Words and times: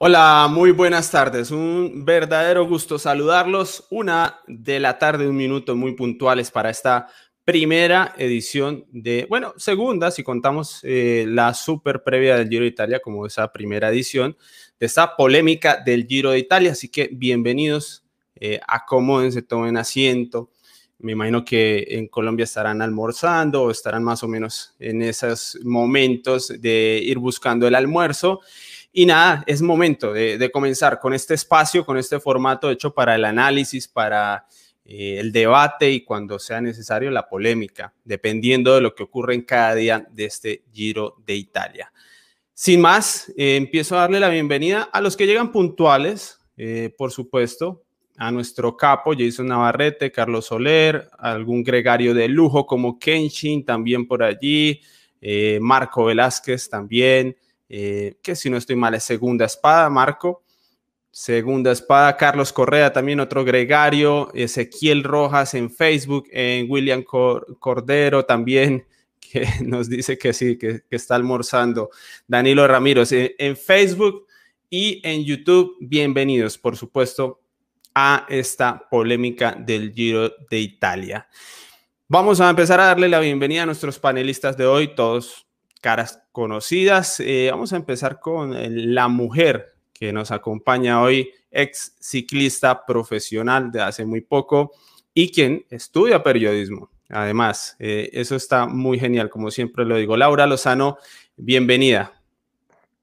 Hola, 0.00 0.46
muy 0.48 0.70
buenas 0.70 1.10
tardes. 1.10 1.50
Un 1.50 2.04
verdadero 2.04 2.64
gusto 2.68 3.00
saludarlos. 3.00 3.84
Una 3.90 4.38
de 4.46 4.78
la 4.78 4.96
tarde, 4.96 5.28
un 5.28 5.34
minuto 5.34 5.74
muy 5.74 5.96
puntuales 5.96 6.52
para 6.52 6.70
esta 6.70 7.08
primera 7.44 8.14
edición 8.16 8.84
de, 8.92 9.26
bueno, 9.28 9.54
segunda, 9.56 10.12
si 10.12 10.22
contamos 10.22 10.78
eh, 10.84 11.24
la 11.26 11.52
super 11.52 12.04
previa 12.04 12.36
del 12.36 12.48
Giro 12.48 12.62
de 12.62 12.68
Italia 12.68 13.00
como 13.00 13.26
esa 13.26 13.52
primera 13.52 13.88
edición 13.88 14.36
de 14.78 14.86
esta 14.86 15.16
polémica 15.16 15.82
del 15.84 16.06
Giro 16.06 16.30
de 16.30 16.38
Italia. 16.38 16.70
Así 16.70 16.88
que 16.90 17.10
bienvenidos, 17.10 18.04
eh, 18.36 18.60
acomódense, 18.68 19.42
tomen 19.42 19.76
asiento. 19.76 20.52
Me 21.00 21.10
imagino 21.10 21.44
que 21.44 21.84
en 21.90 22.06
Colombia 22.06 22.44
estarán 22.44 22.82
almorzando 22.82 23.64
o 23.64 23.70
estarán 23.72 24.04
más 24.04 24.22
o 24.22 24.28
menos 24.28 24.76
en 24.78 25.02
esos 25.02 25.58
momentos 25.64 26.52
de 26.60 27.00
ir 27.02 27.18
buscando 27.18 27.66
el 27.66 27.74
almuerzo. 27.74 28.42
Y 28.92 29.06
nada, 29.06 29.44
es 29.46 29.60
momento 29.60 30.12
de, 30.12 30.50
comenzar 30.52 30.98
con 30.98 31.12
este 31.12 31.34
espacio, 31.34 31.84
con 31.84 31.98
este 31.98 32.20
formato 32.20 32.70
hecho 32.70 32.92
para 32.94 33.14
el 33.14 33.24
análisis, 33.24 33.86
para 33.86 34.46
eh, 34.84 35.18
el 35.18 35.30
debate 35.30 35.90
y 35.90 36.04
cuando 36.04 36.38
sea 36.38 36.60
necesario 36.60 37.10
la 37.10 37.28
polémica, 37.28 37.92
dependiendo 38.04 38.74
de 38.74 38.80
lo 38.80 38.94
que 38.94 39.02
ocurre 39.02 39.34
en 39.34 39.42
cada 39.42 39.74
día 39.74 40.06
de 40.10 40.24
este 40.24 40.64
Giro 40.72 41.16
de 41.26 41.34
Italia. 41.34 41.92
Sin 42.54 42.80
más, 42.80 43.28
eh, 43.36 43.56
empiezo 43.56 43.96
a 43.96 44.00
darle 44.00 44.20
la 44.20 44.30
bienvenida 44.30 44.88
a 44.90 45.00
los 45.00 45.16
que 45.16 45.26
llegan 45.26 45.52
puntuales, 45.52 46.40
eh, 46.56 46.92
por 46.96 47.12
supuesto, 47.12 47.84
a 48.16 48.32
nuestro 48.32 48.76
capo 48.76 49.12
Jason 49.16 49.46
Navarrete, 49.46 50.10
Carlos 50.10 50.46
Soler, 50.46 51.08
algún 51.18 51.62
gregario 51.62 52.14
de 52.14 52.26
lujo 52.26 52.66
como 52.66 52.98
Kenshin 52.98 53.64
también 53.64 54.08
por 54.08 54.24
allí, 54.24 54.80
Marco 55.60 56.04
Velázquez 56.04 56.68
también, 56.68 57.36
eh, 57.68 58.16
que 58.22 58.34
si 58.34 58.48
no 58.48 58.56
estoy 58.56 58.76
mal 58.76 58.94
es 58.94 59.04
segunda 59.04 59.44
espada, 59.44 59.90
Marco. 59.90 60.42
Segunda 61.10 61.72
espada, 61.72 62.16
Carlos 62.16 62.52
Correa, 62.52 62.92
también 62.92 63.18
otro 63.18 63.44
gregario, 63.44 64.30
Ezequiel 64.34 65.02
Rojas 65.02 65.54
en 65.54 65.70
Facebook, 65.70 66.28
en 66.30 66.70
William 66.70 67.02
Cordero 67.02 68.24
también, 68.24 68.86
que 69.20 69.48
nos 69.62 69.88
dice 69.88 70.16
que 70.16 70.32
sí, 70.32 70.56
que, 70.56 70.82
está 70.90 71.16
almorzando. 71.16 71.90
Danilo 72.26 72.68
Ramiro 72.68 73.02
en, 73.10 73.32
en 73.38 73.56
Facebook 73.56 74.26
y 74.70 75.00
en 75.02 75.24
YouTube, 75.24 75.76
bienvenidos, 75.80 76.56
por 76.58 76.76
supuesto, 76.76 77.40
a 77.94 78.26
esta 78.28 78.86
polémica 78.88 79.56
del 79.58 79.92
Giro 79.92 80.30
de 80.50 80.60
Italia. 80.60 81.26
Vamos 82.06 82.40
a 82.40 82.48
empezar 82.48 82.78
a 82.80 82.86
darle 82.86 83.08
la 83.08 83.18
bienvenida 83.18 83.64
a 83.64 83.66
nuestros 83.66 83.98
panelistas 83.98 84.56
de 84.56 84.66
hoy, 84.66 84.94
todos 84.94 85.47
caras 85.80 86.22
conocidas. 86.32 87.20
Eh, 87.20 87.48
vamos 87.50 87.72
a 87.72 87.76
empezar 87.76 88.20
con 88.20 88.54
eh, 88.54 88.68
la 88.70 89.08
mujer 89.08 89.74
que 89.92 90.12
nos 90.12 90.30
acompaña 90.30 91.02
hoy, 91.02 91.30
ex 91.50 91.96
ciclista 92.00 92.84
profesional 92.86 93.72
de 93.72 93.82
hace 93.82 94.04
muy 94.04 94.20
poco 94.20 94.72
y 95.12 95.32
quien 95.32 95.66
estudia 95.70 96.22
periodismo. 96.22 96.90
Además, 97.08 97.74
eh, 97.78 98.10
eso 98.12 98.36
está 98.36 98.66
muy 98.66 98.98
genial, 98.98 99.30
como 99.30 99.50
siempre 99.50 99.84
lo 99.84 99.96
digo. 99.96 100.16
Laura 100.16 100.46
Lozano, 100.46 100.98
bienvenida. 101.36 102.17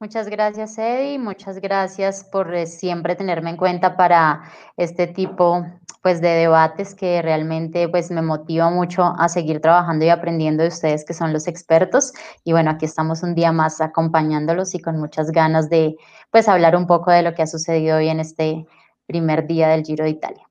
Muchas 0.05 0.29
gracias, 0.29 0.77
Eddie. 0.77 1.17
Muchas 1.17 1.59
gracias 1.59 2.23
por 2.31 2.53
eh, 2.53 2.67
siempre 2.67 3.15
tenerme 3.15 3.49
en 3.49 3.57
cuenta 3.57 3.97
para 3.97 4.43
este 4.77 5.07
tipo 5.07 5.65
pues, 6.03 6.21
de 6.21 6.27
debates 6.27 6.93
que 6.93 7.23
realmente 7.23 7.89
pues, 7.89 8.11
me 8.11 8.21
motiva 8.21 8.69
mucho 8.69 9.15
a 9.17 9.27
seguir 9.29 9.61
trabajando 9.61 10.05
y 10.05 10.09
aprendiendo 10.09 10.61
de 10.61 10.69
ustedes 10.69 11.05
que 11.05 11.15
son 11.15 11.33
los 11.33 11.47
expertos. 11.47 12.13
Y 12.43 12.51
bueno, 12.51 12.69
aquí 12.69 12.85
estamos 12.85 13.23
un 13.23 13.33
día 13.33 13.51
más 13.51 13.81
acompañándolos 13.81 14.75
y 14.75 14.79
con 14.79 14.99
muchas 14.99 15.31
ganas 15.31 15.71
de 15.71 15.95
pues, 16.29 16.47
hablar 16.47 16.75
un 16.75 16.85
poco 16.85 17.09
de 17.09 17.23
lo 17.23 17.33
que 17.33 17.41
ha 17.41 17.47
sucedido 17.47 17.97
hoy 17.97 18.09
en 18.09 18.19
este 18.19 18.67
primer 19.07 19.47
día 19.47 19.69
del 19.69 19.83
Giro 19.83 20.03
de 20.03 20.11
Italia. 20.11 20.47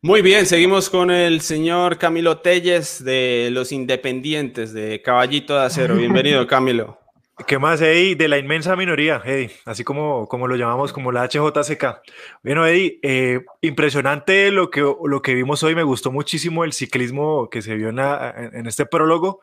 Muy 0.00 0.22
bien, 0.22 0.46
seguimos 0.46 0.88
con 0.88 1.10
el 1.10 1.40
señor 1.40 1.98
Camilo 1.98 2.38
Telles 2.38 3.02
de 3.02 3.48
Los 3.50 3.72
Independientes 3.72 4.72
de 4.72 5.02
Caballito 5.02 5.58
de 5.58 5.64
Acero. 5.64 5.96
Bienvenido, 5.96 6.46
Camilo. 6.46 6.99
¿Qué 7.46 7.58
más, 7.58 7.80
Eddie? 7.80 8.16
De 8.16 8.28
la 8.28 8.38
inmensa 8.38 8.76
minoría, 8.76 9.22
Eddie, 9.24 9.50
así 9.64 9.84
como, 9.84 10.26
como 10.28 10.46
lo 10.46 10.56
llamamos, 10.56 10.92
como 10.92 11.12
la 11.12 11.28
HJCK. 11.28 12.02
Bueno, 12.42 12.66
Eddie, 12.66 12.98
eh, 13.02 13.40
impresionante 13.60 14.50
lo 14.50 14.70
que, 14.70 14.80
lo 14.80 15.22
que 15.22 15.34
vimos 15.34 15.62
hoy, 15.62 15.74
me 15.74 15.82
gustó 15.82 16.12
muchísimo 16.12 16.64
el 16.64 16.72
ciclismo 16.72 17.48
que 17.50 17.62
se 17.62 17.74
vio 17.74 17.88
en, 17.88 17.98
en 17.98 18.66
este 18.66 18.86
prólogo. 18.86 19.40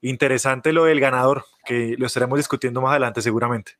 Interesante 0.00 0.72
lo 0.72 0.84
del 0.84 1.00
ganador, 1.00 1.44
que 1.64 1.94
lo 1.98 2.06
estaremos 2.06 2.38
discutiendo 2.38 2.80
más 2.80 2.90
adelante 2.90 3.22
seguramente. 3.22 3.72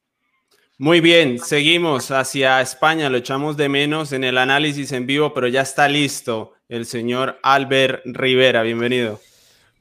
Muy 0.78 1.00
bien, 1.00 1.38
seguimos 1.38 2.10
hacia 2.10 2.60
España, 2.60 3.10
lo 3.10 3.18
echamos 3.18 3.56
de 3.56 3.68
menos 3.68 4.12
en 4.12 4.24
el 4.24 4.38
análisis 4.38 4.90
en 4.92 5.06
vivo, 5.06 5.32
pero 5.34 5.46
ya 5.46 5.60
está 5.62 5.88
listo 5.88 6.54
el 6.68 6.86
señor 6.86 7.38
Albert 7.42 8.02
Rivera, 8.06 8.62
bienvenido. 8.62 9.20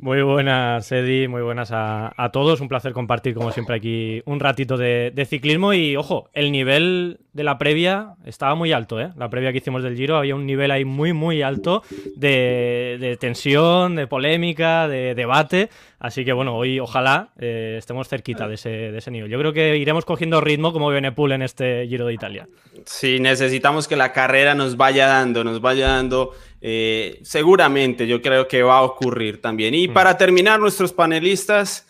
Muy 0.02 0.24
buenas, 0.24 0.92
Eddie, 0.92 1.28
muy 1.28 1.44
buenas 1.44 1.70
a, 1.72 2.30
todos. 2.34 2.60
Un 2.60 2.68
placer 2.68 2.92
compartir, 2.92 3.36
como 3.36 3.52
siempre, 3.52 3.76
aquí 3.76 4.24
un 4.26 4.40
ratito 4.40 4.76
de, 4.76 5.28
ciclismo. 5.30 5.76
Y 5.76 5.96
ojo, 5.96 6.28
el 6.34 6.52
nivel 6.52 7.20
de 7.34 7.44
la 7.44 7.60
previa 7.60 8.16
estaba 8.26 8.56
muy 8.56 8.72
alto, 8.72 9.00
¿eh? 9.00 9.12
La 9.16 9.30
previa 9.30 9.52
que 9.52 9.60
hicimos 9.60 9.84
del 9.84 9.96
Giro 9.96 10.18
había 10.18 10.34
un 10.34 10.48
nivel 10.48 10.72
ahí 10.72 10.86
muy, 10.86 11.14
muy 11.14 11.44
alto 11.44 11.84
de, 12.16 13.16
tensión, 13.22 13.96
de 13.96 14.08
polémica, 14.08 14.88
de 14.88 15.14
debate. 15.14 15.70
Así 16.00 16.26
que 16.26 16.34
bueno, 16.34 16.56
hoy 16.56 16.80
ojalá 16.80 17.30
eh, 17.38 17.76
estemos 17.78 18.10
cerquita 18.10 18.48
de 18.48 18.56
ese, 18.56 18.70
de 18.70 19.12
nivel. 19.12 19.30
Yo 19.30 19.38
creo 19.38 19.54
que 19.54 19.78
iremos 19.78 20.04
cogiendo 20.04 20.42
ritmo 20.42 20.74
como 20.74 20.90
Benepul 20.90 21.32
en 21.32 21.44
este 21.44 21.86
Giro 21.88 22.08
de 22.08 22.14
Italia. 22.16 22.48
Sí, 22.86 23.20
necesitamos 23.20 23.88
que 23.88 23.96
la 23.96 24.12
carrera 24.12 24.56
nos 24.56 24.78
vaya 24.78 25.06
dando, 25.06 25.44
nos 25.44 25.62
vaya 25.62 25.90
dando 25.90 26.32
eh, 26.62 27.20
seguramente 27.24 28.06
yo 28.06 28.22
creo 28.22 28.48
que 28.48 28.62
va 28.62 28.78
a 28.78 28.84
ocurrir 28.84 29.42
también. 29.42 29.74
Y 29.74 29.88
mm. 29.88 29.94
para 29.94 30.16
terminar, 30.16 30.60
nuestros 30.60 30.94
panelistas, 30.94 31.88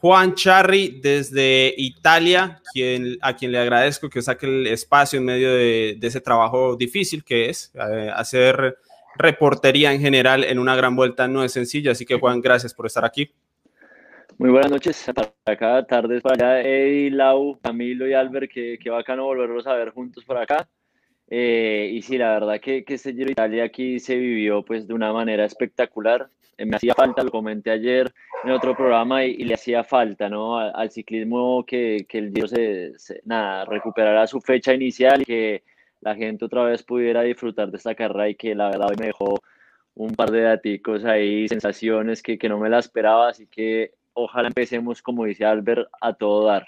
Juan 0.00 0.34
Charri 0.34 1.00
desde 1.02 1.74
Italia, 1.76 2.62
quien, 2.72 3.18
a 3.20 3.36
quien 3.36 3.52
le 3.52 3.58
agradezco 3.58 4.08
que 4.08 4.22
saque 4.22 4.46
el 4.46 4.66
espacio 4.66 5.18
en 5.18 5.24
medio 5.26 5.52
de, 5.52 5.98
ese 6.00 6.20
trabajo 6.20 6.76
difícil 6.76 7.22
que 7.22 7.50
es 7.50 7.72
eh, 7.74 8.10
hacer 8.14 8.78
reportería 9.16 9.92
en 9.92 10.00
general 10.00 10.44
en 10.44 10.58
una 10.58 10.76
gran 10.76 10.96
vuelta 10.96 11.28
no 11.28 11.44
es 11.44 11.52
sencillo. 11.52 11.90
Así 11.90 12.06
que 12.06 12.18
Juan, 12.18 12.40
gracias 12.40 12.72
por 12.72 12.86
estar 12.86 13.04
aquí. 13.04 13.30
Muy 14.38 14.50
buenas 14.50 14.70
noches 14.70 15.04
para 15.12 15.32
acá, 15.44 15.84
tardes 15.84 16.22
para 16.22 16.34
allá, 16.34 16.60
Eddie, 16.62 17.10
Lau, 17.10 17.58
Camilo 17.60 18.06
y 18.06 18.14
Albert, 18.14 18.48
que, 18.52 18.78
que 18.80 18.88
bacano 18.88 19.24
volverlos 19.24 19.66
a 19.66 19.74
ver 19.74 19.90
juntos 19.90 20.24
por 20.24 20.38
acá. 20.38 20.68
Eh, 21.30 21.90
y 21.92 22.02
sí, 22.02 22.16
la 22.16 22.32
verdad 22.32 22.60
que, 22.60 22.84
que 22.84 22.94
este 22.94 23.12
Giro 23.12 23.26
de 23.26 23.32
Italia 23.32 23.64
aquí 23.64 23.98
se 24.00 24.16
vivió 24.16 24.64
pues 24.64 24.86
de 24.86 24.94
una 24.94 25.12
manera 25.12 25.44
espectacular. 25.44 26.28
Eh, 26.56 26.64
me 26.64 26.76
hacía 26.76 26.94
falta, 26.94 27.22
lo 27.22 27.30
comenté 27.30 27.70
ayer 27.70 28.12
en 28.44 28.50
otro 28.50 28.74
programa 28.74 29.24
y, 29.24 29.36
le 29.44 29.54
hacía 29.54 29.84
falta 29.84 30.28
¿no? 30.28 30.58
al, 30.58 30.90
ciclismo 30.90 31.64
que, 31.66 32.06
que, 32.08 32.18
el 32.18 32.32
Giro 32.32 32.48
se, 32.48 32.92
nada, 33.24 33.64
recuperara 33.66 34.26
su 34.26 34.40
fecha 34.40 34.72
inicial 34.74 35.22
y 35.22 35.24
que 35.24 35.62
la 36.00 36.14
gente 36.14 36.44
otra 36.44 36.64
vez 36.64 36.82
pudiera 36.82 37.22
disfrutar 37.22 37.70
de 37.70 37.76
esta 37.76 37.94
carrera 37.94 38.28
y 38.28 38.34
que 38.34 38.54
la 38.54 38.70
verdad 38.70 38.88
me 38.98 39.06
dejó 39.06 39.40
un 39.94 40.14
par 40.14 40.30
de 40.30 40.42
daticos 40.42 41.04
ahí, 41.04 41.48
sensaciones 41.48 42.22
que, 42.22 42.38
que 42.38 42.48
no 42.48 42.58
me 42.58 42.70
la 42.70 42.78
esperaba, 42.78 43.28
así 43.28 43.46
que 43.46 43.92
ojalá 44.14 44.48
empecemos, 44.48 45.02
como 45.02 45.24
dice 45.24 45.44
Albert, 45.44 45.88
a 46.00 46.12
todo 46.14 46.46
dar. 46.46 46.66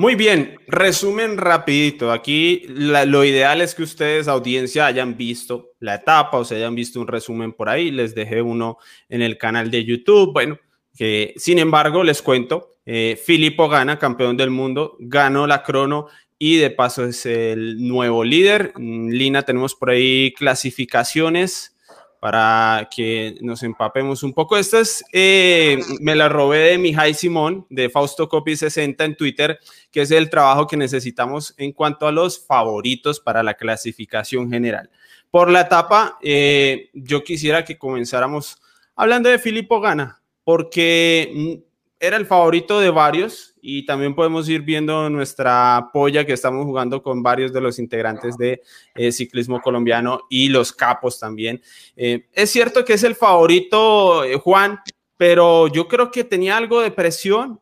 Muy 0.00 0.14
bien, 0.14 0.60
resumen 0.68 1.38
rapidito. 1.38 2.12
Aquí 2.12 2.62
lo 2.68 3.24
ideal 3.24 3.60
es 3.60 3.74
que 3.74 3.82
ustedes, 3.82 4.28
audiencia, 4.28 4.86
hayan 4.86 5.16
visto 5.16 5.72
la 5.80 5.96
etapa 5.96 6.38
o 6.38 6.44
se 6.44 6.54
hayan 6.54 6.76
visto 6.76 7.00
un 7.00 7.08
resumen 7.08 7.52
por 7.52 7.68
ahí. 7.68 7.90
Les 7.90 8.14
dejé 8.14 8.40
uno 8.40 8.78
en 9.08 9.22
el 9.22 9.38
canal 9.38 9.72
de 9.72 9.84
YouTube. 9.84 10.32
Bueno, 10.32 10.56
que 10.96 11.34
sin 11.36 11.58
embargo 11.58 12.04
les 12.04 12.22
cuento, 12.22 12.76
eh, 12.86 13.20
Filippo 13.20 13.68
gana, 13.68 13.98
campeón 13.98 14.36
del 14.36 14.50
mundo, 14.50 14.96
ganó 15.00 15.48
la 15.48 15.64
crono 15.64 16.06
y 16.38 16.58
de 16.58 16.70
paso 16.70 17.04
es 17.04 17.26
el 17.26 17.84
nuevo 17.84 18.22
líder. 18.22 18.74
Mm, 18.76 19.08
Lina, 19.08 19.42
tenemos 19.42 19.74
por 19.74 19.90
ahí 19.90 20.32
clasificaciones 20.38 21.76
para 22.20 22.88
que 22.94 23.36
nos 23.40 23.62
empapemos 23.62 24.22
un 24.22 24.32
poco. 24.32 24.56
Esta 24.56 24.80
es, 24.80 25.04
eh, 25.12 25.78
me 26.00 26.16
la 26.16 26.28
robé 26.28 26.70
de 26.70 26.78
Mijay 26.78 27.14
Simón, 27.14 27.66
de 27.70 27.90
Fausto 27.90 28.28
Copy 28.28 28.56
60 28.56 29.04
en 29.04 29.16
Twitter, 29.16 29.58
que 29.90 30.02
es 30.02 30.10
el 30.10 30.30
trabajo 30.30 30.66
que 30.66 30.76
necesitamos 30.76 31.54
en 31.56 31.72
cuanto 31.72 32.06
a 32.06 32.12
los 32.12 32.44
favoritos 32.44 33.20
para 33.20 33.42
la 33.42 33.54
clasificación 33.54 34.50
general. 34.50 34.90
Por 35.30 35.50
la 35.50 35.62
etapa, 35.62 36.18
eh, 36.22 36.90
yo 36.94 37.22
quisiera 37.22 37.64
que 37.64 37.78
comenzáramos 37.78 38.60
hablando 38.96 39.28
de 39.28 39.38
Filippo 39.38 39.80
Gana, 39.80 40.20
porque 40.42 41.30
mm, 41.34 41.67
era 42.00 42.16
el 42.16 42.26
favorito 42.26 42.80
de 42.80 42.90
varios 42.90 43.54
y 43.60 43.84
también 43.84 44.14
podemos 44.14 44.48
ir 44.48 44.62
viendo 44.62 45.10
nuestra 45.10 45.90
polla 45.92 46.24
que 46.24 46.32
estamos 46.32 46.64
jugando 46.64 47.02
con 47.02 47.22
varios 47.22 47.52
de 47.52 47.60
los 47.60 47.78
integrantes 47.78 48.36
de 48.36 48.62
eh, 48.94 49.10
ciclismo 49.10 49.60
colombiano 49.60 50.20
y 50.30 50.48
los 50.48 50.72
capos 50.72 51.18
también. 51.18 51.60
Eh, 51.96 52.28
es 52.32 52.50
cierto 52.50 52.84
que 52.84 52.94
es 52.94 53.02
el 53.02 53.16
favorito 53.16 54.24
eh, 54.24 54.36
Juan, 54.36 54.78
pero 55.16 55.66
yo 55.68 55.88
creo 55.88 56.10
que 56.10 56.24
tenía 56.24 56.56
algo 56.56 56.80
de 56.80 56.92
presión 56.92 57.60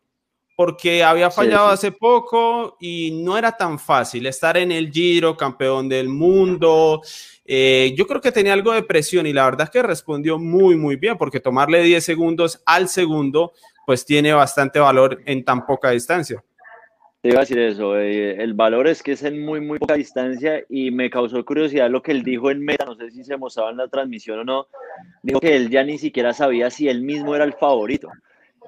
porque 0.56 1.04
había 1.04 1.30
fallado 1.30 1.68
hace 1.68 1.92
poco 1.92 2.78
y 2.80 3.10
no 3.22 3.36
era 3.36 3.52
tan 3.52 3.78
fácil 3.78 4.26
estar 4.26 4.56
en 4.56 4.72
el 4.72 4.90
Giro, 4.90 5.36
campeón 5.36 5.86
del 5.86 6.08
mundo. 6.08 7.02
Eh, 7.44 7.94
yo 7.96 8.06
creo 8.06 8.22
que 8.22 8.32
tenía 8.32 8.54
algo 8.54 8.72
de 8.72 8.82
presión 8.82 9.26
y 9.26 9.34
la 9.34 9.44
verdad 9.44 9.64
es 9.64 9.70
que 9.70 9.82
respondió 9.82 10.38
muy, 10.38 10.74
muy 10.76 10.96
bien, 10.96 11.18
porque 11.18 11.40
tomarle 11.40 11.82
10 11.82 12.02
segundos 12.02 12.62
al 12.64 12.88
segundo, 12.88 13.52
pues 13.86 14.04
tiene 14.04 14.34
bastante 14.34 14.80
valor 14.80 15.22
en 15.24 15.44
tan 15.44 15.64
poca 15.64 15.90
distancia. 15.90 16.42
Te 17.22 17.30
iba 17.30 17.38
a 17.38 17.40
decir 17.40 17.58
eso, 17.58 17.98
eh, 17.98 18.42
el 18.42 18.54
valor 18.54 18.86
es 18.86 19.02
que 19.02 19.12
es 19.12 19.22
en 19.22 19.44
muy, 19.44 19.60
muy 19.60 19.78
poca 19.78 19.94
distancia 19.94 20.62
y 20.68 20.90
me 20.90 21.08
causó 21.08 21.44
curiosidad 21.44 21.88
lo 21.90 22.02
que 22.02 22.12
él 22.12 22.22
dijo 22.22 22.50
en 22.50 22.64
meta, 22.64 22.84
no 22.84 22.94
sé 22.94 23.10
si 23.10 23.24
se 23.24 23.36
mostraba 23.36 23.70
en 23.70 23.78
la 23.78 23.88
transmisión 23.88 24.40
o 24.40 24.44
no, 24.44 24.66
dijo 25.22 25.40
que 25.40 25.56
él 25.56 25.70
ya 25.70 25.82
ni 25.82 25.98
siquiera 25.98 26.32
sabía 26.32 26.70
si 26.70 26.88
él 26.88 27.00
mismo 27.00 27.34
era 27.34 27.44
el 27.44 27.54
favorito. 27.54 28.10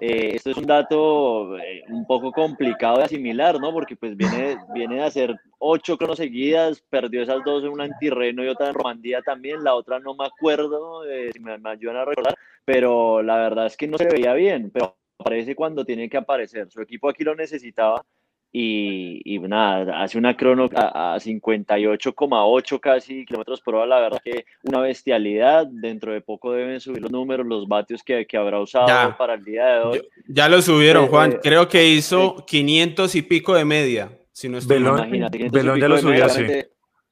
Eh, 0.00 0.36
esto 0.36 0.50
es 0.50 0.56
un 0.56 0.66
dato 0.66 1.58
eh, 1.58 1.82
un 1.88 2.06
poco 2.06 2.30
complicado 2.30 2.98
de 2.98 3.04
asimilar, 3.04 3.60
¿no? 3.60 3.72
Porque 3.72 3.96
pues 3.96 4.16
viene, 4.16 4.56
viene 4.72 4.96
de 4.96 5.02
hacer 5.02 5.36
ocho 5.58 5.98
cronos 5.98 6.18
seguidas, 6.18 6.80
perdió 6.88 7.22
esas 7.22 7.44
dos 7.44 7.64
en 7.64 7.70
un 7.70 7.80
antirreno 7.80 8.44
y 8.44 8.48
otra 8.48 8.68
en 8.68 8.74
Romandía 8.74 9.22
también, 9.22 9.64
la 9.64 9.74
otra 9.74 9.98
no 9.98 10.14
me 10.14 10.26
acuerdo, 10.26 11.02
si 11.32 11.40
me, 11.40 11.58
me 11.58 11.70
ayudan 11.70 11.96
a 11.96 12.04
recordar, 12.04 12.36
pero 12.64 13.22
la 13.22 13.36
verdad 13.36 13.66
es 13.66 13.76
que 13.76 13.88
no 13.88 13.98
se 13.98 14.08
veía 14.08 14.34
bien, 14.34 14.70
pero 14.72 14.96
aparece 15.18 15.54
cuando 15.54 15.84
tiene 15.84 16.08
que 16.08 16.16
aparecer. 16.16 16.70
Su 16.70 16.80
equipo 16.80 17.08
aquí 17.08 17.24
lo 17.24 17.34
necesitaba 17.34 18.04
y, 18.50 19.20
y, 19.24 19.38
nada, 19.40 20.02
hace 20.02 20.16
una 20.16 20.34
crono 20.34 20.70
a, 20.74 21.18
58,8 21.18 22.80
casi 22.80 23.26
kilómetros 23.26 23.60
por 23.60 23.74
hora, 23.74 23.86
la 23.86 24.00
verdad 24.00 24.20
que 24.24 24.46
una 24.62 24.80
bestialidad, 24.80 25.66
dentro 25.66 26.12
de 26.14 26.22
poco 26.22 26.52
deben 26.52 26.80
subir 26.80 27.02
los 27.02 27.10
números, 27.10 27.46
los 27.46 27.68
vatios 27.68 28.02
que, 28.02 28.26
que 28.26 28.38
habrá 28.38 28.58
usado 28.58 29.16
para 29.18 29.34
el 29.34 29.44
día 29.44 29.66
de 29.66 29.80
hoy. 29.80 30.08
Ya, 30.28 30.48
lo 30.48 30.62
subieron, 30.62 31.04
eh, 31.04 31.08
Juan, 31.08 31.32
eh, 31.32 31.38
creo 31.42 31.68
que 31.68 31.88
hizo 31.88 32.46
500 32.46 33.14
y 33.16 33.22
pico 33.22 33.54
de 33.54 33.66
media, 33.66 34.18
si 34.32 34.48
no 34.48 34.56
estoy 34.56 34.78
Belón, 34.78 35.78
ya 35.78 35.88
lo 35.88 35.98
subió 35.98 36.24
así. 36.24 36.42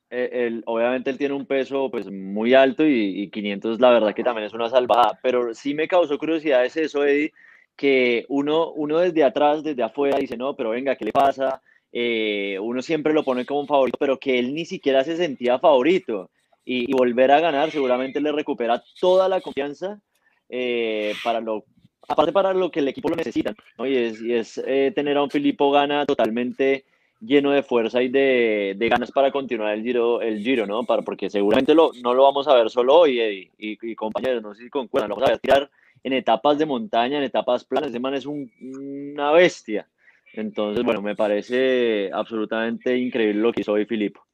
Eh, 0.08 0.62
obviamente 0.64 1.10
él 1.10 1.18
tiene 1.18 1.34
un 1.34 1.44
peso 1.44 1.90
pues 1.90 2.08
muy 2.10 2.54
alto 2.54 2.86
y, 2.86 3.22
y 3.22 3.28
500 3.28 3.80
la 3.80 3.90
verdad 3.90 4.14
que 4.14 4.22
también 4.22 4.46
es 4.46 4.54
una 4.54 4.70
salvada, 4.70 5.18
pero 5.20 5.52
sí 5.52 5.74
me 5.74 5.88
causó 5.88 6.16
curiosidad 6.16 6.64
es 6.64 6.76
eso, 6.76 7.04
Eddie, 7.04 7.32
que 7.76 8.24
uno, 8.28 8.70
uno 8.72 8.98
desde 8.98 9.22
atrás, 9.22 9.62
desde 9.62 9.82
afuera, 9.82 10.18
dice, 10.18 10.36
no, 10.36 10.56
pero 10.56 10.70
venga, 10.70 10.96
¿qué 10.96 11.04
le 11.04 11.12
pasa? 11.12 11.62
Eh, 11.92 12.58
uno 12.60 12.82
siempre 12.82 13.12
lo 13.12 13.22
pone 13.22 13.44
como 13.44 13.60
un 13.60 13.66
favorito, 13.66 13.98
pero 13.98 14.18
que 14.18 14.38
él 14.38 14.54
ni 14.54 14.64
siquiera 14.64 15.04
se 15.04 15.16
sentía 15.16 15.58
favorito. 15.58 16.30
Y, 16.64 16.92
volver 16.92 17.30
a 17.30 17.40
ganar 17.40 17.70
seguramente 17.70 18.20
le 18.20 18.32
recupera 18.32 18.82
toda 19.00 19.28
la 19.28 19.40
confianza 19.40 20.00
eh, 20.48 21.14
para 21.22 21.40
lo, 21.40 21.64
aparte 22.08 22.32
para 22.32 22.52
lo 22.54 22.72
que 22.72 22.80
el 22.80 22.88
equipo 22.88 23.08
lo 23.08 23.14
necesita, 23.14 23.54
¿no? 23.78 23.86
Y 23.86 23.96
es, 23.96 24.20
y 24.20 24.34
es 24.34 24.60
eh, 24.66 24.92
tener 24.92 25.16
a 25.16 25.22
un 25.22 25.30
Filippo 25.30 25.70
Gana 25.70 26.04
totalmente 26.06 26.84
lleno 27.20 27.52
de 27.52 27.62
fuerza 27.62 28.02
y 28.02 28.08
de, 28.08 28.74
de, 28.76 28.88
ganas 28.88 29.12
para 29.12 29.30
continuar 29.30 29.74
el 29.74 29.82
giro, 29.82 30.20
el 30.20 30.42
giro 30.42 30.66
¿no? 30.66 30.82
Para, 30.82 31.02
porque 31.02 31.30
seguramente 31.30 31.74
lo, 31.74 31.92
no 32.02 32.14
lo 32.14 32.24
vamos 32.24 32.48
a 32.48 32.54
ver 32.54 32.68
solo 32.68 32.96
hoy, 32.96 33.20
y, 33.58 33.78
y, 33.80 33.94
compañeros, 33.94 34.42
no 34.42 34.54
sé 34.54 34.64
si 34.64 34.68
concuerdan, 34.68 35.10
lo 35.10 35.14
vamos 35.14 35.28
a 35.28 35.32
ver 35.32 35.40
tirar 35.40 35.70
en 36.06 36.12
etapas 36.12 36.56
de 36.56 36.66
montaña, 36.66 37.18
en 37.18 37.24
etapas 37.24 37.64
planas. 37.64 37.90
Ese 37.90 37.98
man 37.98 38.14
es 38.14 38.26
una 38.26 39.32
bestia. 39.32 39.88
Entonces, 40.34 40.84
bueno, 40.84 41.02
me 41.02 41.16
parece 41.16 42.10
absolutamente 42.12 42.96
increíble 42.96 43.40
lo 43.40 43.52
que 43.52 43.62
hizo 43.62 43.72
hoy 43.72 43.86
Filipo. 43.86 44.24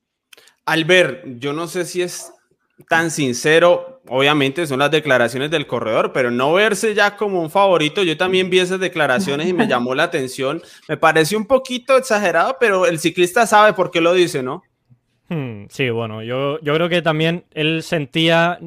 Albert, 0.66 1.24
yo 1.38 1.54
no 1.54 1.66
sé 1.66 1.86
si 1.86 2.02
es 2.02 2.30
tan 2.90 3.10
sincero, 3.10 4.02
obviamente 4.06 4.66
son 4.66 4.80
las 4.80 4.90
declaraciones 4.90 5.50
del 5.50 5.66
corredor, 5.66 6.12
pero 6.12 6.30
no 6.30 6.52
verse 6.52 6.94
ya 6.94 7.16
como 7.16 7.40
un 7.40 7.48
favorito, 7.48 8.02
yo 8.02 8.19
también 8.19 8.50
vi 8.50 8.58
esas 8.58 8.78
declaraciones 8.78 9.48
y 9.48 9.54
me 9.54 9.66
llamó 9.69 9.94
la 9.94 10.02
atención, 10.02 10.60
me 10.88 10.98
pareció 10.98 11.38
un 11.38 11.46
poquito 11.46 11.96
exagerado, 11.96 12.58
pero 12.60 12.84
el 12.84 12.98
ciclista 12.98 13.46
sabe 13.46 13.72
por 13.72 13.90
qué 13.90 14.02
lo 14.02 14.12
dice, 14.12 14.42
¿no? 14.42 14.62
Hmm, 15.28 15.64
sí, 15.70 15.88
bueno, 15.88 16.22
yo, 16.22 16.60
yo 16.60 16.74
creo 16.74 16.90
que 16.90 17.00
también 17.00 17.44
él 17.54 17.82
sentía 17.82 18.58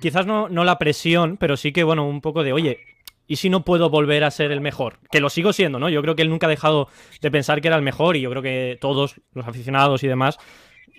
quizás 0.00 0.26
no, 0.26 0.48
no 0.48 0.64
la 0.64 0.78
presión, 0.78 1.36
pero 1.36 1.56
sí 1.56 1.72
que, 1.72 1.84
bueno, 1.84 2.06
un 2.06 2.20
poco 2.20 2.42
de, 2.42 2.52
oye, 2.52 2.80
¿y 3.26 3.36
si 3.36 3.48
no 3.50 3.64
puedo 3.64 3.90
volver 3.90 4.24
a 4.24 4.30
ser 4.30 4.50
el 4.50 4.60
mejor? 4.60 4.98
Que 5.10 5.20
lo 5.20 5.30
sigo 5.30 5.52
siendo, 5.52 5.78
¿no? 5.78 5.88
Yo 5.88 6.02
creo 6.02 6.16
que 6.16 6.22
él 6.22 6.30
nunca 6.30 6.46
ha 6.46 6.50
dejado 6.50 6.88
de 7.20 7.30
pensar 7.30 7.60
que 7.60 7.68
era 7.68 7.76
el 7.76 7.82
mejor 7.82 8.16
y 8.16 8.20
yo 8.20 8.30
creo 8.30 8.42
que 8.42 8.78
todos 8.80 9.20
los 9.32 9.46
aficionados 9.46 10.02
y 10.02 10.08
demás 10.08 10.38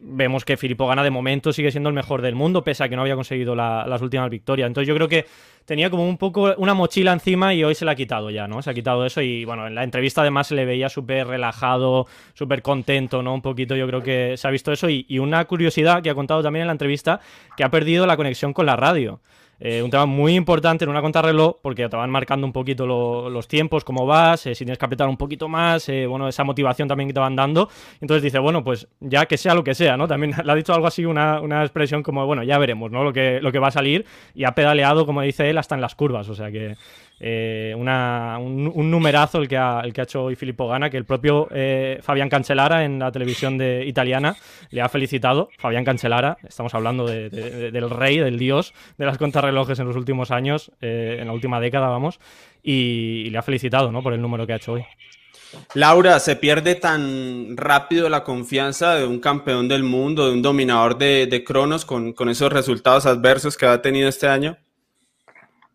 vemos 0.01 0.43
que 0.45 0.57
Filippo 0.57 0.87
Gana 0.87 1.03
de 1.03 1.11
momento 1.11 1.53
sigue 1.53 1.71
siendo 1.71 1.89
el 1.89 1.95
mejor 1.95 2.21
del 2.21 2.35
mundo, 2.35 2.63
pese 2.63 2.83
a 2.83 2.89
que 2.89 2.95
no 2.95 3.03
había 3.03 3.15
conseguido 3.15 3.55
las 3.55 4.01
últimas 4.01 4.29
victorias. 4.29 4.67
Entonces 4.67 4.87
yo 4.87 4.95
creo 4.95 5.07
que 5.07 5.25
tenía 5.65 5.89
como 5.89 6.07
un 6.07 6.17
poco 6.17 6.53
una 6.57 6.73
mochila 6.73 7.13
encima 7.13 7.53
y 7.53 7.63
hoy 7.63 7.75
se 7.75 7.85
la 7.85 7.91
ha 7.91 7.95
quitado 7.95 8.29
ya, 8.29 8.47
¿no? 8.47 8.61
Se 8.61 8.69
ha 8.69 8.73
quitado 8.73 9.05
eso 9.05 9.21
y 9.21 9.45
bueno, 9.45 9.67
en 9.67 9.75
la 9.75 9.83
entrevista 9.83 10.21
además 10.21 10.47
se 10.47 10.55
le 10.55 10.65
veía 10.65 10.89
súper 10.89 11.27
relajado, 11.27 12.07
súper 12.33 12.61
contento, 12.61 13.21
¿no? 13.21 13.33
Un 13.33 13.41
poquito 13.41 13.75
yo 13.75 13.87
creo 13.87 14.01
que 14.01 14.35
se 14.37 14.47
ha 14.47 14.51
visto 14.51 14.71
eso 14.71 14.89
y, 14.89 15.05
y 15.07 15.19
una 15.19 15.45
curiosidad 15.45 16.01
que 16.01 16.09
ha 16.09 16.15
contado 16.15 16.41
también 16.41 16.61
en 16.61 16.67
la 16.67 16.73
entrevista, 16.73 17.19
que 17.55 17.63
ha 17.63 17.69
perdido 17.69 18.07
la 18.07 18.17
conexión 18.17 18.53
con 18.53 18.65
la 18.65 18.75
radio. 18.75 19.21
Eh, 19.63 19.83
un 19.83 19.91
tema 19.91 20.07
muy 20.07 20.33
importante 20.33 20.85
en 20.85 20.89
una 20.89 21.01
contrarreloj 21.01 21.57
porque 21.61 21.87
te 21.87 21.95
van 21.95 22.09
marcando 22.09 22.47
un 22.47 22.51
poquito 22.51 22.87
los 23.29 23.47
tiempos, 23.47 23.83
cómo 23.83 24.07
vas, 24.07 24.47
eh, 24.47 24.55
si 24.55 24.65
tienes 24.65 24.79
que 24.79 24.85
apretar 24.85 25.07
un 25.07 25.17
poquito 25.17 25.47
más, 25.47 25.87
eh, 25.87 26.07
bueno, 26.07 26.27
esa 26.27 26.43
motivación 26.43 26.87
también 26.87 27.07
que 27.09 27.13
te 27.13 27.19
van 27.19 27.35
dando. 27.35 27.69
Entonces 28.01 28.23
dice, 28.23 28.39
bueno, 28.39 28.63
pues 28.63 28.87
ya 28.99 29.27
que 29.27 29.37
sea 29.37 29.53
lo 29.53 29.63
que 29.63 29.75
sea, 29.75 29.97
¿no? 29.97 30.07
También 30.07 30.33
le 30.43 30.51
ha 30.51 30.55
dicho 30.55 30.73
algo 30.73 30.87
así, 30.87 31.05
una, 31.05 31.39
una 31.41 31.61
expresión 31.61 32.01
como, 32.01 32.25
bueno, 32.25 32.41
ya 32.41 32.57
veremos, 32.57 32.89
¿no? 32.89 33.03
Lo 33.03 33.13
que, 33.13 33.39
lo 33.39 33.51
que 33.51 33.59
va 33.59 33.67
a 33.67 33.71
salir 33.71 34.03
y 34.33 34.45
ha 34.45 34.55
pedaleado, 34.55 35.05
como 35.05 35.21
dice 35.21 35.47
él, 35.47 35.59
hasta 35.59 35.75
en 35.75 35.81
las 35.81 35.93
curvas, 35.93 36.27
o 36.27 36.33
sea 36.33 36.51
que 36.51 36.75
eh, 37.23 37.75
un, 37.77 38.89
numerazo 38.89 39.37
el 39.37 39.47
que, 39.47 39.55
ha, 39.55 39.81
el 39.81 39.93
que 39.93 40.01
ha 40.01 40.05
hecho 40.05 40.23
hoy 40.23 40.35
Filippo 40.35 40.67
Gana, 40.67 40.89
que 40.89 40.97
el 40.97 41.05
propio 41.05 41.47
eh, 41.51 41.99
Fabián 42.01 42.29
Cancelara 42.29 42.83
en 42.83 42.97
la 42.97 43.11
televisión 43.11 43.59
de, 43.59 43.85
italiana 43.85 44.35
le 44.71 44.81
ha 44.81 44.89
felicitado. 44.89 45.49
Fabián 45.59 45.85
Cancelara, 45.85 46.39
estamos 46.47 46.73
hablando 46.73 47.05
del 47.05 47.89
rey, 47.91 48.17
del 48.17 48.39
dios 48.39 48.73
de 48.97 49.05
las 49.05 49.19
contrarrelojes 49.19 49.77
en 49.77 49.85
los 49.85 49.95
últimos 49.95 50.31
años, 50.31 50.71
eh, 50.81 51.17
en 51.19 51.27
la 51.27 51.33
última 51.33 51.59
década, 51.59 51.89
vamos, 51.89 52.19
y, 52.63 53.29
le 53.29 53.37
ha 53.37 53.43
felicitado 53.43 53.91
¿no? 53.91 54.01
por 54.01 54.13
el 54.13 54.21
número 54.21 54.47
que 54.47 54.53
ha 54.53 54.55
hecho 54.55 54.73
hoy. 54.73 54.85
Laura, 55.75 56.19
¿se 56.19 56.37
pierde 56.37 56.73
tan 56.73 57.55
rápido 57.55 58.09
la 58.09 58.23
confianza 58.23 58.95
de 58.95 59.05
un 59.05 59.19
campeón 59.19 59.67
del 59.67 59.83
mundo, 59.83 60.25
de 60.25 60.33
un 60.33 60.41
dominador 60.41 60.97
de, 60.97 61.27
de 61.27 61.43
cronos 61.43 61.85
con, 61.85 62.13
con 62.13 62.29
esos 62.29 62.51
resultados 62.51 63.05
adversos 63.05 63.57
que 63.57 63.67
ha 63.67 63.79
tenido 63.81 64.09
este 64.09 64.27
año? 64.27 64.57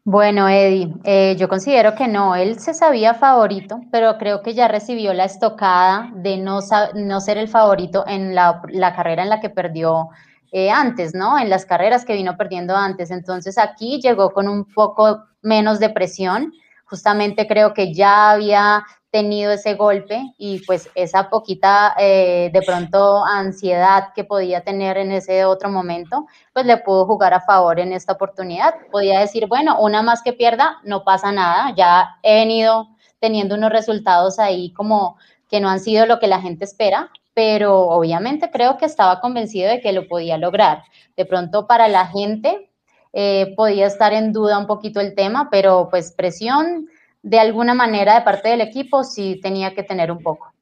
Bueno, 0.09 0.49
Eddie, 0.49 0.95
eh, 1.03 1.35
yo 1.37 1.49
considero 1.49 1.97
que 1.97 2.07
no, 2.07 2.37
él 2.37 2.61
se 2.61 2.75
sabía 2.75 3.15
favorito, 3.15 3.81
pero 3.91 4.19
creo 4.19 4.41
que 4.41 4.55
ya 4.55 4.69
recibió 4.69 5.13
la 5.13 5.25
estocada 5.25 6.13
de 6.15 6.37
no, 6.37 6.61
no 6.95 7.21
ser 7.21 7.39
el 7.39 7.49
favorito 7.49 8.05
en 8.07 8.33
la, 8.33 8.63
carrera 8.95 9.25
en 9.25 9.31
la 9.31 9.41
que 9.41 9.51
perdió 9.51 10.11
eh, 10.53 10.71
antes, 10.71 11.13
¿no? 11.13 11.37
En 11.41 11.51
las 11.51 11.67
carreras 11.67 12.05
que 12.05 12.15
vino 12.15 12.37
perdiendo 12.37 12.77
antes. 12.77 13.11
Entonces 13.11 13.59
aquí 13.59 14.01
llegó 14.01 14.31
con 14.31 14.47
un 14.47 14.65
poco 14.73 15.25
menos 15.43 15.81
de 15.81 15.91
presión. 15.91 16.53
Justamente 16.85 17.49
creo 17.49 17.75
que 17.75 17.93
ya 17.93 18.31
había 18.31 18.85
tenido 19.11 19.53
ese 19.53 19.75
golpe 19.75 20.35
y 20.37 20.61
pues 20.67 20.91
esa 20.95 21.31
poquita 21.31 21.95
eh, 21.99 22.51
de 22.53 22.63
pronto 22.63 23.25
ansiedad 23.25 24.13
que 24.15 24.25
podía 24.25 24.63
tener 24.63 24.99
en 24.99 25.13
ese 25.13 25.45
otro 25.45 25.71
momento, 25.71 26.27
pues 26.53 26.67
le 26.67 26.77
pudo 26.79 27.07
jugar 27.07 27.33
a 27.35 27.41
favor 27.41 27.81
en 27.81 27.93
esta 27.93 28.13
oportunidad. 28.13 28.75
Podía 28.91 29.21
decir, 29.21 29.47
bueno, 29.47 29.81
una 29.81 30.03
más 30.03 30.23
que 30.23 30.33
pierda, 30.33 30.79
no 30.85 31.05
pasa 31.05 31.33
nada, 31.33 31.75
ya 31.77 32.19
he 32.23 32.35
venido 32.35 32.89
teniendo 33.21 33.55
unos 33.55 33.71
resultados 33.71 34.39
ahí 34.39 34.73
como 34.73 35.17
que 35.49 35.61
no 35.61 35.69
han 35.69 35.81
sido 35.81 36.07
lo 36.07 36.19
que 36.19 36.27
la 36.27 36.41
gente 36.41 36.65
espera, 36.65 37.11
pero 37.35 37.89
obviamente 37.89 38.51
creo 38.51 38.77
que 38.79 38.87
estaba 38.87 39.21
convencido 39.21 39.71
de 39.71 39.81
que 39.81 39.93
lo 39.93 40.09
podía 40.09 40.39
lograr. 40.39 40.83
De 41.17 41.25
pronto 41.25 41.67
para 41.67 41.89
la 41.89 42.07
gente 42.07 42.71
eh, 43.13 43.55
podía 43.57 43.87
estar 43.87 44.13
en 44.13 44.33
duda 44.33 44.59
un 44.59 44.67
poquito 44.67 45.01
el 45.01 45.15
tema, 45.15 45.49
pero 45.51 45.89
pues 45.91 46.13
presión 46.13 46.89
de 47.27 47.41
alguna 47.41 47.75
manera 47.75 48.15
de 48.15 48.25
parte 48.25 48.51
del 48.51 48.61
equipo 48.61 49.03
sí 49.03 49.41
tenía 49.43 49.75
que 49.75 49.83
tener 49.83 50.13
un 50.13 50.23
poco. 50.23 50.53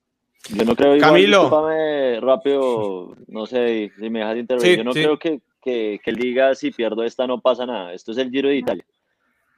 Yo 0.49 0.65
no 0.65 0.75
creo, 0.75 0.97
igual, 0.97 1.11
Camilo. 1.11 1.51
rápido, 2.23 3.15
no 3.29 3.45
sé 3.45 3.93
si 3.99 4.09
me 4.09 4.21
dejas 4.21 4.39
intervenir, 4.39 4.79
yo 4.79 4.85
no 4.85 4.93
creo 4.93 5.19
que, 5.19 5.41
que, 5.63 6.01
él 6.03 6.17
diga 6.17 6.55
si 6.55 6.71
pierdo 6.71 7.05
esta 7.05 7.27
no 7.27 7.39
pasa 7.39 7.67
nada, 7.67 7.93
esto 7.93 8.13
es 8.13 8.19
el 8.19 8.31
Giro 8.31 8.49
de 8.49 8.57
Italia. 8.57 8.85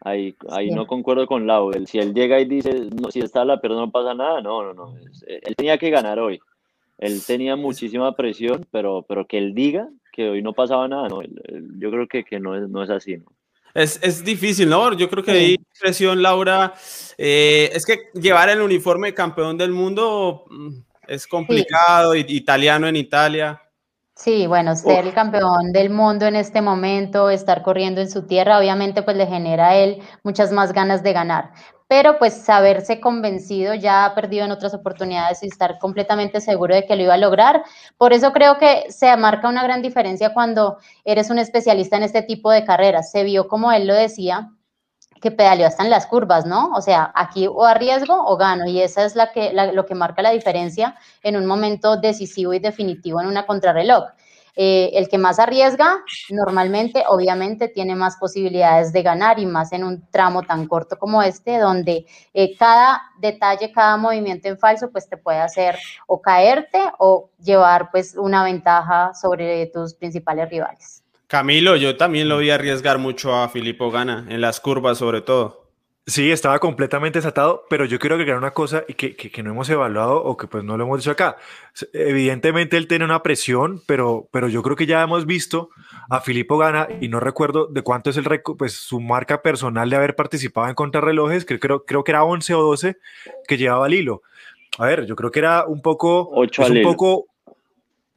Ahí, 0.00 0.34
ahí 0.50 0.70
no 0.70 0.88
concuerdo 0.88 1.28
con 1.28 1.46
Lau. 1.46 1.72
si 1.86 1.98
él 1.98 2.12
llega 2.12 2.40
y 2.40 2.44
dice, 2.44 2.88
no, 3.00 3.12
si 3.12 3.20
esta 3.20 3.44
la 3.44 3.60
pierdo 3.60 3.78
no 3.78 3.90
pasa 3.92 4.12
nada, 4.12 4.40
no, 4.40 4.64
no, 4.64 4.74
no. 4.74 4.94
Él 5.28 5.54
tenía 5.56 5.78
que 5.78 5.90
ganar 5.90 6.18
hoy. 6.18 6.40
Él 6.98 7.20
tenía 7.24 7.54
muchísima 7.54 8.16
presión, 8.16 8.66
pero, 8.72 9.02
pero 9.08 9.28
que 9.28 9.38
él 9.38 9.54
diga 9.54 9.88
que 10.12 10.28
hoy 10.28 10.42
no 10.42 10.54
pasaba 10.54 10.88
nada, 10.88 11.08
no. 11.08 11.22
yo 11.22 11.90
creo 11.90 12.08
que, 12.08 12.24
que 12.24 12.40
no, 12.40 12.56
es, 12.56 12.68
no 12.68 12.82
es 12.82 12.90
así, 12.90 13.16
¿no? 13.16 13.26
Es, 13.76 13.98
es, 14.02 14.24
difícil, 14.24 14.70
¿no? 14.70 14.94
Yo 14.94 15.10
creo 15.10 15.22
que 15.22 15.32
hay 15.32 15.56
presión, 15.78 16.22
Laura. 16.22 16.72
Eh, 17.18 17.70
es 17.74 17.84
que 17.84 18.10
llevar 18.14 18.48
el 18.48 18.62
uniforme 18.62 19.08
de 19.08 19.14
campeón 19.14 19.58
del 19.58 19.70
mundo 19.70 20.44
mm, 20.48 20.70
es 21.06 21.26
complicado, 21.26 22.14
italiano 22.14 22.88
en 22.88 22.96
Italia. 22.96 23.60
Sí, 24.14 24.46
bueno, 24.46 24.74
ser 24.76 25.04
el 25.04 25.12
campeón 25.12 25.72
del 25.72 25.90
mundo 25.90 26.24
en 26.24 26.36
este 26.36 26.62
momento, 26.62 27.28
estar 27.28 27.62
corriendo 27.62 28.00
en 28.00 28.10
su 28.10 28.26
tierra, 28.26 28.58
obviamente 28.58 29.02
pues 29.02 29.14
le 29.14 29.26
genera 29.26 29.68
a 29.68 29.76
él 29.76 29.98
muchas 30.22 30.52
más 30.52 30.72
ganas 30.72 31.02
de 31.02 31.12
ganar. 31.12 31.50
Pero 31.88 32.18
pues 32.18 32.34
saberse 32.34 33.00
convencido, 33.00 33.74
ya 33.74 34.04
ha 34.04 34.14
perdido 34.14 34.44
en 34.44 34.50
otras 34.52 34.74
oportunidades 34.74 35.42
y 35.42 35.46
estar 35.46 35.78
completamente 35.78 36.40
seguro 36.40 36.74
de 36.74 36.84
que 36.86 36.96
lo 36.96 37.02
iba 37.04 37.14
a 37.14 37.18
lograr. 37.18 37.62
Por 37.96 38.12
eso 38.12 38.32
creo 38.32 38.58
que 38.58 38.90
se 38.90 39.16
marca 39.16 39.48
una 39.48 39.62
gran 39.62 39.82
diferencia 39.82 40.34
cuando 40.34 40.78
eres 41.04 41.30
un 41.30 41.38
especialista 41.38 41.96
en 41.96 42.02
este 42.02 42.22
tipo 42.22 42.50
de 42.50 42.64
carreras. 42.64 43.10
Se 43.10 43.22
vio, 43.24 43.46
como 43.48 43.70
él 43.72 43.86
lo 43.86 43.94
decía, 43.94 44.50
que 45.20 45.30
pedaleó 45.30 45.66
hasta 45.66 45.84
en 45.84 45.90
las 45.90 46.06
curvas, 46.06 46.46
¿no? 46.46 46.70
O 46.74 46.82
sea, 46.82 47.12
aquí 47.14 47.46
o 47.46 47.64
arriesgo 47.64 48.14
o 48.26 48.36
gano, 48.36 48.66
y 48.66 48.80
esa 48.80 49.04
es 49.04 49.16
la 49.16 49.32
que, 49.32 49.52
lo 49.52 49.86
que 49.86 49.94
marca 49.94 50.22
la 50.22 50.30
diferencia 50.30 50.96
en 51.22 51.36
un 51.36 51.46
momento 51.46 51.96
decisivo 51.96 52.52
y 52.52 52.58
definitivo 52.58 53.20
en 53.20 53.28
una 53.28 53.46
contrarreloj. 53.46 54.04
Eh, 54.56 54.90
el 54.94 55.08
que 55.08 55.18
más 55.18 55.38
arriesga, 55.38 56.02
normalmente, 56.30 57.04
obviamente, 57.08 57.68
tiene 57.68 57.94
más 57.94 58.16
posibilidades 58.16 58.90
de 58.92 59.02
ganar 59.02 59.38
y 59.38 59.44
más 59.44 59.72
en 59.72 59.84
un 59.84 60.08
tramo 60.10 60.42
tan 60.42 60.66
corto 60.66 60.96
como 60.98 61.22
este, 61.22 61.58
donde 61.58 62.06
eh, 62.32 62.56
cada 62.56 63.02
detalle, 63.20 63.70
cada 63.70 63.98
movimiento 63.98 64.48
en 64.48 64.58
falso, 64.58 64.90
pues 64.90 65.08
te 65.08 65.18
puede 65.18 65.40
hacer 65.40 65.76
o 66.06 66.22
caerte 66.22 66.80
o 66.98 67.28
llevar 67.38 67.90
pues 67.90 68.16
una 68.16 68.44
ventaja 68.44 69.12
sobre 69.14 69.66
tus 69.66 69.92
principales 69.92 70.48
rivales. 70.48 71.02
Camilo, 71.26 71.76
yo 71.76 71.96
también 71.96 72.28
lo 72.28 72.38
vi 72.38 72.50
arriesgar 72.50 72.98
mucho 72.98 73.34
a 73.34 73.48
Filippo 73.48 73.90
Gana, 73.90 74.26
en 74.28 74.40
las 74.40 74.60
curvas 74.60 74.98
sobre 74.98 75.20
todo. 75.20 75.65
Sí, 76.08 76.30
estaba 76.30 76.60
completamente 76.60 77.18
desatado, 77.18 77.64
pero 77.68 77.84
yo 77.84 77.98
quiero 77.98 78.14
agregar 78.14 78.38
una 78.38 78.52
cosa 78.52 78.84
y 78.86 78.94
que, 78.94 79.16
que, 79.16 79.42
no 79.42 79.50
hemos 79.50 79.68
evaluado 79.70 80.22
o 80.22 80.36
que 80.36 80.46
pues 80.46 80.62
no 80.62 80.76
lo 80.76 80.84
hemos 80.84 81.00
dicho 81.00 81.10
acá. 81.10 81.36
Evidentemente 81.92 82.76
él 82.76 82.86
tiene 82.86 83.04
una 83.04 83.24
presión, 83.24 83.82
pero, 83.86 84.28
pero 84.30 84.48
yo 84.48 84.62
creo 84.62 84.76
que 84.76 84.86
ya 84.86 85.02
hemos 85.02 85.26
visto 85.26 85.70
a 86.08 86.20
Filippo 86.20 86.58
Gana 86.58 86.86
y 87.00 87.08
no 87.08 87.18
recuerdo 87.18 87.66
de 87.66 87.82
cuánto 87.82 88.10
es 88.10 88.16
el 88.18 88.24
pues 88.56 88.74
su 88.74 89.00
marca 89.00 89.42
personal 89.42 89.90
de 89.90 89.96
haber 89.96 90.14
participado 90.14 90.68
en 90.68 90.76
contrarrelojes, 90.76 91.44
que 91.44 91.58
creo, 91.58 91.84
creo 91.84 92.04
que 92.04 92.12
era 92.12 92.22
11 92.22 92.54
o 92.54 92.62
12 92.62 92.98
que 93.48 93.56
llevaba 93.56 93.86
al 93.86 93.94
hilo. 93.94 94.22
A 94.78 94.86
ver, 94.86 95.06
yo 95.06 95.16
creo 95.16 95.32
que 95.32 95.40
era 95.40 95.64
un 95.66 95.82
poco... 95.82 96.30
8 96.34 96.66
un 96.66 96.82
poco 96.82 97.26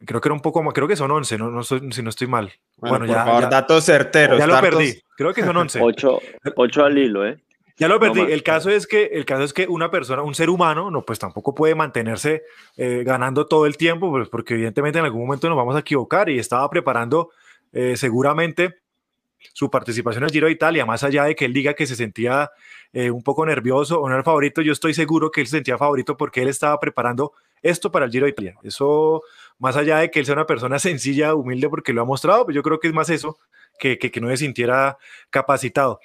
Creo 0.05 0.21
que 0.21 0.29
era 0.29 0.33
un 0.33 0.41
poco 0.41 0.63
más, 0.63 0.73
creo 0.73 0.87
que 0.87 0.95
son 0.95 1.11
11, 1.11 1.37
no, 1.37 1.51
no 1.51 1.63
si 1.63 2.01
no 2.01 2.09
estoy 2.09 2.27
mal. 2.27 2.53
Bueno, 2.77 3.05
ya, 3.05 3.25
favor, 3.25 3.49
datos 3.49 3.83
certeros. 3.83 4.39
Ya 4.39 4.47
lo 4.47 4.61
perdí, 4.61 4.97
creo 5.17 5.33
que 5.33 5.43
son 5.43 5.57
11. 5.57 5.81
8 5.81 6.85
al 6.85 6.97
hilo, 6.97 7.27
¿eh? 7.27 7.37
Ya 7.79 7.87
lo 7.87 7.99
perdí. 7.99 8.19
el 8.19 8.43
caso 8.43 8.69
es 8.69 8.85
que 8.85 9.05
el 9.13 9.25
caso 9.25 9.43
es 9.43 9.53
que 9.53 9.67
una 9.67 9.89
persona, 9.89 10.21
un 10.21 10.35
ser 10.35 10.49
humano, 10.49 10.91
no, 10.91 11.05
pues 11.05 11.17
tampoco 11.17 11.55
puede 11.55 11.75
mantenerse 11.75 12.43
eh, 12.75 13.03
ganando 13.05 13.45
todo 13.45 13.65
el 13.65 13.77
tiempo, 13.77 14.11
pues 14.11 14.27
porque 14.27 14.55
evidentemente 14.55 14.99
en 14.99 15.05
algún 15.05 15.21
momento 15.21 15.47
nos 15.47 15.57
vamos 15.57 15.75
a 15.75 15.79
equivocar 15.79 16.29
y 16.29 16.39
estaba 16.39 16.69
preparando 16.69 17.29
eh, 17.71 17.95
seguramente 17.95 18.79
su 19.53 19.69
participación 19.69 20.23
en 20.23 20.27
el 20.27 20.33
Giro 20.33 20.47
de 20.47 20.53
Italia, 20.53 20.85
más 20.85 21.03
allá 21.03 21.23
de 21.23 21.35
que 21.35 21.45
él 21.45 21.53
diga 21.53 21.73
que 21.73 21.87
se 21.87 21.95
sentía 21.95 22.51
eh, 22.91 23.11
un 23.11 23.23
poco 23.23 23.45
nervioso 23.45 24.01
o 24.01 24.09
no 24.09 24.15
era 24.15 24.23
favorito, 24.23 24.61
yo 24.61 24.73
estoy 24.73 24.93
seguro 24.93 25.31
que 25.31 25.41
él 25.41 25.47
se 25.47 25.57
sentía 25.57 25.77
favorito 25.77 26.17
porque 26.17 26.41
él 26.41 26.49
estaba 26.49 26.77
preparando 26.79 27.33
esto 27.61 27.91
para 27.91 28.05
el 28.05 28.11
Giro 28.11 28.25
de 28.25 28.31
Italia. 28.31 28.55
Eso, 28.63 29.23
más 29.57 29.77
allá 29.77 29.99
de 29.99 30.11
que 30.11 30.19
él 30.19 30.25
sea 30.25 30.35
una 30.35 30.45
persona 30.45 30.79
sencilla, 30.79 31.33
humilde, 31.35 31.69
porque 31.69 31.93
lo 31.93 32.01
ha 32.01 32.05
mostrado, 32.05 32.45
pues 32.45 32.55
yo 32.55 32.63
creo 32.63 32.79
que 32.79 32.87
es 32.87 32.93
más 32.93 33.09
eso 33.09 33.37
que, 33.79 33.97
que, 33.97 34.11
que 34.11 34.19
no 34.19 34.29
se 34.29 34.37
sintiera 34.37 34.97
capacitado. 35.29 35.99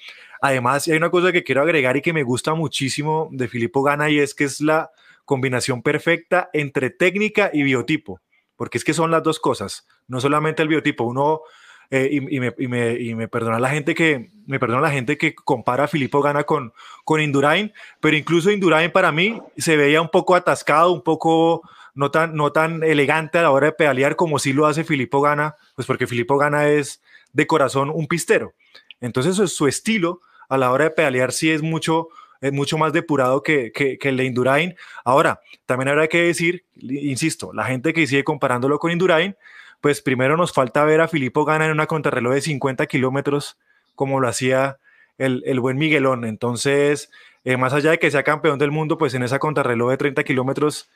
Además, 0.46 0.86
hay 0.88 0.98
una 0.98 1.08
cosa 1.08 1.32
que 1.32 1.42
quiero 1.42 1.62
agregar 1.62 1.96
y 1.96 2.02
que 2.02 2.12
me 2.12 2.22
gusta 2.22 2.52
muchísimo 2.52 3.30
de 3.32 3.48
Filippo 3.48 3.82
Gana 3.82 4.10
y 4.10 4.18
es 4.18 4.34
que 4.34 4.44
es 4.44 4.60
la 4.60 4.90
combinación 5.24 5.80
perfecta 5.80 6.50
entre 6.52 6.90
técnica 6.90 7.48
y 7.50 7.62
biotipo, 7.62 8.20
porque 8.54 8.76
es 8.76 8.84
que 8.84 8.92
son 8.92 9.10
las 9.10 9.22
dos 9.22 9.40
cosas, 9.40 9.86
no 10.06 10.20
solamente 10.20 10.60
el 10.60 10.68
biotipo, 10.68 11.04
uno 11.04 11.40
eh, 11.88 12.10
y, 12.12 12.40
me, 12.40 12.54
y, 12.58 13.26
perdona 13.28 13.58
la 13.58 13.70
gente 13.70 13.94
que 13.94 14.32
me 14.46 14.60
perdona 14.60 14.82
la 14.82 14.90
gente 14.90 15.16
que 15.16 15.34
compara 15.34 15.84
a 15.84 15.88
Filippo 15.88 16.20
Gana 16.20 16.44
con, 16.44 16.74
con 17.04 17.22
Indurain, 17.22 17.72
pero 18.00 18.14
incluso 18.14 18.50
Indurain 18.50 18.92
para 18.92 19.12
mí 19.12 19.40
se 19.56 19.78
veía 19.78 20.02
un 20.02 20.10
poco 20.10 20.34
atascado, 20.34 20.92
un 20.92 21.00
poco 21.00 21.62
no 21.94 22.10
tan, 22.10 22.34
no 22.34 22.52
tan 22.52 22.82
elegante 22.82 23.38
a 23.38 23.42
la 23.44 23.50
hora 23.50 23.68
de 23.68 23.72
pedalear 23.72 24.14
como 24.14 24.38
sí 24.38 24.52
lo 24.52 24.66
hace 24.66 24.84
Filippo 24.84 25.22
Gana, 25.22 25.56
pues 25.74 25.86
porque 25.86 26.06
Filippo 26.06 26.36
Gana 26.36 26.68
es 26.68 27.02
de 27.32 27.46
corazón 27.46 27.88
un 27.88 28.06
pistero. 28.08 28.52
Entonces 29.00 29.36
su, 29.36 29.48
su 29.48 29.66
estilo 29.68 30.20
a 30.48 30.58
la 30.58 30.70
hora 30.70 30.84
de 30.84 30.90
pedalear 30.90 31.32
sí 31.32 31.50
es 31.50 31.62
mucho, 31.62 32.08
es 32.40 32.52
mucho 32.52 32.78
más 32.78 32.92
depurado 32.92 33.42
que, 33.42 33.72
que, 33.72 33.98
el 34.02 34.16
de 34.16 34.24
Indurain. 34.24 34.76
Ahora, 35.04 35.40
también 35.66 35.88
habrá 35.88 36.08
que 36.08 36.22
decir, 36.22 36.64
insisto, 36.76 37.52
la 37.52 37.64
gente 37.64 37.92
que 37.92 38.06
sigue 38.06 38.24
comparándolo 38.24 38.78
con 38.78 38.90
Indurain, 38.90 39.36
pues 39.80 40.00
primero 40.00 40.36
nos 40.36 40.52
falta 40.52 40.84
ver 40.84 41.00
a 41.00 41.08
Filippo 41.08 41.44
Gana 41.44 41.66
en 41.66 41.72
una 41.72 41.86
contrarreloj 41.86 42.34
de 42.34 42.40
50 42.40 42.86
kilómetros 42.86 43.58
como 43.94 44.20
lo 44.20 44.28
hacía 44.28 44.78
el, 45.18 45.42
el, 45.46 45.60
buen 45.60 45.76
Miguelón. 45.76 46.24
Entonces, 46.24 47.10
eh, 47.44 47.56
más 47.56 47.72
allá 47.72 47.90
de 47.90 47.98
que 47.98 48.10
sea 48.10 48.22
campeón 48.22 48.58
del 48.58 48.70
mundo, 48.70 48.98
pues 48.98 49.14
en 49.14 49.22
esa 49.22 49.38
contrarreloj 49.38 49.90
de 49.90 49.96
30 49.96 50.24
kilómetros, 50.24 50.88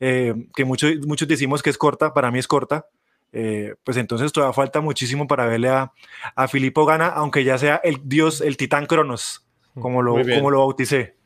eh, 0.00 0.34
que 0.54 0.64
muchos, 0.64 0.92
muchos 1.06 1.28
decimos 1.28 1.62
que 1.62 1.70
es 1.70 1.78
corta, 1.78 2.14
para 2.14 2.30
mí 2.30 2.38
es 2.38 2.46
corta, 2.46 2.86
eh, 3.38 3.74
pues 3.84 3.98
entonces 3.98 4.32
todavía 4.32 4.54
falta 4.54 4.80
muchísimo 4.80 5.26
para 5.26 5.44
verle 5.44 5.68
a, 5.68 5.92
a 6.34 6.48
Filippo 6.48 6.86
Gana, 6.86 7.08
aunque 7.08 7.44
ya 7.44 7.58
sea 7.58 7.78
el 7.84 8.00
dios, 8.02 8.40
el 8.40 8.56
titán 8.56 8.86
Cronos, 8.86 9.46
como 9.74 10.00
lo, 10.00 10.14
como 10.14 10.50
lo 10.50 10.60
bauticé. 10.60 11.16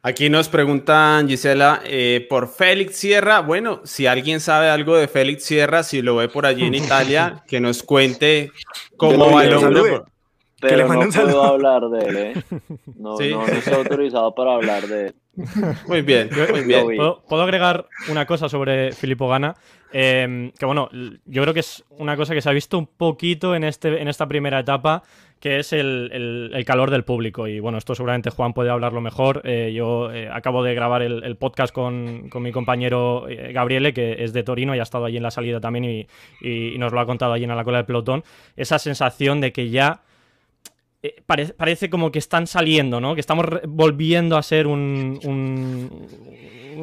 Aquí 0.00 0.30
nos 0.30 0.48
preguntan, 0.48 1.28
Gisela, 1.28 1.82
eh, 1.84 2.24
por 2.30 2.48
Félix 2.48 2.96
Sierra. 2.96 3.40
Bueno, 3.40 3.80
si 3.84 4.06
alguien 4.06 4.38
sabe 4.38 4.70
algo 4.70 4.96
de 4.96 5.08
Félix 5.08 5.42
Sierra, 5.42 5.82
si 5.82 6.00
lo 6.00 6.14
ve 6.14 6.28
por 6.28 6.46
allí 6.46 6.64
en 6.64 6.74
Italia, 6.76 7.42
que 7.48 7.58
nos 7.58 7.82
cuente 7.82 8.52
cómo 8.96 9.32
va 9.32 9.44
el 9.44 9.54
hombre. 9.54 10.02
Pero 10.60 10.88
no 10.88 11.08
puedo 11.08 11.42
hablar 11.44 11.88
de 11.88 12.08
él, 12.08 12.16
¿eh? 12.16 12.34
No, 12.96 13.16
no, 13.16 13.46
estoy 13.46 13.74
autorizado 13.74 14.34
para 14.34 14.54
hablar 14.54 14.86
de 14.86 15.06
él. 15.06 15.14
Muy 15.86 16.02
bien, 16.02 16.30
muy 16.50 16.64
bien. 16.64 16.86
¿Puedo, 17.28 17.42
agregar 17.42 17.86
una 18.08 18.26
cosa 18.26 18.48
sobre 18.48 18.92
Filippo 18.92 19.28
Gana? 19.28 19.54
Em, 19.92 20.50
que 20.50 20.66
bueno, 20.66 20.88
yo 21.24 21.42
creo 21.42 21.54
que 21.54 21.60
es 21.60 21.84
una 21.90 22.16
cosa 22.16 22.34
que 22.34 22.42
se 22.42 22.50
ha 22.50 22.52
visto 22.52 22.76
un 22.76 22.86
poquito 22.86 23.54
en, 23.54 23.64
este, 23.64 24.02
en 24.02 24.08
esta 24.08 24.26
primera 24.26 24.58
etapa, 24.58 25.04
que 25.40 25.60
es 25.60 25.72
el, 25.72 26.50
el, 26.52 26.64
calor 26.64 26.90
del 26.90 27.04
público. 27.04 27.46
Y 27.46 27.60
bueno, 27.60 27.78
esto 27.78 27.94
seguramente 27.94 28.30
Juan 28.30 28.52
puede 28.52 28.70
hablarlo 28.70 29.00
mejor. 29.00 29.42
Eh, 29.44 29.72
yo 29.72 30.12
eh, 30.12 30.28
acabo 30.30 30.64
de 30.64 30.74
grabar 30.74 31.02
el, 31.02 31.36
podcast 31.36 31.72
con, 31.72 32.28
con, 32.28 32.42
mi 32.42 32.50
compañero 32.50 33.28
eh, 33.28 33.52
Gabriele, 33.52 33.94
que 33.94 34.24
es 34.24 34.32
de 34.32 34.42
Torino 34.42 34.74
y 34.74 34.80
ha 34.80 34.82
estado 34.82 35.04
allí 35.04 35.16
en 35.16 35.22
la 35.22 35.30
salida 35.30 35.60
también 35.60 35.84
y, 35.84 36.08
y, 36.40 36.76
nos 36.78 36.92
lo 36.92 36.98
ha 37.00 37.06
contado 37.06 37.32
allí 37.32 37.44
en 37.44 37.56
la 37.56 37.64
cola 37.64 37.78
del 37.78 37.86
pelotón. 37.86 38.24
Esa 38.56 38.80
sensación 38.80 39.40
de 39.40 39.52
que 39.52 39.70
ya 39.70 40.02
eh, 41.00 41.22
parece 41.26 41.88
como 41.90 42.10
que 42.10 42.18
están 42.18 42.48
saliendo, 42.48 43.00
¿no? 43.00 43.14
Que 43.14 43.20
estamos 43.20 43.46
volviendo 43.68 44.36
a 44.36 44.42
ser 44.42 44.66
un, 44.66 45.20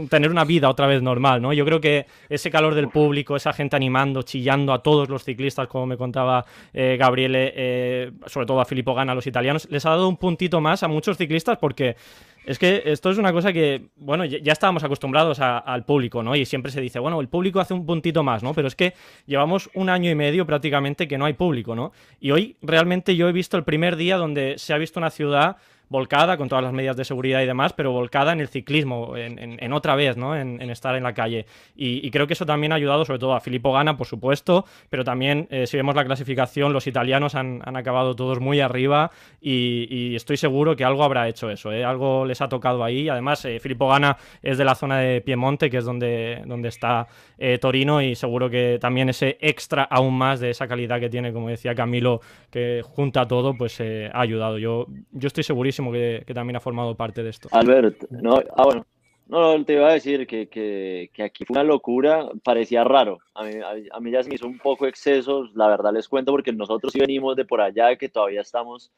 tener 0.10 0.32
una 0.32 0.46
vida 0.46 0.70
otra 0.70 0.88
vez 0.88 1.02
normal, 1.02 1.42
¿no? 1.42 1.52
Yo 1.52 1.66
creo 1.66 1.82
que 1.82 2.06
ese 2.30 2.50
calor 2.50 2.76
del 2.76 2.88
público, 2.88 3.36
esa 3.36 3.52
gente 3.52 3.76
animando, 3.76 4.22
chillando 4.22 4.72
a 4.72 4.82
todos 4.82 5.10
los 5.10 5.26
ciclistas, 5.26 5.68
como 5.68 5.86
me 5.86 5.98
contaba 5.98 6.46
eh, 6.74 6.96
Gabriele, 6.98 7.54
eh, 7.58 8.12
sobre 8.28 8.46
todo 8.46 8.62
a 8.62 8.66
Filippo 8.66 8.94
Gana, 8.94 9.12
a 9.12 9.16
los 9.16 9.28
italianos, 9.28 9.68
les 9.70 9.86
ha 9.86 9.90
dado 9.90 10.08
un 10.08 10.16
puntito 10.16 10.62
más 10.62 10.82
a 10.84 10.88
muchos 10.88 11.18
ciclistas 11.18 11.58
porque 11.58 11.98
es 12.46 12.60
que 12.60 12.84
esto 12.86 13.10
es 13.10 13.18
una 13.18 13.34
cosa 13.34 13.52
que, 13.52 13.88
bueno, 13.96 14.26
ya, 14.26 14.52
estábamos 14.52 14.84
acostumbrados 14.84 15.40
al 15.40 15.84
público, 15.86 16.22
¿no? 16.24 16.36
Y 16.36 16.46
siempre 16.46 16.72
se 16.72 16.82
dice, 16.82 17.00
bueno, 17.00 17.20
el 17.20 17.28
público 17.28 17.60
hace 17.60 17.74
un 17.74 17.86
puntito 17.86 18.24
más, 18.24 18.44
¿no? 18.44 18.54
Pero 18.54 18.68
es 18.68 18.76
que 18.76 18.94
llevamos 19.26 19.70
un 19.74 19.90
año 19.90 20.10
y 20.10 20.16
medio 20.16 20.46
prácticamente 20.46 21.08
que 21.08 21.18
no 21.18 21.26
hay 21.26 21.34
público, 21.34 21.76
¿no? 21.76 21.92
Y 22.20 22.32
hoy 22.32 22.56
realmente 22.62 23.16
yo 23.16 23.28
he 23.28 23.32
visto 23.32 23.58
el 23.58 23.64
primer 23.64 23.96
día 23.96 24.18
donde 24.18 24.56
se 24.58 24.74
ha 24.74 24.78
visto 24.78 25.00
una 25.00 25.10
ciudad 25.10 25.58
volcada 25.90 26.38
con 26.38 26.50
todas 26.50 26.64
las 26.64 26.74
medidas 26.74 26.98
de 26.98 27.06
seguridad 27.06 27.42
y 27.42 27.46
demás, 27.46 27.74
pero 27.74 27.92
volcada 27.92 28.34
en 28.34 28.40
el 28.40 28.48
ciclismo, 28.48 29.16
en, 29.16 29.74
otra 29.74 29.96
vez, 29.96 30.18
¿no? 30.18 30.36
En, 30.36 30.62
estar 30.70 30.96
en 30.96 31.04
la 31.04 31.14
calle. 31.14 31.46
Y, 31.76 32.10
creo 32.12 32.28
que 32.28 32.34
eso 32.34 32.46
también 32.46 32.72
ha 32.72 32.76
ayudado 32.76 33.06
sobre 33.06 33.20
todo 33.20 33.34
a 33.34 33.40
Filippo 33.40 33.74
Gana, 33.74 33.98
por 33.98 34.08
supuesto, 34.08 34.66
pero 34.90 35.04
también 35.04 35.48
eh, 35.52 35.68
si 35.68 35.78
vemos 35.78 35.96
la 35.96 36.06
clasificación, 36.06 36.74
los 36.74 36.88
italianos 36.88 37.36
han, 37.36 37.62
acabado 37.76 38.16
todos 38.16 38.40
muy 38.40 38.62
arriba 38.62 39.12
y, 39.42 40.16
estoy 40.16 40.38
seguro 40.38 40.76
que 40.76 40.86
algo 40.86 41.04
habrá 41.04 41.28
hecho 41.28 41.50
eso, 41.50 41.72
¿eh? 41.72 41.84
algo 41.84 42.26
les 42.26 42.42
ha 42.42 42.48
tocado 42.50 42.84
ahí. 42.84 43.10
Además, 43.10 43.44
eh, 43.46 43.60
Filippo 43.60 43.90
Gana 43.90 44.18
es 44.42 44.58
de 44.58 44.66
la 44.66 44.76
zona 44.76 45.00
de 45.00 45.22
Piemonte, 45.22 45.70
que 45.70 45.78
es 45.78 45.86
donde, 45.86 46.42
donde 46.46 46.70
está 46.70 47.08
eh, 47.38 47.58
Torino, 47.60 48.02
y 48.02 48.16
seguro 48.16 48.50
que 48.50 48.78
también 48.80 49.10
ese 49.10 49.38
extra 49.42 49.84
aún 49.84 50.18
más 50.18 50.40
de 50.40 50.50
esa 50.52 50.68
calidad 50.68 51.00
que 51.00 51.10
tiene, 51.10 51.34
como 51.34 51.50
decía 51.50 51.76
Camilo, 51.76 52.22
que 52.50 52.82
junta 52.84 53.28
todo, 53.28 53.56
pues 53.56 53.82
ha 53.82 54.20
ayudado. 54.20 54.58
Yo, 54.58 54.88
yo 55.12 55.28
estoy 55.28 55.44
segurísimo 55.44 55.75
que, 55.92 56.24
también 56.34 56.56
ha 56.56 56.60
formado 56.60 56.96
parte 56.96 57.24
de 57.24 57.30
esto. 57.30 57.50
Albert, 57.52 58.10
no, 58.10 58.42
ah, 58.56 58.64
bueno, 58.64 58.86
no, 59.28 59.66
te 59.66 59.74
iba 59.74 59.90
a 59.90 59.94
decir 59.94 60.28
que, 60.28 60.48
que, 60.48 61.10
que, 61.14 61.24
aquí 61.24 61.46
fue 61.46 61.56
una 61.56 61.64
locura, 61.64 62.30
parecía 62.44 62.84
raro. 62.84 63.20
A 63.34 63.44
mí, 63.44 63.54
a, 63.92 64.00
mí, 64.00 64.12
ya 64.12 64.22
se 64.22 64.30
me 64.30 64.36
hizo 64.36 64.48
un 64.48 64.60
poco 64.60 64.86
exceso, 64.86 65.50
la 65.56 65.68
verdad 65.68 65.94
les 65.94 66.08
cuento, 66.08 66.32
porque 66.32 66.52
nosotros 66.54 66.94
sí 66.94 67.00
venimos 67.00 67.36
de 67.36 67.46
por 67.46 67.62
allá, 67.62 67.96
que 67.96 68.10
todavía 68.10 68.42
estamos 68.42 68.92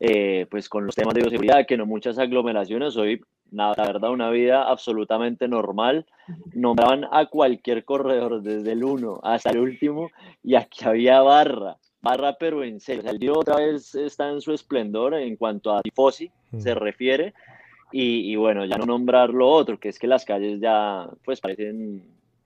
eh, 0.00 0.46
pues 0.50 0.68
con 0.68 0.86
los 0.86 0.94
temas 0.94 1.14
de 1.14 1.20
bioseguridad, 1.20 1.66
que 1.66 1.76
no 1.76 1.86
muchas 1.86 2.18
aglomeraciones. 2.18 2.96
Hoy, 2.96 3.20
la 3.50 3.74
verdad, 3.76 4.10
una 4.10 4.30
vida 4.30 4.68
absolutamente 4.68 5.48
normal. 5.48 6.06
Nombraban 6.54 7.06
a 7.10 7.26
cualquier 7.26 7.84
corredor, 7.84 8.42
desde 8.42 8.72
el 8.72 8.84
uno 8.84 9.20
hasta 9.22 9.50
el 9.50 9.58
último, 9.58 10.10
y 10.42 10.56
aquí 10.56 10.84
había 10.84 11.20
barra 11.22 11.76
barra 12.00 12.36
pero 12.38 12.64
en 12.64 12.80
serio. 12.80 13.10
el 13.10 13.18
Giro 13.18 13.38
otra 13.38 13.56
vez 13.56 13.94
está 13.94 14.30
en 14.30 14.40
su 14.40 14.52
esplendor 14.52 15.14
en 15.14 15.36
cuanto 15.36 15.74
a 15.74 15.82
tifosi 15.82 16.30
se 16.58 16.74
refiere. 16.74 17.34
Y, 17.90 18.36
bueno, 18.36 18.66
ya 18.66 18.76
no 18.76 18.84
nombrar 18.84 19.30
lo 19.30 19.48
otro, 19.48 19.80
que 19.80 19.88
es 19.88 19.98
que 19.98 20.06
las 20.06 20.26
calles 20.26 20.60
ya 20.60 21.08
pues 21.24 21.40
parecen 21.40 22.02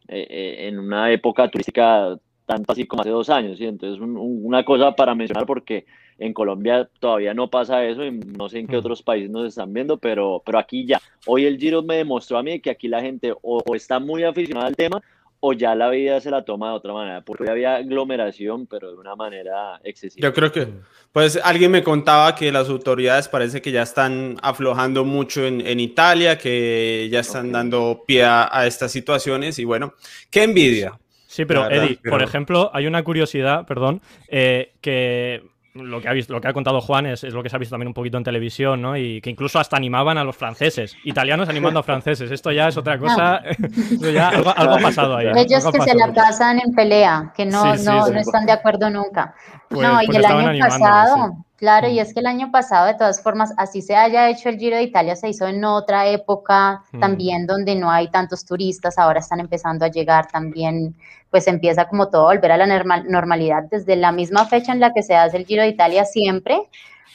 eh, 0.07 0.27
eh, 0.31 0.69
en 0.69 0.79
una 0.79 1.11
época 1.11 1.49
turística 1.49 2.17
tanto 2.47 2.73
así 2.73 2.87
como 2.87 3.03
hace 3.03 3.11
dos 3.11 3.29
años, 3.29 3.59
¿sí? 3.59 3.67
Entonces, 3.67 4.01
una 4.01 4.65
cosa 4.65 4.95
para 4.95 5.15
mencionar 5.15 5.47
porque 5.47 5.85
en 6.19 6.33
Colombia 6.33 6.89
todavía 7.01 7.35
no 7.35 7.51
pasa 7.51 7.85
eso 7.85 8.05
y 8.05 8.13
no 8.13 8.49
sé 8.49 8.61
en 8.61 8.69
qué 8.69 8.77
mm. 8.77 8.79
otros 8.79 9.03
países 9.03 9.31
nos 9.31 9.49
están 9.49 9.73
viendo, 9.73 9.97
pero, 9.97 10.43
pero 10.45 10.59
aquí 10.59 10.87
ya. 10.87 11.01
Hoy 11.27 11.45
el 11.45 11.59
Giro 11.59 11.83
me 11.83 11.97
demostró 11.97 12.39
a 12.39 12.43
mí 12.43 12.61
que 12.61 12.71
aquí 12.71 12.87
la 12.87 13.01
gente 13.01 13.33
o 13.43 13.63
está 13.75 13.99
muy 13.99 14.23
aficionada 14.23 14.67
al 14.67 14.77
tema 14.77 15.03
o 15.45 15.53
ya 15.55 15.75
la 15.75 15.91
vida 15.91 16.21
se 16.21 16.31
la 16.31 16.45
toma 16.45 16.69
de 16.69 16.75
otra 16.75 16.93
manera, 16.93 17.21
porque 17.23 17.51
había 17.51 17.75
aglomeración, 17.75 18.69
pero 18.69 18.93
de 18.93 18.97
una 18.97 19.17
manera 19.17 19.81
excesiva. 19.83 20.29
Yo 20.29 20.33
creo 20.33 20.53
que, 20.53 20.69
pues 21.11 21.39
alguien 21.43 21.73
me 21.73 21.83
contaba 21.83 22.37
que 22.37 22.53
las 22.53 22.69
autoridades 22.69 23.27
parece 23.27 23.61
que 23.61 23.73
ya 23.73 23.83
están 23.83 24.37
aflojando 24.41 25.05
mucho 25.05 25.45
en, 25.45 25.61
en 25.67 25.81
Italia, 25.81 26.39
que 26.39 27.09
ya 27.11 27.21
están 27.21 27.51
dando 27.51 28.05
pie 28.07 28.23
a, 28.25 28.67
estas 28.69 28.93
situaciones 28.93 29.59
y 29.59 29.65
bueno, 29.65 29.95
qué 30.31 30.45
envidia. 30.45 30.97
Sí, 31.27 31.45
pero 31.45 31.69
Eddie, 31.69 31.99
por 32.09 32.23
ejemplo, 32.23 32.71
hay 32.73 32.87
una 32.87 33.03
curiosidad, 33.03 33.67
perdón, 33.67 34.01
eh, 34.29 34.75
que 34.81 35.43
lo 35.75 36.01
que 36.01 36.09
ha 36.09 36.13
visto, 36.13 36.33
lo 36.35 36.41
que 36.41 36.49
ha 36.49 36.53
contado 36.53 36.81
Juan 36.81 37.07
es, 37.07 37.23
lo 37.25 37.43
que 37.43 37.49
se 37.49 37.57
ha 37.57 37.59
visto 37.59 37.73
también 37.73 37.89
un 37.89 37.95
poquito 37.95 38.19
en 38.19 38.25
televisión, 38.25 38.83
¿no? 38.83 38.97
Y 38.97 39.21
que 39.21 39.31
incluso 39.31 39.59
hasta 39.59 39.77
animaban 39.77 40.19
a 40.19 40.25
los 40.25 40.37
franceses, 40.37 40.97
italianos 41.05 41.49
animando 41.49 41.81
a 41.81 41.83
franceses. 41.83 42.31
Esto 42.31 42.53
ya 42.53 42.69
es 42.69 42.77
otra 42.77 42.99
cosa, 42.99 43.43
ya 44.13 44.29
algo, 44.29 44.51
ha 44.51 44.79
pasado 44.79 45.17
ahí. 45.17 45.29
Ellos 45.35 45.65
que 45.73 45.81
se 45.81 45.95
la 45.95 46.13
pasan 46.13 46.61
en 46.61 46.75
pelea, 46.75 47.33
que 47.35 47.47
no, 47.47 47.75
no, 47.77 48.09
no 48.09 48.19
están 48.19 48.45
de 48.45 48.53
acuerdo 48.53 48.91
nunca. 48.91 49.35
Pues, 49.69 49.89
no, 49.89 50.03
y 50.03 50.07
pues 50.07 50.19
el 50.19 50.25
año 50.27 50.59
pasado, 50.67 51.37
claro, 51.63 51.87
y 51.87 51.95
mm. 51.95 51.99
es 52.01 52.13
que 52.13 52.19
el 52.19 52.27
año 52.27 52.51
pasado, 52.51 52.89
de 52.89 52.95
todas 52.95 53.23
formas, 53.23 53.55
así 53.57 53.83
se 53.83 53.95
haya 53.95 54.29
hecho 54.29 54.49
el 54.49 54.59
Giro 54.59 54.75
de 54.75 54.83
Italia, 54.83 55.15
se 55.15 55.29
hizo 55.29 55.47
en 55.47 55.65
otra 55.65 56.09
época 56.09 56.83
mm. 56.91 56.99
también 56.99 57.47
donde 57.47 57.77
no 57.77 57.89
hay 57.89 58.11
tantos 58.11 58.45
turistas, 58.45 58.99
ahora 58.99 59.21
están 59.21 59.39
empezando 59.39 59.85
a 59.85 59.89
llegar 59.89 60.27
también, 60.27 60.97
pues 61.31 61.47
empieza 61.47 61.85
como 61.85 62.09
todo 62.09 62.23
a 62.29 62.35
volver 62.35 62.51
a 62.51 62.57
la 62.57 62.67
normalidad 63.05 63.63
desde 63.71 63.95
la 63.95 64.11
misma 64.11 64.45
fecha 64.47 64.73
en 64.73 64.81
la 64.81 64.93
que 64.93 65.05
se 65.05 65.15
hace 65.15 65.37
el 65.37 65.47
Giro 65.47 65.63
de 65.63 65.69
Italia 65.69 66.05
siempre 66.05 66.69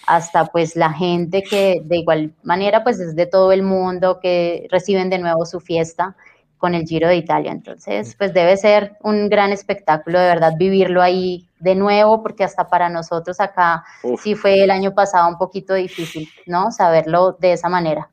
hasta 0.05 0.45
pues 0.45 0.77
la 0.77 0.93
gente 0.93 1.43
que 1.43 1.81
de 1.83 1.97
igual 1.97 2.33
manera 2.41 2.83
pues 2.85 2.97
es 3.01 3.15
de 3.15 3.25
todo 3.25 3.51
el 3.51 3.61
mundo 3.61 4.19
que 4.21 4.65
reciben 4.71 5.09
de 5.09 5.19
nuevo 5.19 5.45
su 5.45 5.59
fiesta 5.59 6.15
con 6.57 6.73
el 6.73 6.85
Giro 6.85 7.07
de 7.07 7.15
Italia. 7.15 7.51
Entonces, 7.51 8.15
pues 8.17 8.33
debe 8.33 8.57
ser 8.57 8.97
un 9.03 9.29
gran 9.29 9.51
espectáculo 9.51 10.19
de 10.19 10.27
verdad 10.27 10.53
vivirlo 10.57 11.01
ahí 11.01 11.47
de 11.59 11.75
nuevo, 11.75 12.21
porque 12.21 12.43
hasta 12.43 12.67
para 12.67 12.89
nosotros 12.89 13.39
acá 13.39 13.83
sí 14.21 14.35
fue 14.35 14.63
el 14.63 14.71
año 14.71 14.93
pasado 14.93 15.27
un 15.27 15.37
poquito 15.37 15.73
difícil, 15.73 16.29
¿no? 16.45 16.71
Saberlo 16.71 17.33
de 17.33 17.53
esa 17.53 17.69
manera. 17.69 18.09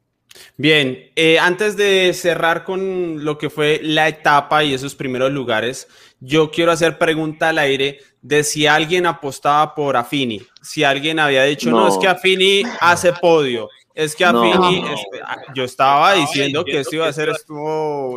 Bien, 0.57 1.11
eh, 1.17 1.39
antes 1.39 1.77
de 1.77 2.13
cerrar 2.15 2.65
con 2.65 3.25
lo 3.25 3.39
que 3.39 3.51
fue 3.51 3.81
la 3.83 4.09
etapa 4.09 4.65
y 4.65 4.75
esos 4.75 4.95
primeros 4.95 5.33
lugares, 5.33 5.89
yo 6.21 6.51
quiero 6.51 6.73
hacer 6.73 6.99
pregunta 6.99 7.51
al 7.51 7.59
aire 7.59 8.01
de 8.23 8.45
si 8.45 8.67
alguien 8.67 9.07
apostaba 9.07 9.75
por 9.75 9.97
Afini, 9.97 10.43
si 10.63 10.85
alguien 10.85 11.19
había 11.19 11.45
dicho, 11.45 11.71
no, 11.71 11.81
no 11.81 11.89
es 11.89 11.99
que 11.99 12.09
Afini 12.09 12.63
hace 12.81 13.13
podio, 13.13 13.69
es 13.95 14.17
que 14.17 14.25
a 14.25 14.33
Fini, 14.33 14.79
este, 14.79 15.23
yo 15.55 15.63
estaba 15.63 16.15
diciendo 16.15 16.65
que 16.65 16.81
esto 16.81 16.97
iba 16.97 17.07
a 17.07 17.13
ser 17.13 17.31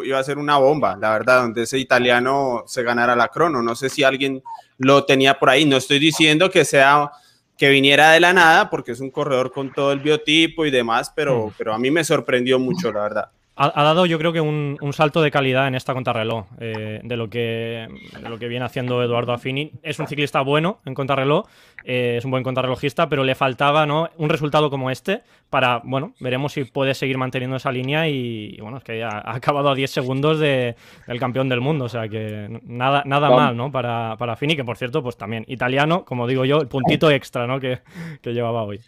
iba 0.04 0.20
a 0.20 0.24
ser 0.24 0.40
una 0.40 0.58
bomba, 0.58 0.98
la 1.00 1.12
verdad, 1.12 1.44
donde 1.44 1.64
ese 1.64 1.78
italiano 1.78 2.64
se 2.66 2.82
ganara 2.82 3.16
la 3.16 3.28
crono. 3.28 3.62
No 3.62 3.76
sé 3.76 3.90
si 3.90 4.04
alguien 4.04 4.44
lo 4.80 5.06
tenía 5.06 5.38
por 5.38 5.52
ahí. 5.52 5.66
No 5.66 5.78
estoy 5.78 6.00
diciendo 6.00 6.50
que 6.50 6.66
sea 6.66 7.12
que 7.58 7.70
viniera 7.70 8.12
de 8.12 8.20
la 8.20 8.34
nada, 8.34 8.70
porque 8.70 8.92
es 8.92 9.00
un 9.00 9.10
corredor 9.10 9.52
con 9.52 9.74
todo 9.74 9.92
el 9.92 10.00
biotipo 10.00 10.66
y 10.66 10.72
demás, 10.72 11.12
pero, 11.16 11.48
mm. 11.48 11.54
pero 11.58 11.74
a 11.74 11.80
mí 11.80 11.92
me 11.92 12.04
sorprendió 12.04 12.60
mucho, 12.60 12.92
la 12.92 13.02
verdad 13.02 13.32
ha, 13.58 13.84
dado 13.84 14.06
yo 14.06 14.20
creo 14.20 14.32
que 14.32 14.40
un, 14.40 14.78
salto 14.94 15.22
de 15.22 15.32
calidad 15.32 15.68
en 15.68 15.76
esta 15.76 15.94
contrarreloj 15.94 16.46
eh, 16.60 17.02
de, 17.04 17.18
lo 17.18 17.30
que, 17.30 17.88
lo 18.28 18.38
que 18.38 18.48
viene 18.48 18.66
haciendo 18.66 19.02
Eduardo 19.04 19.34
Affini. 19.34 19.72
Es 19.82 20.00
un 20.00 20.08
ciclista 20.08 20.42
bueno 20.42 20.80
en 20.86 20.94
contrarreloj, 20.94 21.46
eh, 21.84 22.16
es 22.18 22.26
un 22.26 22.32
buen 22.32 22.44
contrarrelojista, 22.44 23.10
pero 23.10 23.24
le 23.24 23.34
faltaba 23.34 23.86
¿no? 23.86 24.10
un 24.18 24.30
resultado 24.30 24.70
como 24.70 24.92
este 24.92 25.22
para, 25.50 25.82
bueno, 25.84 26.14
veremos 26.20 26.54
si 26.54 26.66
puede 26.66 26.94
seguir 26.94 27.18
manteniendo 27.18 27.58
esa 27.58 27.72
línea 27.72 28.08
y, 28.08 28.58
bueno, 28.62 28.78
es 28.78 28.84
que 28.84 29.04
ha, 29.04 29.10
ha, 29.10 29.36
acabado 29.36 29.70
a 29.70 29.76
10 29.76 29.90
segundos 29.90 30.40
de, 30.40 30.76
del 31.08 31.20
campeón 31.20 31.50
del 31.50 31.62
mundo, 31.62 31.86
o 31.86 31.90
sea 31.90 32.08
que 32.08 32.60
nada, 32.64 33.02
nada 33.06 33.30
mal 33.32 33.58
¿no? 33.58 33.72
para, 33.72 34.16
para 34.18 34.34
Affini, 34.34 34.56
que 34.56 34.64
por 34.64 34.78
cierto, 34.78 35.02
pues 35.02 35.18
también 35.18 35.46
italiano, 35.48 36.06
como 36.06 36.28
digo 36.28 36.46
yo, 36.46 36.62
el 36.62 36.68
puntito 36.68 37.10
extra 37.10 37.48
¿no? 37.48 37.60
que, 37.60 37.80
que 38.22 38.34
llevaba 38.34 38.64
hoy. 38.64 38.80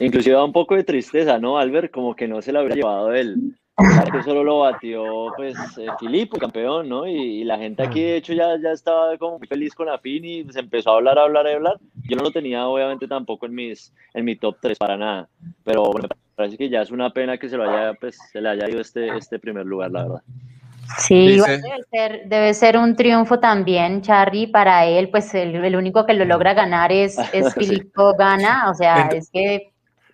Inclusive 0.00 0.34
da 0.34 0.44
un 0.44 0.52
poco 0.52 0.74
de 0.74 0.82
tristeza, 0.82 1.38
¿no, 1.38 1.58
Albert? 1.58 1.92
Como 1.92 2.16
que 2.16 2.26
no 2.26 2.40
se 2.40 2.52
lo 2.52 2.60
habría 2.60 2.76
llevado 2.76 3.12
él 3.12 3.54
que 4.12 4.22
solo 4.22 4.44
lo 4.44 4.60
batió 4.60 5.32
pues 5.36 5.56
eh, 5.78 5.86
Filippo, 5.98 6.38
campeón, 6.38 6.88
¿no? 6.88 7.06
Y, 7.06 7.44
la 7.44 7.58
gente 7.58 7.82
aquí 7.82 8.02
de 8.02 8.16
hecho 8.16 8.32
ya, 8.32 8.56
ya 8.62 8.72
estaba 8.72 9.16
como 9.18 9.38
muy 9.38 9.46
feliz 9.46 9.74
con 9.74 9.86
la 9.86 10.00
y 10.04 10.46
se 10.50 10.60
empezó 10.60 10.90
a 10.90 10.96
hablar, 10.96 11.18
a 11.18 11.22
hablar, 11.22 11.46
a 11.46 11.54
hablar. 11.54 11.78
Yo 12.08 12.16
no 12.16 12.22
lo 12.22 12.30
tenía 12.30 12.66
obviamente 12.66 13.08
tampoco 13.08 13.46
en 13.46 13.54
mis 13.54 13.92
en 14.14 14.24
mi 14.24 14.36
top 14.36 14.56
3 14.60 14.78
para 14.78 14.96
nada, 14.96 15.28
pero 15.64 15.84
bueno, 15.84 16.08
me 16.10 16.36
parece 16.36 16.58
que 16.58 16.68
ya 16.68 16.82
es 16.82 16.90
una 16.90 17.10
pena 17.10 17.38
que 17.38 17.48
se 17.48 17.56
lo 17.56 17.68
haya 17.68 17.94
pues 17.94 18.18
se 18.30 18.40
le 18.40 18.50
haya 18.50 18.68
ido 18.68 18.80
este 18.80 19.16
este 19.16 19.38
primer 19.38 19.66
lugar, 19.66 19.90
la 19.90 20.02
verdad. 20.02 20.22
Sí, 20.98 21.38
debe, 21.38 21.84
ser, 21.90 22.22
debe 22.26 22.52
ser 22.52 22.76
un 22.76 22.96
triunfo 22.96 23.38
también, 23.38 24.02
Charlie, 24.02 24.48
para 24.48 24.86
él, 24.86 25.08
pues 25.08 25.32
el, 25.34 25.54
el 25.54 25.76
único 25.76 26.04
que 26.04 26.14
lo 26.14 26.24
logra 26.24 26.52
ganar 26.52 26.90
es, 26.90 27.16
es 27.32 27.54
Filippo 27.54 28.14
Gana, 28.16 28.68
o 28.70 28.74
sea, 28.74 29.08
es 29.08 29.30
que 29.30 29.70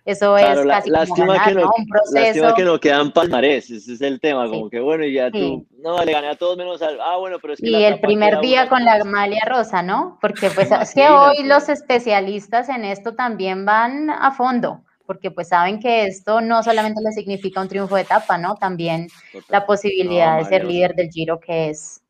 eso 0.07 0.37
es 0.37 0.65
casi 0.65 0.89
como 1.09 1.33
ganar, 1.33 1.49
que 1.49 1.55
no, 1.55 1.69
Un 1.77 1.85
proceso. 1.85 2.21
Lástima 2.21 2.55
que 2.55 2.63
no 2.63 2.79
quedan 2.79 3.11
palmarés, 3.11 3.69
ese 3.69 3.91
es 3.91 4.01
el 4.01 4.21
tema, 4.21 4.47
como 4.47 4.69
que 4.69 4.79
bueno, 4.79 5.03
y 5.03 5.13
ya 5.13 5.29
tú, 5.29 5.67
no, 5.79 6.01
le 6.01 6.13
gané 6.13 6.29
a 6.29 6.35
todos 6.35 6.57
menos 6.57 6.81
al, 6.81 6.97
ah, 7.01 7.17
bueno, 7.17 7.39
pero 7.41 7.53
es 7.53 7.59
que... 7.59 7.69
Y 7.69 7.83
el 7.83 7.99
primer 7.99 8.39
día 8.39 8.69
con 8.69 8.85
la 8.85 9.03
Malia 9.03 9.43
Rosa, 9.45 9.83
¿no? 9.83 10.17
Porque 10.21 10.49
pues 10.49 10.71
es 10.71 10.93
que 10.93 11.09
hoy 11.09 11.43
los 11.43 11.67
especialistas 11.67 12.69
en 12.69 12.85
esto 12.85 13.15
también 13.15 13.65
van 13.65 14.09
a 14.09 14.31
fondo, 14.31 14.79
porque 15.05 15.29
pues 15.29 15.49
saben 15.49 15.81
que 15.81 16.05
esto 16.05 16.39
no 16.39 16.63
solamente 16.63 17.01
le 17.03 17.11
significa 17.11 17.59
un 17.59 17.67
triunfo 17.67 17.97
de 17.97 18.03
etapa, 18.03 18.37
¿no? 18.37 18.55
También 18.55 19.09
la 19.49 19.65
posibilidad 19.65 20.37
de 20.37 20.45
ser 20.45 20.63
líder 20.63 20.95
del 20.95 21.09
Giro, 21.09 21.37
que 21.37 21.69
es 21.69 22.01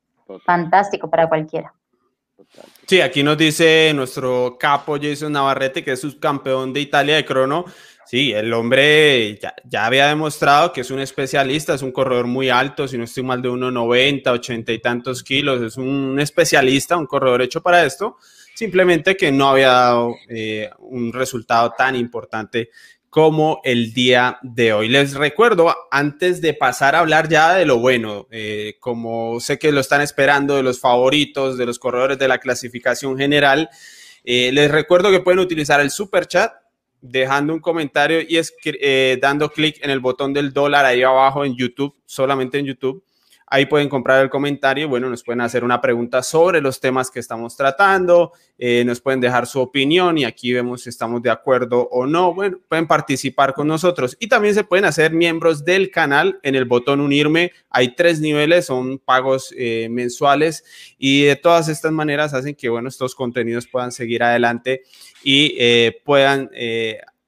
fantástico 0.44 1.10
para 1.10 1.28
cualquiera. 1.28 1.74
Sí, 2.86 3.00
aquí 3.00 3.22
nos 3.22 3.36
dice 3.36 3.92
nuestro 3.94 4.56
capo 4.58 4.96
Jason 5.00 5.32
Navarrete, 5.32 5.84
que 5.84 5.92
es 5.92 6.00
subcampeón 6.00 6.72
de 6.72 6.80
Italia 6.80 7.16
de 7.16 7.24
crono. 7.24 7.64
Sí, 8.06 8.32
el 8.32 8.50
hombre 8.54 9.38
ya, 9.38 9.84
había 9.84 10.06
demostrado 10.06 10.72
que 10.72 10.80
es 10.80 10.90
un 10.90 11.00
especialista, 11.00 11.74
es 11.74 11.82
un 11.82 11.92
corredor 11.92 12.26
muy 12.26 12.48
alto, 12.48 12.88
si 12.88 12.96
no 12.96 13.04
estoy 13.04 13.22
mal 13.22 13.42
de 13.42 13.50
1,90, 13.50 14.30
80 14.30 14.72
y 14.72 14.78
tantos 14.78 15.22
kilos, 15.22 15.60
es 15.60 15.76
un 15.76 16.18
especialista, 16.18 16.96
un 16.96 17.04
corredor 17.04 17.42
hecho 17.42 17.60
para 17.60 17.84
esto, 17.84 18.16
simplemente 18.54 19.14
que 19.14 19.30
no 19.30 19.50
había 19.50 19.68
dado 19.68 20.14
eh, 20.26 20.70
un 20.78 21.12
resultado 21.12 21.74
tan 21.76 21.96
importante 21.96 22.70
como 23.10 23.60
el 23.64 23.92
día 23.94 24.38
de 24.42 24.72
hoy. 24.72 24.88
Les 24.88 25.14
recuerdo, 25.14 25.74
antes 25.90 26.40
de 26.40 26.54
pasar 26.54 26.94
a 26.94 27.00
hablar 27.00 27.28
ya 27.28 27.54
de 27.54 27.64
lo 27.64 27.78
bueno, 27.78 28.26
eh, 28.30 28.76
como 28.80 29.40
sé 29.40 29.58
que 29.58 29.72
lo 29.72 29.80
están 29.80 30.00
esperando 30.02 30.56
de 30.56 30.62
los 30.62 30.80
favoritos, 30.80 31.56
de 31.56 31.66
los 31.66 31.78
corredores 31.78 32.18
de 32.18 32.28
la 32.28 32.38
clasificación 32.38 33.16
general, 33.16 33.70
eh, 34.24 34.52
les 34.52 34.70
recuerdo 34.70 35.10
que 35.10 35.20
pueden 35.20 35.40
utilizar 35.40 35.80
el 35.80 35.90
super 35.90 36.26
chat 36.26 36.52
dejando 37.00 37.54
un 37.54 37.60
comentario 37.60 38.20
y 38.20 38.38
eh, 38.64 39.18
dando 39.20 39.50
clic 39.50 39.78
en 39.82 39.90
el 39.90 40.00
botón 40.00 40.34
del 40.34 40.52
dólar 40.52 40.84
ahí 40.84 41.02
abajo 41.02 41.44
en 41.44 41.56
YouTube, 41.56 41.94
solamente 42.04 42.58
en 42.58 42.66
YouTube. 42.66 43.04
Ahí 43.50 43.66
pueden 43.66 43.88
comprar 43.88 44.22
el 44.22 44.28
comentario 44.28 44.84
y 44.84 44.88
bueno, 44.88 45.08
nos 45.08 45.22
pueden 45.22 45.40
hacer 45.40 45.64
una 45.64 45.80
pregunta 45.80 46.22
sobre 46.22 46.60
los 46.60 46.80
temas 46.80 47.10
que 47.10 47.18
estamos 47.18 47.56
tratando, 47.56 48.32
eh, 48.58 48.84
nos 48.84 49.00
pueden 49.00 49.20
dejar 49.20 49.46
su 49.46 49.60
opinión 49.60 50.18
y 50.18 50.24
aquí 50.24 50.52
vemos 50.52 50.82
si 50.82 50.90
estamos 50.90 51.22
de 51.22 51.30
acuerdo 51.30 51.88
o 51.90 52.06
no. 52.06 52.34
Bueno, 52.34 52.58
pueden 52.68 52.86
participar 52.86 53.54
con 53.54 53.66
nosotros 53.66 54.16
y 54.20 54.28
también 54.28 54.54
se 54.54 54.64
pueden 54.64 54.84
hacer 54.84 55.12
miembros 55.12 55.64
del 55.64 55.90
canal 55.90 56.38
en 56.42 56.56
el 56.56 56.66
botón 56.66 57.00
unirme. 57.00 57.52
Hay 57.70 57.94
tres 57.94 58.20
niveles, 58.20 58.66
son 58.66 58.98
pagos 58.98 59.54
eh, 59.56 59.88
mensuales 59.90 60.64
y 60.98 61.24
de 61.24 61.36
todas 61.36 61.68
estas 61.68 61.92
maneras 61.92 62.34
hacen 62.34 62.54
que 62.54 62.68
bueno, 62.68 62.88
estos 62.88 63.14
contenidos 63.14 63.66
puedan 63.66 63.92
seguir 63.92 64.22
adelante 64.22 64.82
y 65.22 65.54
eh, 65.58 66.02
puedan 66.04 66.50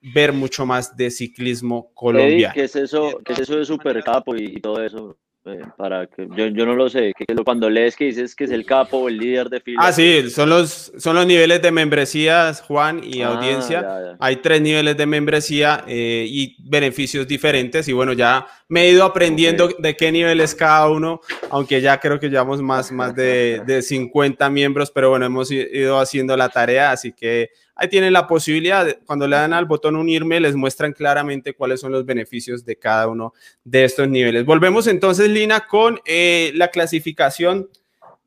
ver 0.02 0.33
mucho 0.33 0.64
más 0.66 0.96
de 0.96 1.11
ciclismo 1.11 1.92
colombiano. 1.94 2.54
¿Qué 2.54 2.64
es 2.64 2.76
eso, 2.76 3.20
qué 3.24 3.35
es 3.35 3.40
eso 3.40 3.56
de 3.56 3.64
Supercapo 3.64 4.35
y, 4.35 4.56
y 4.56 4.61
todo 4.61 4.83
eso? 4.83 5.16
Eh, 5.46 5.62
para 5.79 6.07
que 6.07 6.29
yo, 6.37 6.48
yo, 6.48 6.66
no 6.66 6.74
lo 6.74 6.90
sé, 6.90 7.14
que 7.16 7.24
cuando 7.44 7.70
lees 7.70 7.96
que 7.96 8.05
dices 8.05 8.37
que 8.37 8.44
es 8.44 8.50
el 8.50 8.66
capo 8.66 8.98
o 8.98 9.09
el 9.09 9.16
líder 9.16 9.48
de 9.48 9.61
fila. 9.61 9.79
Ah, 9.81 9.90
sí, 9.90 10.29
son 10.29 10.50
los, 10.50 10.92
son 10.98 11.16
los 11.16 11.24
niveles 11.24 11.62
de 11.62 11.72
membresías, 11.72 12.61
Juan, 12.61 13.00
y 13.03 13.22
ah, 13.22 13.29
audiencia. 13.29 14.16
Hay 14.20 14.37
tres 14.37 14.61
niveles 14.61 14.98
de 14.98 15.07
membresía 15.07 15.83
eh, 15.87 16.26
y 16.29 16.57
beneficios 16.68 17.26
diferentes. 17.26 17.88
Y 17.88 17.94
bueno, 17.94 18.12
ya 18.12 18.46
me 18.68 18.83
he 18.83 18.90
ido 18.90 19.03
aprendiendo 19.03 19.68
de 19.79 19.96
qué 19.96 20.12
nivel 20.12 20.42
es 20.42 20.55
cada 20.55 20.90
uno, 20.90 21.22
aunque 21.48 21.81
ya 21.81 21.98
creo 21.98 22.20
que 22.20 22.29
llevamos 22.29 22.61
más, 22.61 22.92
más 22.92 23.14
de, 23.14 23.62
de 23.64 23.81
50 23.81 24.50
miembros, 24.50 24.90
pero 24.90 25.09
bueno, 25.09 25.24
hemos 25.24 25.50
ido 25.50 25.98
haciendo 25.98 26.37
la 26.37 26.50
tarea, 26.50 26.90
así 26.90 27.12
que 27.12 27.48
ahí 27.80 27.88
tienen 27.88 28.12
la 28.12 28.26
posibilidad, 28.26 28.86
cuando 29.06 29.26
le 29.26 29.36
dan 29.36 29.54
al 29.54 29.64
botón 29.64 29.96
unirme, 29.96 30.38
les 30.38 30.54
muestran 30.54 30.92
claramente 30.92 31.54
cuáles 31.54 31.80
son 31.80 31.92
los 31.92 32.04
beneficios 32.04 32.62
de 32.62 32.76
cada 32.76 33.08
uno 33.08 33.32
de 33.64 33.84
estos 33.84 34.06
niveles. 34.06 34.44
Volvemos 34.44 34.86
entonces, 34.86 35.30
Lina, 35.30 35.66
con 35.66 35.98
eh, 36.04 36.52
la 36.56 36.68
clasificación 36.68 37.70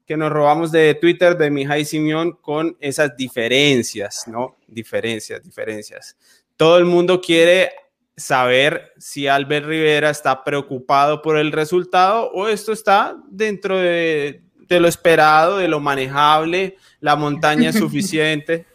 que 0.08 0.18
nos 0.18 0.32
robamos 0.32 0.72
de 0.72 0.96
Twitter 0.96 1.38
de 1.38 1.52
Mijay 1.52 1.86
Simeón 1.86 2.32
con 2.42 2.76
esas 2.80 3.16
diferencias, 3.16 4.28
¿no? 4.28 4.58
Diferencias, 4.68 5.44
diferencias. 5.44 6.18
Todo 6.58 6.80
el 6.80 6.86
mundo 6.86 7.22
quiere 7.22 7.74
saber 8.18 8.92
si 8.98 9.28
Albert 9.28 9.68
Rivera 9.68 10.10
está 10.10 10.44
preocupado 10.44 11.22
por 11.22 11.38
el 11.38 11.52
resultado 11.52 12.32
o 12.32 12.48
esto 12.48 12.74
está 12.74 13.16
dentro 13.30 13.78
de, 13.78 14.42
lo 14.68 14.88
esperado, 14.88 15.60
de 15.60 15.68
lo 15.68 15.80
manejable, 15.80 16.78
la 17.00 17.16
montaña 17.16 17.70
es 17.70 17.76
suficiente. 17.78 18.66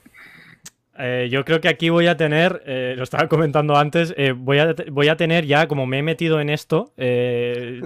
Eh, 0.99 1.29
yo 1.31 1.45
creo 1.45 1.61
que 1.61 1.69
aquí 1.69 1.91
voy 1.91 2.09
a 2.09 2.17
tener, 2.17 2.63
eh, 2.67 2.95
lo 2.97 3.05
estaba 3.05 3.29
comentando 3.29 3.77
antes, 3.77 4.13
eh, 4.17 4.33
voy, 4.33 4.59
a, 4.59 4.75
voy 4.91 5.09
a 5.09 5.17
tener 5.17 5.47
ya, 5.47 5.69
como 5.69 5.87
me 5.87 6.01
he 6.01 6.03
metido 6.03 6.41
en 6.41 6.51
esto, 6.51 6.93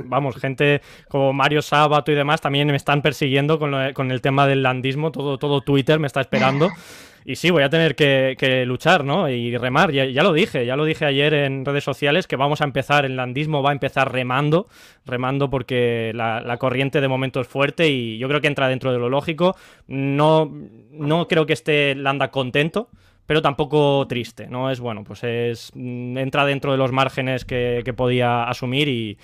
vamos, 0.05 0.37
gente 0.37 0.81
como 1.09 1.35
Mario 1.35 1.61
Sábato 1.61 2.11
y 2.11 2.14
demás 2.14 2.40
también 2.40 2.68
me 2.68 2.77
están 2.77 3.03
persiguiendo 3.03 3.59
con, 3.59 3.92
con 3.92 4.11
el 4.11 4.22
tema 4.22 4.46
del 4.46 4.62
landismo, 4.62 5.12
todo, 5.12 5.37
todo 5.37 5.61
Twitter 5.61 5.98
me 5.98 6.07
está 6.07 6.22
esperando. 6.22 6.70
Y 7.25 7.37
sí, 7.37 7.51
voy 7.51 7.63
a 7.63 7.71
tener 7.71 7.95
que, 7.95 8.65
luchar, 8.67 9.05
¿no? 9.05 9.29
Y 9.29 9.57
remar, 9.57 9.93
ya, 9.93 10.23
lo 10.23 10.33
dije, 10.33 10.67
ya 10.67 10.77
lo 10.77 10.85
dije 10.85 11.05
ayer 11.05 11.35
en 11.35 11.65
redes 11.65 11.85
sociales, 11.85 12.27
que 12.27 12.37
vamos 12.37 12.61
a 12.61 12.65
empezar, 12.65 13.05
el 13.05 13.17
landismo 13.17 13.63
va 13.63 13.71
a 13.71 13.73
empezar 13.73 14.13
remando, 14.13 14.67
remando 15.05 15.51
porque 15.51 16.13
la, 16.15 16.57
corriente 16.59 17.01
de 17.01 17.09
momento 17.09 17.41
es 17.41 17.49
fuerte 17.49 17.89
y 17.89 18.19
yo 18.19 18.29
creo 18.29 18.41
que 18.41 18.47
entra 18.47 18.69
dentro 18.69 18.93
de 18.93 18.99
lo 18.99 19.09
lógico. 19.09 19.57
No, 19.87 20.53
no 20.91 21.29
creo 21.29 21.47
que 21.47 21.53
esté 21.53 21.95
Landa 21.95 22.31
contento, 22.31 22.89
pero 23.33 23.40
tampoco 23.40 24.07
triste, 24.07 24.47
¿no? 24.47 24.71
Es 24.71 24.79
bueno, 24.79 25.05
pues 25.05 25.25
es 25.25 25.71
mm, 25.75 26.18
entra 26.18 26.45
dentro 26.45 26.71
de 26.71 26.77
los 26.77 26.92
márgenes 26.92 27.47
que, 27.47 27.83
podía 27.97 28.45
asumir 28.45 28.88
y, 28.88 29.16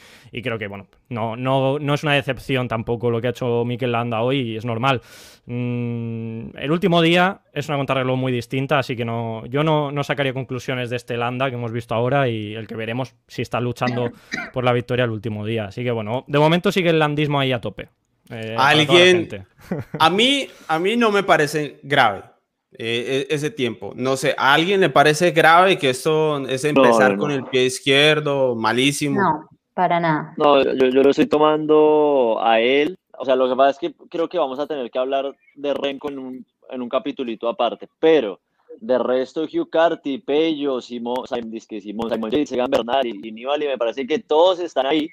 creo 0.43 0.59
que, 0.59 0.67
bueno, 0.67 0.87
no, 1.11 1.37
no, 1.37 1.79
no 1.79 1.93
es 1.93 2.05
una 2.05 2.15
decepción 2.15 2.69
tampoco 2.69 3.11
lo 3.11 3.21
que 3.21 3.27
ha 3.27 3.31
hecho 3.31 3.67
Mikel 3.67 3.93
Landa 3.93 4.23
hoy 4.23 4.53
y 4.53 4.57
es 4.57 4.65
normal. 4.65 5.03
Mm, 5.45 6.57
el 6.57 6.71
último 6.71 7.03
día 7.03 7.43
es 7.53 7.69
una 7.69 7.77
contrarreloj 7.77 8.17
muy 8.17 8.33
distinta, 8.33 8.79
así 8.79 8.97
que 8.97 9.05
no, 9.05 9.45
yo 9.45 9.63
no, 9.63 9.93
no, 9.93 10.03
sacaría 10.03 10.33
conclusiones 10.33 10.89
de 10.89 10.97
este 10.97 11.19
Landa 11.19 11.51
que 11.51 11.57
hemos 11.57 11.73
visto 11.73 11.95
ahora 11.95 12.31
y 12.31 12.55
el 12.55 12.67
que 12.67 12.77
veremos 12.77 13.15
si 13.27 13.43
está 13.43 13.61
luchando 13.61 14.11
por 14.55 14.65
la 14.65 14.73
victoria 14.73 15.05
el 15.05 15.11
último 15.11 15.45
día. 15.45 15.67
Así 15.67 15.85
que, 15.85 15.91
bueno, 15.91 16.25
de 16.29 16.39
momento 16.39 16.73
sigue 16.73 16.89
el 16.89 16.99
landismo 16.99 17.41
ahí 17.41 17.53
a 17.53 17.61
tope. 17.61 17.91
Eh, 18.31 18.57
Alguien, 18.59 19.29
a 19.99 20.09
mí, 20.09 20.49
a 20.67 20.79
mí 20.79 20.97
no 20.97 21.11
me 21.11 21.25
parece 21.25 21.79
grave 21.83 22.23
eh, 22.73 23.27
e, 23.29 23.35
ese 23.35 23.51
tiempo. 23.51 23.93
No 23.97 24.17
sé, 24.17 24.35
¿a 24.37 24.55
alguien 24.55 24.81
le 24.81 24.91
parece 24.91 25.31
grave 25.31 25.79
que 25.79 25.91
esto 25.91 26.47
es 26.47 26.65
empezar 26.65 27.17
con 27.17 27.31
el 27.31 27.45
pie 27.45 27.65
izquierdo, 27.65 28.55
malísimo? 28.55 29.21
No, 29.21 29.49
para 29.75 30.01
nada. 30.01 30.35
No, 30.37 30.63
yo, 30.63 31.03
lo 31.03 31.11
estoy 31.11 31.27
tomando 31.27 32.39
a 32.41 32.61
él. 32.61 32.99
O 33.19 33.25
sea, 33.25 33.37
lo 33.37 33.49
que 33.49 33.57
pasa 33.57 33.71
es 33.71 33.79
que 33.79 33.95
creo 34.09 34.29
que 34.29 34.39
vamos 34.39 34.59
a 34.59 34.67
tener 34.67 34.91
que 34.91 34.99
hablar 34.99 35.35
de 35.55 35.75
Renko 35.75 36.11
en 36.11 36.19
un, 36.19 36.47
en 36.71 36.83
un 36.83 36.89
capitulito 36.89 37.49
aparte, 37.49 37.89
pero 37.99 38.41
de 38.81 38.99
resto, 38.99 39.43
Hugh 39.43 39.69
Carty, 39.71 40.19
Pello, 40.19 40.81
Simón, 40.81 41.27
Simón, 41.27 42.11
Simón 42.11 42.47
Segan 42.47 42.71
Bernal 42.71 43.07
y, 43.07 43.29
y 43.29 43.33
Nibali, 43.33 43.67
me 43.67 43.79
parece 43.79 44.07
que 44.07 44.21
todos 44.21 44.61
están 44.61 44.87
ahí 44.87 45.11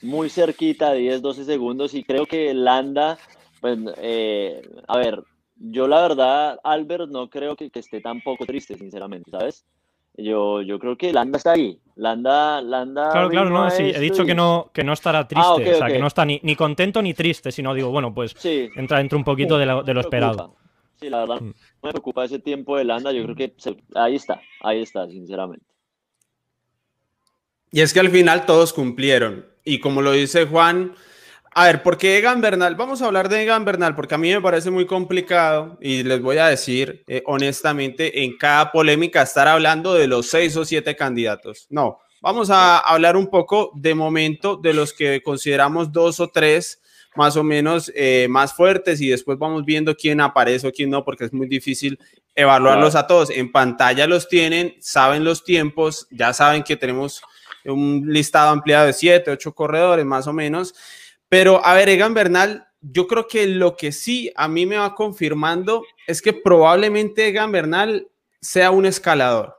muy 0.00 0.30
cerquita, 0.30 0.92
10, 0.92 1.22
12 1.22 1.44
segundos, 1.44 1.94
y 1.94 2.04
creo 2.04 2.26
que 2.26 2.52
Landa, 2.54 3.18
pues, 3.60 3.78
eh, 3.98 4.62
a 4.88 4.98
ver, 4.98 5.22
yo 5.64 5.86
la 5.86 6.02
verdad, 6.02 6.60
Albert, 6.64 7.08
no 7.08 7.30
creo 7.30 7.54
que, 7.54 7.70
esté 7.72 8.00
tampoco 8.00 8.44
triste, 8.44 8.76
sinceramente, 8.76 9.30
¿sabes? 9.30 9.64
Yo, 10.16 10.60
yo 10.60 10.78
creo 10.78 10.98
que 10.98 11.12
Landa 11.12 11.38
está 11.38 11.52
ahí. 11.52 11.80
Landa, 11.94 12.60
Landa. 12.60 13.10
Claro, 13.12 13.30
claro, 13.30 13.50
no, 13.50 13.70
sí. 13.70 13.84
He 13.84 14.00
dicho 14.00 14.26
que 14.26 14.34
no, 14.34 14.70
que 14.74 14.82
no 14.82 14.92
estará 14.92 15.20
ah, 15.20 15.28
triste, 15.28 15.74
o 15.74 15.78
sea, 15.78 15.86
que 15.86 15.98
no 16.00 16.08
está 16.08 16.24
ni, 16.24 16.40
ni, 16.42 16.56
contento 16.56 17.00
ni 17.00 17.14
triste, 17.14 17.52
sino 17.52 17.72
digo, 17.74 17.90
bueno, 17.90 18.12
pues 18.12 18.34
entra 18.44 18.98
dentro 18.98 19.16
un 19.16 19.24
poquito 19.24 19.56
de, 19.56 19.66
lo, 19.66 19.82
de 19.82 19.94
lo 19.94 20.00
esperado. 20.00 20.56
Sí, 21.00 21.08
la 21.08 21.20
verdad, 21.20 21.40
mm. 21.40 21.46
no 21.46 21.54
me 21.82 21.90
preocupa 21.90 22.24
ese 22.24 22.40
tiempo 22.40 22.76
de 22.76 22.84
Landa. 22.84 23.12
Yo 23.12 23.22
creo 23.22 23.36
que 23.36 23.54
ahí 23.94 24.16
está, 24.16 24.40
ahí 24.60 24.82
está, 24.82 25.06
sinceramente. 25.06 25.64
Y 27.70 27.80
es 27.80 27.94
que 27.94 28.00
al 28.00 28.10
final 28.10 28.44
todos 28.46 28.72
cumplieron. 28.72 29.46
Y 29.64 29.78
como 29.78 30.02
lo 30.02 30.12
dice 30.12 30.44
Juan, 30.46 30.94
a 31.54 31.66
ver, 31.66 31.82
¿por 31.82 31.98
qué 31.98 32.16
Egan 32.16 32.40
Bernal? 32.40 32.76
Vamos 32.76 33.02
a 33.02 33.06
hablar 33.06 33.28
de 33.28 33.42
Egan 33.42 33.64
Bernal 33.64 33.94
porque 33.94 34.14
a 34.14 34.18
mí 34.18 34.32
me 34.32 34.40
parece 34.40 34.70
muy 34.70 34.86
complicado 34.86 35.76
y 35.80 36.02
les 36.02 36.22
voy 36.22 36.38
a 36.38 36.46
decir 36.46 37.04
eh, 37.06 37.22
honestamente 37.26 38.24
en 38.24 38.38
cada 38.38 38.72
polémica 38.72 39.22
estar 39.22 39.46
hablando 39.48 39.94
de 39.94 40.06
los 40.06 40.30
seis 40.30 40.56
o 40.56 40.64
siete 40.64 40.96
candidatos. 40.96 41.66
No, 41.68 41.98
vamos 42.22 42.48
a 42.48 42.78
hablar 42.78 43.16
un 43.16 43.28
poco 43.28 43.70
de 43.74 43.94
momento 43.94 44.56
de 44.56 44.72
los 44.72 44.94
que 44.94 45.22
consideramos 45.22 45.92
dos 45.92 46.20
o 46.20 46.28
tres 46.28 46.80
más 47.16 47.36
o 47.36 47.44
menos 47.44 47.92
eh, 47.94 48.26
más 48.30 48.54
fuertes 48.54 49.02
y 49.02 49.08
después 49.08 49.38
vamos 49.38 49.66
viendo 49.66 49.94
quién 49.94 50.22
aparece 50.22 50.66
o 50.66 50.72
quién 50.72 50.88
no 50.88 51.04
porque 51.04 51.26
es 51.26 51.32
muy 51.34 51.46
difícil 51.46 51.98
evaluarlos 52.34 52.94
a 52.94 53.06
todos. 53.06 53.28
En 53.28 53.52
pantalla 53.52 54.06
los 54.06 54.26
tienen, 54.26 54.74
saben 54.80 55.22
los 55.22 55.44
tiempos, 55.44 56.06
ya 56.10 56.32
saben 56.32 56.62
que 56.62 56.78
tenemos 56.78 57.20
un 57.66 58.04
listado 58.06 58.50
ampliado 58.50 58.86
de 58.86 58.94
siete, 58.94 59.30
ocho 59.30 59.54
corredores 59.54 60.06
más 60.06 60.26
o 60.26 60.32
menos. 60.32 60.74
Pero, 61.32 61.64
a 61.64 61.72
ver, 61.72 61.88
Egan 61.88 62.12
Bernal, 62.12 62.68
yo 62.82 63.06
creo 63.06 63.26
que 63.26 63.46
lo 63.46 63.74
que 63.74 63.90
sí 63.90 64.30
a 64.36 64.48
mí 64.48 64.66
me 64.66 64.76
va 64.76 64.94
confirmando 64.94 65.82
es 66.06 66.20
que 66.20 66.34
probablemente 66.34 67.26
Egan 67.26 67.50
Bernal 67.50 68.06
sea 68.42 68.70
un 68.70 68.84
escalador. 68.84 69.58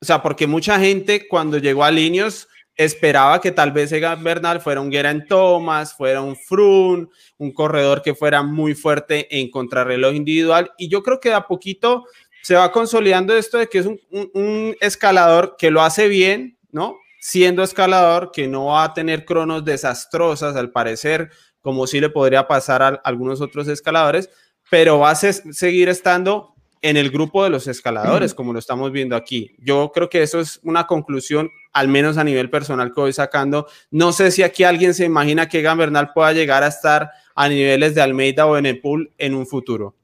O 0.00 0.04
sea, 0.04 0.22
porque 0.22 0.46
mucha 0.46 0.78
gente 0.78 1.26
cuando 1.26 1.58
llegó 1.58 1.82
a 1.82 1.90
Linios 1.90 2.46
esperaba 2.76 3.40
que 3.40 3.50
tal 3.50 3.72
vez 3.72 3.90
Egan 3.90 4.22
Bernal 4.22 4.60
fuera 4.60 4.80
un 4.80 4.92
Geraint 4.92 5.26
Thomas, 5.26 5.92
fuera 5.92 6.22
un 6.22 6.36
Frun, 6.36 7.10
un 7.36 7.52
corredor 7.52 8.00
que 8.00 8.14
fuera 8.14 8.44
muy 8.44 8.76
fuerte 8.76 9.26
en 9.40 9.50
contrarreloj 9.50 10.14
individual. 10.14 10.70
Y 10.78 10.88
yo 10.88 11.02
creo 11.02 11.18
que 11.18 11.30
de 11.30 11.34
a 11.34 11.48
poquito 11.48 12.04
se 12.44 12.54
va 12.54 12.70
consolidando 12.70 13.36
esto 13.36 13.58
de 13.58 13.66
que 13.66 13.78
es 13.78 13.86
un, 13.86 14.00
un 14.34 14.76
escalador 14.80 15.56
que 15.58 15.72
lo 15.72 15.82
hace 15.82 16.06
bien, 16.06 16.56
¿no? 16.70 16.96
Siendo 17.20 17.62
escalador 17.62 18.30
que 18.32 18.48
no 18.48 18.66
va 18.66 18.84
a 18.84 18.94
tener 18.94 19.24
cronos 19.24 19.64
desastrosas 19.64 20.56
al 20.56 20.70
parecer, 20.70 21.30
como 21.60 21.86
sí 21.86 22.00
le 22.00 22.10
podría 22.10 22.46
pasar 22.46 22.82
a 22.82 22.88
algunos 23.04 23.40
otros 23.40 23.68
escaladores, 23.68 24.30
pero 24.70 24.98
va 24.98 25.10
a 25.10 25.14
seguir 25.14 25.88
estando 25.88 26.56
en 26.82 26.96
el 26.96 27.10
grupo 27.10 27.42
de 27.42 27.50
los 27.50 27.66
escaladores, 27.66 28.34
como 28.34 28.52
lo 28.52 28.58
estamos 28.58 28.92
viendo 28.92 29.16
aquí. 29.16 29.56
Yo 29.58 29.90
creo 29.92 30.08
que 30.08 30.22
eso 30.22 30.38
es 30.38 30.60
una 30.62 30.86
conclusión, 30.86 31.50
al 31.72 31.88
menos 31.88 32.16
a 32.18 32.24
nivel 32.24 32.50
personal, 32.50 32.92
que 32.92 33.00
voy 33.00 33.12
sacando. 33.12 33.66
No 33.90 34.12
sé 34.12 34.30
si 34.30 34.42
aquí 34.42 34.62
alguien 34.62 34.94
se 34.94 35.04
imagina 35.04 35.48
que 35.48 35.60
Egan 35.60 35.78
Bernal 35.78 36.12
pueda 36.12 36.32
llegar 36.32 36.62
a 36.62 36.68
estar 36.68 37.10
a 37.34 37.48
niveles 37.48 37.94
de 37.94 38.02
Almeida 38.02 38.46
o 38.46 38.56
Enepul 38.56 39.12
en 39.18 39.34
un 39.34 39.46
futuro. 39.46 39.96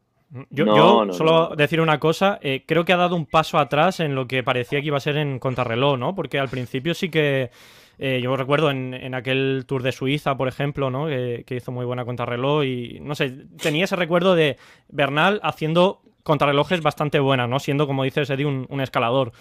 Yo, 0.50 1.12
solo 1.12 1.54
decir 1.56 1.80
una 1.80 1.98
cosa, 2.00 2.38
eh, 2.40 2.64
creo 2.66 2.84
que 2.84 2.94
ha 2.94 2.96
dado 2.96 3.16
un 3.16 3.26
paso 3.26 3.58
atrás 3.58 4.00
en 4.00 4.14
lo 4.14 4.26
que 4.26 4.42
parecía 4.42 4.80
que 4.80 4.86
iba 4.86 4.96
a 4.96 5.00
ser 5.00 5.18
en 5.18 5.38
contrarreloj, 5.38 5.98
¿no? 5.98 6.14
Porque 6.14 6.38
al 6.38 6.48
principio 6.48 6.94
sí 6.94 7.10
que, 7.10 7.50
eh, 7.98 8.20
yo 8.22 8.34
recuerdo 8.36 8.70
en, 8.70 9.14
aquel 9.14 9.64
Tour 9.66 9.82
de 9.82 9.92
Suiza, 9.92 10.36
por 10.36 10.48
ejemplo, 10.48 10.90
¿no? 10.90 11.06
Que, 11.06 11.44
hizo 11.50 11.70
muy 11.70 11.84
buena 11.84 12.04
contrarreloj 12.04 12.64
y, 12.64 12.98
no 13.00 13.14
sé, 13.14 13.44
tenía 13.60 13.84
ese 13.84 13.96
recuerdo 13.96 14.34
de 14.34 14.56
Bernal 14.88 15.38
haciendo 15.42 16.00
contrarrelojes 16.22 16.82
bastante 16.82 17.20
buenas, 17.20 17.48
¿no? 17.48 17.58
Siendo, 17.60 17.86
como 17.86 18.04
dices, 18.04 18.30
Eddie, 18.30 18.46
un, 18.46 18.80
escalador. 18.80 19.32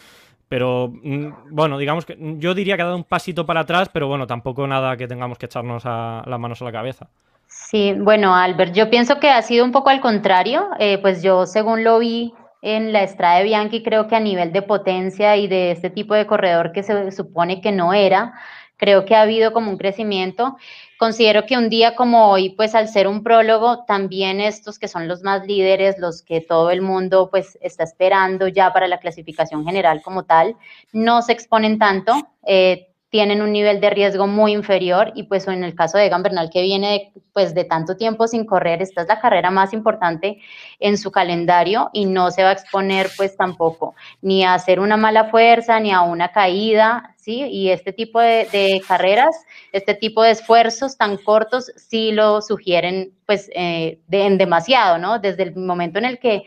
Pero 0.50 0.92
mm, 0.92 1.52
bueno, 1.52 1.78
digamos 1.78 2.06
que 2.06 2.18
yo 2.38 2.54
diría 2.54 2.76
que 2.76 2.82
ha 2.82 2.86
dado 2.86 2.98
un 2.98 3.06
pasito 3.06 3.46
para 3.46 3.62
atrás, 3.62 3.90
pero 3.94 4.08
bueno, 4.08 4.28
tampoco 4.28 4.68
nada 4.68 4.98
que 4.98 5.08
tengamos 5.08 5.38
que 5.38 5.46
echarnos 5.46 5.84
a, 5.86 6.24
las 6.28 6.40
manos 6.40 6.62
a 6.62 6.66
la 6.66 6.72
cabeza. 6.72 7.10
Sí, 7.52 7.94
bueno, 7.98 8.34
Albert, 8.34 8.74
yo 8.74 8.90
pienso 8.90 9.20
que 9.20 9.30
ha 9.30 9.42
sido 9.42 9.66
un 9.66 9.74
poco 9.74 9.90
al 9.90 10.00
contrario, 10.00 10.70
eh, 10.80 10.98
pues 11.00 11.22
yo 11.22 11.46
según 11.46 11.84
lo 11.84 12.00
vi 12.00 12.34
en 12.62 12.94
la 12.94 13.04
Estrada 13.04 13.42
Bianchi, 13.42 13.84
creo 13.84 14.08
que 14.08 14.16
a 14.16 14.22
nivel 14.22 14.54
de 14.54 14.62
potencia 14.62 15.36
y 15.36 15.48
de 15.48 15.72
este 15.72 15.90
tipo 15.90 16.14
de 16.14 16.26
corredor 16.26 16.72
que 16.72 16.82
se 16.82 17.12
supone 17.12 17.60
que 17.60 17.74
no 17.74 17.94
era, 17.94 18.34
creo 18.78 19.04
que 19.04 19.16
ha 19.16 19.22
habido 19.24 19.52
como 19.52 19.70
un 19.70 19.78
crecimiento. 19.78 20.56
Considero 20.98 21.46
que 21.46 21.58
un 21.58 21.70
día 21.70 21.94
como 21.96 22.30
hoy, 22.30 22.52
pues 22.52 22.74
al 22.74 22.88
ser 22.88 23.08
un 23.08 23.22
prólogo, 23.22 23.84
también 23.86 24.40
estos 24.40 24.80
que 24.80 24.88
son 24.88 25.10
los 25.10 25.22
más 25.22 25.46
líderes, 25.46 25.98
los 26.00 26.22
que 26.22 26.40
todo 26.40 26.72
el 26.72 26.82
mundo 26.82 27.30
pues 27.30 27.58
está 27.62 27.84
esperando 27.84 28.48
ya 28.48 28.72
para 28.72 28.88
la 28.88 29.00
clasificación 29.00 29.66
general 29.66 30.02
como 30.02 30.24
tal, 30.24 30.56
no 30.94 31.22
se 31.22 31.34
exponen 31.34 31.80
tanto. 31.80 32.14
Eh, 32.46 32.91
tienen 33.12 33.42
un 33.42 33.52
nivel 33.52 33.82
de 33.82 33.90
riesgo 33.90 34.26
muy 34.26 34.54
inferior 34.54 35.12
y 35.16 35.24
pues 35.24 35.46
en 35.48 35.66
el 35.66 35.76
caso 35.76 35.98
de 35.98 36.06
Egan 36.06 36.24
Bernal 36.24 36.50
que 36.50 36.62
viene 36.62 37.12
de, 37.14 37.22
pues 37.34 37.54
de 37.54 37.66
tanto 37.66 37.98
tiempo 37.98 38.26
sin 38.26 38.46
correr, 38.46 38.82
esta 38.82 39.02
es 39.02 39.08
la 39.10 39.20
carrera 39.20 39.52
más 39.52 39.74
importante 39.74 40.40
en 40.80 40.98
su 40.98 41.12
calendario 41.12 41.90
y 41.92 42.06
no 42.06 42.32
se 42.32 42.42
va 42.42 42.50
a 42.50 42.54
exponer 42.54 43.10
pues 43.18 43.36
tampoco 43.36 43.96
ni 44.22 44.46
a 44.46 44.54
hacer 44.54 44.80
una 44.80 44.96
mala 44.96 45.26
fuerza 45.26 45.78
ni 45.82 45.92
a 45.92 46.02
una 46.02 46.32
caída, 46.32 47.14
¿sí? 47.18 47.44
Y 47.44 47.70
este 47.70 47.92
tipo 47.92 48.22
de, 48.22 48.82
carreras, 48.88 49.36
este 49.74 49.94
tipo 49.94 50.24
de 50.24 50.32
esfuerzos 50.32 50.98
tan 50.98 51.18
cortos 51.18 51.70
sí 51.76 52.14
lo 52.14 52.42
sugieren 52.42 53.14
pues 53.26 53.50
eh, 53.54 54.00
en 54.10 54.38
demasiado, 54.38 54.98
¿no? 54.98 55.20
Desde 55.20 55.44
el 55.44 55.56
momento 55.58 56.00
en 56.00 56.06
el 56.06 56.18
que 56.18 56.44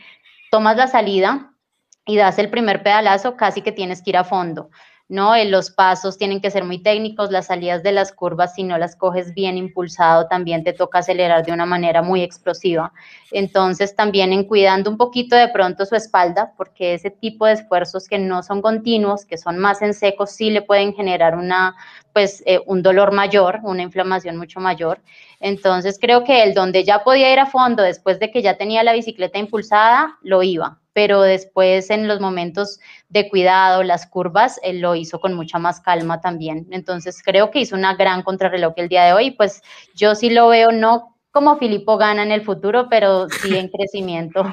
tomas 0.51 0.79
la 0.79 0.87
salida, 0.87 1.51
y 2.07 2.17
das 2.17 2.39
el 2.39 2.51
primer 2.51 2.83
pedalazo, 2.83 3.37
casi 3.37 3.63
que 3.63 3.73
tienes 3.73 4.03
que 4.03 4.11
ir 4.11 4.17
a 4.19 4.25
fondo. 4.25 4.71
¿No? 5.09 5.35
Eh, 5.35 5.45
los 5.45 5.71
pasos 5.71 6.17
tienen 6.17 6.41
que 6.41 6.51
ser 6.51 6.65
muy 6.65 6.83
técnicos, 6.83 7.31
las 7.31 7.47
salidas 7.47 7.83
de 7.83 7.93
las 7.93 8.13
curvas, 8.13 8.55
si 8.55 8.63
no 8.65 8.79
las 8.79 8.97
coges 8.97 9.35
bien 9.35 9.59
impulsado, 9.59 10.27
también 10.29 10.65
te 10.65 10.73
toca 10.73 11.01
acelerar 11.01 11.45
de 11.45 11.53
una 11.53 11.67
manera 11.67 12.03
muy 12.03 12.23
explosiva. 12.23 12.93
Entonces, 13.31 13.95
también 13.95 14.33
en 14.33 14.45
cuidando 14.45 14.91
un 14.91 14.97
poquito 14.97 15.37
de 15.37 15.49
pronto 15.49 15.85
su 15.85 15.95
espalda, 15.95 16.55
porque 16.57 16.95
ese 16.95 17.11
tipo 17.11 17.47
de 17.47 17.53
esfuerzos 17.55 18.09
que 18.09 18.19
no 18.19 18.43
son 18.43 18.63
continuos, 18.63 19.27
que 19.27 19.37
son 19.37 19.59
más 19.59 19.83
en 19.83 19.93
seco, 19.95 20.27
sí 20.27 20.51
le 20.51 20.63
pueden 20.63 20.95
generar 20.95 21.37
una, 21.37 21.75
pues, 22.13 22.43
eh, 22.47 22.61
un 22.67 22.83
dolor 22.83 23.13
mayor, 23.13 23.61
una 23.63 23.83
inflamación 23.83 24.37
mucho 24.39 24.61
mayor. 24.61 25.01
Entonces, 25.41 25.99
creo 26.01 26.25
que 26.25 26.43
el 26.43 26.55
donde 26.55 26.85
ya 26.85 27.05
podía 27.05 27.33
ir 27.33 27.41
a 27.41 27.47
fondo 27.47 27.83
después 27.83 28.19
de 28.21 28.31
que 28.31 28.43
ya 28.43 28.57
tenía 28.57 28.83
la 28.83 28.93
bicicleta 28.95 29.39
impulsada, 29.39 30.19
lo 30.23 30.43
iba 30.43 30.79
pero 30.95 31.21
después 31.21 31.91
en 31.91 32.09
los 32.09 32.21
momentos 32.21 32.81
de 33.11 33.29
cuidado, 33.29 33.83
las 33.83 34.07
curvas, 34.07 34.59
él 34.63 34.81
lo 34.81 34.95
hizo 34.95 35.21
con 35.21 35.35
mucha 35.35 35.59
más 35.59 35.81
calma 35.81 36.23
también. 36.23 36.67
Entonces 36.71 37.23
creo 37.23 37.51
que 37.51 37.61
hizo 37.61 37.77
una 37.77 37.95
gran 37.97 38.23
contrarreloj 38.23 38.73
el 38.77 38.89
día 38.89 39.05
de 39.05 39.13
hoy, 39.13 39.31
pues 39.33 39.61
yo 39.95 40.15
sí 40.15 40.31
lo 40.31 40.49
veo 40.49 40.73
no 40.73 41.19
como 41.31 41.59
Filippo 41.59 41.99
gana 41.99 42.23
en 42.23 42.31
el 42.31 42.43
futuro, 42.43 42.87
pero 42.89 43.29
sí 43.29 43.57
en 43.57 43.69
crecimiento 43.77 44.45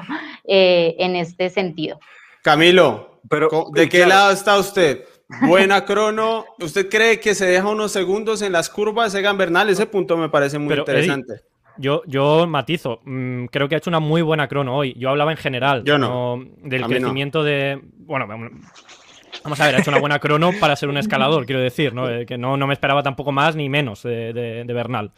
eh, 0.44 0.96
en 0.98 1.14
este 1.14 1.48
sentido. 1.48 2.00
Camilo, 2.42 3.20
pero, 3.30 3.48
¿de 3.72 3.88
qué 3.88 4.04
lado 4.04 4.32
está 4.32 4.58
usted? 4.58 5.04
Buena 5.42 5.84
crono. 5.86 6.44
¿Usted 6.58 6.88
cree 6.88 7.20
que 7.20 7.36
se 7.36 7.46
deja 7.46 7.68
unos 7.68 7.92
segundos 7.92 8.42
en 8.42 8.50
las 8.50 8.68
curvas, 8.68 9.14
Egan 9.14 9.38
Bernal? 9.38 9.70
Ese 9.70 9.86
punto 9.86 10.16
me 10.16 10.28
parece 10.28 10.58
muy 10.58 10.76
interesante. 10.76 11.51
Yo, 11.78 12.02
yo 12.06 12.46
matizo, 12.46 13.00
mm, 13.04 13.46
creo 13.46 13.68
que 13.68 13.74
ha 13.74 13.78
hecho 13.78 13.90
una 13.90 14.00
muy 14.00 14.22
buena 14.22 14.48
crono 14.48 14.76
hoy. 14.76 14.94
Yo 14.98 15.10
hablaba 15.10 15.30
en 15.30 15.36
general 15.36 15.84
yo 15.84 15.98
no. 15.98 16.44
del 16.62 16.84
crecimiento 16.86 17.42
de. 17.42 17.80
Bueno, 17.98 18.26
vamos 18.26 19.60
a 19.60 19.66
ver, 19.66 19.76
ha 19.76 19.78
hecho 19.78 19.90
una 19.90 20.00
buena 20.00 20.18
crono 20.18 20.50
para 20.60 20.76
ser 20.76 20.88
un 20.88 20.96
escalador, 20.96 21.46
quiero 21.46 21.60
decir, 21.60 21.94
¿no? 21.94 22.08
Eh, 22.08 22.26
que 22.26 22.38
no, 22.38 22.56
no 22.56 22.66
me 22.66 22.74
esperaba 22.74 23.02
tampoco 23.02 23.32
más 23.32 23.56
ni 23.56 23.68
menos 23.68 24.02
de, 24.02 24.32
de 24.32 24.72
Bernal. 24.72 25.12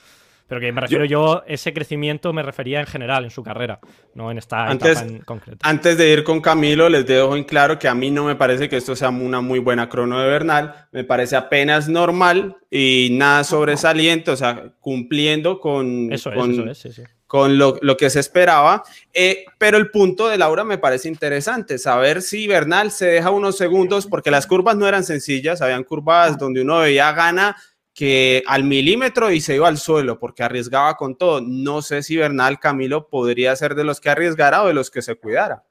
Pero 0.46 0.60
que 0.60 0.72
me 0.72 0.80
refiero 0.82 1.06
yo, 1.06 1.42
ese 1.46 1.72
crecimiento 1.72 2.32
me 2.34 2.42
refería 2.42 2.80
en 2.80 2.86
general 2.86 3.24
en 3.24 3.30
su 3.30 3.42
carrera, 3.42 3.80
no 4.14 4.30
en 4.30 4.36
esta 4.36 4.66
antes, 4.66 4.98
etapa 4.98 5.06
en 5.06 5.18
concreto. 5.20 5.58
Antes 5.62 5.96
de 5.96 6.10
ir 6.10 6.22
con 6.22 6.42
Camilo, 6.42 6.90
les 6.90 7.06
dejo 7.06 7.34
en 7.34 7.44
claro 7.44 7.78
que 7.78 7.88
a 7.88 7.94
mí 7.94 8.10
no 8.10 8.24
me 8.24 8.36
parece 8.36 8.68
que 8.68 8.76
esto 8.76 8.94
sea 8.94 9.08
una 9.08 9.40
muy 9.40 9.58
buena 9.58 9.88
crono 9.88 10.20
de 10.20 10.28
Bernal, 10.28 10.74
me 10.92 11.02
parece 11.02 11.36
apenas 11.36 11.88
normal 11.88 12.56
y 12.70 13.08
nada 13.12 13.42
sobresaliente, 13.42 14.30
o 14.30 14.36
sea, 14.36 14.72
cumpliendo 14.80 15.60
con, 15.60 16.12
eso 16.12 16.30
con, 16.30 16.68
eso 16.68 16.88
es, 16.88 17.02
con 17.26 17.56
lo, 17.56 17.78
lo, 17.80 17.96
que 17.96 18.10
se 18.10 18.20
esperaba. 18.20 18.82
Eh, 19.14 19.46
pero 19.56 19.78
el 19.78 19.90
punto 19.90 20.28
de 20.28 20.36
Laura 20.36 20.62
me 20.62 20.76
parece 20.76 21.08
interesante, 21.08 21.78
saber 21.78 22.20
si 22.20 22.46
Bernal 22.46 22.90
se 22.90 23.06
deja 23.06 23.30
unos 23.30 23.56
segundos, 23.56 24.06
porque 24.06 24.30
las 24.30 24.46
curvas 24.46 24.76
no 24.76 24.86
eran 24.86 25.04
sencillas, 25.04 25.62
habían 25.62 25.84
curvas 25.84 26.36
donde 26.36 26.60
uno 26.60 26.80
veía 26.80 27.12
gana 27.12 27.56
que 27.94 28.42
al 28.46 28.64
milímetro 28.64 29.30
y 29.30 29.40
se 29.40 29.54
iba 29.54 29.68
al 29.68 29.78
suelo 29.78 30.18
porque 30.18 30.42
arriesgaba 30.42 30.96
con 30.96 31.16
todo. 31.16 31.40
No 31.40 31.80
sé 31.80 32.02
si 32.02 32.16
Bernal 32.16 32.58
Camilo 32.58 33.08
podría 33.08 33.54
ser 33.56 33.74
de 33.74 33.84
los 33.84 34.00
que 34.00 34.10
arriesgara 34.10 34.64
o 34.64 34.66
de 34.66 34.74
los 34.74 34.90
que 34.90 35.00
se 35.00 35.14
cuidara. 35.14 35.64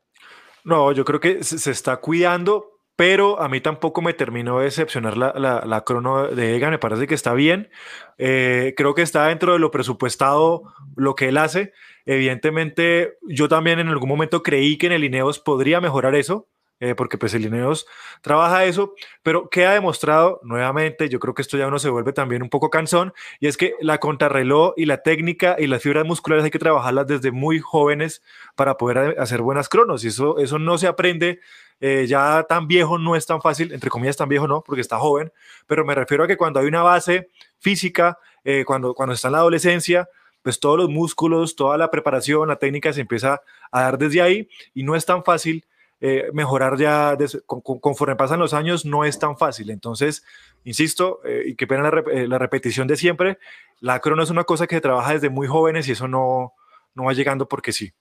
No, 0.63 0.93
yo 0.93 1.03
creo 1.03 1.19
que 1.19 1.43
se 1.43 1.69
está 1.69 1.97
cuidando, 1.97 2.73
pero 2.95 3.41
a 3.41 3.49
mí 3.49 3.59
tampoco 3.59 4.01
me 4.01 4.13
terminó 4.13 4.59
de 4.59 4.65
decepcionar 4.65 5.17
la, 5.17 5.33
la, 5.65 5.81
crono 5.81 6.27
de 6.27 6.55
Egan, 6.55 6.71
me 6.71 6.79
parece 6.79 7.07
que 7.07 7.15
está 7.15 7.33
bien. 7.33 7.69
Eh, 8.17 8.73
creo 8.77 8.93
que 8.93 9.01
está 9.01 9.27
dentro 9.27 9.53
de 9.53 9.59
lo 9.59 9.71
presupuestado 9.71 10.63
lo 10.95 11.15
que 11.15 11.29
él 11.29 11.37
hace. 11.37 11.73
Evidentemente, 12.05 13.17
yo 13.23 13.49
también 13.49 13.79
en 13.79 13.87
algún 13.89 14.09
momento 14.09 14.43
creí 14.43 14.77
que 14.77 14.85
en 14.87 14.91
el 14.93 15.03
Ineos 15.03 15.39
podría 15.39 15.81
mejorar 15.81 16.15
eso. 16.15 16.47
Eh, 16.79 16.95
porque 16.95 17.17
pues 17.17 17.33
el 17.33 17.45
Ineos 17.45 17.85
trabaja 18.21 18.65
eso, 18.65 18.93
pero 19.21 19.47
queda 19.49 19.73
demostrado 19.73 20.41
nuevamente, 20.43 21.07
yo 21.07 21.19
creo 21.19 21.33
que 21.33 21.41
esto 21.41 21.57
ya 21.57 21.67
uno 21.67 21.79
se 21.79 21.89
vuelve 21.89 22.11
también 22.11 22.41
un 22.41 22.49
poco 22.49 22.69
cansón, 22.69 23.13
y 23.39 23.47
es 23.47 23.55
que 23.55 23.75
la 23.79 23.99
contrarreloj 23.99 24.73
y 24.75 24.85
la 24.85 25.01
técnica 25.01 25.55
y 25.57 25.67
las 25.67 25.81
fibras 25.81 26.05
musculares 26.05 26.43
hay 26.43 26.51
que 26.51 26.59
trabajarlas 26.59 27.07
desde 27.07 27.31
muy 27.31 27.59
jóvenes 27.59 28.21
para 28.55 28.75
poder 28.75 29.17
hacer 29.17 29.41
buenas 29.41 29.69
cronos, 29.69 30.03
y 30.03 30.09
eso, 30.09 30.39
eso 30.39 30.59
no 30.59 30.77
se 30.77 30.87
aprende 30.87 31.39
eh, 31.79 32.05
ya 32.07 32.43
tan 32.49 32.67
viejo, 32.67 32.97
no 32.97 33.15
es 33.15 33.25
tan 33.25 33.41
fácil, 33.41 33.71
entre 33.71 33.89
comillas 33.89 34.17
tan 34.17 34.27
viejo 34.27 34.47
no, 34.47 34.61
porque 34.61 34.81
está 34.81 34.97
joven, 34.97 35.31
pero 35.67 35.85
me 35.85 35.95
refiero 35.95 36.23
a 36.23 36.27
que 36.27 36.37
cuando 36.37 36.59
hay 36.59 36.65
una 36.65 36.81
base 36.81 37.29
física, 37.59 38.17
eh, 38.43 38.65
cuando, 38.65 38.93
cuando 38.93 39.13
está 39.13 39.29
en 39.29 39.33
la 39.33 39.37
adolescencia, 39.37 40.09
pues 40.41 40.59
todos 40.59 40.77
los 40.77 40.89
músculos, 40.89 41.55
toda 41.55 41.77
la 41.77 41.89
preparación, 41.89 42.49
la 42.49 42.57
técnica 42.57 42.91
se 42.91 43.01
empieza 43.01 43.41
a 43.71 43.81
dar 43.81 43.97
desde 43.97 44.21
ahí 44.21 44.49
y 44.73 44.83
no 44.83 44.95
es 44.95 45.05
tan 45.05 45.23
fácil 45.23 45.65
eh, 46.05 46.31
mejorar 46.33 46.77
ya 46.77 47.17
conforme 47.45 48.17
pasan 48.17 48.37
los 48.37 48.53
años 48.53 48.83
no 48.83 49.05
es 49.05 49.17
tan 49.19 49.37
fácil. 49.37 49.69
Entonces, 49.69 50.25
insisto, 50.65 51.21
eh, 51.23 51.43
y 51.45 51.55
qué 51.55 51.65
pena 51.65 51.89
eh, 52.11 52.27
la, 52.27 52.37
repetición 52.37 52.89
de 52.89 52.97
siempre, 52.97 53.37
la 53.79 54.01
crono 54.01 54.21
es 54.21 54.29
una 54.29 54.43
cosa 54.43 54.67
que 54.67 54.75
se 54.75 54.81
trabaja 54.81 55.13
desde 55.13 55.29
muy 55.29 55.47
jóvenes 55.47 55.87
y 55.87 55.93
eso 55.93 56.09
no, 56.09 56.55
no 56.93 57.05
va 57.05 57.13
llegando 57.13 57.47
porque 57.47 57.71
sí. 57.71 57.93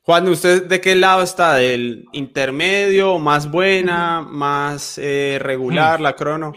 Juan, 0.00 0.26
¿usted 0.26 0.64
de 0.64 0.80
qué 0.80 0.94
lado 0.94 1.22
está? 1.22 1.56
¿Del 1.56 2.06
intermedio, 2.12 3.18
más 3.18 3.50
buena, 3.50 4.22
más 4.22 4.96
regular 4.96 6.00
la 6.00 6.16
crono? 6.16 6.54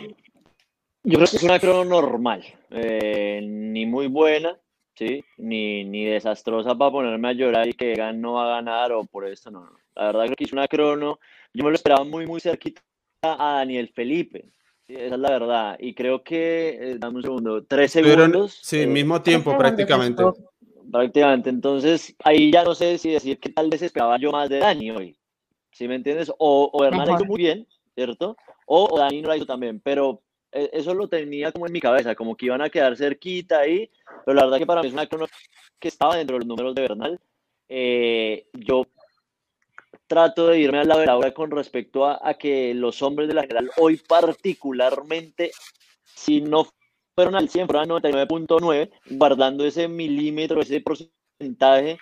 Yo 1.03 1.17
creo 1.17 1.27
que 1.27 1.35
es 1.35 1.43
una 1.43 1.59
crono 1.59 1.83
normal, 1.83 2.45
ni 2.71 3.85
muy 3.85 4.07
buena, 4.07 4.57
¿sí? 4.93 5.21
Ni, 5.35 5.83
ni 5.83 6.05
desastrosa 6.05 6.75
para 6.75 6.91
ponerme 6.91 7.27
a 7.27 7.33
llorar 7.33 7.67
y 7.67 7.73
que 7.73 7.97
no 8.13 8.35
va 8.35 8.45
a 8.45 8.55
ganar 8.55 8.93
o 8.93 9.03
por 9.03 9.27
esto, 9.27 9.51
no, 9.51 9.59
no. 9.59 9.84
La 9.95 10.07
verdad 10.07 10.25
creo 10.25 10.35
que 10.35 10.43
hizo 10.43 10.55
una 10.55 10.67
crono. 10.67 11.19
Yo 11.53 11.63
me 11.63 11.69
lo 11.69 11.75
esperaba 11.75 12.03
muy, 12.03 12.25
muy 12.25 12.41
cerquita 12.41 12.81
a 13.21 13.57
Daniel 13.57 13.89
Felipe. 13.93 14.45
esa 14.87 15.15
es 15.15 15.19
la 15.19 15.29
verdad. 15.29 15.77
Y 15.79 15.93
creo 15.93 16.23
que, 16.23 16.77
eh, 16.79 16.95
dame 16.99 17.17
un 17.17 17.23
segundo, 17.23 17.63
tres 17.63 17.91
segundos. 17.91 18.59
sí, 18.61 18.81
eh, 18.81 18.87
mismo 18.87 19.21
tiempo 19.21 19.57
prácticamente. 19.57 20.23
Prácticamente. 20.91 21.49
Entonces, 21.49 22.15
ahí 22.23 22.51
ya 22.51 22.63
no 22.63 22.75
sé 22.75 22.97
si 22.97 23.11
decir 23.11 23.39
que 23.39 23.49
tal 23.49 23.69
vez 23.69 23.81
esperaba 23.81 24.17
yo 24.17 24.31
más 24.31 24.49
de 24.49 24.59
Dani 24.59 24.91
hoy. 24.91 25.17
¿Sí 25.71 25.87
me 25.87 25.95
entiendes? 25.95 26.31
O, 26.37 26.69
o 26.71 26.85
Hernán 26.85 27.15
hizo 27.15 27.25
muy 27.25 27.37
bien, 27.37 27.67
¿cierto? 27.95 28.37
O, 28.65 28.87
o 28.91 28.99
Dani 28.99 29.21
no 29.21 29.29
la 29.29 29.37
hizo 29.37 29.45
también. 29.45 29.79
Pero 29.79 30.21
eh, 30.51 30.69
eso 30.73 30.93
lo 30.93 31.07
tenía 31.07 31.51
como 31.51 31.67
en 31.67 31.73
mi 31.73 31.81
cabeza, 31.81 32.15
como 32.15 32.35
que 32.35 32.45
iban 32.45 32.61
a 32.61 32.69
quedar 32.69 32.95
cerquita 32.97 33.59
ahí. 33.59 33.89
Pero 34.25 34.35
la 34.35 34.43
verdad 34.43 34.57
que 34.59 34.65
para 34.65 34.81
mí 34.81 34.87
es 34.87 34.93
una 34.93 35.07
crono 35.07 35.27
que 35.79 35.87
estaba 35.87 36.17
dentro 36.17 36.35
de 36.35 36.39
los 36.39 36.47
números 36.47 36.75
de 36.75 36.81
Bernal. 36.81 37.19
yo 38.53 38.85
trato 40.07 40.47
de 40.47 40.59
irme 40.59 40.85
lado 40.85 40.99
de 41.01 41.07
Laura 41.07 41.33
con 41.33 41.51
respecto 41.51 42.05
a, 42.05 42.33
que 42.35 42.73
los 42.73 43.01
hombres 43.01 43.27
de 43.27 43.33
la 43.33 43.41
general 43.41 43.71
hoy 43.77 43.97
particularmente, 43.97 45.51
si 46.03 46.41
no 46.41 46.67
fueron 47.15 47.35
al 47.35 47.49
100, 47.49 47.67
fueron 47.67 47.91
al 47.91 48.01
99.9, 48.01 48.91
guardando 49.11 49.65
ese 49.65 49.87
milímetro, 49.87 50.61
ese 50.61 50.81
porcentaje 50.81 51.97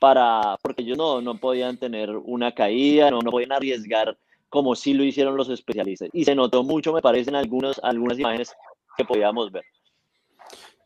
para, 0.00 0.56
porque 0.62 0.82
ellos 0.82 0.98
no, 0.98 1.20
no 1.20 1.36
podían 1.38 1.76
tener 1.76 2.10
una 2.10 2.52
caída, 2.52 3.10
no, 3.10 3.20
no 3.20 3.30
podían 3.30 3.52
arriesgar 3.52 4.16
como 4.48 4.74
sí 4.76 4.94
lo 4.94 5.02
hicieron 5.02 5.36
los 5.36 5.48
especialistas. 5.48 6.08
Y 6.12 6.24
se 6.24 6.34
notó 6.34 6.62
mucho, 6.62 6.92
me 6.92 7.02
parece, 7.02 7.30
en 7.30 7.36
algunas 7.36 7.78
imágenes 8.18 8.54
que 8.96 9.04
podíamos 9.04 9.50
ver. 9.50 9.64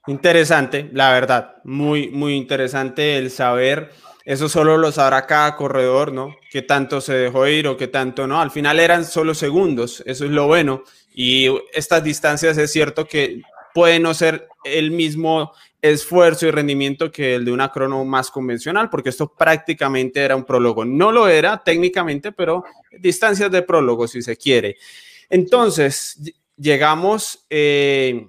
Interesante, 0.06 0.88
la 0.94 1.12
verdad, 1.12 1.56
muy, 1.64 2.08
muy 2.08 2.34
interesante 2.34 3.18
el 3.18 3.30
saber 3.30 3.90
eso 4.28 4.46
solo 4.50 4.76
lo 4.76 4.92
sabrá 4.92 5.24
cada 5.24 5.56
corredor, 5.56 6.12
¿no? 6.12 6.36
Qué 6.50 6.60
tanto 6.60 7.00
se 7.00 7.14
dejó 7.14 7.46
ir 7.46 7.66
o 7.66 7.78
qué 7.78 7.88
tanto 7.88 8.26
no. 8.26 8.42
Al 8.42 8.50
final 8.50 8.78
eran 8.78 9.06
solo 9.06 9.32
segundos, 9.32 10.02
eso 10.04 10.26
es 10.26 10.30
lo 10.30 10.46
bueno. 10.46 10.82
Y 11.14 11.48
estas 11.72 12.04
distancias 12.04 12.58
es 12.58 12.70
cierto 12.70 13.06
que 13.06 13.40
puede 13.72 13.98
no 13.98 14.12
ser 14.12 14.46
el 14.64 14.90
mismo 14.90 15.52
esfuerzo 15.80 16.46
y 16.46 16.50
rendimiento 16.50 17.10
que 17.10 17.36
el 17.36 17.46
de 17.46 17.52
una 17.52 17.72
crono 17.72 18.04
más 18.04 18.30
convencional, 18.30 18.90
porque 18.90 19.08
esto 19.08 19.32
prácticamente 19.34 20.20
era 20.20 20.36
un 20.36 20.44
prólogo. 20.44 20.84
No 20.84 21.10
lo 21.10 21.26
era 21.26 21.64
técnicamente, 21.64 22.30
pero 22.30 22.64
distancias 23.00 23.50
de 23.50 23.62
prólogo, 23.62 24.06
si 24.06 24.20
se 24.20 24.36
quiere. 24.36 24.76
Entonces, 25.30 26.34
llegamos 26.54 27.46
eh, 27.48 28.28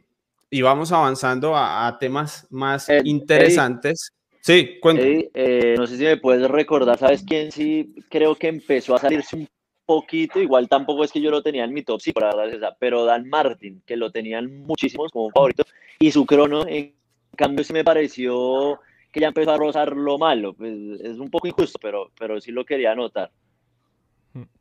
y 0.49 0.61
vamos 0.61 0.93
avanzando 0.93 1.57
a, 1.57 1.97
temas 1.99 2.47
más 2.51 2.87
eh, 2.87 3.01
interesantes. 3.03 4.13
Sí, 4.41 4.77
cuéntame. 4.81 5.29
Eh, 5.33 5.75
no 5.77 5.85
sé 5.85 5.97
si 5.97 6.03
me 6.03 6.17
puedes 6.17 6.49
recordar, 6.49 6.97
¿sabes 6.97 7.23
quién 7.23 7.51
sí 7.51 7.93
creo 8.09 8.35
que 8.35 8.47
empezó 8.47 8.95
a 8.95 8.99
salirse 8.99 9.35
un 9.35 9.47
poquito? 9.85 10.39
Igual 10.39 10.69
tampoco 10.69 11.03
es 11.03 11.11
que 11.11 11.21
yo 11.21 11.29
lo 11.29 11.41
tenía 11.41 11.65
en 11.65 11.73
mi 11.73 11.83
top, 11.83 11.99
sí, 11.99 12.11
por 12.11 12.23
la 12.23 12.35
verdad 12.35 12.53
esa, 12.53 12.77
pero 12.79 13.05
Dan 13.05 13.27
Martin, 13.27 13.81
que 13.85 13.97
lo 13.97 14.11
tenían 14.11 14.61
muchísimos 14.61 15.11
como 15.11 15.29
favorito, 15.29 15.63
y 15.99 16.11
su 16.11 16.25
crono, 16.25 16.65
en 16.67 16.93
cambio, 17.35 17.63
sí 17.63 17.73
me 17.73 17.83
pareció 17.83 18.79
que 19.11 19.19
ya 19.19 19.27
empezó 19.27 19.51
a 19.51 19.57
rozar 19.57 19.95
lo 19.95 20.17
malo. 20.17 20.53
Pues, 20.53 20.73
es 21.01 21.17
un 21.17 21.29
poco 21.29 21.47
injusto, 21.47 21.79
pero, 21.81 22.11
pero 22.17 22.39
sí 22.39 22.51
lo 22.51 22.65
quería 22.65 22.91
anotar. 22.91 23.31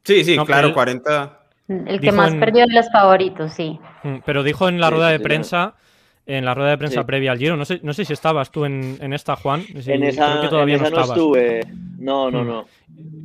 Sí, 0.03 0.25
sí, 0.25 0.37
claro, 0.39 0.73
40. 0.73 1.45
El 1.69 2.01
que 2.01 2.13
más 2.13 2.35
perdió 2.35 2.67
de 2.67 2.75
los 2.75 2.91
favoritos, 2.91 3.53
sí. 3.53 3.79
Pero 4.25 4.43
dijo 4.43 4.69
en 4.69 4.81
la 4.81 4.89
rueda 4.91 5.11
de 5.11 5.21
prensa 5.21 5.77
en 6.29 6.45
la 6.45 6.55
rueda 6.55 6.71
de 6.71 6.79
prensa 6.79 7.05
previa 7.07 7.33
al 7.33 7.39
Giro. 7.39 7.57
No 7.57 7.65
sé, 7.65 7.81
no 7.83 7.95
sé 7.95 8.05
si 8.05 8.13
estabas 8.13 8.51
tú 8.53 8.67
en, 8.67 9.13
esta, 9.15 9.35
Juan. 9.35 9.65
en 9.75 10.05
esa, 10.05 10.49
todavía 10.49 10.77
no, 10.77 10.87
estuve. 10.87 11.63
No, 11.99 12.31
no, 12.31 12.45
no. 12.45 12.67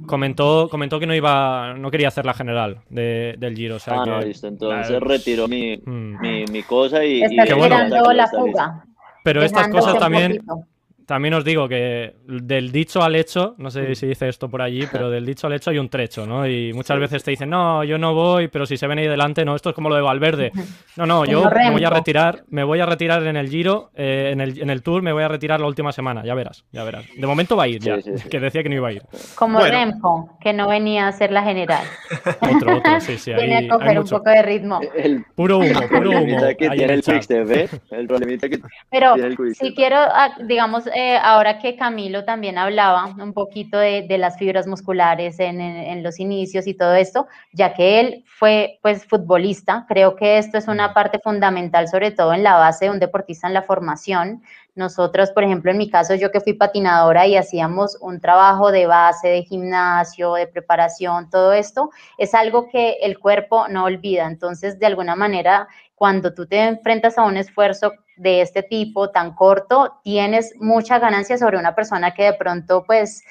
Comentó, 0.07 0.69
comentó 0.69 0.99
que 0.99 1.05
no 1.05 1.13
iba, 1.13 1.73
no 1.77 1.91
quería 1.91 2.07
hacer 2.07 2.25
la 2.25 2.33
general 2.33 2.79
del 2.89 3.55
Giro. 3.55 3.75
O 3.75 3.79
sea 3.79 4.01
ah, 4.01 4.03
que, 4.05 4.09
no, 4.09 4.21
listo. 4.21 4.47
Entonces 4.47 4.99
retiró 5.01 5.47
mi, 5.47 5.77
Mm. 5.77 6.21
mi, 6.21 6.45
mi 6.45 6.63
cosa 6.63 7.03
y. 7.03 7.21
Está 7.23 7.45
y- 7.45 8.15
la 8.15 8.27
fuga. 8.27 8.85
Pero 9.23 9.43
estas 9.43 9.67
cosas 9.67 9.97
también, 9.99 10.37
poquito. 10.37 10.67
También 11.05 11.33
os 11.33 11.43
digo 11.43 11.67
que 11.67 12.15
del 12.25 12.71
dicho 12.71 13.01
al 13.03 13.15
hecho, 13.15 13.55
no 13.57 13.69
sé 13.69 13.95
si 13.95 14.07
dice 14.07 14.29
esto 14.29 14.49
por 14.49 14.61
allí, 14.61 14.87
pero 14.91 15.09
del 15.09 15.25
dicho 15.25 15.47
al 15.47 15.53
hecho 15.53 15.69
hay 15.69 15.77
un 15.77 15.89
trecho, 15.89 16.25
¿no? 16.25 16.47
Y 16.47 16.73
muchas 16.73 16.99
veces 16.99 17.23
te 17.23 17.31
dicen, 17.31 17.49
no, 17.49 17.83
yo 17.83 17.97
no 17.97 18.13
voy, 18.13 18.47
pero 18.47 18.65
si 18.65 18.77
se 18.77 18.87
ven 18.87 18.99
ahí 18.99 19.07
delante, 19.07 19.45
no, 19.45 19.55
esto 19.55 19.69
es 19.69 19.75
como 19.75 19.89
lo 19.89 19.95
de 19.95 20.01
Valverde. 20.01 20.51
No, 20.95 21.07
no, 21.07 21.25
yo 21.25 21.49
me 21.49 21.71
voy 21.71 21.83
a 21.83 21.89
retirar, 21.89 22.43
me 22.49 22.63
voy 22.63 22.79
a 22.79 22.85
retirar 22.85 23.25
en 23.25 23.35
el 23.35 23.49
Giro, 23.49 23.89
eh, 23.95 24.29
en, 24.31 24.41
el, 24.41 24.61
en 24.61 24.69
el 24.69 24.83
Tour 24.83 25.01
me 25.01 25.11
voy 25.11 25.23
a 25.23 25.27
retirar 25.27 25.59
la 25.59 25.65
última 25.65 25.91
semana, 25.91 26.23
ya 26.23 26.35
verás, 26.35 26.65
ya 26.71 26.83
verás. 26.83 27.05
De 27.15 27.25
momento 27.25 27.55
va 27.55 27.63
a 27.63 27.67
ir 27.67 27.81
ya, 27.81 27.99
sí, 27.99 28.11
sí. 28.15 28.29
que 28.29 28.39
decía 28.39 28.61
que 28.61 28.69
no 28.69 28.75
iba 28.75 28.89
a 28.89 28.91
ir. 28.91 29.01
Como 29.33 29.57
Bueno. 29.57 29.75
Remco, 29.75 30.37
que 30.39 30.53
no 30.53 30.67
venía 30.67 31.07
a 31.07 31.11
ser 31.11 31.31
la 31.31 31.41
general. 31.41 31.83
Otro, 32.41 32.77
otro, 32.77 32.99
sí, 32.99 33.17
sí, 33.17 33.31
ahí 33.31 33.39
Viene 33.39 33.55
a 33.55 33.57
hay 33.59 33.67
coger 33.67 33.99
un 33.99 34.07
poco 34.07 34.29
de 34.29 34.41
ritmo. 34.43 34.81
El 34.95 35.25
Puro 35.35 35.57
humo, 35.57 35.79
puro 35.89 36.11
humo. 36.11 36.19
problemita 36.19 36.53
que 36.53 36.69
tiene 36.69 36.83
el 36.83 36.91
el. 36.91 37.01
Quickstep, 37.01 37.51
¿eh? 37.51 37.69
El 37.89 38.07
problemita 38.07 38.49
que 38.49 38.59
Pero 38.91 39.13
tiene 39.15 39.29
el 39.29 39.55
sí 39.55 39.73
quiero, 39.75 39.97
ah, 39.97 40.29
digamos, 40.43 40.87
eh, 40.93 41.17
ahora 41.21 41.59
que 41.59 41.75
Camilo 41.75 42.23
también 42.25 42.57
hablaba 42.57 43.05
un 43.05 43.33
poquito 43.33 43.77
de, 43.77 44.03
de 44.07 44.17
las 44.17 44.37
fibras 44.37 44.67
musculares 44.67 45.39
en, 45.39 45.59
en- 45.61 45.75
en 45.77 46.03
los 46.03 46.19
inicios 46.19 46.67
y 46.67 46.73
todo 46.73 46.95
esto, 46.95 47.27
ya 47.51 47.73
que 47.73 47.99
él 47.99 48.23
fue 48.27 48.79
pues 48.81 49.05
futbolista, 49.05 49.85
creo 49.87 50.15
que 50.15 50.37
esto 50.37 50.57
es 50.57 50.67
una 50.67 50.93
parte 50.93 51.19
fundamental, 51.19 51.87
sobre 51.87 52.11
todo 52.11 52.33
en 52.33 52.43
la 52.43 52.55
base 52.57 52.85
de 52.85 52.91
un 52.91 52.99
deportista 52.99 53.47
en 53.47 53.53
la 53.53 53.61
formación. 53.63 54.43
Nosotros, 54.75 55.31
por 55.31 55.43
ejemplo, 55.43 55.71
en 55.71 55.77
mi 55.77 55.89
caso, 55.89 56.15
yo 56.15 56.31
que 56.31 56.41
fui 56.41 56.53
patinadora 56.53 57.27
y 57.27 57.35
hacíamos 57.37 57.97
un 58.01 58.19
trabajo 58.19 58.71
de 58.71 58.85
base, 58.87 59.27
de 59.27 59.43
gimnasio, 59.43 60.33
de 60.33 60.47
preparación, 60.47 61.29
todo 61.29 61.53
esto, 61.53 61.91
es 62.17 62.33
algo 62.33 62.67
que 62.69 62.97
el 63.01 63.19
cuerpo 63.19 63.67
no 63.67 63.83
olvida. 63.85 64.25
Entonces, 64.27 64.79
de 64.79 64.85
alguna 64.87 65.15
manera, 65.15 65.67
cuando 65.95 66.33
tú 66.33 66.47
te 66.47 66.63
enfrentas 66.63 67.17
a 67.17 67.23
un 67.23 67.37
esfuerzo 67.37 67.91
de 68.15 68.41
este 68.41 68.63
tipo 68.63 69.09
tan 69.09 69.33
corto, 69.33 69.99
tienes 70.03 70.53
mucha 70.59 70.99
ganancia 70.99 71.37
sobre 71.37 71.57
una 71.57 71.75
persona 71.75 72.13
que 72.13 72.23
de 72.23 72.33
pronto 72.33 72.83
pues 72.85 73.23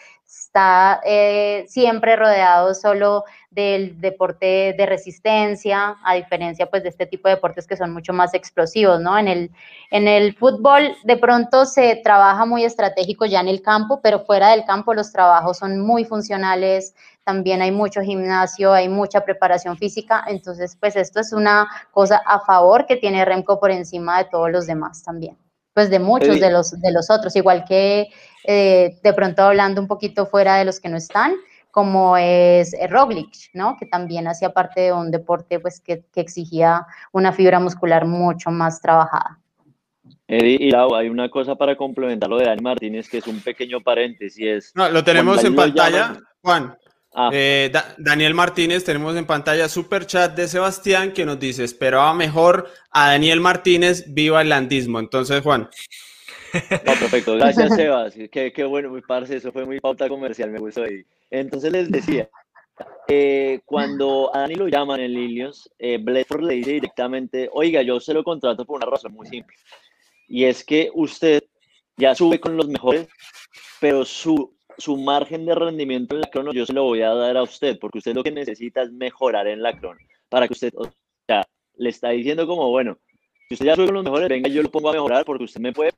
está 0.52 1.00
eh, 1.06 1.64
siempre 1.66 2.14
rodeado 2.14 2.74
solo 2.74 3.24
del 3.50 3.98
deporte 4.02 4.74
de 4.76 4.84
resistencia, 4.84 5.96
a 6.04 6.14
diferencia 6.14 6.66
pues 6.66 6.82
de 6.82 6.90
este 6.90 7.06
tipo 7.06 7.26
de 7.28 7.36
deportes 7.36 7.66
que 7.66 7.76
son 7.76 7.90
mucho 7.90 8.12
más 8.12 8.34
explosivos, 8.34 9.00
¿no? 9.00 9.16
En 9.16 9.28
el, 9.28 9.50
en 9.90 10.08
el 10.08 10.34
fútbol 10.36 10.94
de 11.04 11.16
pronto 11.16 11.64
se 11.64 11.96
trabaja 12.04 12.44
muy 12.44 12.64
estratégico 12.64 13.24
ya 13.24 13.40
en 13.40 13.48
el 13.48 13.62
campo, 13.62 14.00
pero 14.02 14.26
fuera 14.26 14.50
del 14.50 14.66
campo 14.66 14.92
los 14.92 15.10
trabajos 15.10 15.56
son 15.56 15.80
muy 15.80 16.04
funcionales, 16.04 16.94
también 17.24 17.62
hay 17.62 17.70
mucho 17.70 18.02
gimnasio, 18.02 18.74
hay 18.74 18.90
mucha 18.90 19.24
preparación 19.24 19.78
física, 19.78 20.22
entonces 20.28 20.76
pues 20.78 20.96
esto 20.96 21.20
es 21.20 21.32
una 21.32 21.66
cosa 21.92 22.20
a 22.26 22.40
favor 22.40 22.84
que 22.84 22.96
tiene 22.96 23.24
Remco 23.24 23.58
por 23.58 23.70
encima 23.70 24.18
de 24.18 24.24
todos 24.26 24.50
los 24.50 24.66
demás 24.66 25.02
también, 25.02 25.38
pues 25.74 25.90
de 25.90 25.98
muchos 25.98 26.38
de 26.40 26.50
los, 26.50 26.70
de 26.80 26.92
los 26.92 27.10
otros, 27.10 27.34
igual 27.36 27.64
que 27.66 28.08
eh, 28.44 28.98
de 29.02 29.12
pronto 29.14 29.42
hablando 29.42 29.80
un 29.80 29.88
poquito 29.88 30.26
fuera 30.26 30.56
de 30.56 30.64
los 30.64 30.80
que 30.80 30.88
no 30.88 30.96
están, 30.96 31.34
como 31.70 32.16
es 32.18 32.74
eh, 32.74 32.86
Roglic, 32.86 33.32
¿no? 33.54 33.76
Que 33.78 33.86
también 33.86 34.28
hacía 34.28 34.50
parte 34.52 34.82
de 34.82 34.92
un 34.92 35.10
deporte 35.10 35.58
pues 35.60 35.80
que, 35.80 36.04
que 36.12 36.20
exigía 36.20 36.86
una 37.12 37.32
fibra 37.32 37.58
muscular 37.60 38.04
mucho 38.04 38.50
más 38.50 38.80
trabajada. 38.80 39.38
Eddie 40.28 40.56
y 40.60 40.70
Lau, 40.70 40.94
hay 40.94 41.08
una 41.08 41.28
cosa 41.30 41.54
para 41.54 41.76
complementar 41.76 42.28
lo 42.28 42.38
de 42.38 42.46
Dani 42.46 42.62
Martínez, 42.62 43.08
que 43.08 43.18
es 43.18 43.26
un 43.26 43.40
pequeño 43.40 43.80
paréntesis, 43.80 44.44
es... 44.46 44.72
No, 44.74 44.88
lo 44.88 45.02
tenemos 45.04 45.42
en 45.44 45.54
pantalla, 45.54 46.08
llaman- 46.08 46.22
Juan. 46.42 46.78
Ah, 47.14 47.30
Eh, 47.32 47.68
Da- 47.72 47.94
Daniel 47.98 48.34
Martínez, 48.34 48.84
tenemos 48.84 49.14
en 49.16 49.26
pantalla 49.26 49.68
super 49.68 50.06
chat 50.06 50.34
de 50.34 50.48
Sebastián 50.48 51.12
que 51.12 51.26
nos 51.26 51.38
dice, 51.38 51.64
esperaba 51.64 52.14
mejor 52.14 52.70
a 52.90 53.10
Daniel 53.10 53.40
Martínez, 53.40 54.04
viva 54.08 54.40
el 54.40 54.48
landismo. 54.48 54.98
Entonces, 54.98 55.42
Juan, 55.42 55.68
no, 56.52 56.92
perfecto. 56.98 57.34
Gracias, 57.36 57.74
Sebas. 57.76 58.14
Qué, 58.30 58.52
qué 58.52 58.64
bueno, 58.64 58.90
muy 58.90 59.02
parce, 59.02 59.36
eso 59.36 59.52
fue 59.52 59.64
muy 59.64 59.80
pauta 59.80 60.08
comercial, 60.08 60.50
me 60.50 60.58
gustó 60.58 60.84
ahí. 60.84 61.04
Entonces 61.30 61.72
les 61.72 61.90
decía, 61.90 62.28
eh, 63.08 63.60
cuando 63.64 64.34
a 64.34 64.40
Dani 64.40 64.54
lo 64.56 64.68
llaman 64.68 65.00
en 65.00 65.12
Lilios, 65.14 65.70
eh, 65.78 65.98
Bledford 65.98 66.42
le 66.44 66.54
dice 66.54 66.72
directamente, 66.72 67.48
oiga, 67.52 67.82
yo 67.82 68.00
se 68.00 68.12
lo 68.14 68.22
contrato 68.24 68.64
por 68.64 68.76
una 68.76 68.86
razón 68.90 69.12
muy 69.12 69.26
simple. 69.26 69.56
Y 70.28 70.44
es 70.44 70.64
que 70.64 70.90
usted 70.94 71.42
ya 71.96 72.14
sube 72.14 72.40
con 72.40 72.56
los 72.56 72.68
mejores, 72.68 73.06
pero 73.80 74.04
su, 74.04 74.54
su 74.82 74.96
margen 74.96 75.46
de 75.46 75.54
rendimiento 75.54 76.16
en 76.16 76.22
la 76.22 76.30
crono 76.30 76.52
yo 76.52 76.66
se 76.66 76.72
lo 76.72 76.82
voy 76.82 77.02
a 77.02 77.14
dar 77.14 77.36
a 77.36 77.42
usted, 77.44 77.78
porque 77.78 77.98
usted 77.98 78.14
lo 78.14 78.24
que 78.24 78.32
necesita 78.32 78.82
es 78.82 78.90
mejorar 78.90 79.46
en 79.46 79.62
la 79.62 79.78
crono, 79.78 80.00
para 80.28 80.48
que 80.48 80.54
usted, 80.54 80.72
o 80.74 80.90
sea, 81.24 81.46
le 81.76 81.88
está 81.88 82.10
diciendo 82.10 82.48
como, 82.48 82.68
bueno, 82.68 82.98
si 83.48 83.54
usted 83.54 83.66
ya 83.66 83.76
sube 83.76 83.86
con 83.86 83.94
los 83.94 84.04
mejores, 84.04 84.28
venga, 84.28 84.48
yo 84.48 84.60
lo 84.60 84.70
pongo 84.70 84.88
a 84.88 84.92
mejorar 84.92 85.24
porque 85.24 85.44
usted 85.44 85.60
me 85.60 85.72
puede 85.72 85.92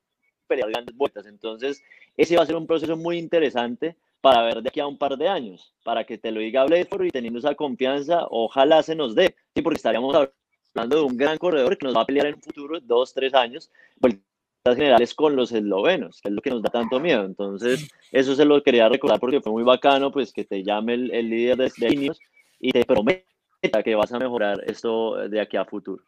pelear 0.47 0.69
grandes 0.71 0.95
vueltas. 0.95 1.27
Entonces, 1.27 1.83
ese 2.17 2.37
va 2.37 2.43
a 2.43 2.47
ser 2.47 2.57
un 2.57 2.67
proceso 2.67 2.95
muy 2.97 3.17
interesante 3.17 3.97
para 4.21 4.43
ver 4.43 4.61
de 4.61 4.69
aquí 4.69 4.81
a 4.81 4.87
un 4.87 4.99
par 4.99 5.17
de 5.17 5.29
años, 5.29 5.75
para 5.83 6.05
que 6.05 6.19
te 6.19 6.31
lo 6.31 6.41
diga 6.41 6.67
Bledford 6.67 7.07
y 7.07 7.11
teniendo 7.11 7.39
esa 7.39 7.55
confianza, 7.55 8.27
ojalá 8.29 8.83
se 8.83 8.95
nos 8.95 9.15
dé, 9.15 9.35
sí, 9.55 9.63
porque 9.63 9.77
estaríamos 9.77 10.15
hablando 10.15 10.97
de 10.97 11.03
un 11.03 11.17
gran 11.17 11.39
corredor 11.39 11.79
que 11.79 11.87
nos 11.87 11.97
va 11.97 12.03
a 12.03 12.07
pelear 12.07 12.27
en 12.27 12.35
un 12.35 12.43
futuro, 12.43 12.81
dos, 12.81 13.15
tres 13.15 13.33
años, 13.33 13.71
vueltas 13.97 14.34
generales 14.73 15.13
con 15.15 15.37
los 15.37 15.53
eslovenos, 15.53 16.23
que 16.23 16.31
es 16.31 16.35
lo 16.35 16.41
que 16.41 16.49
nos 16.49 16.63
da 16.63 16.71
tanto 16.71 16.99
miedo. 16.99 17.27
Entonces, 17.27 17.87
eso 18.11 18.35
se 18.35 18.47
lo 18.47 18.63
quería 18.63 18.89
recordar 18.89 19.21
porque 19.21 19.43
fue 19.43 19.53
muy 19.53 19.63
bacano, 19.63 20.11
pues, 20.11 20.33
que 20.33 20.45
te 20.45 20.65
llame 20.65 20.95
el, 20.95 21.29
líder 21.29 21.59
de, 21.59 21.65
de 21.77 22.13
y 22.61 22.73
te 22.73 22.85
prometa 22.87 23.83
que 23.85 23.95
vas 23.95 24.11
a 24.13 24.19
mejorar 24.19 24.63
esto 24.67 25.17
de 25.29 25.39
aquí 25.39 25.59
a 25.59 25.67
futuro. 25.67 26.03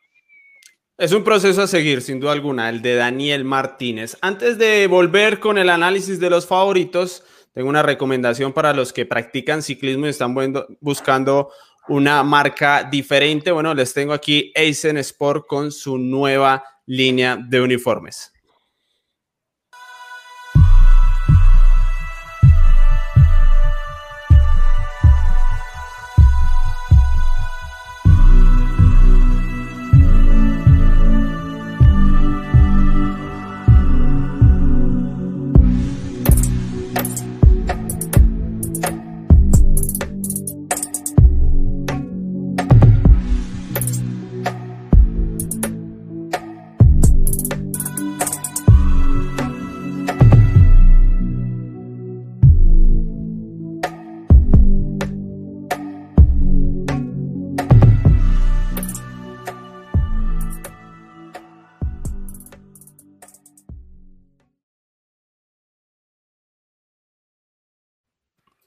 es 0.96 1.12
un 1.12 1.22
proceso 1.22 1.60
a 1.60 1.66
seguir, 1.66 2.00
sin 2.00 2.18
duda 2.18 2.32
alguna, 2.32 2.70
el 2.70 2.80
de 2.80 2.94
Daniel 2.94 3.44
Martínez. 3.44 4.16
Antes 4.22 4.56
de 4.56 4.86
volver 4.86 5.38
con 5.38 5.58
el 5.58 5.68
análisis 5.68 6.18
de 6.18 6.30
los 6.30 6.46
favoritos, 6.46 7.24
tengo 7.52 7.68
una 7.68 7.82
recomendación 7.82 8.54
para 8.54 8.72
los 8.72 8.90
que 8.90 9.04
practican 9.04 9.62
ciclismo 9.62 10.06
y 10.06 10.10
están 10.10 10.34
buscando 10.80 11.50
una 11.88 12.22
marca 12.22 12.84
diferente. 12.84 13.50
Bueno, 13.50 13.74
les 13.74 13.92
tengo 13.92 14.14
aquí 14.14 14.50
Eisen 14.54 14.96
Sport 14.96 15.46
con 15.46 15.70
su 15.72 15.98
nueva 15.98 16.64
línea 16.86 17.36
de 17.36 17.60
uniformes. 17.60 18.32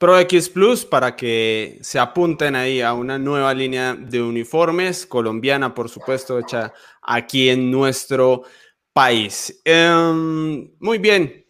Pro 0.00 0.18
X 0.18 0.48
Plus 0.48 0.86
para 0.86 1.14
que 1.14 1.78
se 1.82 1.98
apunten 1.98 2.56
ahí 2.56 2.80
a 2.80 2.94
una 2.94 3.18
nueva 3.18 3.52
línea 3.52 3.94
de 3.94 4.22
uniformes 4.22 5.04
colombiana, 5.04 5.74
por 5.74 5.90
supuesto, 5.90 6.38
hecha 6.38 6.72
aquí 7.02 7.50
en 7.50 7.70
nuestro 7.70 8.44
país. 8.94 9.60
Em, 9.62 10.70
muy 10.78 10.96
bien. 10.96 11.44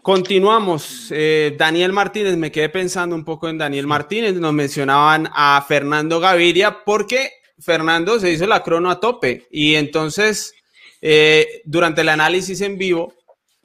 Continuamos. 0.00 1.08
Eh, 1.10 1.56
Daniel 1.58 1.92
Martínez, 1.92 2.36
me 2.36 2.52
quedé 2.52 2.68
pensando 2.68 3.16
un 3.16 3.24
poco 3.24 3.48
en 3.48 3.58
Daniel 3.58 3.88
Martínez. 3.88 4.34
Nos 4.34 4.52
mencionaban 4.52 5.28
a 5.34 5.60
Fernando 5.66 6.20
Gaviria 6.20 6.84
porque 6.84 7.32
Fernando 7.58 8.20
se 8.20 8.30
hizo 8.30 8.46
la 8.46 8.62
crono 8.62 8.88
a 8.88 9.00
tope 9.00 9.48
y 9.50 9.74
entonces 9.74 10.54
eh, 11.02 11.60
durante 11.64 12.02
el 12.02 12.08
análisis 12.10 12.60
en 12.60 12.78
vivo 12.78 13.17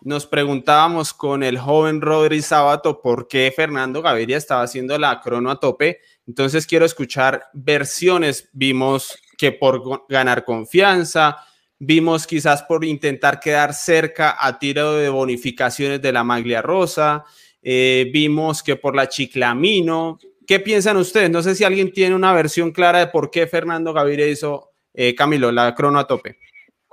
nos 0.03 0.25
preguntábamos 0.25 1.13
con 1.13 1.43
el 1.43 1.57
joven 1.57 2.01
Rodri 2.01 2.41
Sábato 2.41 3.01
por 3.01 3.27
qué 3.27 3.53
Fernando 3.55 4.01
Gaviria 4.01 4.35
estaba 4.35 4.63
haciendo 4.63 4.97
la 4.97 5.21
crono 5.21 5.49
a 5.49 5.59
tope. 5.59 6.01
Entonces 6.27 6.67
quiero 6.67 6.85
escuchar 6.85 7.45
versiones. 7.53 8.49
Vimos 8.51 9.17
que 9.37 9.53
por 9.53 10.05
ganar 10.09 10.43
confianza, 10.43 11.37
vimos 11.79 12.27
quizás 12.27 12.63
por 12.63 12.83
intentar 12.83 13.39
quedar 13.39 13.73
cerca 13.73 14.35
a 14.37 14.59
tiro 14.59 14.93
de 14.95 15.07
bonificaciones 15.07 16.01
de 16.01 16.11
la 16.11 16.23
maglia 16.23 16.61
rosa. 16.61 17.23
eh, 17.61 18.09
vimos 18.11 18.61
que 18.61 18.75
por 18.75 18.93
la 18.93 19.07
Chiclamino. 19.07 20.19
¿Qué 20.45 20.59
piensan 20.59 20.97
ustedes? 20.97 21.29
No 21.29 21.41
sé 21.41 21.55
si 21.55 21.63
alguien 21.63 21.93
tiene 21.93 22.13
una 22.13 22.33
versión 22.33 22.71
clara 22.71 22.99
de 22.99 23.07
por 23.07 23.31
qué 23.31 23.47
Fernando 23.47 23.93
Gaviria 23.93 24.27
hizo, 24.27 24.71
eh, 24.93 25.15
Camilo, 25.15 25.49
la 25.49 25.73
crono 25.73 25.97
a 25.97 26.07
tope. 26.07 26.39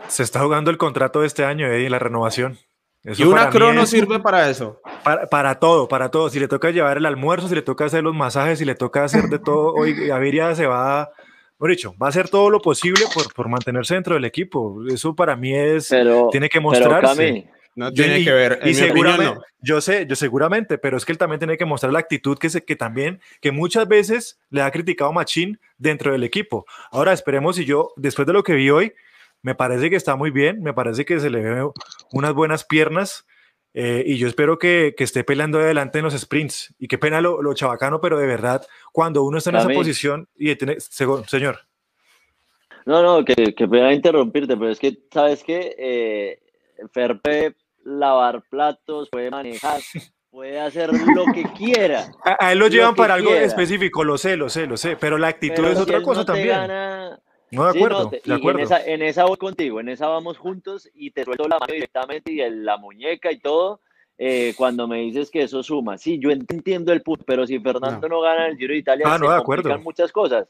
Se 0.06 0.22
está 0.22 0.40
jugando 0.40 0.70
el 0.70 0.78
contrato 0.78 1.22
de 1.22 1.26
este 1.26 1.44
año, 1.44 1.66
Eddie, 1.66 1.90
la 1.90 1.98
renovación. 1.98 2.56
Y 3.04 3.22
una 3.22 3.48
crono 3.48 3.86
sirve 3.86 4.20
para 4.20 4.50
eso. 4.50 4.80
Para, 5.02 5.26
para, 5.26 5.58
todo, 5.58 5.88
para 5.88 6.10
todo. 6.10 6.28
Si 6.28 6.38
le 6.38 6.48
toca 6.48 6.70
llevar 6.70 6.98
el 6.98 7.06
almuerzo, 7.06 7.48
si 7.48 7.54
le 7.54 7.62
toca 7.62 7.86
hacer 7.86 8.02
los 8.02 8.14
masajes, 8.14 8.58
si 8.58 8.64
le 8.64 8.74
toca 8.74 9.04
hacer 9.04 9.24
de 9.24 9.38
todo, 9.38 9.72
hoy 9.76 9.94
Gaviria 9.94 10.54
se 10.54 10.66
va, 10.66 11.10
por 11.56 11.70
dicho, 11.70 11.94
va 12.00 12.06
a 12.06 12.10
hacer 12.10 12.28
todo 12.28 12.50
lo 12.50 12.60
posible 12.60 13.04
por, 13.14 13.32
por 13.32 13.48
mantenerse 13.48 13.94
dentro 13.94 14.14
del 14.14 14.24
equipo. 14.24 14.82
Eso 14.88 15.14
para 15.14 15.34
mí 15.34 15.54
es, 15.54 15.94
tiene 16.30 16.48
que 16.48 16.60
mostrarse. 16.60 17.48
No 17.76 17.92
tiene 17.92 18.24
que 18.24 18.32
ver. 18.32 18.60
y 18.64 18.74
seguramente, 18.74 19.40
yo 19.62 19.80
sé, 19.80 20.04
yo 20.06 20.16
seguramente, 20.16 20.76
pero 20.76 20.96
es 20.96 21.04
que 21.04 21.12
él 21.12 21.18
también 21.18 21.38
tiene 21.38 21.56
que 21.56 21.64
mostrar 21.64 21.92
la 21.92 22.00
actitud 22.00 22.36
que, 22.36 22.50
se, 22.50 22.64
que 22.64 22.76
también, 22.76 23.20
que 23.40 23.52
muchas 23.52 23.86
veces 23.86 24.38
le 24.50 24.60
ha 24.60 24.70
criticado 24.70 25.12
Machín 25.12 25.58
dentro 25.78 26.12
del 26.12 26.24
equipo. 26.24 26.66
Ahora 26.90 27.12
esperemos 27.12 27.58
y 27.58 27.64
yo, 27.64 27.92
después 27.96 28.26
de 28.26 28.32
lo 28.32 28.42
que 28.42 28.54
vi 28.54 28.70
hoy, 28.70 28.92
me 29.42 29.54
parece 29.54 29.90
que 29.90 29.96
está 29.96 30.16
muy 30.16 30.30
bien, 30.30 30.62
me 30.62 30.74
parece 30.74 31.04
que 31.04 31.20
se 31.20 31.30
le 31.30 31.40
ve 31.40 31.70
unas 32.12 32.34
buenas 32.34 32.64
piernas 32.64 33.26
eh, 33.72 34.02
y 34.04 34.16
yo 34.16 34.26
espero 34.26 34.58
que, 34.58 34.94
que, 34.96 35.04
esté 35.04 35.22
peleando 35.22 35.58
adelante 35.58 35.98
en 35.98 36.04
los 36.04 36.18
sprints. 36.18 36.74
Y 36.78 36.88
qué 36.88 36.98
pena 36.98 37.20
lo, 37.20 37.40
lo 37.40 37.54
chabacano, 37.54 38.00
pero 38.00 38.18
de 38.18 38.26
verdad, 38.26 38.66
cuando 38.92 39.22
uno 39.22 39.38
está 39.38 39.50
en 39.50 39.56
esa 39.56 39.68
posición 39.68 40.28
y 40.36 40.54
tiene, 40.56 40.80
señor. 40.80 41.60
No, 42.86 43.02
no, 43.02 43.24
que, 43.24 43.54
que 43.54 43.66
voy 43.66 43.80
a 43.80 43.92
interrumpirte, 43.92 44.56
pero 44.56 44.70
es 44.70 44.78
que, 44.78 44.98
¿sabes 45.12 45.44
qué? 45.44 45.76
Eh, 45.78 46.40
Ferpe 46.92 47.54
lavar 47.84 48.42
platos, 48.48 49.08
puede 49.10 49.30
manejar, 49.30 49.80
puede 50.30 50.58
hacer 50.58 50.90
lo 51.14 51.24
que 51.32 51.42
quiera. 51.56 52.10
A, 52.24 52.52
él 52.52 52.58
lo 52.58 52.68
llevan 52.68 52.94
para 52.94 53.14
algo 53.14 53.32
específico, 53.32 54.02
lo 54.02 54.18
sé, 54.18 54.36
lo 54.36 54.48
sé, 54.48 54.66
lo 54.66 54.76
sé, 54.76 54.96
pero 54.96 55.18
la 55.18 55.28
actitud 55.28 55.64
es 55.66 55.78
otra 55.78 56.02
cosa 56.02 56.24
también. 56.24 56.58
No, 57.50 57.64
de 57.64 57.78
acuerdo, 57.78 58.10
de 58.10 58.34
acuerdo. 58.34 58.60
En 58.86 59.02
esa, 59.02 59.24
voy 59.24 59.36
contigo, 59.36 59.80
en 59.80 59.88
esa 59.88 60.08
vamos 60.08 60.38
juntos 60.38 60.88
y 60.94 61.10
te 61.10 61.24
suelto 61.24 61.48
la 61.48 61.58
mano 61.58 61.72
directamente 61.72 62.32
y 62.32 62.38
la 62.50 62.76
muñeca 62.76 63.32
y 63.32 63.40
todo. 63.40 63.80
Eh, 64.22 64.52
cuando 64.56 64.86
me 64.86 64.98
dices 64.98 65.30
que 65.30 65.42
eso 65.42 65.62
suma, 65.62 65.96
sí, 65.96 66.18
yo 66.18 66.30
entiendo 66.30 66.92
el 66.92 67.00
punto, 67.00 67.24
pero 67.26 67.46
si 67.46 67.58
Fernando 67.58 68.06
no, 68.06 68.20
gana 68.20 68.48
el 68.48 68.58
Giro 68.58 68.74
de 68.74 68.80
Italia, 68.80 69.06
ah, 69.08 69.16
se 69.16 69.24
no, 69.24 69.30
de 69.30 69.36
acuerdo. 69.36 69.78
muchas 69.78 70.12
cosas. 70.12 70.46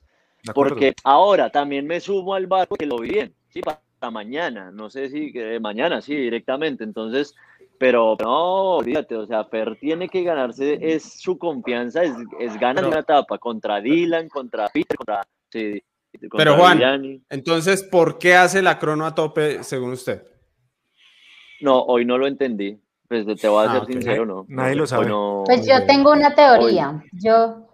Porque 0.55 0.95
ahora 1.05 1.51
también 1.51 1.87
me 1.87 2.01
sumo 2.01 2.35
al 2.35 2.49
barco 2.49 2.75
que 2.75 2.87
lo 2.87 2.99
vi 2.99 3.11
bien, 3.11 3.35
sí, 3.51 3.61
mañana, 4.11 4.71
no 4.73 4.91
sé 4.91 5.09
si 5.11 5.33
mañana, 5.61 6.01
sí, 6.01 6.17
directamente. 6.17 6.83
Entonces, 6.83 7.35
pero 7.79 8.17
no, 8.21 8.77
olvídate, 8.77 9.17
o 9.17 9.27
sea, 9.27 9.45
Fer 9.45 9.77
tiene 9.77 10.09
que 10.09 10.23
ganarse, 10.23 10.79
es 10.81 11.21
su 11.21 11.39
confianza, 11.39 12.03
es, 12.03 12.13
es 12.39 12.59
ganar 12.59 12.85
una 12.87 13.01
etapa 13.01 13.39
contra 13.39 13.81
Dylan, 13.81 14.29
contra 14.29 14.69
Peter, 14.69 14.97
contra... 14.97 15.23
pero 16.37 16.57
Juan, 16.57 17.23
entonces, 17.29 17.83
¿por 17.83 18.19
qué 18.19 18.35
hace 18.35 18.63
la 18.63 18.79
crono 18.79 19.07
a 19.07 19.15
tope 19.15 19.63
según 19.63 19.93
usted? 19.93 20.25
No, 21.61 21.83
hoy 21.83 22.05
no 22.05 22.19
lo 22.19 22.27
entendí. 22.27 22.81
Pues 23.09 23.27
te 23.41 23.49
voy 23.49 23.67
a 23.67 23.73
ah, 23.73 23.75
ser 23.75 23.87
sincero, 23.87 24.25
no. 24.25 24.47
Nadie 24.49 24.77
lo 24.77 24.87
sabe. 24.87 25.11
Pues 25.45 25.67
yo 25.67 25.85
tengo 25.87 26.13
una 26.13 26.35
teoría. 26.35 27.03
Yo, 27.13 27.69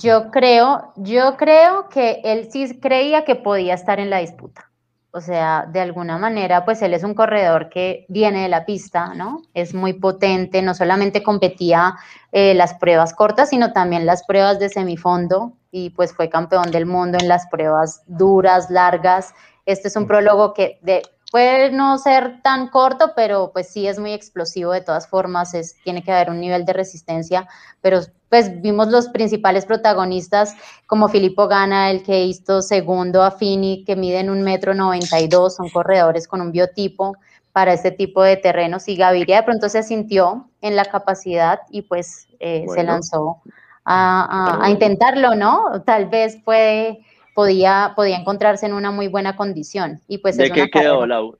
yo 0.00 0.30
creo, 0.30 0.92
yo 0.96 1.36
creo 1.36 1.88
que 1.88 2.20
él 2.22 2.48
sí 2.52 2.78
creía 2.78 3.24
que 3.24 3.34
podía 3.34 3.74
estar 3.74 3.98
en 3.98 4.10
la 4.10 4.18
disputa. 4.18 4.70
O 5.12 5.20
sea, 5.20 5.66
de 5.66 5.80
alguna 5.80 6.18
manera, 6.18 6.64
pues 6.64 6.82
él 6.82 6.94
es 6.94 7.02
un 7.02 7.14
corredor 7.14 7.68
que 7.68 8.06
viene 8.08 8.42
de 8.42 8.48
la 8.48 8.64
pista, 8.64 9.12
¿no? 9.14 9.42
Es 9.54 9.74
muy 9.74 9.94
potente, 9.94 10.62
no 10.62 10.72
solamente 10.72 11.24
competía 11.24 11.96
eh, 12.30 12.54
las 12.54 12.74
pruebas 12.74 13.12
cortas, 13.12 13.50
sino 13.50 13.72
también 13.72 14.06
las 14.06 14.24
pruebas 14.24 14.60
de 14.60 14.68
semifondo 14.68 15.56
y 15.70 15.90
pues 15.90 16.12
fue 16.12 16.28
campeón 16.28 16.70
del 16.70 16.86
mundo 16.86 17.18
en 17.20 17.28
las 17.28 17.46
pruebas 17.48 18.02
duras, 18.06 18.70
largas. 18.70 19.34
Este 19.66 19.88
es 19.88 19.96
un 19.96 20.06
prólogo 20.06 20.54
que 20.54 20.78
de, 20.82 21.02
puede 21.30 21.70
no 21.70 21.96
ser 21.98 22.42
tan 22.42 22.68
corto, 22.68 23.12
pero 23.14 23.52
pues 23.52 23.68
sí 23.68 23.86
es 23.86 23.98
muy 23.98 24.12
explosivo 24.12 24.72
de 24.72 24.80
todas 24.80 25.08
formas, 25.08 25.54
es, 25.54 25.76
tiene 25.84 26.02
que 26.02 26.12
haber 26.12 26.30
un 26.30 26.40
nivel 26.40 26.64
de 26.64 26.72
resistencia, 26.72 27.48
pero 27.80 28.00
pues 28.28 28.60
vimos 28.60 28.88
los 28.88 29.08
principales 29.08 29.64
protagonistas 29.64 30.56
como 30.86 31.08
Filippo 31.08 31.48
Gana, 31.48 31.90
el 31.90 32.02
que 32.02 32.24
hizo 32.24 32.62
segundo 32.62 33.22
a 33.22 33.30
Fini, 33.30 33.84
que 33.84 33.96
miden 33.96 34.30
un 34.30 34.42
metro 34.42 34.74
noventa 34.74 35.20
y 35.20 35.28
dos, 35.28 35.56
son 35.56 35.68
corredores 35.68 36.26
con 36.26 36.40
un 36.40 36.52
biotipo 36.52 37.16
para 37.52 37.72
este 37.72 37.90
tipo 37.90 38.22
de 38.22 38.36
terrenos 38.36 38.88
y 38.88 38.96
Gaviria 38.96 39.38
de 39.38 39.42
pronto 39.42 39.68
se 39.68 39.82
sintió 39.82 40.48
en 40.60 40.76
la 40.76 40.84
capacidad 40.84 41.60
y 41.70 41.82
pues 41.82 42.28
eh, 42.38 42.66
se 42.72 42.84
lanzó 42.84 43.42
a, 43.84 44.58
a, 44.62 44.70
intentarlo, 44.70 45.34
¿no? 45.34 45.82
Tal 45.84 46.06
vez 46.06 46.36
puede 46.44 47.00
podía, 47.34 47.92
podía 47.96 48.16
encontrarse 48.16 48.66
en 48.66 48.74
una 48.74 48.90
muy 48.90 49.08
buena 49.08 49.36
condición. 49.36 50.00
Y 50.08 50.18
pues 50.18 50.36
¿De 50.36 50.50
qué 50.50 50.68
quedó, 50.70 51.06
Lau? 51.06 51.36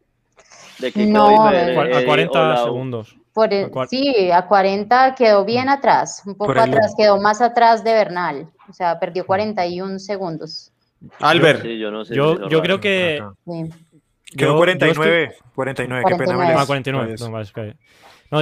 ¿De 0.78 0.92
qué 0.92 1.06
no, 1.06 1.46
a 1.46 2.04
40 2.06 2.64
segundos. 2.64 3.16
sí, 3.88 4.30
a 4.30 4.46
40 4.46 5.14
quedó 5.14 5.44
bien 5.44 5.66
mm. 5.66 5.70
atrás, 5.70 6.22
un 6.24 6.34
poco 6.34 6.52
atrás, 6.52 6.94
quedó 6.96 7.20
más 7.20 7.42
atrás 7.42 7.84
de 7.84 7.92
Bernal, 7.92 8.48
o 8.68 8.72
sea, 8.72 8.98
perdió 8.98 9.26
41 9.26 9.98
segundos. 9.98 10.72
Albert, 11.18 11.64
yo, 11.64 12.48
yo, 12.48 12.62
creo 12.62 12.80
que... 12.80 13.22
Quedó 14.36 14.56
49, 14.56 15.34
49, 15.54 16.04
qué 16.06 16.14
pena. 16.14 16.60
Ah, 16.60 16.64
49, 16.64 17.14
no, 17.18 17.42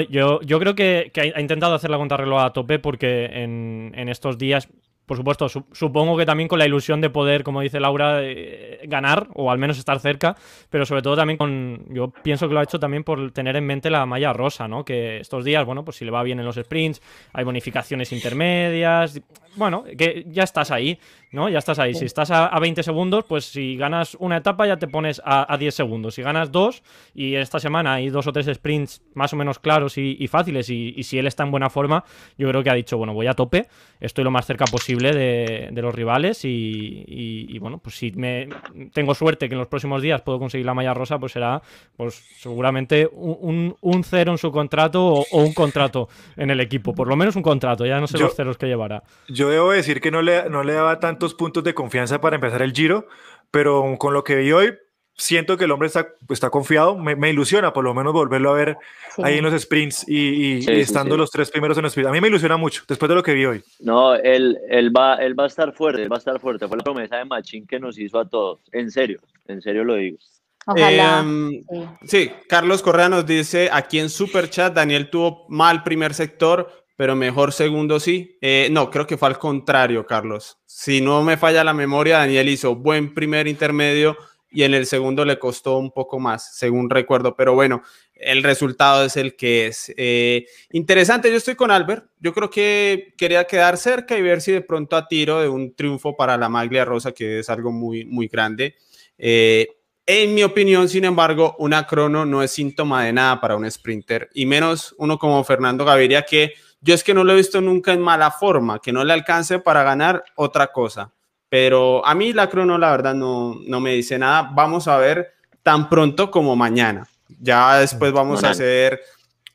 yo, 0.08 0.40
yo 0.42 0.58
creo 0.60 0.74
que, 0.74 1.10
que, 1.12 1.32
ha 1.34 1.40
intentado 1.40 1.74
hacer 1.74 1.90
la 1.90 1.96
contrarreloj 1.96 2.40
a 2.40 2.52
tope 2.52 2.78
porque 2.78 3.26
en, 3.26 3.92
en 3.94 4.08
estos 4.08 4.38
días 4.38 4.68
por 5.08 5.16
supuesto, 5.16 5.48
supongo 5.48 6.18
que 6.18 6.26
también 6.26 6.48
con 6.48 6.58
la 6.58 6.66
ilusión 6.66 7.00
de 7.00 7.08
poder, 7.08 7.42
como 7.42 7.62
dice 7.62 7.80
Laura, 7.80 8.20
eh, 8.22 8.80
ganar 8.84 9.28
o 9.32 9.50
al 9.50 9.56
menos 9.56 9.78
estar 9.78 9.98
cerca, 10.00 10.36
pero 10.68 10.84
sobre 10.84 11.00
todo 11.00 11.16
también 11.16 11.38
con, 11.38 11.86
yo 11.88 12.10
pienso 12.10 12.46
que 12.46 12.52
lo 12.52 12.60
ha 12.60 12.62
hecho 12.62 12.78
también 12.78 13.04
por 13.04 13.32
tener 13.32 13.56
en 13.56 13.64
mente 13.64 13.88
la 13.88 14.04
malla 14.04 14.34
rosa, 14.34 14.68
¿no? 14.68 14.84
Que 14.84 15.16
estos 15.16 15.46
días, 15.46 15.64
bueno, 15.64 15.82
pues 15.82 15.96
si 15.96 16.04
le 16.04 16.10
va 16.10 16.22
bien 16.22 16.38
en 16.40 16.44
los 16.44 16.56
sprints, 16.56 17.00
hay 17.32 17.42
bonificaciones 17.42 18.12
intermedias, 18.12 19.18
bueno, 19.56 19.84
que 19.96 20.24
ya 20.28 20.44
estás 20.44 20.70
ahí, 20.70 20.98
¿no? 21.32 21.48
Ya 21.48 21.58
estás 21.58 21.78
ahí. 21.78 21.94
Si 21.94 22.04
estás 22.04 22.30
a, 22.30 22.58
20 22.58 22.82
segundos, 22.82 23.24
pues 23.26 23.44
si 23.44 23.76
ganas 23.76 24.16
una 24.20 24.36
etapa 24.36 24.66
ya 24.66 24.76
te 24.76 24.88
pones 24.88 25.20
a, 25.24 25.56
10 25.58 25.74
segundos. 25.74 26.14
Si 26.14 26.22
ganas 26.22 26.52
dos 26.52 26.82
y 27.14 27.34
esta 27.34 27.58
semana 27.58 27.94
hay 27.94 28.08
dos 28.10 28.26
o 28.26 28.32
tres 28.32 28.46
sprints 28.54 29.02
más 29.14 29.32
o 29.32 29.36
menos 29.36 29.58
claros 29.58 29.98
y, 29.98 30.26
fáciles 30.28 30.70
y, 30.70 31.02
si 31.02 31.18
él 31.18 31.26
está 31.26 31.42
en 31.42 31.50
buena 31.50 31.70
forma, 31.70 32.04
yo 32.36 32.48
creo 32.48 32.62
que 32.62 32.70
ha 32.70 32.74
dicho, 32.74 32.98
bueno, 32.98 33.14
voy 33.14 33.26
a 33.26 33.34
tope, 33.34 33.68
estoy 34.00 34.24
lo 34.24 34.30
más 34.30 34.46
cerca 34.46 34.64
posible 34.66 34.97
de, 35.02 35.70
los 35.82 35.94
rivales 35.94 36.40
y, 36.44 37.58
bueno, 37.60 37.78
pues 37.78 37.96
si 37.96 38.12
me 38.12 38.48
tengo 38.92 39.14
suerte 39.14 39.48
que 39.48 39.54
en 39.54 39.58
los 39.58 39.68
próximos 39.68 40.02
días 40.02 40.22
puedo 40.22 40.38
conseguir 40.38 40.66
la 40.66 40.74
malla 40.74 40.94
rosa, 40.94 41.18
pues 41.18 41.32
será 41.32 41.62
pues 41.96 42.22
seguramente 42.38 43.08
un, 43.12 43.76
cero 44.04 44.32
en 44.32 44.38
su 44.38 44.50
contrato 44.50 45.04
o, 45.04 45.42
un 45.42 45.54
contrato 45.54 46.08
en 46.36 46.50
el 46.50 46.60
equipo, 46.60 46.94
por 46.94 47.08
lo 47.08 47.16
menos 47.16 47.36
un 47.36 47.42
contrato, 47.42 47.86
ya 47.86 48.00
no 48.00 48.06
sé 48.06 48.18
los 48.18 48.34
ceros 48.34 48.56
que 48.58 48.66
llevará. 48.66 49.02
Yo 49.28 49.50
debo 49.50 49.70
decir 49.72 50.00
que 50.00 50.10
no 50.10 50.22
le, 50.22 50.48
no 50.48 50.62
le 50.62 50.72
daba 50.72 51.00
tantos 51.00 51.34
puntos 51.34 51.64
de 51.64 51.74
confianza 51.74 52.20
para 52.20 52.36
empezar 52.36 52.62
el 52.62 52.72
giro, 52.72 53.06
pero 53.50 53.96
con 53.98 54.14
lo 54.14 54.24
que 54.24 54.36
vi 54.36 54.52
hoy, 54.52 54.74
siento 55.18 55.56
que 55.56 55.64
el 55.64 55.72
hombre 55.72 55.88
está, 55.88 56.08
está 56.30 56.48
confiado, 56.48 56.96
me, 56.96 57.28
ilusiona 57.28 57.72
por 57.72 57.84
lo 57.84 57.92
menos 57.92 58.12
volverlo 58.12 58.50
a 58.50 58.54
ver 58.54 58.78
ahí 59.22 59.38
en 59.38 59.44
los 59.44 59.60
sprints 59.60 60.08
y, 60.08 60.64
estando 60.70 61.16
los 61.16 61.30
tres 61.30 61.50
primeros 61.50 61.76
en 61.76 61.82
los 61.82 61.92
sprints. 61.92 62.08
A 62.08 62.12
mí 62.12 62.20
me 62.20 62.28
ilusiona 62.28 62.56
mucho 62.56 62.84
después 62.88 63.08
de 63.08 63.16
lo 63.16 63.22
que 63.22 63.34
vi 63.34 63.44
hoy. 63.44 63.62
No, 63.80 64.14
él, 64.14 64.56
él, 64.70 64.96
va, 64.96 65.16
él 65.16 65.38
va 65.38 65.44
a 65.44 65.48
estar 65.48 65.72
fuerte, 65.72 66.02
él 66.02 66.10
va 66.10 66.16
a 66.16 66.20
estar 66.20 66.40
fuerte. 66.40 66.68
Fue 66.68 66.76
la 66.76 66.84
promesa 66.84 67.16
de 67.16 67.24
Machín 67.24 67.66
que 67.66 67.80
nos 67.80 67.98
hizo 67.98 68.18
a 68.18 68.28
todos. 68.28 68.60
En 68.72 68.90
serio, 68.90 69.20
en 69.48 69.60
serio 69.60 69.84
lo 69.84 69.96
digo. 69.96 70.18
Ojalá. 70.66 71.20
Em, 71.20 71.64
sí. 72.06 72.30
Carlos 72.48 72.82
Correa 72.82 73.08
nos 73.08 73.26
dice 73.26 73.70
aquí 73.72 73.98
en 73.98 74.08
Super 74.08 74.48
Chat, 74.48 74.74
Daniel 74.74 75.10
tuvo 75.10 75.46
mal 75.48 75.82
primer 75.82 76.14
sector, 76.14 76.70
pero 76.94 77.16
mejor 77.16 77.52
segundo 77.52 77.98
sí. 77.98 78.38
Eh, 78.40 78.68
no, 78.70 78.90
creo 78.90 79.06
que 79.06 79.16
fue 79.16 79.28
al 79.28 79.38
contrario, 79.38 80.06
Carlos. 80.06 80.58
Si 80.66 81.00
no 81.00 81.24
me 81.24 81.36
falla 81.36 81.64
la 81.64 81.74
memoria, 81.74 82.18
Daniel 82.18 82.48
hizo 82.48 82.76
buen 82.76 83.14
primer 83.14 83.48
intermedio 83.48 84.16
y 84.50 84.62
en 84.62 84.74
el 84.74 84.86
segundo 84.86 85.24
le 85.24 85.38
costó 85.38 85.78
un 85.78 85.90
poco 85.90 86.18
más, 86.18 86.56
según 86.56 86.90
recuerdo. 86.90 87.36
Pero 87.36 87.54
bueno, 87.54 87.82
el 88.14 88.42
resultado 88.42 89.04
es 89.04 89.16
el 89.16 89.36
que 89.36 89.66
es. 89.66 89.92
Eh, 89.96 90.46
interesante, 90.70 91.30
yo 91.30 91.36
estoy 91.36 91.54
con 91.54 91.70
Albert. 91.70 92.06
Yo 92.18 92.32
creo 92.32 92.50
que 92.50 93.14
quería 93.16 93.44
quedar 93.44 93.76
cerca 93.76 94.16
y 94.16 94.22
ver 94.22 94.40
si 94.40 94.52
de 94.52 94.62
pronto 94.62 94.96
a 94.96 95.06
tiro 95.06 95.40
de 95.40 95.48
un 95.48 95.74
triunfo 95.74 96.16
para 96.16 96.36
la 96.36 96.48
Maglia 96.48 96.84
Rosa, 96.84 97.12
que 97.12 97.40
es 97.40 97.50
algo 97.50 97.72
muy, 97.72 98.04
muy 98.04 98.28
grande. 98.28 98.76
Eh, 99.18 99.68
en 100.10 100.34
mi 100.34 100.42
opinión, 100.42 100.88
sin 100.88 101.04
embargo, 101.04 101.54
una 101.58 101.86
crono 101.86 102.24
no 102.24 102.42
es 102.42 102.52
síntoma 102.52 103.04
de 103.04 103.12
nada 103.12 103.42
para 103.42 103.56
un 103.56 103.70
sprinter, 103.70 104.30
y 104.32 104.46
menos 104.46 104.94
uno 104.96 105.18
como 105.18 105.44
Fernando 105.44 105.84
Gaviria, 105.84 106.22
que 106.22 106.54
yo 106.80 106.94
es 106.94 107.04
que 107.04 107.12
no 107.12 107.24
lo 107.24 107.34
he 107.34 107.36
visto 107.36 107.60
nunca 107.60 107.92
en 107.92 108.00
mala 108.00 108.30
forma, 108.30 108.80
que 108.80 108.90
no 108.90 109.04
le 109.04 109.12
alcance 109.12 109.58
para 109.58 109.82
ganar 109.82 110.24
otra 110.34 110.68
cosa. 110.68 111.12
Pero 111.48 112.04
a 112.06 112.14
mí 112.14 112.32
la 112.32 112.48
crono, 112.48 112.76
la 112.78 112.90
verdad, 112.90 113.14
no, 113.14 113.56
no 113.66 113.80
me 113.80 113.94
dice 113.94 114.18
nada. 114.18 114.50
Vamos 114.54 114.88
a 114.88 114.98
ver 114.98 115.32
tan 115.62 115.88
pronto 115.88 116.30
como 116.30 116.56
mañana. 116.56 117.08
Ya 117.40 117.78
después 117.78 118.12
vamos 118.12 118.44
a 118.44 118.50
hacer, 118.50 119.00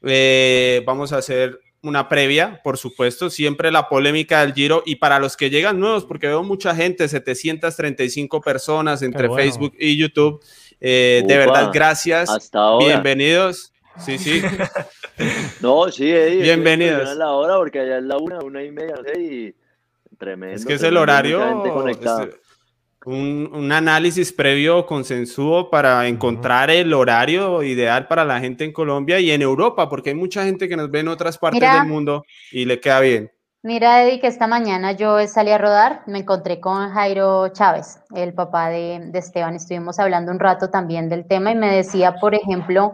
eh, 0.03 0.81
vamos 0.85 1.11
a 1.11 1.17
hacer 1.17 1.59
una 1.81 2.07
previa, 2.07 2.61
por 2.63 2.77
supuesto, 2.77 3.29
siempre 3.29 3.71
la 3.71 3.89
polémica 3.89 4.41
del 4.41 4.53
Giro 4.53 4.83
y 4.85 4.95
para 4.95 5.19
los 5.19 5.35
que 5.35 5.49
llegan 5.49 5.79
nuevos, 5.79 6.05
porque 6.05 6.27
veo 6.27 6.41
mucha 6.41 6.73
gente, 6.73 7.07
735 7.07 8.41
personas 8.41 9.01
entre 9.01 9.29
Facebook 9.29 9.75
y 9.77 9.97
YouTube. 9.97 10.41
Eh, 10.79 11.23
de 11.27 11.37
verdad, 11.37 11.71
gracias. 11.73 12.29
Hasta 12.29 12.59
ahora. 12.59 12.85
Bienvenidos. 12.85 13.73
Sí, 13.99 14.17
sí. 14.17 14.41
no, 15.61 15.91
sí, 15.91 16.09
Eddie, 16.09 16.41
Bienvenidos. 16.41 17.09
Es 17.09 17.17
la 17.17 17.31
hora 17.31 17.57
porque 17.57 17.79
allá 17.79 17.97
es 17.97 18.03
la 18.03 18.17
una, 18.17 18.39
una 18.39 18.63
y 18.63 18.71
media, 18.71 18.95
y 19.17 19.53
tremendo. 20.17 20.55
Es 20.55 20.65
que 20.65 20.73
es 20.73 20.83
el 20.83 20.97
horario. 20.97 21.87
Este, 21.87 22.07
un, 23.05 23.49
un, 23.53 23.71
análisis 23.71 24.31
previo 24.31 24.85
consensuo 24.85 25.69
para 25.69 26.07
encontrar 26.07 26.69
el 26.69 26.93
horario 26.93 27.61
ideal 27.63 28.07
para 28.07 28.23
la 28.23 28.39
gente 28.39 28.63
en 28.63 28.71
Colombia 28.71 29.19
y 29.19 29.31
en 29.31 29.41
Europa, 29.41 29.89
porque 29.89 30.11
hay 30.11 30.15
mucha 30.15 30.45
gente 30.45 30.69
que 30.69 30.77
nos 30.77 30.89
ve 30.89 30.99
en 30.99 31.09
otras 31.09 31.37
partes 31.37 31.61
del 31.61 31.85
mundo 31.85 32.23
y 32.51 32.65
le 32.65 32.79
queda 32.79 32.99
bien. 33.01 33.31
Mira, 33.65 34.03
Eddie, 34.03 34.19
que 34.19 34.27
esta 34.27 34.45
mañana 34.45 34.91
yo 34.91 35.25
salí 35.25 35.51
a 35.51 35.57
rodar, 35.57 36.03
me 36.05 36.19
encontré 36.19 36.59
con 36.59 36.89
Jairo 36.89 37.47
Chávez, 37.47 37.97
el 38.13 38.33
papá 38.33 38.67
de, 38.67 38.99
de, 39.05 39.19
Esteban, 39.19 39.55
estuvimos 39.55 39.99
hablando 39.99 40.33
un 40.33 40.39
rato 40.39 40.69
también 40.69 41.07
del 41.07 41.25
tema 41.25 41.51
y 41.51 41.55
me 41.55 41.73
decía, 41.73 42.15
por 42.19 42.35
ejemplo, 42.35 42.91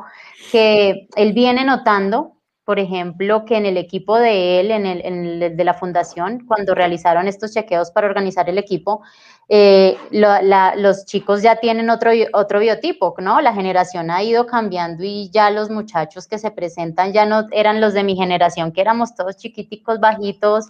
que 0.52 1.08
él 1.16 1.34
viene 1.34 1.66
notando, 1.66 2.39
por 2.70 2.78
ejemplo, 2.78 3.46
que 3.46 3.58
en 3.58 3.66
el 3.66 3.78
equipo 3.78 4.20
de 4.20 4.60
él, 4.60 4.70
en 4.70 4.86
el, 4.86 5.04
en 5.04 5.26
el 5.26 5.58
de 5.58 5.64
la 5.64 5.74
fundación, 5.74 6.46
cuando 6.46 6.76
realizaron 6.76 7.28
estos 7.28 7.52
chequeos 7.52 7.90
para 7.90 8.06
organizar 8.06 8.48
el 8.48 8.60
equipo, 8.60 9.02
eh, 9.48 9.98
los 10.12 11.04
chicos 11.06 11.42
ya 11.42 11.56
tienen 11.56 11.90
otro, 11.90 12.12
otro 12.32 12.60
biotipo, 12.60 13.16
¿no? 13.18 13.42
La 13.42 13.56
generación 13.56 14.12
ha 14.12 14.22
ido 14.22 14.46
cambiando 14.46 15.04
y 15.04 15.32
ya 15.32 15.50
los 15.50 15.72
muchachos 15.72 16.28
que 16.28 16.38
se 16.38 16.52
presentan 16.52 17.12
ya 17.12 17.26
no 17.26 17.48
eran 17.52 17.82
los 17.82 17.96
de 17.96 18.04
mi 18.04 18.16
generación, 18.16 18.72
que 18.72 18.82
éramos 18.82 19.16
todos 19.16 19.38
chiquiticos, 19.38 20.00
bajitos. 20.00 20.68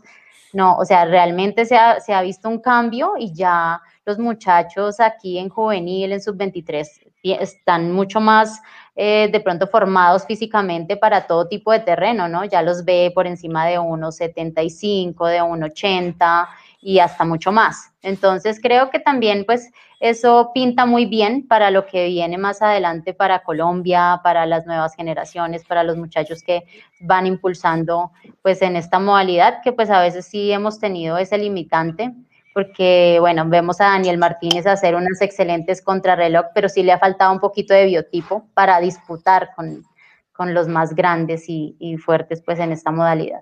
No, 0.53 0.77
o 0.77 0.85
sea, 0.85 1.03
realmente 1.03 1.65
se 1.65 1.75
ha, 1.75 1.99
se 1.99 2.13
ha 2.13 2.21
visto 2.21 2.47
un 2.47 2.59
cambio 2.59 3.15
y 3.19 3.33
ya 3.33 3.81
los 4.05 4.17
muchachos 4.17 5.01
aquí 5.01 5.37
en 5.37 5.49
juvenil, 5.49 6.13
en 6.13 6.21
sub-23, 6.21 6.87
están 7.23 7.91
mucho 7.91 8.21
más 8.21 8.61
eh, 9.01 9.29
de 9.31 9.39
pronto 9.39 9.65
formados 9.65 10.25
físicamente 10.25 10.97
para 10.97 11.25
todo 11.25 11.47
tipo 11.47 11.71
de 11.71 11.79
terreno, 11.79 12.27
¿no? 12.27 12.43
Ya 12.43 12.61
los 12.61 12.83
ve 12.83 13.13
por 13.15 13.27
encima 13.27 13.65
de 13.65 13.79
1,75, 13.79 15.25
de 15.25 15.41
1,80 15.41 16.49
y 16.81 16.99
hasta 16.99 17.23
mucho 17.23 17.53
más. 17.53 17.93
Entonces 18.01 18.59
creo 18.61 18.89
que 18.89 18.99
también 18.99 19.45
pues 19.45 19.71
eso 20.01 20.51
pinta 20.53 20.85
muy 20.85 21.05
bien 21.05 21.47
para 21.47 21.71
lo 21.71 21.85
que 21.85 22.07
viene 22.07 22.37
más 22.37 22.61
adelante 22.61 23.13
para 23.13 23.39
Colombia, 23.39 24.19
para 24.21 24.45
las 24.45 24.65
nuevas 24.65 24.95
generaciones, 24.95 25.63
para 25.63 25.83
los 25.83 25.95
muchachos 25.95 26.43
que 26.43 26.65
van 26.99 27.25
impulsando 27.25 28.11
pues 28.41 28.61
en 28.61 28.75
esta 28.75 28.99
modalidad 28.99 29.61
que 29.63 29.71
pues 29.71 29.89
a 29.89 30.01
veces 30.01 30.25
sí 30.25 30.51
hemos 30.51 30.77
tenido 30.77 31.17
ese 31.17 31.37
limitante 31.37 32.13
porque 32.53 33.17
bueno, 33.19 33.47
vemos 33.47 33.79
a 33.81 33.85
Daniel 33.85 34.17
Martínez 34.17 34.65
hacer 34.65 34.95
unas 34.95 35.21
excelentes 35.21 35.81
contrarreloj, 35.81 36.47
pero 36.53 36.69
sí 36.69 36.83
le 36.83 36.91
ha 36.91 36.99
faltado 36.99 37.31
un 37.31 37.39
poquito 37.39 37.73
de 37.73 37.85
biotipo 37.85 38.47
para 38.53 38.79
disputar 38.79 39.49
con, 39.55 39.83
con 40.31 40.53
los 40.53 40.67
más 40.67 40.95
grandes 40.95 41.47
y, 41.47 41.75
y 41.79 41.97
fuertes 41.97 42.41
pues 42.45 42.59
en 42.59 42.71
esta 42.71 42.91
modalidad. 42.91 43.41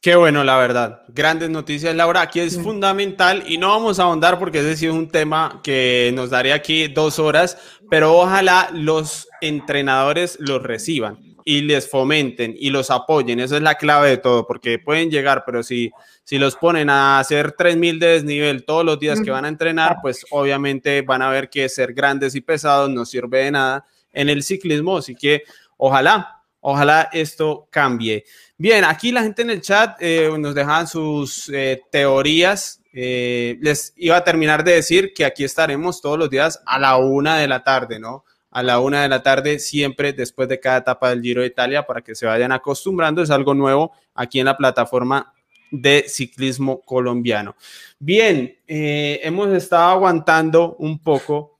Qué 0.00 0.14
bueno, 0.14 0.44
la 0.44 0.56
verdad. 0.56 1.02
Grandes 1.08 1.50
noticias, 1.50 1.94
Laura. 1.94 2.20
Aquí 2.20 2.38
es 2.38 2.60
fundamental 2.62 3.42
y 3.46 3.58
no 3.58 3.70
vamos 3.70 3.98
a 3.98 4.04
ahondar 4.04 4.38
porque 4.38 4.60
ese 4.60 4.76
sí 4.76 4.86
es 4.86 4.92
un 4.92 5.08
tema 5.08 5.60
que 5.64 6.12
nos 6.14 6.30
daría 6.30 6.54
aquí 6.54 6.86
dos 6.86 7.18
horas, 7.18 7.58
pero 7.90 8.16
ojalá 8.16 8.68
los 8.72 9.28
entrenadores 9.40 10.36
los 10.38 10.62
reciban 10.62 11.35
y 11.48 11.62
les 11.62 11.88
fomenten 11.88 12.56
y 12.58 12.70
los 12.70 12.90
apoyen. 12.90 13.38
Esa 13.38 13.54
es 13.54 13.62
la 13.62 13.76
clave 13.76 14.10
de 14.10 14.16
todo, 14.16 14.48
porque 14.48 14.80
pueden 14.80 15.12
llegar, 15.12 15.44
pero 15.46 15.62
si, 15.62 15.92
si 16.24 16.38
los 16.38 16.56
ponen 16.56 16.90
a 16.90 17.20
hacer 17.20 17.52
3000 17.52 18.00
de 18.00 18.06
desnivel 18.08 18.64
todos 18.64 18.84
los 18.84 18.98
días 18.98 19.20
que 19.20 19.30
van 19.30 19.44
a 19.44 19.48
entrenar, 19.48 19.98
pues 20.02 20.26
obviamente 20.30 21.02
van 21.02 21.22
a 21.22 21.30
ver 21.30 21.48
que 21.48 21.68
ser 21.68 21.94
grandes 21.94 22.34
y 22.34 22.40
pesados 22.40 22.90
no 22.90 23.06
sirve 23.06 23.44
de 23.44 23.52
nada 23.52 23.86
en 24.12 24.28
el 24.28 24.42
ciclismo. 24.42 24.98
Así 24.98 25.14
que 25.14 25.44
ojalá, 25.76 26.42
ojalá 26.58 27.10
esto 27.12 27.68
cambie. 27.70 28.24
Bien, 28.58 28.82
aquí 28.82 29.12
la 29.12 29.22
gente 29.22 29.42
en 29.42 29.50
el 29.50 29.60
chat 29.60 29.98
eh, 30.00 30.28
nos 30.36 30.52
dejan 30.52 30.88
sus 30.88 31.48
eh, 31.50 31.80
teorías. 31.92 32.82
Eh, 32.92 33.56
les 33.60 33.92
iba 33.96 34.16
a 34.16 34.24
terminar 34.24 34.64
de 34.64 34.72
decir 34.72 35.14
que 35.14 35.24
aquí 35.24 35.44
estaremos 35.44 36.00
todos 36.00 36.18
los 36.18 36.28
días 36.28 36.60
a 36.66 36.80
la 36.80 36.96
una 36.96 37.38
de 37.38 37.46
la 37.46 37.62
tarde, 37.62 38.00
¿no? 38.00 38.24
A 38.56 38.62
la 38.62 38.80
una 38.80 39.02
de 39.02 39.10
la 39.10 39.22
tarde, 39.22 39.58
siempre 39.58 40.14
después 40.14 40.48
de 40.48 40.58
cada 40.58 40.78
etapa 40.78 41.10
del 41.10 41.20
Giro 41.20 41.42
de 41.42 41.48
Italia, 41.48 41.86
para 41.86 42.00
que 42.00 42.14
se 42.14 42.24
vayan 42.24 42.52
acostumbrando. 42.52 43.20
Es 43.20 43.28
algo 43.28 43.52
nuevo 43.52 43.92
aquí 44.14 44.40
en 44.40 44.46
la 44.46 44.56
plataforma 44.56 45.34
de 45.70 46.06
ciclismo 46.08 46.80
colombiano. 46.80 47.54
Bien, 47.98 48.56
hemos 48.66 49.50
estado 49.50 49.90
aguantando 49.90 50.74
un 50.78 50.98
poco 51.00 51.58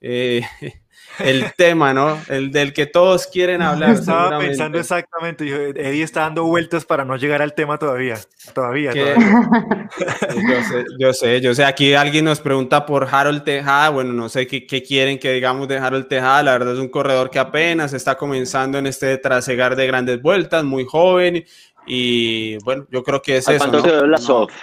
el 1.19 1.53
tema, 1.55 1.93
¿no? 1.93 2.19
El 2.27 2.51
del 2.51 2.73
que 2.73 2.85
todos 2.85 3.27
quieren 3.27 3.61
hablar. 3.61 3.91
Estaba 3.91 4.39
pensando 4.39 4.79
exactamente, 4.79 5.45
Eddie 5.45 6.03
está 6.03 6.21
dando 6.21 6.43
vueltas 6.43 6.85
para 6.85 7.05
no 7.05 7.15
llegar 7.15 7.41
al 7.41 7.53
tema 7.53 7.77
todavía, 7.77 8.17
todavía. 8.53 8.91
todavía. 8.91 9.15
yo, 10.49 10.63
sé, 10.63 10.85
yo 10.99 11.13
sé, 11.13 11.41
yo 11.41 11.55
sé, 11.55 11.65
aquí 11.65 11.93
alguien 11.93 12.25
nos 12.25 12.39
pregunta 12.39 12.85
por 12.85 13.07
Harold 13.09 13.43
Tejada, 13.43 13.89
bueno, 13.89 14.13
no 14.13 14.29
sé 14.29 14.47
qué, 14.47 14.65
qué, 14.65 14.83
quieren 14.83 15.19
que 15.19 15.33
digamos 15.33 15.67
de 15.67 15.77
Harold 15.77 16.07
Tejada, 16.07 16.43
la 16.43 16.51
verdad 16.53 16.73
es 16.73 16.79
un 16.79 16.89
corredor 16.89 17.29
que 17.29 17.39
apenas 17.39 17.93
está 17.93 18.17
comenzando 18.17 18.77
en 18.77 18.87
este 18.87 19.17
trasegar 19.17 19.75
de 19.75 19.87
grandes 19.87 20.21
vueltas, 20.21 20.63
muy 20.63 20.85
joven, 20.85 21.45
y 21.85 22.57
bueno, 22.63 22.85
yo 22.91 23.03
creo 23.03 23.21
que 23.21 23.37
es 23.37 23.47
eso. 23.47 23.67
¿no? 23.67 24.05
la 24.05 24.17
soft? 24.17 24.53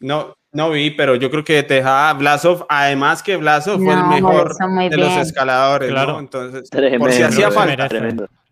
No, 0.00 0.34
no 0.52 0.70
vi, 0.70 0.90
pero 0.90 1.14
yo 1.14 1.30
creo 1.30 1.44
que 1.44 1.62
Tejada, 1.62 2.12
Blasov, 2.14 2.66
además 2.68 3.22
que 3.22 3.36
Blasov 3.36 3.82
fue 3.82 3.94
el 3.94 4.04
mejor 4.04 4.54
de 4.90 4.96
los 4.96 5.16
escaladores, 5.16 5.90
claro. 5.90 6.18
Entonces, 6.18 6.68
por 6.98 7.12
si 7.12 7.22
hacía 7.22 7.50
falta. 7.50 7.88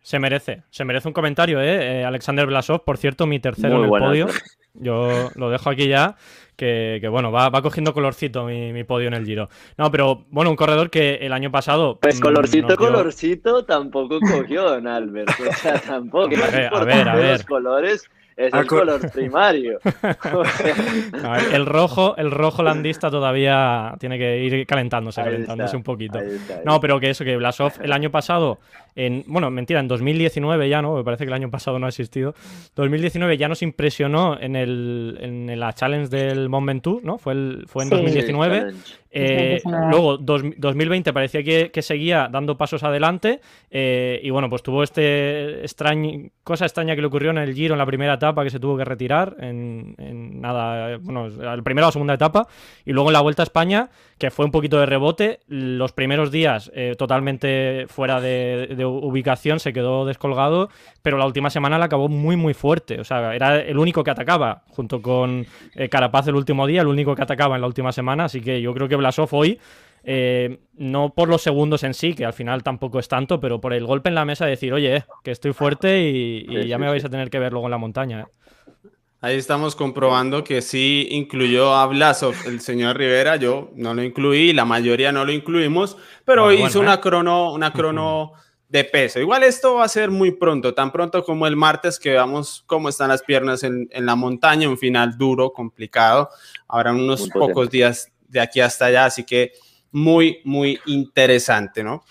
Se 0.01 0.19
merece, 0.19 0.63
se 0.71 0.87
merece 0.87 1.07
un 1.07 1.13
comentario, 1.13 1.61
¿eh? 1.61 2.01
eh 2.01 2.05
Alexander 2.05 2.47
Blasov, 2.47 2.83
por 2.83 2.97
cierto, 2.97 3.27
mi 3.27 3.41
tercero 3.41 3.77
en 3.77 3.85
el 3.85 3.91
podio. 3.91 4.29
Yo 4.73 5.29
lo 5.35 5.51
dejo 5.51 5.71
aquí 5.71 5.89
ya, 5.89 6.17
que, 6.57 7.07
bueno, 7.11 7.33
va, 7.33 7.51
va, 7.51 7.63
cogiendo 7.63 7.93
colorcito 7.93 8.45
mi, 8.45 8.73
mi, 8.73 8.85
podio 8.85 9.09
en 9.09 9.15
el 9.15 9.27
Giro. 9.27 9.51
No, 9.77 9.91
pero 9.91 10.25
bueno, 10.31 10.51
un 10.51 10.57
corredor 10.57 10.89
que 10.89 11.17
el 11.17 11.33
año 11.33 11.51
pasado... 11.51 11.99
Pues 12.01 12.21
mm, 12.21 12.23
colorcito, 12.23 12.77
colorcito 12.77 13.65
tampoco 13.65 14.19
cogió 14.21 14.63
Don 14.63 14.87
Albert, 14.87 15.31
o 15.31 15.53
sea, 15.53 15.79
tampoco. 15.81 16.35
A 16.37 16.51
ver, 16.51 16.75
a 16.75 16.85
ver, 16.85 17.09
a 17.09 17.15
ver. 17.17 17.33
Los 17.33 17.45
colores 17.45 18.09
es 18.39 18.55
el 18.55 18.67
color 18.67 19.11
primario. 19.11 19.81
el 21.53 21.67
rojo, 21.67 22.17
el 22.17 22.31
rojo 22.31 22.63
landista 22.63 23.11
todavía 23.11 23.95
tiene 23.99 24.17
que 24.17 24.39
ir 24.39 24.65
calentándose, 24.65 25.21
calentándose 25.23 25.77
un 25.77 25.83
poquito. 25.83 26.21
no, 26.65 26.81
pero 26.81 27.01
que 27.01 27.11
eso, 27.11 27.25
que 27.25 27.37
Blasov 27.37 27.73
el 27.83 27.93
año 27.93 28.11
pasado, 28.13 28.59
en, 28.99 29.23
bueno, 29.29 29.49
mentira, 29.49 29.79
en 29.79 29.87
2019 29.87 30.69
ya, 30.69 30.83
¿no? 30.83 30.97
Me 30.97 31.05
parece 31.05 31.25
que 31.25 31.29
el 31.29 31.35
año 31.35 31.51
pasado 31.53 31.79
no 31.79 31.87
ha 31.87 31.89
existido. 31.89 32.35
2019 32.75 33.39
ya 33.39 33.47
nos 33.47 33.63
impresionó 33.63 34.37
en, 34.41 34.57
el, 34.57 35.17
en 35.21 35.61
la 35.61 35.73
challenge 35.73 36.09
del 36.09 36.49
Mont 36.49 36.67
Ventoux, 36.67 37.05
¿no? 37.05 37.17
Fue, 37.17 37.33
el, 37.33 37.65
fue 37.69 37.85
en 37.85 37.91
2019. 37.91 38.75
Eh, 39.11 39.63
luego, 39.65 40.19
2020 40.19 41.13
parecía 41.13 41.43
que, 41.43 41.83
seguía 41.83 42.29
dando 42.31 42.59
pasos 42.59 42.83
adelante 42.83 43.41
eh, 43.71 44.21
y 44.23 44.29
bueno, 44.31 44.51
pues 44.51 44.63
tuvo 44.63 44.83
este 44.83 45.63
extraño, 45.63 46.29
cosa 46.45 46.67
extraña 46.67 46.95
que 46.95 47.01
le 47.01 47.07
ocurrió 47.07 47.31
en 47.31 47.39
el 47.39 47.55
Giro 47.55 47.75
en 47.75 47.79
la 47.79 47.87
primera 47.87 48.15
etapa 48.15 48.45
que 48.45 48.51
se 48.51 48.61
tuvo 48.61 48.77
que 48.77 48.85
retirar 48.85 49.37
en, 49.41 49.95
nada, 50.41 50.99
bueno, 50.99 51.29
la 51.29 51.57
primera 51.63 51.89
o 51.89 51.93
segunda 51.93 52.15
etapa 52.15 52.49
y 52.85 52.93
luego 52.93 53.09
en 53.09 53.15
la 53.15 53.21
Vuelta 53.21 53.43
a 53.43 53.45
España 53.45 53.89
que 54.19 54.31
fue 54.31 54.45
un 54.45 54.51
poquito 54.51 54.79
de 54.79 54.87
rebote, 54.87 55.41
los 55.47 55.93
primeros 55.93 56.31
días 56.31 56.71
eh, 56.75 56.95
totalmente 56.99 57.87
fuera 57.89 58.21
de, 58.21 58.67
ubicación, 58.89 59.61
se 59.61 59.73
quedó 59.73 60.05
descolgado, 60.05 60.69
pero 61.03 61.19
la 61.19 61.27
última 61.27 61.51
semana 61.51 61.79
la 61.79 61.87
acabó 61.87 62.09
muy 62.09 62.37
muy 62.37 62.55
fuerte, 62.55 63.01
o 63.01 63.05
sea, 63.05 63.35
era 63.35 63.61
el 63.61 63.79
único 63.79 64.05
que 64.05 64.11
atacaba 64.11 64.63
junto 64.69 65.03
con 65.03 65.47
Carapaz 65.91 66.29
el 66.29 66.35
último 66.35 66.67
día, 66.67 66.83
el 66.83 66.89
único 66.89 67.15
que 67.15 67.23
atacaba 67.23 67.55
en 67.55 67.61
la 67.61 67.67
última 67.67 67.93
semana, 67.93 68.25
así 68.25 68.41
que 68.41 68.61
yo 68.61 68.75
creo 68.75 68.89
que 68.89 68.97
Blasov 68.97 69.29
hoy, 69.33 69.59
eh, 70.05 70.61
no 70.77 71.13
por 71.15 71.29
los 71.29 71.43
segundos 71.43 71.83
en 71.83 71.93
sí, 71.93 72.15
que 72.15 72.25
al 72.25 72.33
final 72.33 72.63
tampoco 72.63 72.99
es 72.99 73.09
tanto, 73.09 73.41
pero 73.41 73.61
por 73.61 73.73
el 73.75 73.85
golpe 73.85 74.09
en 74.09 74.15
la 74.15 74.25
mesa 74.25 74.45
de 74.45 74.53
decir, 74.53 74.73
oye, 74.73 74.97
eh, 74.97 75.05
que 75.23 75.31
estoy 75.31 75.53
fuerte 75.53 76.01
y, 76.01 76.67
ya 76.67 76.79
me 76.79 76.89
vais 76.89 77.05
a 77.05 77.11
tener 77.11 77.29
que 77.31 77.39
ver 77.39 77.53
luego 77.53 77.67
en 77.67 77.73
la 77.73 77.79
montaña. 77.79 78.21
Eh". 78.21 78.89
Ahí 79.21 79.37
estamos 79.37 79.75
comprobando 79.75 80.45
que 80.45 80.63
sí 80.63 81.09
incluyó 81.11 81.75
a 81.75 81.87
Blasov, 81.87 82.35
el 82.47 82.61
señor 82.61 82.97
Rivera, 82.97 83.37
yo 83.37 83.71
no 83.75 83.93
lo 83.93 84.03
incluí, 84.03 84.53
la 84.53 84.65
mayoría 84.65 85.11
no 85.11 85.25
lo 85.25 85.33
incluimos, 85.33 85.99
pero 86.25 86.53
hizo 86.53 86.79
una 86.81 87.01
crono, 87.01 87.53
una 87.53 87.73
crono 87.73 88.33
de 88.69 88.85
peso. 88.85 89.19
Igual 89.19 89.45
esto 89.45 89.77
va 89.77 89.85
a 89.85 89.89
ser 89.89 90.11
muy 90.11 90.33
pronto, 90.33 90.75
tan 90.75 90.93
pronto 90.93 91.25
como 91.25 91.47
el 91.47 91.57
martes 91.57 91.99
que 91.99 92.11
veamos 92.11 92.65
cómo 92.67 92.89
están 92.89 93.09
las 93.09 93.23
piernas 93.23 93.63
en, 93.63 93.89
en 93.91 94.07
la 94.07 94.15
montaña, 94.15 94.69
un 94.69 94.79
final 94.79 95.17
duro, 95.17 95.53
complicado. 95.53 96.29
Habrá 96.69 96.93
unos 96.93 97.29
pocos 97.31 97.71
días 97.71 98.13
de 98.29 98.41
aquí 98.41 98.61
hasta 98.61 98.87
allá, 98.87 99.07
así 99.07 99.25
que 99.25 99.53
muy, 99.91 100.41
muy 100.45 100.81
interesante, 100.87 101.83
¿no? 101.83 102.05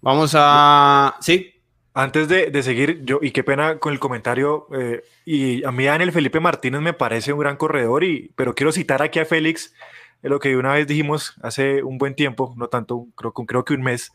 Vamos 0.00 0.32
a... 0.34 1.16
¿Sí? 1.20 1.48
Antes 1.94 2.26
de, 2.26 2.62
seguir, 2.62 3.04
yo, 3.04 3.18
y 3.20 3.32
qué 3.32 3.44
pena 3.44 3.78
con 3.78 3.92
el 3.92 4.00
comentario, 4.00 4.66
eh, 4.74 5.02
y 5.26 5.62
a 5.62 5.70
mí 5.72 5.84
Daniel 5.84 6.10
Felipe 6.10 6.40
Martínez 6.40 6.80
me 6.80 6.94
parece 6.94 7.34
un 7.34 7.40
gran 7.40 7.58
corredor, 7.58 8.02
y, 8.02 8.32
pero 8.34 8.54
quiero 8.54 8.72
citar 8.72 9.02
aquí 9.02 9.18
a 9.18 9.26
Félix, 9.26 9.74
lo 10.22 10.38
que 10.38 10.56
una 10.56 10.72
vez 10.72 10.86
dijimos 10.86 11.34
hace 11.42 11.82
un 11.82 11.98
buen 11.98 12.14
tiempo, 12.14 12.54
no 12.56 12.68
tanto, 12.68 13.08
creo, 13.14 13.32
creo 13.34 13.64
que 13.66 13.74
un 13.74 13.82
mes, 13.82 14.10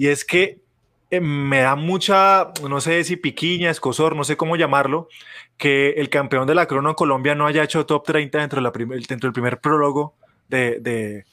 y 0.00 0.08
es 0.08 0.24
que 0.24 0.62
eh, 1.10 1.20
me 1.20 1.60
da 1.60 1.76
mucha, 1.76 2.52
no 2.66 2.80
sé 2.80 3.04
si 3.04 3.16
piquiña, 3.16 3.68
escosor, 3.68 4.16
no 4.16 4.24
sé 4.24 4.38
cómo 4.38 4.56
llamarlo, 4.56 5.08
que 5.58 5.90
el 5.98 6.08
campeón 6.08 6.46
de 6.46 6.54
la 6.54 6.64
crono 6.64 6.88
en 6.88 6.94
Colombia 6.94 7.34
no 7.34 7.46
haya 7.46 7.62
hecho 7.62 7.84
top 7.84 8.06
30 8.06 8.38
dentro, 8.38 8.62
del 8.62 9.32
primer 9.34 9.60
prólogo 9.60 10.14
de, 10.48 10.80
de, 10.80 11.26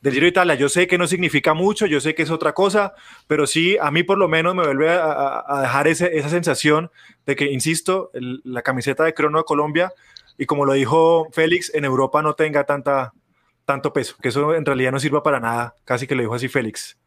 del 0.00 0.12
Giro 0.12 0.24
de 0.24 0.30
Italia. 0.30 0.56
Yo 0.56 0.68
sé 0.68 0.88
que 0.88 0.98
no 0.98 1.06
significa 1.06 1.54
mucho, 1.54 1.86
yo 1.86 2.00
sé 2.00 2.16
que 2.16 2.24
es 2.24 2.30
otra 2.32 2.54
cosa, 2.54 2.92
pero 3.28 3.46
sí, 3.46 3.76
a 3.80 3.92
mí 3.92 4.02
por 4.02 4.18
lo 4.18 4.26
menos 4.26 4.52
me 4.56 4.64
vuelve 4.64 4.90
a, 4.90 5.60
dejar 5.62 5.86
esa 5.86 6.28
sensación 6.28 6.90
de 7.24 7.36
que, 7.36 7.52
insisto, 7.52 8.10
la 8.42 8.62
camiseta 8.62 9.04
de 9.04 9.14
crono 9.14 9.38
de 9.38 9.44
Colombia, 9.44 9.92
y 10.36 10.46
como 10.46 10.64
lo 10.64 10.72
dijo 10.72 11.28
Félix, 11.30 11.72
en 11.72 11.84
Europa 11.84 12.20
no 12.20 12.34
tenga 12.34 12.64
tanto 12.64 13.92
peso, 13.92 14.16
que 14.20 14.30
eso 14.30 14.56
en 14.56 14.66
realidad 14.66 14.90
no 14.90 14.98
sirva 14.98 15.22
para 15.22 15.38
nada, 15.38 15.76
casi 15.84 16.08
que 16.08 16.16
lo 16.16 16.22
dijo 16.22 16.34
así 16.34 16.48
Félix. 16.48 16.97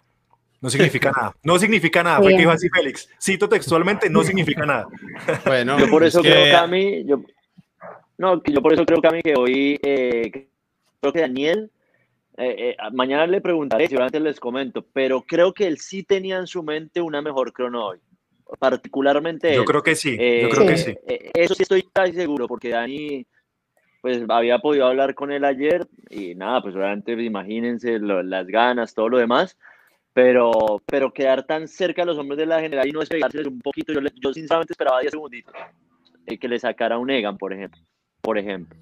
No 0.61 0.69
significa 0.69 1.11
nada. 1.15 1.35
No 1.43 1.59
significa 1.59 2.03
nada. 2.03 2.19
Fue 2.19 2.31
que 2.31 2.37
dijo 2.37 2.51
así 2.51 2.69
Félix. 2.69 3.09
Cito 3.19 3.49
textualmente, 3.49 4.09
no 4.09 4.23
significa 4.23 4.65
nada. 4.65 4.87
Bueno, 5.45 5.77
yo 5.79 5.89
por 5.89 6.03
eso 6.03 6.21
creo, 6.21 6.51
Cami, 6.51 7.03
yo, 7.05 7.21
no, 8.17 8.41
yo 8.43 8.61
por 8.61 8.73
eso 8.73 8.85
creo, 8.85 9.01
Cami, 9.01 9.21
que 9.21 9.33
hoy 9.35 9.79
eh, 9.81 10.47
creo 10.99 11.13
que 11.13 11.21
Daniel, 11.21 11.71
eh, 12.37 12.55
eh, 12.69 12.77
mañana 12.93 13.25
le 13.27 13.41
preguntaré, 13.41 13.87
si 13.87 13.97
antes 13.97 14.21
les 14.21 14.39
comento, 14.39 14.85
pero 14.93 15.21
creo 15.23 15.53
que 15.53 15.67
él 15.67 15.79
sí 15.79 16.03
tenía 16.03 16.37
en 16.37 16.47
su 16.47 16.63
mente 16.63 17.01
una 17.01 17.21
mejor 17.21 17.51
crono 17.51 17.87
hoy. 17.87 17.99
Particularmente. 18.59 19.55
Yo 19.55 19.63
creo 19.63 19.81
que 19.81 19.95
sí. 19.95 20.11
yo 20.11 20.49
creo 20.49 20.67
que 20.67 20.77
sí. 20.77 20.93
eso 21.33 21.55
sí 21.55 21.63
estoy 21.63 21.83
casi 21.83 22.11
seguro, 22.13 22.47
porque 22.47 22.69
Dani 22.69 23.25
pues 24.01 24.23
había 24.27 24.59
podido 24.59 24.87
hablar 24.87 25.13
con 25.13 25.31
él 25.31 25.45
ayer 25.45 25.87
y 26.09 26.35
nada, 26.35 26.61
pues 26.61 26.75
obviamente 26.75 27.13
imagínense 27.13 27.99
las 27.99 28.47
ganas, 28.47 28.93
todo 28.93 29.09
lo 29.09 29.19
demás, 29.19 29.57
pero, 30.13 30.81
pero 30.85 31.13
quedar 31.13 31.45
tan 31.45 31.67
cerca 31.67 32.03
a 32.03 32.05
los 32.05 32.17
hombres 32.17 32.37
de 32.37 32.45
la 32.45 32.59
general 32.59 32.87
y 32.87 32.91
no 32.91 32.99
despegarse 32.99 33.47
un 33.47 33.61
poquito, 33.61 33.93
yo, 33.93 34.01
yo 34.01 34.33
sinceramente 34.33 34.73
esperaba 34.73 34.99
10 34.99 35.11
segunditos 35.11 35.53
eh, 36.27 36.37
que 36.37 36.47
le 36.47 36.59
sacara 36.59 36.97
un 36.97 37.09
Egan, 37.09 37.37
por 37.37 37.53
ejemplo. 37.53 37.81
Por 38.21 38.37
ejemplo. 38.37 38.77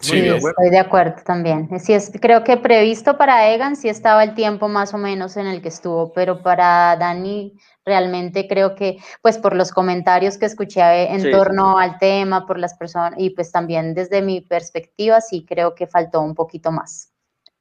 Sí, 0.00 0.28
estoy 0.28 0.70
de 0.70 0.78
acuerdo 0.78 1.16
también. 1.24 1.68
Sí, 1.80 1.92
es, 1.92 2.12
creo 2.20 2.44
que 2.44 2.56
previsto 2.56 3.18
para 3.18 3.52
Egan 3.52 3.74
sí 3.74 3.88
estaba 3.88 4.22
el 4.22 4.34
tiempo 4.34 4.68
más 4.68 4.94
o 4.94 4.98
menos 4.98 5.36
en 5.36 5.48
el 5.48 5.60
que 5.60 5.68
estuvo, 5.68 6.12
pero 6.12 6.40
para 6.40 6.96
Dani 6.96 7.58
realmente 7.84 8.46
creo 8.46 8.76
que, 8.76 8.98
pues 9.22 9.38
por 9.38 9.56
los 9.56 9.72
comentarios 9.72 10.38
que 10.38 10.46
escuché 10.46 11.12
en 11.12 11.30
torno 11.32 11.78
al 11.78 11.98
tema, 11.98 12.46
por 12.46 12.58
las 12.58 12.74
personas, 12.74 13.14
y 13.18 13.30
pues 13.30 13.50
también 13.50 13.94
desde 13.94 14.22
mi 14.22 14.40
perspectiva, 14.40 15.20
sí 15.20 15.44
creo 15.44 15.74
que 15.74 15.88
faltó 15.88 16.20
un 16.20 16.34
poquito 16.34 16.70
más. 16.70 17.12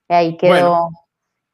Ahí 0.07 0.37
quedó 0.37 0.89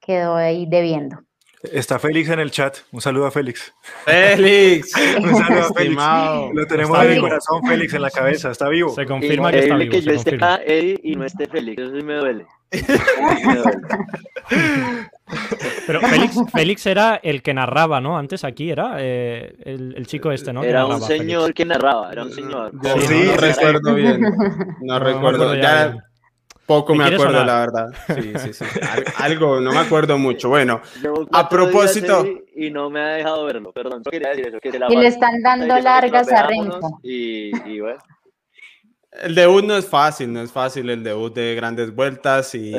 quedó 0.05 0.35
ahí 0.35 0.65
debiendo. 0.67 1.23
Está 1.71 1.97
Félix 1.97 2.29
en 2.29 2.39
el 2.39 2.51
chat. 2.51 2.79
Un 2.91 2.99
saludo 2.99 3.25
a 3.25 3.31
Félix. 3.31 3.73
Félix. 4.03 4.91
Un 5.17 5.35
saludo 5.35 5.63
a 5.63 5.73
Félix. 5.73 6.01
Lo 6.53 6.67
tenemos 6.67 7.01
en 7.03 7.11
el 7.11 7.21
corazón, 7.21 7.63
Félix, 7.65 7.93
en 7.93 8.01
la 8.01 8.11
cabeza. 8.11 8.51
Está 8.51 8.67
vivo. 8.67 8.93
Se 8.93 9.05
confirma 9.05 9.49
que 9.49 9.59
está 9.59 9.77
vivo. 9.77 9.91
que 9.91 10.01
yo 10.01 10.11
esté 10.11 10.35
acá, 10.35 10.59
Eddie, 10.65 10.99
y 11.03 11.15
no 11.15 11.23
esté 11.23 11.47
Félix. 11.47 11.81
Eso 11.81 11.95
sí 11.95 12.03
me 12.03 12.15
duele. 12.15 12.45
Pero 15.87 16.01
Félix, 16.01 16.35
Félix, 16.51 16.85
era 16.85 17.15
el 17.23 17.41
que 17.41 17.53
narraba, 17.53 18.01
¿no? 18.01 18.17
Antes 18.17 18.43
aquí 18.43 18.69
era 18.69 18.95
eh, 18.99 19.55
el, 19.63 19.93
el, 19.95 20.05
chico 20.07 20.31
este, 20.31 20.51
¿no? 20.51 20.63
Era 20.63 20.85
un 20.85 20.99
señor 21.01 21.53
que 21.53 21.63
narraba, 21.65 22.11
era 22.11 22.23
un 22.23 22.31
señor. 22.31 22.71
Sí, 23.07 23.23
no, 23.25 23.37
recuerdo 23.37 23.95
bien. 23.95 24.21
No, 24.81 24.99
recuerdo. 24.99 25.55
Ya, 25.55 25.95
poco 26.65 26.95
me 26.95 27.05
acuerdo, 27.05 27.43
la 27.43 27.59
verdad. 27.59 27.93
Sí, 28.07 28.33
sí, 28.37 28.53
sí. 28.53 28.65
Algo, 29.17 29.59
no 29.59 29.71
me 29.71 29.79
acuerdo 29.79 30.17
mucho. 30.17 30.49
Bueno, 30.49 30.81
a 31.31 31.49
propósito. 31.49 32.25
Y 32.55 32.69
no 32.69 32.89
me 32.89 33.01
ha 33.01 33.07
dejado 33.15 33.45
verlo, 33.45 33.71
perdón. 33.71 34.03
Quería 34.03 34.29
decir 34.29 34.47
eso, 34.47 34.59
que 34.59 34.69
y 34.69 34.95
le 34.95 35.07
están 35.07 35.41
dando 35.41 35.79
largas 35.79 36.31
a 36.31 36.47
Renko. 36.47 36.99
Y, 37.03 37.51
y 37.69 37.79
bueno. 37.79 37.99
El 39.21 39.35
debut 39.35 39.63
no 39.63 39.77
es 39.77 39.87
fácil, 39.87 40.33
no 40.33 40.41
es 40.41 40.51
fácil 40.51 40.89
el 40.89 41.03
debut 41.03 41.33
de 41.33 41.53
grandes 41.53 41.93
vueltas 41.93 42.55
y, 42.55 42.73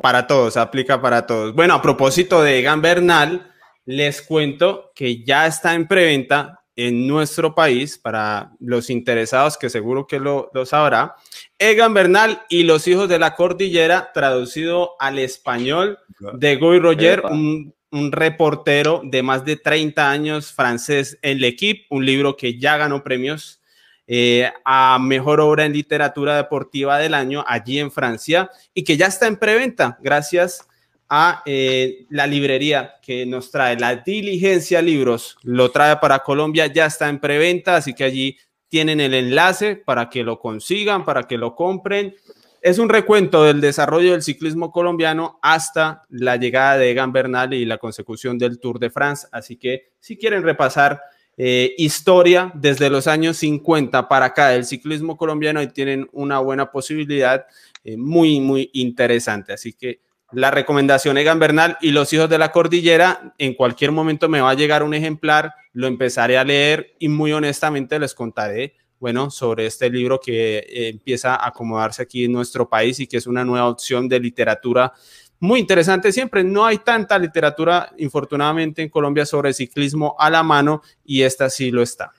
para 0.00 0.26
todos, 0.26 0.56
aplica 0.56 1.00
para 1.00 1.24
todos. 1.24 1.54
Bueno, 1.54 1.74
a 1.74 1.82
propósito 1.82 2.42
de 2.42 2.58
Egan 2.58 2.82
Bernal, 2.82 3.52
les 3.84 4.20
cuento 4.22 4.90
que 4.94 5.22
ya 5.22 5.46
está 5.46 5.74
en 5.74 5.86
preventa 5.86 6.57
en 6.78 7.08
nuestro 7.08 7.56
país, 7.56 7.98
para 7.98 8.52
los 8.60 8.88
interesados 8.88 9.58
que 9.58 9.68
seguro 9.68 10.06
que 10.06 10.20
lo, 10.20 10.48
sabrá, 10.64 11.16
Egan 11.58 11.92
Bernal 11.92 12.42
y 12.48 12.62
los 12.62 12.86
hijos 12.86 13.08
de 13.08 13.18
la 13.18 13.34
cordillera, 13.34 14.12
traducido 14.14 14.92
al 15.00 15.18
español 15.18 15.98
de 16.34 16.54
Guy 16.54 16.78
Roger, 16.78 17.24
un, 17.24 17.74
reportero 17.90 19.00
de 19.02 19.24
más 19.24 19.44
de 19.44 19.56
30 19.56 20.08
años 20.08 20.52
francés 20.52 21.18
en 21.22 21.40
L'Equipe, 21.40 21.86
un 21.90 22.06
libro 22.06 22.36
que 22.36 22.60
ya 22.60 22.76
ganó 22.76 23.02
premios 23.02 23.60
eh, 24.06 24.48
a 24.64 24.98
Mejor 25.00 25.40
Obra 25.40 25.64
en 25.64 25.72
Literatura 25.72 26.36
Deportiva 26.36 26.98
del 26.98 27.14
Año 27.14 27.44
allí 27.44 27.80
en 27.80 27.90
Francia 27.90 28.50
y 28.72 28.84
que 28.84 28.96
ya 28.96 29.06
está 29.06 29.26
en 29.26 29.36
preventa 29.36 29.98
gracias 30.00 30.67
a 31.08 31.42
eh, 31.46 32.06
la 32.10 32.26
librería 32.26 32.94
que 33.02 33.24
nos 33.24 33.50
trae 33.50 33.78
la 33.78 33.96
diligencia 33.96 34.82
libros, 34.82 35.36
lo 35.42 35.70
trae 35.70 35.96
para 35.96 36.18
Colombia, 36.20 36.66
ya 36.66 36.86
está 36.86 37.08
en 37.08 37.18
preventa, 37.18 37.76
así 37.76 37.94
que 37.94 38.04
allí 38.04 38.36
tienen 38.68 39.00
el 39.00 39.14
enlace 39.14 39.76
para 39.76 40.10
que 40.10 40.22
lo 40.22 40.38
consigan, 40.38 41.04
para 41.04 41.22
que 41.22 41.38
lo 41.38 41.54
compren. 41.54 42.14
Es 42.60 42.78
un 42.78 42.88
recuento 42.88 43.44
del 43.44 43.60
desarrollo 43.60 44.12
del 44.12 44.22
ciclismo 44.22 44.70
colombiano 44.70 45.38
hasta 45.42 46.02
la 46.10 46.36
llegada 46.36 46.76
de 46.76 46.90
Egan 46.90 47.12
Bernal 47.12 47.54
y 47.54 47.64
la 47.64 47.78
consecución 47.78 48.36
del 48.36 48.58
Tour 48.58 48.78
de 48.78 48.90
France. 48.90 49.26
Así 49.32 49.56
que 49.56 49.92
si 50.00 50.18
quieren 50.18 50.42
repasar 50.42 51.00
eh, 51.36 51.74
historia 51.78 52.50
desde 52.54 52.90
los 52.90 53.06
años 53.06 53.36
50 53.38 54.08
para 54.08 54.26
acá 54.26 54.48
del 54.48 54.64
ciclismo 54.64 55.16
colombiano, 55.16 55.60
ahí 55.60 55.68
tienen 55.68 56.08
una 56.12 56.40
buena 56.40 56.70
posibilidad 56.70 57.46
eh, 57.84 57.96
muy, 57.96 58.40
muy 58.40 58.70
interesante. 58.74 59.52
Así 59.52 59.72
que 59.72 60.00
la 60.32 60.50
recomendación 60.50 61.16
Egan 61.16 61.38
Bernal 61.38 61.78
y 61.80 61.90
los 61.90 62.12
hijos 62.12 62.28
de 62.28 62.38
la 62.38 62.52
cordillera, 62.52 63.34
en 63.38 63.54
cualquier 63.54 63.92
momento 63.92 64.28
me 64.28 64.40
va 64.40 64.50
a 64.50 64.54
llegar 64.54 64.82
un 64.82 64.94
ejemplar, 64.94 65.54
lo 65.72 65.86
empezaré 65.86 66.36
a 66.36 66.44
leer 66.44 66.94
y 66.98 67.08
muy 67.08 67.32
honestamente 67.32 67.98
les 67.98 68.14
contaré, 68.14 68.74
bueno, 69.00 69.30
sobre 69.30 69.66
este 69.66 69.88
libro 69.88 70.20
que 70.20 70.58
eh, 70.58 70.88
empieza 70.88 71.34
a 71.34 71.48
acomodarse 71.48 72.02
aquí 72.02 72.24
en 72.24 72.32
nuestro 72.32 72.68
país 72.68 73.00
y 73.00 73.06
que 73.06 73.16
es 73.16 73.26
una 73.26 73.44
nueva 73.44 73.68
opción 73.68 74.08
de 74.08 74.20
literatura 74.20 74.92
muy 75.40 75.60
interesante 75.60 76.12
siempre. 76.12 76.42
No 76.44 76.66
hay 76.66 76.78
tanta 76.78 77.18
literatura, 77.18 77.92
infortunadamente, 77.98 78.82
en 78.82 78.88
Colombia 78.88 79.24
sobre 79.24 79.52
ciclismo 79.52 80.16
a 80.18 80.30
la 80.30 80.42
mano 80.42 80.82
y 81.04 81.22
esta 81.22 81.48
sí 81.48 81.70
lo 81.70 81.82
está. 81.82 82.12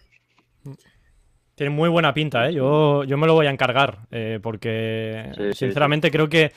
Tiene 1.56 1.72
muy 1.72 1.90
buena 1.90 2.14
pinta, 2.14 2.48
¿eh? 2.48 2.54
yo, 2.54 3.04
yo 3.04 3.18
me 3.18 3.28
lo 3.28 3.34
voy 3.34 3.48
a 3.48 3.50
encargar, 3.50 4.08
eh, 4.12 4.40
porque 4.42 5.52
sinceramente 5.54 6.10
creo 6.10 6.30
que 6.30 6.54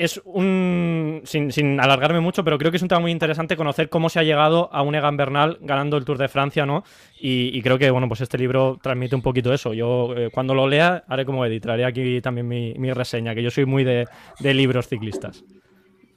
es 0.00 0.20
un. 0.24 1.20
Sin, 1.24 1.78
alargarme 1.78 2.20
mucho, 2.20 2.42
pero 2.42 2.56
creo 2.56 2.70
que 2.70 2.78
es 2.78 2.82
un 2.82 2.88
tema 2.88 3.02
muy 3.02 3.10
interesante 3.10 3.54
conocer 3.54 3.90
cómo 3.90 4.08
se 4.08 4.18
ha 4.18 4.22
llegado 4.22 4.72
a 4.72 4.80
un 4.80 4.94
Egan 4.94 5.18
Bernal 5.18 5.58
ganando 5.60 5.98
el 5.98 6.06
Tour 6.06 6.16
de 6.16 6.28
Francia, 6.28 6.64
¿no? 6.64 6.84
Y, 7.20 7.60
creo 7.60 7.78
que, 7.78 7.90
bueno, 7.90 8.08
pues 8.08 8.22
este 8.22 8.38
libro 8.38 8.78
transmite 8.82 9.14
un 9.14 9.20
poquito 9.20 9.52
eso. 9.52 9.74
Yo, 9.74 10.14
eh, 10.16 10.30
cuando 10.32 10.54
lo 10.54 10.66
lea, 10.66 11.04
haré 11.06 11.26
como 11.26 11.44
editaré 11.44 11.84
aquí 11.84 12.22
también 12.22 12.48
mi, 12.48 12.92
reseña, 12.92 13.34
que 13.34 13.42
yo 13.42 13.50
soy 13.50 13.66
muy 13.66 13.84
de 13.84 14.06
libros 14.40 14.88
ciclistas. 14.88 15.44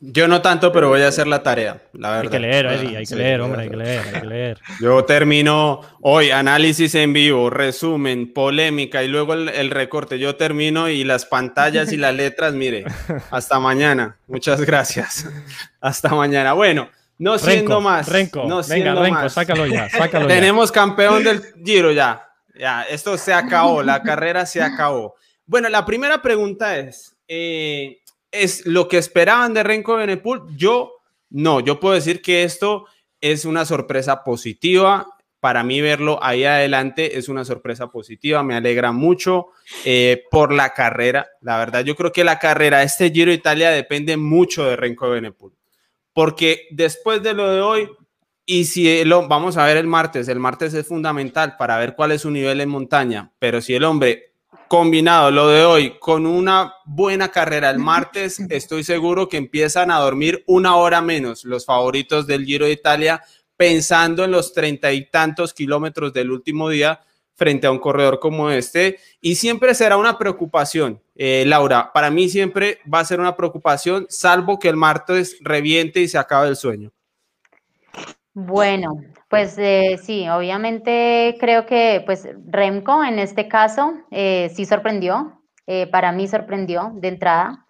Yo 0.05 0.27
no 0.27 0.41
tanto, 0.41 0.73
pero 0.73 0.89
voy 0.89 1.01
a 1.01 1.07
hacer 1.07 1.27
la 1.27 1.43
tarea, 1.43 1.81
la 1.93 2.09
verdad. 2.09 2.23
Hay 2.23 2.29
que 2.29 2.39
leer, 2.39 2.65
Eddie, 2.65 2.97
hay 2.97 3.05
que 3.05 3.15
leer, 3.15 3.39
hombre, 3.39 3.61
hay 3.61 3.69
que 3.69 3.77
leer, 3.77 4.01
hay 4.05 4.19
que 4.19 4.27
leer. 4.27 4.59
Yo 4.81 5.05
termino 5.05 5.79
hoy 6.01 6.29
análisis 6.29 6.93
en 6.95 7.13
vivo, 7.13 7.49
resumen, 7.49 8.33
polémica 8.33 9.01
y 9.01 9.07
luego 9.07 9.33
el, 9.33 9.71
recorte. 9.71 10.19
Yo 10.19 10.35
termino 10.35 10.89
y 10.89 11.05
las 11.05 11.25
pantallas 11.25 11.93
y 11.93 11.97
las 11.97 12.13
letras, 12.13 12.53
mire, 12.53 12.83
hasta 13.31 13.61
mañana. 13.61 14.17
Muchas 14.27 14.59
gracias. 14.59 15.25
Hasta 15.79 16.09
mañana. 16.09 16.51
Bueno, 16.51 16.89
no 17.17 17.37
siendo 17.39 17.79
más. 17.79 18.09
Renko, 18.09 18.43
no 18.43 18.61
venga, 18.61 18.95
Renko, 18.95 19.29
sácalo 19.29 19.65
ya, 19.67 19.89
sácalo 19.89 20.27
Tenemos 20.27 20.69
campeón 20.69 21.23
del 21.23 21.41
Giro 21.63 21.93
ya. 21.93 22.27
Ya, 22.59 22.83
esto 22.83 23.17
se 23.17 23.33
acabó, 23.33 23.81
la 23.81 24.03
carrera 24.03 24.45
se 24.45 24.61
acabó. 24.61 25.15
Bueno, 25.45 25.69
la 25.69 25.85
primera 25.85 26.21
pregunta 26.21 26.77
es, 26.77 27.15
eh, 27.29 28.02
es 28.33 28.65
lo 28.65 28.89
que 28.89 28.97
esperaban 28.97 29.53
de 29.53 29.63
Renko 29.63 29.95
Benepul. 29.95 30.57
Yo 30.57 30.91
no, 31.29 31.61
yo 31.61 31.79
puedo 31.79 31.95
decir 31.95 32.21
que 32.21 32.43
esto 32.43 32.85
es 33.21 33.45
una 33.45 33.63
sorpresa 33.63 34.23
positiva. 34.23 35.07
Para 35.39 35.63
mí 35.63 35.81
verlo 35.81 36.19
ahí 36.21 36.45
adelante 36.45 37.17
es 37.17 37.29
una 37.29 37.45
sorpresa 37.45 37.87
positiva, 37.91 38.43
me 38.43 38.55
alegra 38.55 38.91
mucho 38.91 39.47
eh, 39.85 40.23
por 40.31 40.53
la 40.53 40.73
carrera. 40.73 41.27
La 41.41 41.57
verdad, 41.57 41.83
yo 41.83 41.95
creo 41.95 42.11
que 42.11 42.23
la 42.23 42.39
carrera, 42.39 42.81
este 42.83 43.11
Giro 43.11 43.31
Italia 43.31 43.69
depende 43.71 44.15
mucho 44.17 44.65
de 44.65 44.75
Renko 44.75 45.09
Benepul, 45.09 45.53
porque 46.13 46.67
después 46.71 47.21
de 47.23 47.33
lo 47.33 47.49
de 47.49 47.61
hoy, 47.61 47.89
Y 48.45 48.65
si 48.65 49.05
lo 49.05 49.27
vamos 49.29 49.55
a 49.55 49.65
ver 49.65 49.77
el 49.77 49.87
martes, 49.87 50.27
el 50.27 50.39
martes 50.39 50.73
es 50.73 50.85
fundamental 50.85 51.55
para 51.57 51.77
ver 51.77 51.95
cuál 51.95 52.11
es 52.11 52.21
su 52.21 52.31
nivel 52.31 52.59
en 52.59 52.67
montaña, 52.67 53.31
pero 53.39 53.61
si 53.61 53.73
el 53.73 53.85
hombre 53.85 54.32
combinado 54.73 55.29
lo 55.29 55.49
de 55.49 55.63
hoy 55.63 55.99
con 55.99 56.25
una 56.25 56.73
buena 56.83 57.29
carrera 57.29 57.69
el 57.69 57.77
martes, 57.77 58.39
estoy 58.49 58.83
seguro 58.83 59.29
que 59.29 59.37
empiezan 59.37 59.91
a 59.91 59.99
dormir 59.99 60.43
una 60.47 60.77
hora 60.77 60.99
menos 60.99 61.45
los 61.45 61.67
favoritos 61.67 62.25
del 62.25 62.43
Giro 62.43 62.65
de 62.65 62.71
Italia, 62.71 63.21
pensando 63.55 64.23
en 64.23 64.31
los 64.31 64.51
treinta 64.51 64.91
y 64.91 65.11
tantos 65.11 65.53
kilómetros 65.53 66.11
del 66.11 66.31
último 66.31 66.69
día 66.69 67.01
frente 67.35 67.67
a 67.67 67.71
un 67.71 67.77
corredor 67.77 68.19
como 68.19 68.49
este. 68.49 68.97
Y 69.21 69.35
siempre 69.35 69.75
será 69.75 69.95
una 69.95 70.17
preocupación, 70.17 70.99
eh, 71.13 71.43
Laura. 71.45 71.91
Para 71.93 72.09
mí 72.09 72.27
siempre 72.27 72.79
va 72.91 73.01
a 73.01 73.05
ser 73.05 73.19
una 73.19 73.35
preocupación, 73.35 74.07
salvo 74.09 74.57
que 74.57 74.69
el 74.69 74.75
martes 74.75 75.37
reviente 75.41 75.99
y 75.99 76.07
se 76.07 76.17
acabe 76.17 76.49
el 76.49 76.55
sueño. 76.55 76.91
Bueno, 78.33 78.89
pues 79.33 79.55
eh, 79.57 79.99
sí, 79.99 80.29
obviamente 80.29 81.35
creo 81.39 81.65
que 81.65 82.03
pues 82.05 82.27
Remco 82.45 83.03
en 83.03 83.17
este 83.17 83.47
caso 83.47 83.95
eh, 84.11 84.51
sí 84.53 84.63
sorprendió, 84.63 85.41
eh, 85.65 85.87
para 85.87 86.11
mí 86.11 86.27
sorprendió 86.27 86.91
de 86.93 87.07
entrada, 87.07 87.65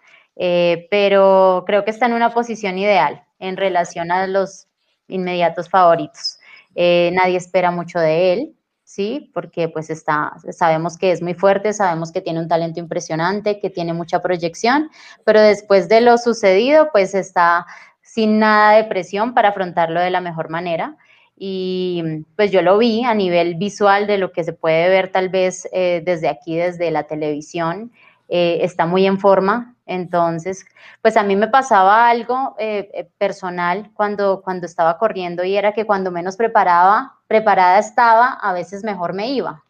pero 0.90 1.64
creo 1.66 1.82
que 1.86 1.90
está 1.90 2.04
en 2.04 2.12
una 2.12 2.34
posición 2.34 2.76
ideal 2.76 3.24
en 3.38 3.56
relación 3.56 4.12
a 4.12 4.26
los 4.26 4.66
inmediatos 5.08 5.70
favoritos. 5.70 6.38
nadie 6.76 7.38
espera 7.38 7.70
mucho 7.70 7.98
de 7.98 8.34
él, 8.34 8.56
¿sí? 8.82 9.30
Porque 9.32 9.70
pues 9.70 9.88
está, 9.88 10.34
sabemos 10.50 10.98
que 10.98 11.12
es 11.12 11.22
muy 11.22 11.32
fuerte, 11.32 11.72
sabemos 11.72 12.12
que 12.12 12.20
tiene 12.20 12.40
un 12.40 12.48
talento 12.48 12.78
impresionante, 12.78 13.58
que 13.58 13.70
tiene 13.70 13.94
mucha 13.94 14.20
proyección, 14.20 14.90
pero 15.24 15.40
después 15.40 15.88
de 15.88 16.02
lo 16.02 16.18
sucedido, 16.18 16.90
pues 16.92 17.14
está 17.14 17.64
sin 18.02 18.38
nada 18.38 18.76
de 18.76 18.84
presión 18.84 19.32
para 19.32 19.48
afrontarlo 19.48 19.98
de 19.98 20.10
la 20.10 20.20
mejor 20.20 20.50
manera. 20.50 20.98
Y 21.36 22.24
pues 22.36 22.50
yo 22.52 22.62
lo 22.62 22.78
vi 22.78 23.04
a 23.04 23.14
nivel 23.14 23.56
visual 23.56 24.06
de 24.06 24.18
lo 24.18 24.32
que 24.32 24.44
se 24.44 24.52
puede 24.52 24.88
ver 24.88 25.10
tal 25.10 25.28
vez 25.28 25.68
eh, 25.72 26.02
desde 26.04 26.28
aquí, 26.28 26.56
desde 26.56 26.90
la 26.90 27.04
televisión. 27.04 27.92
Eh, 28.28 28.58
está 28.62 28.86
muy 28.86 29.06
en 29.06 29.18
forma. 29.18 29.74
Entonces, 29.86 30.64
pues 31.02 31.16
a 31.16 31.22
mí 31.22 31.36
me 31.36 31.48
pasaba 31.48 32.08
algo 32.08 32.54
eh, 32.58 33.08
personal 33.18 33.90
cuando, 33.94 34.40
cuando 34.42 34.66
estaba 34.66 34.96
corriendo 34.96 35.44
y 35.44 35.56
era 35.56 35.72
que 35.72 35.84
cuando 35.84 36.10
menos 36.10 36.36
preparaba, 36.36 37.18
preparada 37.26 37.78
estaba, 37.78 38.28
a 38.40 38.52
veces 38.52 38.82
mejor 38.82 39.12
me 39.12 39.28
iba. 39.30 39.64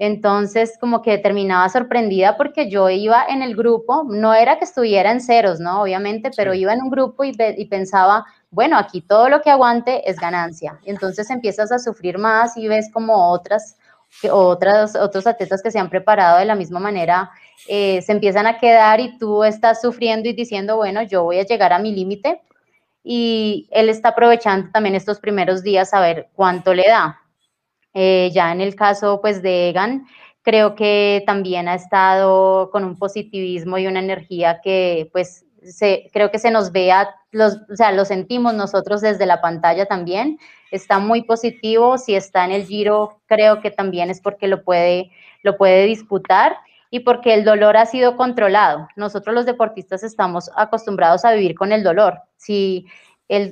Entonces, 0.00 0.78
como 0.80 1.02
que 1.02 1.18
terminaba 1.18 1.68
sorprendida 1.68 2.38
porque 2.38 2.70
yo 2.70 2.88
iba 2.88 3.22
en 3.28 3.42
el 3.42 3.54
grupo, 3.54 4.06
no 4.08 4.32
era 4.32 4.58
que 4.58 4.64
estuviera 4.64 5.12
en 5.12 5.20
ceros, 5.20 5.60
¿no? 5.60 5.82
Obviamente, 5.82 6.30
pero 6.34 6.54
iba 6.54 6.72
en 6.72 6.80
un 6.80 6.88
grupo 6.88 7.22
y, 7.22 7.34
pensaba, 7.66 8.24
bueno, 8.50 8.78
aquí 8.78 9.00
todo 9.00 9.28
lo 9.28 9.42
que 9.42 9.50
aguante 9.50 10.08
es 10.08 10.18
ganancia. 10.18 10.78
Entonces 10.84 11.30
empiezas 11.30 11.72
a 11.72 11.78
sufrir 11.78 12.18
más 12.18 12.56
y 12.56 12.68
ves 12.68 12.90
como 12.92 13.30
otras, 13.30 13.76
otras 14.30 14.96
otros 14.96 15.26
atletas 15.26 15.62
que 15.62 15.70
se 15.70 15.78
han 15.78 15.90
preparado 15.90 16.38
de 16.38 16.44
la 16.44 16.54
misma 16.54 16.80
manera 16.80 17.30
eh, 17.68 18.00
se 18.02 18.12
empiezan 18.12 18.46
a 18.46 18.58
quedar 18.58 19.00
y 19.00 19.18
tú 19.18 19.44
estás 19.44 19.80
sufriendo 19.80 20.28
y 20.28 20.32
diciendo, 20.32 20.76
bueno, 20.76 21.02
yo 21.02 21.24
voy 21.24 21.38
a 21.38 21.44
llegar 21.44 21.72
a 21.72 21.78
mi 21.78 21.92
límite. 21.94 22.40
Y 23.02 23.68
él 23.70 23.88
está 23.88 24.10
aprovechando 24.10 24.70
también 24.72 24.94
estos 24.94 25.20
primeros 25.20 25.62
días 25.62 25.94
a 25.94 26.00
ver 26.00 26.28
cuánto 26.34 26.74
le 26.74 26.84
da. 26.86 27.20
Eh, 27.94 28.30
ya 28.32 28.52
en 28.52 28.60
el 28.60 28.74
caso 28.76 29.20
pues 29.20 29.42
de 29.42 29.70
Egan, 29.70 30.06
creo 30.42 30.74
que 30.74 31.22
también 31.26 31.68
ha 31.68 31.74
estado 31.74 32.70
con 32.70 32.84
un 32.84 32.96
positivismo 32.98 33.78
y 33.78 33.86
una 33.86 34.00
energía 34.00 34.60
que 34.62 35.08
pues 35.12 35.44
se, 35.64 36.10
creo 36.12 36.30
que 36.30 36.38
se 36.38 36.50
nos 36.50 36.72
vea, 36.72 37.14
los, 37.30 37.58
o 37.70 37.76
sea, 37.76 37.92
lo 37.92 38.04
sentimos 38.04 38.54
nosotros 38.54 39.00
desde 39.00 39.26
la 39.26 39.40
pantalla 39.40 39.86
también. 39.86 40.38
Está 40.70 40.98
muy 40.98 41.22
positivo, 41.22 41.98
si 41.98 42.14
está 42.14 42.44
en 42.44 42.52
el 42.52 42.64
giro, 42.64 43.20
creo 43.26 43.60
que 43.60 43.70
también 43.70 44.10
es 44.10 44.20
porque 44.20 44.48
lo 44.48 44.62
puede, 44.62 45.10
lo 45.42 45.56
puede 45.56 45.86
disputar 45.86 46.56
y 46.90 47.00
porque 47.00 47.34
el 47.34 47.44
dolor 47.44 47.76
ha 47.76 47.86
sido 47.86 48.16
controlado. 48.16 48.88
Nosotros 48.96 49.34
los 49.34 49.46
deportistas 49.46 50.02
estamos 50.02 50.50
acostumbrados 50.56 51.24
a 51.24 51.32
vivir 51.32 51.54
con 51.54 51.72
el 51.72 51.82
dolor. 51.82 52.20
Si 52.36 52.86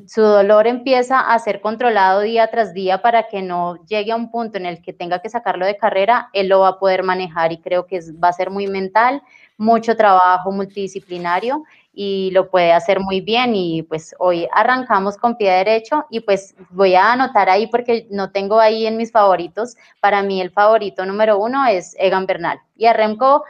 su 0.08 0.22
dolor 0.22 0.66
empieza 0.66 1.20
a 1.20 1.38
ser 1.38 1.60
controlado 1.60 2.22
día 2.22 2.48
tras 2.48 2.74
día 2.74 3.00
para 3.00 3.28
que 3.28 3.42
no 3.42 3.76
llegue 3.86 4.10
a 4.10 4.16
un 4.16 4.30
punto 4.30 4.58
en 4.58 4.66
el 4.66 4.82
que 4.82 4.92
tenga 4.92 5.20
que 5.20 5.28
sacarlo 5.28 5.66
de 5.66 5.76
carrera, 5.76 6.30
él 6.32 6.48
lo 6.48 6.60
va 6.60 6.68
a 6.68 6.78
poder 6.80 7.04
manejar 7.04 7.52
y 7.52 7.60
creo 7.60 7.86
que 7.86 8.00
va 8.22 8.28
a 8.28 8.32
ser 8.32 8.50
muy 8.50 8.66
mental, 8.66 9.22
mucho 9.56 9.96
trabajo 9.96 10.50
multidisciplinario 10.50 11.62
y 12.00 12.30
lo 12.30 12.48
puede 12.48 12.72
hacer 12.72 13.00
muy 13.00 13.20
bien 13.20 13.56
y 13.56 13.82
pues 13.82 14.14
hoy 14.20 14.46
arrancamos 14.52 15.16
con 15.16 15.36
pie 15.36 15.50
derecho 15.50 16.06
y 16.10 16.20
pues 16.20 16.54
voy 16.70 16.94
a 16.94 17.10
anotar 17.10 17.50
ahí 17.50 17.66
porque 17.66 18.06
no 18.08 18.30
tengo 18.30 18.60
ahí 18.60 18.86
en 18.86 18.96
mis 18.96 19.10
favoritos, 19.10 19.74
para 19.98 20.22
mí 20.22 20.40
el 20.40 20.52
favorito 20.52 21.04
número 21.04 21.38
uno 21.38 21.66
es 21.66 21.96
Egan 21.98 22.24
Bernal 22.24 22.60
y 22.76 22.86
a 22.86 22.92
Remco 22.92 23.42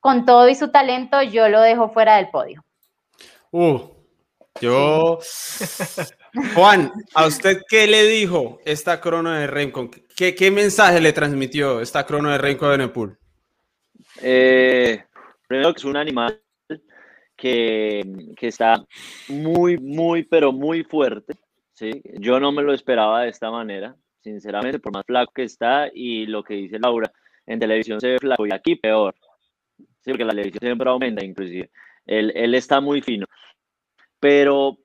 con 0.00 0.26
todo 0.26 0.50
y 0.50 0.54
su 0.54 0.68
talento 0.68 1.22
yo 1.22 1.48
lo 1.48 1.62
dejo 1.62 1.88
fuera 1.88 2.16
del 2.16 2.28
podio. 2.28 2.62
Uh, 3.50 3.80
yo, 4.60 5.18
Juan, 6.54 6.92
¿a 7.14 7.26
usted 7.26 7.62
qué 7.70 7.86
le 7.86 8.04
dijo 8.04 8.60
esta 8.66 9.00
crono 9.00 9.30
de 9.30 9.46
Remco? 9.46 9.90
¿Qué, 10.14 10.34
qué 10.34 10.50
mensaje 10.50 11.00
le 11.00 11.14
transmitió 11.14 11.80
esta 11.80 12.04
crono 12.04 12.28
de 12.28 12.36
Remco 12.36 12.68
de 12.68 12.76
Nepal? 12.76 13.16
Eh, 14.20 15.02
primero 15.48 15.72
que 15.72 15.78
es 15.78 15.84
un 15.84 15.96
animal 15.96 16.43
que, 17.44 18.46
está 18.46 18.84
muy, 19.28 19.78
muy, 19.78 20.22
pero 20.24 20.52
muy 20.52 20.84
fuerte. 20.84 21.34
¿sí? 21.72 21.90
Yo 22.18 22.40
no 22.40 22.52
me 22.52 22.62
lo 22.62 22.72
esperaba 22.72 23.22
de 23.22 23.30
esta 23.30 23.50
manera, 23.50 23.96
sinceramente, 24.22 24.78
por 24.78 24.92
más 24.92 25.04
flaco 25.06 25.32
que 25.34 25.44
está 25.44 25.88
y 25.92 26.26
lo 26.26 26.42
que 26.42 26.54
dice 26.54 26.78
Laura, 26.78 27.12
en 27.46 27.58
televisión 27.58 28.00
se 28.00 28.08
ve 28.08 28.18
flaco 28.18 28.46
y 28.46 28.52
aquí 28.52 28.76
peor. 28.76 29.14
Sí, 29.76 30.10
porque 30.10 30.24
la 30.24 30.30
televisión 30.30 30.60
siempre 30.60 30.88
aumenta 30.88 31.24
inclusive. 31.24 31.70
Él, 32.06 32.32
él 32.34 32.54
está 32.54 32.80
muy 32.80 33.00
fino 33.00 33.26
pero 34.24 34.78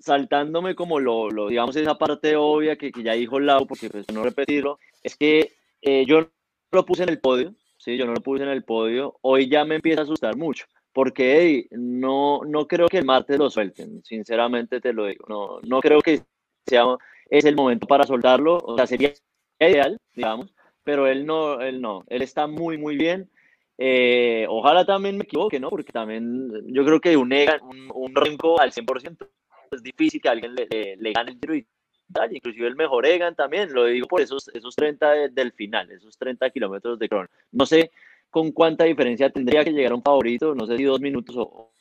saltándome 0.00 0.74
como 0.74 0.98
lo, 0.98 1.30
lo, 1.30 1.46
digamos, 1.46 1.76
esa 1.76 1.96
parte 1.96 2.34
obvia 2.34 2.74
que, 2.74 2.90
que 2.90 3.04
ya 3.04 3.12
dijo 3.12 3.38
Lau, 3.38 3.64
porque 3.64 3.88
pues 3.88 4.04
no 4.12 4.24
repetirlo, 4.24 4.80
es 5.04 5.16
que 5.16 5.52
eh, 5.80 6.04
yo 6.08 6.22
no 6.22 6.28
lo 6.72 6.84
puse 6.84 7.04
en 7.04 7.10
el 7.10 7.20
podio, 7.20 7.54
sí, 7.78 7.96
yo 7.96 8.04
no 8.04 8.14
lo 8.14 8.20
puse 8.20 8.42
en 8.42 8.48
el 8.48 8.64
podio, 8.64 9.16
hoy 9.22 9.48
ya 9.48 9.64
me 9.64 9.76
empieza 9.76 10.00
a 10.00 10.02
asustar 10.02 10.36
mucho, 10.36 10.66
porque 10.92 11.66
no, 11.70 12.40
no 12.44 12.66
creo 12.66 12.88
que 12.88 12.98
el 12.98 13.04
martes 13.04 13.38
lo 13.38 13.50
suelten, 13.50 14.02
sinceramente 14.04 14.80
te 14.80 14.92
lo 14.92 15.06
digo, 15.06 15.24
no, 15.28 15.60
no 15.62 15.80
creo 15.80 16.00
que 16.00 16.22
sea, 16.66 16.84
es 17.28 17.44
el 17.44 17.56
momento 17.56 17.86
para 17.86 18.04
soltarlo, 18.04 18.58
o 18.58 18.76
sea, 18.76 18.86
sería 18.86 19.12
ideal, 19.60 19.98
digamos, 20.14 20.52
pero 20.82 21.06
él 21.06 21.26
no, 21.26 21.60
él 21.60 21.80
no, 21.80 22.04
él 22.08 22.22
está 22.22 22.46
muy, 22.46 22.78
muy 22.78 22.96
bien, 22.96 23.30
eh, 23.78 24.46
ojalá 24.48 24.84
también 24.84 25.16
me 25.16 25.24
equivoque, 25.24 25.58
¿no? 25.58 25.70
Porque 25.70 25.92
también 25.92 26.50
yo 26.66 26.84
creo 26.84 27.00
que 27.00 27.16
un, 27.16 27.32
un, 27.32 27.90
un 27.94 28.14
Renko 28.14 28.60
al 28.60 28.72
100% 28.72 29.28
es 29.70 29.82
difícil 29.82 30.20
que 30.20 30.28
alguien 30.28 30.54
le, 30.54 30.96
le, 30.96 31.12
gane 31.12 31.30
el 31.30 31.38
Giro 31.38 31.54
y 31.54 31.66
tal, 32.12 32.34
inclusive 32.34 32.66
el 32.66 32.76
mejor 32.76 33.06
Egan 33.06 33.34
también, 33.34 33.72
lo 33.72 33.86
digo 33.86 34.06
por 34.06 34.20
esos, 34.20 34.48
esos 34.48 34.74
30 34.74 35.28
del 35.28 35.52
final, 35.52 35.90
esos 35.90 36.18
30 36.18 36.50
kilómetros 36.50 36.98
de 36.98 37.08
crono. 37.08 37.28
No 37.52 37.64
sé 37.64 37.90
con 38.30 38.52
cuánta 38.52 38.84
diferencia 38.84 39.30
tendría 39.30 39.64
que 39.64 39.72
llegar 39.72 39.92
un 39.92 40.02
favorito, 40.02 40.54
no 40.54 40.66
sé 40.66 40.76
si 40.76 40.84
dos 40.84 41.00
minutos 41.00 41.36
o, 41.36 41.72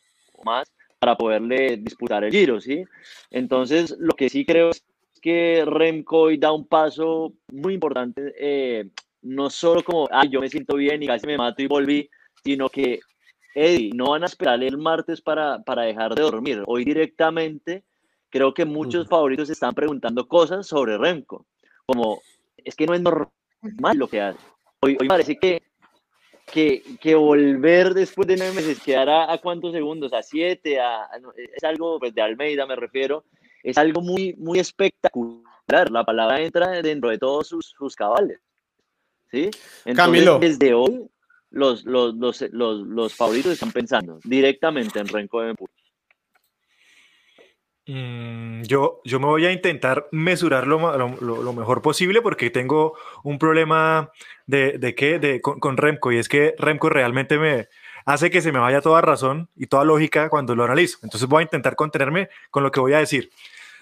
más, 0.44 0.72
para 1.00 1.16
poderle 1.16 1.78
disputar 1.78 2.24
el 2.24 2.32
Giro, 2.32 2.60
¿sí? 2.60 2.84
Entonces, 3.32 3.96
lo 4.00 4.14
que 4.14 4.30
sí 4.30 4.46
creo 4.46 4.72
es 4.72 4.84
que 5.22 5.64
Remco 5.66 6.22
hoy 6.22 6.38
da 6.38 6.52
un 6.52 6.66
paso 6.66 7.34
muy 7.52 7.74
importante 7.74 8.34
eh, 8.38 8.90
no 9.22 9.50
solo 9.50 9.84
como, 9.84 10.08
ay, 10.12 10.30
yo 10.30 10.40
me 10.40 10.50
siento 10.50 10.76
bien 10.76 11.04
y 11.04 11.08
casi 11.08 11.28
me 11.28 11.38
mato 11.38 11.62
y 11.62 11.68
volví, 11.68 12.10
sino 12.44 12.70
que, 12.70 13.00
Eddie, 13.56 13.92
no 13.94 14.12
van 14.12 14.24
a 14.24 14.28
esperar 14.28 14.64
el 14.64 14.78
martes 14.78 15.22
para, 15.22 15.62
para 15.64 15.84
dejar 15.84 16.16
de 16.16 16.22
dormir. 16.22 16.64
Hoy 16.68 16.86
directamente, 16.86 17.84
creo 18.30 18.54
que 18.54 18.66
muchos 18.66 19.08
favoritos 19.08 19.50
están 19.50 19.74
preguntando 19.74 20.28
cosas 20.28 20.68
sobre 20.68 20.98
Remco, 20.98 21.46
como, 21.86 22.22
es 22.58 22.76
que 22.76 22.86
no 22.86 22.94
es 22.94 23.02
normal 23.02 23.98
lo 23.98 24.08
que 24.08 24.22
hace. 24.22 24.40
Hoy, 24.82 24.98
hoy 25.00 25.08
parece 25.08 25.38
que, 25.38 25.62
que, 26.52 26.84
que, 27.00 27.16
volver 27.16 27.94
después 27.94 28.28
de 28.28 28.38
nueve 28.38 28.54
meses, 28.54 28.80
quedar 28.80 29.10
a, 29.10 29.38
cuántos 29.38 29.74
segundos, 29.74 30.14
a 30.14 30.24
siete, 30.24 30.80
a, 30.80 31.08
es 31.56 31.64
algo, 31.64 32.00
pues 32.00 32.14
de 32.14 32.22
Almeida 32.22 32.66
me 32.66 32.76
refiero, 32.76 33.24
es 33.64 33.78
algo 33.78 34.02
muy, 34.02 34.34
muy 34.38 34.60
espectacular. 34.60 35.92
La 35.92 36.04
palabra 36.04 36.42
entra 36.42 36.82
dentro 36.82 37.10
de 37.10 37.18
todos 37.18 37.48
sus, 37.48 37.74
sus 37.78 37.96
cabales. 37.96 38.40
¿sí? 39.32 39.50
Entonces, 39.86 39.96
Camilo. 39.96 40.40
desde 40.40 40.74
hoy, 40.74 41.10
los, 41.52 41.86
los, 41.86 42.16
los, 42.16 42.42
los, 42.52 43.16
favoritos 43.16 43.54
están 43.54 43.72
pensando 43.72 44.20
directamente 44.24 45.00
en 45.00 45.08
Renko 45.08 45.42
de 45.42 45.56
mm, 47.92 48.64
yo, 48.64 49.02
yo 49.04 49.20
me 49.20 49.26
voy 49.26 49.46
a 49.46 49.52
intentar 49.52 50.08
mesurar 50.12 50.68
lo, 50.68 50.98
lo, 50.98 51.54
mejor 51.54 51.82
posible 51.82 52.22
porque 52.22 52.50
tengo 52.50 52.94
un 53.24 53.40
problema 53.40 54.12
de, 54.46 54.78
de 54.78 54.96
qué, 54.96 55.20
de, 55.20 55.42
con, 55.42 55.78
Remco, 55.78 56.12
y 56.12 56.18
es 56.18 56.30
que 56.30 56.56
Remco 56.58 56.90
realmente 56.90 57.38
me 57.38 57.68
hace 58.06 58.32
que 58.32 58.42
se 58.42 58.52
me 58.52 58.60
vaya 58.60 58.82
toda 58.82 59.02
razón 59.02 59.50
y 59.56 59.68
toda 59.68 59.84
lógica 59.86 60.30
cuando 60.30 60.56
lo 60.56 60.64
analizo. 60.64 61.00
Entonces 61.04 61.28
voy 61.28 61.42
a 61.42 61.44
intentar 61.44 61.76
contenerme 61.76 62.30
con 62.50 62.64
lo 62.64 62.72
que 62.72 62.80
voy 62.80 62.94
a 62.94 63.00
decir. 63.00 63.30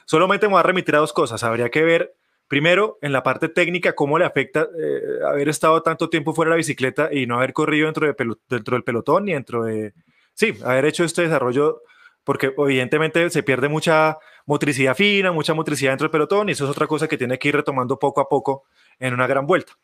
Solamente 0.05 0.47
me 0.47 0.53
voy 0.53 0.59
a 0.59 0.63
remitir 0.63 0.95
a 0.95 0.99
dos 0.99 1.13
cosas. 1.13 1.43
Habría 1.43 1.69
que 1.69 1.83
ver, 1.83 2.15
primero, 2.47 2.97
en 3.01 3.11
la 3.11 3.23
parte 3.23 3.49
técnica, 3.49 3.93
cómo 3.93 4.17
le 4.17 4.25
afecta 4.25 4.61
eh, 4.61 5.01
haber 5.25 5.49
estado 5.49 5.81
tanto 5.83 6.09
tiempo 6.09 6.33
fuera 6.33 6.49
de 6.49 6.53
la 6.53 6.57
bicicleta 6.57 7.09
y 7.13 7.25
no 7.25 7.37
haber 7.37 7.53
corrido 7.53 7.85
dentro, 7.85 8.07
de 8.07 8.15
dentro 8.49 8.75
del 8.75 8.83
pelotón 8.83 9.27
y 9.27 9.33
dentro 9.33 9.63
de... 9.63 9.93
Sí, 10.33 10.57
haber 10.63 10.85
hecho 10.85 11.03
este 11.03 11.23
desarrollo, 11.23 11.81
porque 12.27 12.53
evidentemente 12.57 13.29
se 13.29 13.41
pierde 13.41 13.69
mucha 13.69 14.17
motricidad 14.45 14.97
fina, 14.97 15.31
mucha 15.31 15.53
motricidad 15.53 15.91
dentro 15.91 16.03
del 16.03 16.11
pelotón 16.11 16.49
y 16.49 16.51
eso 16.51 16.65
es 16.65 16.71
otra 16.71 16.85
cosa 16.85 17.07
que 17.07 17.17
tiene 17.17 17.39
que 17.39 17.47
ir 17.47 17.55
retomando 17.55 17.99
poco 17.99 18.19
a 18.19 18.27
poco 18.27 18.65
en 18.99 19.13
una 19.13 19.27
gran 19.27 19.47
vuelta. 19.47 19.77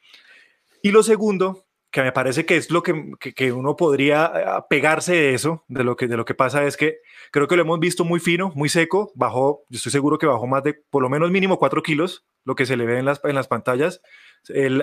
Y 0.81 0.91
lo 0.91 1.03
segundo, 1.03 1.63
que 1.89 2.01
me 2.01 2.11
parece 2.11 2.45
que 2.45 2.57
es 2.57 2.69
lo 2.69 2.83
que, 2.83 3.13
que, 3.33 3.53
uno 3.53 3.77
podría 3.77 4.65
pegarse 4.69 5.13
de 5.13 5.33
eso, 5.33 5.63
de 5.69 5.85
lo, 5.85 5.95
que, 5.95 6.09
de 6.09 6.17
lo 6.17 6.25
que 6.25 6.33
pasa 6.33 6.65
es 6.65 6.75
que 6.75 6.97
creo 7.31 7.47
que 7.47 7.55
lo 7.55 7.61
hemos 7.61 7.79
visto 7.79 8.03
muy 8.03 8.19
fino, 8.19 8.51
muy 8.55 8.67
seco, 8.67 9.13
bajó, 9.15 9.63
yo 9.69 9.77
estoy 9.77 9.93
seguro 9.93 10.17
que 10.17 10.25
bajó 10.25 10.45
más 10.45 10.63
de, 10.63 10.73
por 10.73 11.01
lo 11.01 11.07
menos 11.07 11.31
mínimo 11.31 11.57
4 11.57 11.81
kilos, 11.81 12.25
lo 12.43 12.55
que 12.55 12.65
se 12.65 12.75
le 12.75 12.85
ve 12.85 12.99
en 12.99 13.05
las, 13.05 13.23
en 13.23 13.35
las 13.35 13.47
pantallas. 13.47 14.01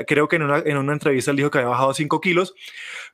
Creo 0.07 0.29
que 0.29 0.37
en 0.37 0.43
una, 0.43 0.59
en 0.59 0.77
una 0.77 0.93
entrevista 0.93 1.31
él 1.31 1.37
dijo 1.37 1.51
que 1.51 1.59
había 1.59 1.71
bajado 1.71 1.95
5 1.95 2.21
kilos, 2.21 2.55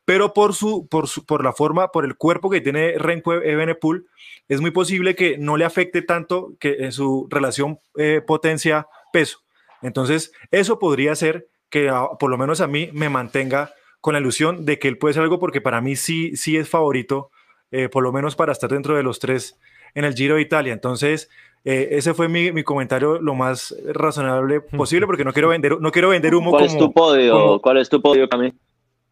pero 0.04 0.32
por, 0.34 0.54
su, 0.54 0.86
por, 0.88 1.08
su, 1.08 1.24
por 1.26 1.42
la 1.42 1.52
forma, 1.52 1.90
por 1.92 2.04
el 2.04 2.16
cuerpo 2.16 2.50
que 2.50 2.60
tiene 2.60 2.94
Renko 2.98 3.34
Ebenepool, 3.34 4.06
es 4.48 4.60
muy 4.60 4.70
posible 4.70 5.16
que 5.16 5.38
no 5.38 5.56
le 5.56 5.64
afecte 5.64 6.02
tanto 6.02 6.54
que 6.60 6.76
en 6.80 6.92
su 6.92 7.26
relación 7.30 7.80
eh, 7.96 8.22
potencia-peso. 8.24 9.40
Entonces, 9.82 10.32
eso 10.50 10.78
podría 10.78 11.14
ser 11.14 11.48
que 11.68 11.92
por 12.20 12.30
lo 12.30 12.38
menos 12.38 12.60
a 12.60 12.66
mí 12.66 12.90
me 12.92 13.08
mantenga 13.08 13.72
con 14.00 14.14
la 14.14 14.20
ilusión 14.20 14.64
de 14.64 14.78
que 14.78 14.88
él 14.88 14.98
puede 14.98 15.14
ser 15.14 15.24
algo 15.24 15.40
porque 15.40 15.60
para 15.60 15.80
mí 15.80 15.96
sí, 15.96 16.36
sí 16.36 16.56
es 16.56 16.68
favorito, 16.68 17.30
eh, 17.72 17.88
por 17.88 18.04
lo 18.04 18.12
menos 18.12 18.36
para 18.36 18.52
estar 18.52 18.70
dentro 18.70 18.96
de 18.96 19.02
los 19.02 19.18
tres 19.18 19.58
en 19.94 20.04
el 20.04 20.14
Giro 20.14 20.36
de 20.36 20.42
Italia. 20.42 20.72
Entonces, 20.72 21.28
eh, 21.68 21.88
ese 21.98 22.14
fue 22.14 22.28
mi, 22.28 22.52
mi, 22.52 22.62
comentario 22.62 23.20
lo 23.20 23.34
más 23.34 23.74
razonable 23.86 24.60
posible 24.60 25.04
porque 25.04 25.24
no 25.24 25.32
quiero 25.32 25.48
vender, 25.48 25.80
no 25.80 25.90
quiero 25.90 26.10
vender 26.10 26.32
humo. 26.36 26.52
¿Cuál 26.52 26.66
es 26.66 26.78
tu 26.78 26.92
podio? 26.92 27.60
¿Cuál 27.60 27.78
es 27.78 27.88
tu 27.88 28.00
podio, 28.00 28.28
Camilo? 28.28 28.54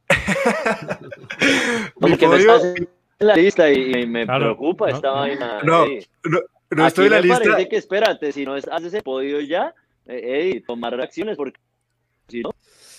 porque 2.00 2.28
me 2.28 2.36
estás 2.36 2.62
en 2.62 2.88
la 3.18 3.34
lista 3.34 3.72
y, 3.72 4.06
me 4.06 4.24
preocupa 4.24 4.88
esta 4.88 5.10
vaina. 5.10 5.62
No, 5.64 5.84
no, 5.86 6.40
no 6.70 6.86
estoy 6.86 7.06
en 7.06 7.12
la 7.12 7.20
lista. 7.20 7.40
Parece 7.42 7.68
que 7.68 7.76
espérate, 7.76 8.30
si 8.30 8.44
no 8.44 8.54
haces 8.54 8.94
el 8.94 9.02
podio 9.02 9.40
ya, 9.40 9.74
eh, 10.06 10.62
tomar 10.64 10.94
reacciones 10.94 11.36
porque 11.36 11.58
si 12.28 12.42
no 12.42 12.54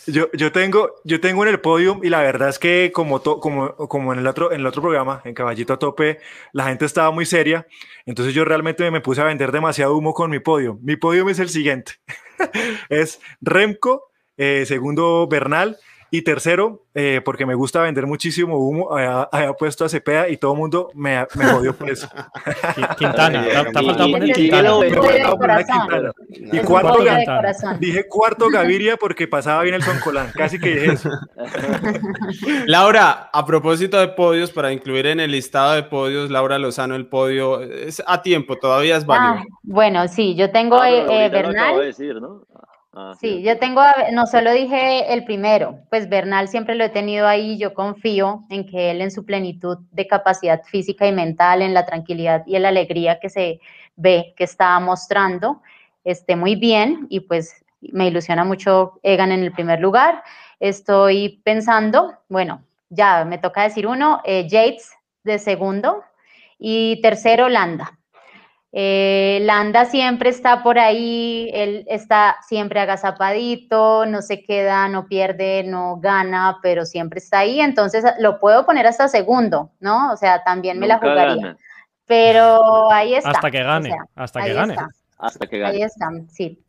yo, 0.08 0.32
yo, 0.34 0.51
tengo, 0.51 0.95
yo 1.03 1.20
tengo 1.20 1.43
en 1.43 1.49
el 1.49 1.60
podio 1.60 1.99
y 2.03 2.10
la 2.10 2.22
verdad 2.22 2.49
es 2.49 2.60
que 2.60 2.91
como, 2.93 3.22
como, 3.22 3.76
como 3.76 4.14
en, 4.14 4.20
el 4.20 4.28
otro, 4.28 4.51
en 4.51 4.62
el 4.62 4.68
otro 4.68 4.82
programa, 4.82 5.22
en 5.26 5.34
Caballito 5.34 5.74
a 5.74 5.80
Tope, 5.80 6.20
la 6.53 6.66
gente 6.66 6.86
estaba 6.86 7.12
muy 7.12 7.26
seria. 7.26 7.68
Entonces 8.06 8.34
yo 8.34 8.45
realmente 8.45 8.89
me 8.91 9.01
puse 9.01 9.22
a 9.22 9.26
vender 9.26 9.51
demasiado 9.51 9.95
humo 9.95 10.14
con 10.14 10.30
mi 10.30 10.39
podio. 10.39 10.80
Mi 10.82 10.95
podio 10.95 11.28
es 11.30 11.39
el 11.39 11.49
siguiente. 11.49 11.93
es 12.89 13.20
Remco, 13.41 14.12
eh, 14.38 14.66
segundo 14.66 15.28
Bernal, 15.28 15.78
y 16.12 16.22
tercero, 16.22 16.84
eh, 16.93 17.22
porque 17.24 17.45
me 17.45 17.56
gusta 17.56 17.82
vender 17.82 18.06
muchísimo 18.06 18.58
humo, 18.58 18.95
había, 18.95 19.53
puesto 19.53 19.86
a 19.86 19.89
Cepeda 19.89 20.30
y 20.30 20.38
todo 20.38 20.53
el 20.53 20.60
mundo 20.60 20.89
me, 20.93 21.26
me 21.36 21.45
jodió 21.45 21.76
por 21.76 21.89
eso. 21.89 22.08
Quintana, 22.97 23.43
te 23.43 23.58
ha 23.58 23.84
faltado 23.84 24.12
poner 24.12 24.34
Quintana. 24.34 24.72
Y 26.30 26.60
cuarto, 26.60 26.99
dije 27.80 28.08
cuarto 28.08 28.49
Gaviria 28.49 28.97
porque 28.97 29.28
pasaba 29.28 29.64
bien 29.64 29.76
el 29.76 29.84
Soncolán, 29.84 30.32
casi 30.34 30.60
que 30.60 30.70
dije 30.70 30.93
eso. 30.93 31.10
Laura, 32.68 33.30
a 33.34 33.45
propósito 33.45 33.99
de 33.99 34.10
podios, 34.10 34.51
para 34.51 34.72
incluir 34.72 35.08
en 35.08 35.20
el 35.20 35.32
listado 35.32 35.74
de 35.74 35.84
podios, 35.84 36.30
Laura 36.30 36.60
Lozano, 36.60 36.95
el 36.95 37.08
podio 37.08 37.62
es 37.62 38.01
a 38.06 38.22
tiempo, 38.22 38.58
todavía 38.58 38.97
es 38.97 39.06
válido. 39.06 39.43
Ah, 39.43 39.43
bueno, 39.64 40.08
sí, 40.08 40.36
yo 40.36 40.51
tengo 40.51 40.80
ah, 40.80 40.89
eh, 40.89 41.30
Bernal. 41.30 41.80
Decir, 41.80 42.22
¿no? 42.22 42.45
Ah, 42.98 43.14
sí, 43.20 43.41
yo 43.41 43.60
tengo, 43.60 43.82
no 44.14 44.26
solo 44.26 44.54
dije 44.54 45.14
el 45.14 45.26
primero, 45.26 45.80
pues 45.89 46.08
Bernal 46.08 46.48
siempre 46.48 46.76
lo 46.76 46.86
he 46.86 46.89
tenido 46.89 47.28
ahí, 47.28 47.58
yo 47.58 47.74
confío 47.74 48.43
en 48.50 48.66
que 48.66 48.91
él 48.91 49.02
en 49.02 49.12
su 49.12 49.26
plenitud 49.26 49.80
de 49.91 50.08
capacidad 50.08 50.64
física 50.64 51.06
y 51.06 51.12
mental, 51.12 51.62
en 51.62 51.74
la 51.74 51.86
tranquilidad 51.86 52.43
y 52.48 52.56
en 52.56 52.62
la 52.62 52.70
alegría 52.70 53.20
que 53.20 53.30
se 53.30 53.60
ve 53.98 54.34
que 54.38 54.46
está 54.46 54.80
mostrando, 54.80 55.62
esté 56.06 56.38
muy 56.38 56.56
bien 56.56 57.08
y 57.10 57.20
pues 57.20 57.66
me 57.82 58.08
ilusiona 58.08 58.46
mucho 58.46 59.00
Egan 59.04 59.34
en 59.34 59.43
el 59.43 59.52
primer 59.52 59.82
lugar. 59.82 60.24
Estoy 60.62 61.41
pensando, 61.43 62.14
bueno, 62.30 62.64
ya 62.89 63.26
me 63.26 63.38
toca 63.38 63.64
decir 63.64 63.88
uno, 63.88 64.22
eh, 64.24 64.48
Yates 64.48 64.93
de 65.26 65.38
segundo 65.38 66.02
y 66.58 67.02
tercero 67.02 67.50
Landa. 67.50 67.95
Eh, 68.78 69.40
Landa 69.44 69.86
siempre 69.86 70.30
está 70.30 70.62
por 70.62 70.78
ahí, 70.78 71.50
él 71.54 71.86
está 71.88 72.36
siempre 72.46 72.82
agazapadito, 72.82 74.06
no 74.06 74.22
se 74.22 74.44
queda, 74.44 74.90
no 74.90 75.08
pierde, 75.08 75.64
no 75.64 75.96
gana, 76.02 76.58
pero 76.62 76.86
siempre 76.86 77.20
está 77.20 77.40
ahí, 77.40 77.62
entonces 77.62 78.04
lo 78.20 78.38
puedo 78.38 78.66
poner 78.66 78.86
hasta 78.86 79.08
segundo, 79.08 79.72
¿no? 79.80 80.12
O 80.12 80.18
sea, 80.18 80.44
también 80.44 80.78
me 80.78 80.88
la 80.88 80.98
jugaría. 80.98 81.56
Pero 82.06 82.92
ahí 82.92 83.16
está. 83.16 83.30
Hasta 83.30 83.50
que 83.50 83.64
gane, 83.64 83.96
hasta 84.14 84.44
que 84.44 84.54
gane. 84.54 84.76
Hasta 85.20 85.48
que 85.48 85.58
gane. 85.58 85.78
Ahí 85.78 85.82
está, 85.82 86.10
sí. 86.28 86.62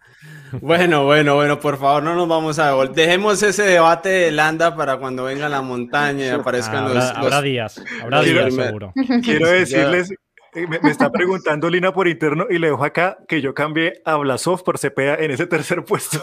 Bueno, 0.61 1.07
bueno, 1.07 1.35
bueno, 1.35 1.59
por 1.59 1.77
favor, 1.77 2.05
no 2.05 2.15
nos 2.15 2.29
vamos 2.29 2.61
a 2.61 2.73
Dejemos 2.87 3.43
ese 3.43 3.65
debate 3.65 4.11
de 4.11 4.31
Landa 4.31 4.77
para 4.77 4.99
cuando 4.99 5.25
venga 5.25 5.49
la 5.49 5.61
montaña 5.61 6.27
y 6.27 6.29
aparezcan 6.31 6.85
los, 6.95 7.05
Habrá 7.05 7.43
días, 7.43 7.83
habrá 8.01 8.23
días 8.23 8.55
seguro. 8.55 8.93
Quiero 9.25 9.49
decirles 9.49 10.15
eh, 10.57 10.67
me, 10.67 10.91
está 10.91 11.13
preguntando 11.13 11.69
Lina 11.69 11.93
por 11.93 12.09
interno 12.09 12.47
y 12.49 12.59
le 12.59 12.69
dejo 12.69 12.83
acá 12.83 13.19
que 13.29 13.43
yo 13.43 13.55
cambié 13.55 14.01
a 14.07 14.17
Blasov 14.17 14.65
por 14.65 14.79
Cepeda 14.79 15.17
en 15.17 15.31
ese 15.31 15.47
tercer 15.47 15.85
puesto. 15.85 16.19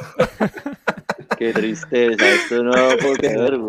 Qué 1.38 1.54
tristeza, 1.54 2.30
esto 2.30 2.64
no 2.64 2.72
puedo 2.72 3.14
creer, 3.14 3.60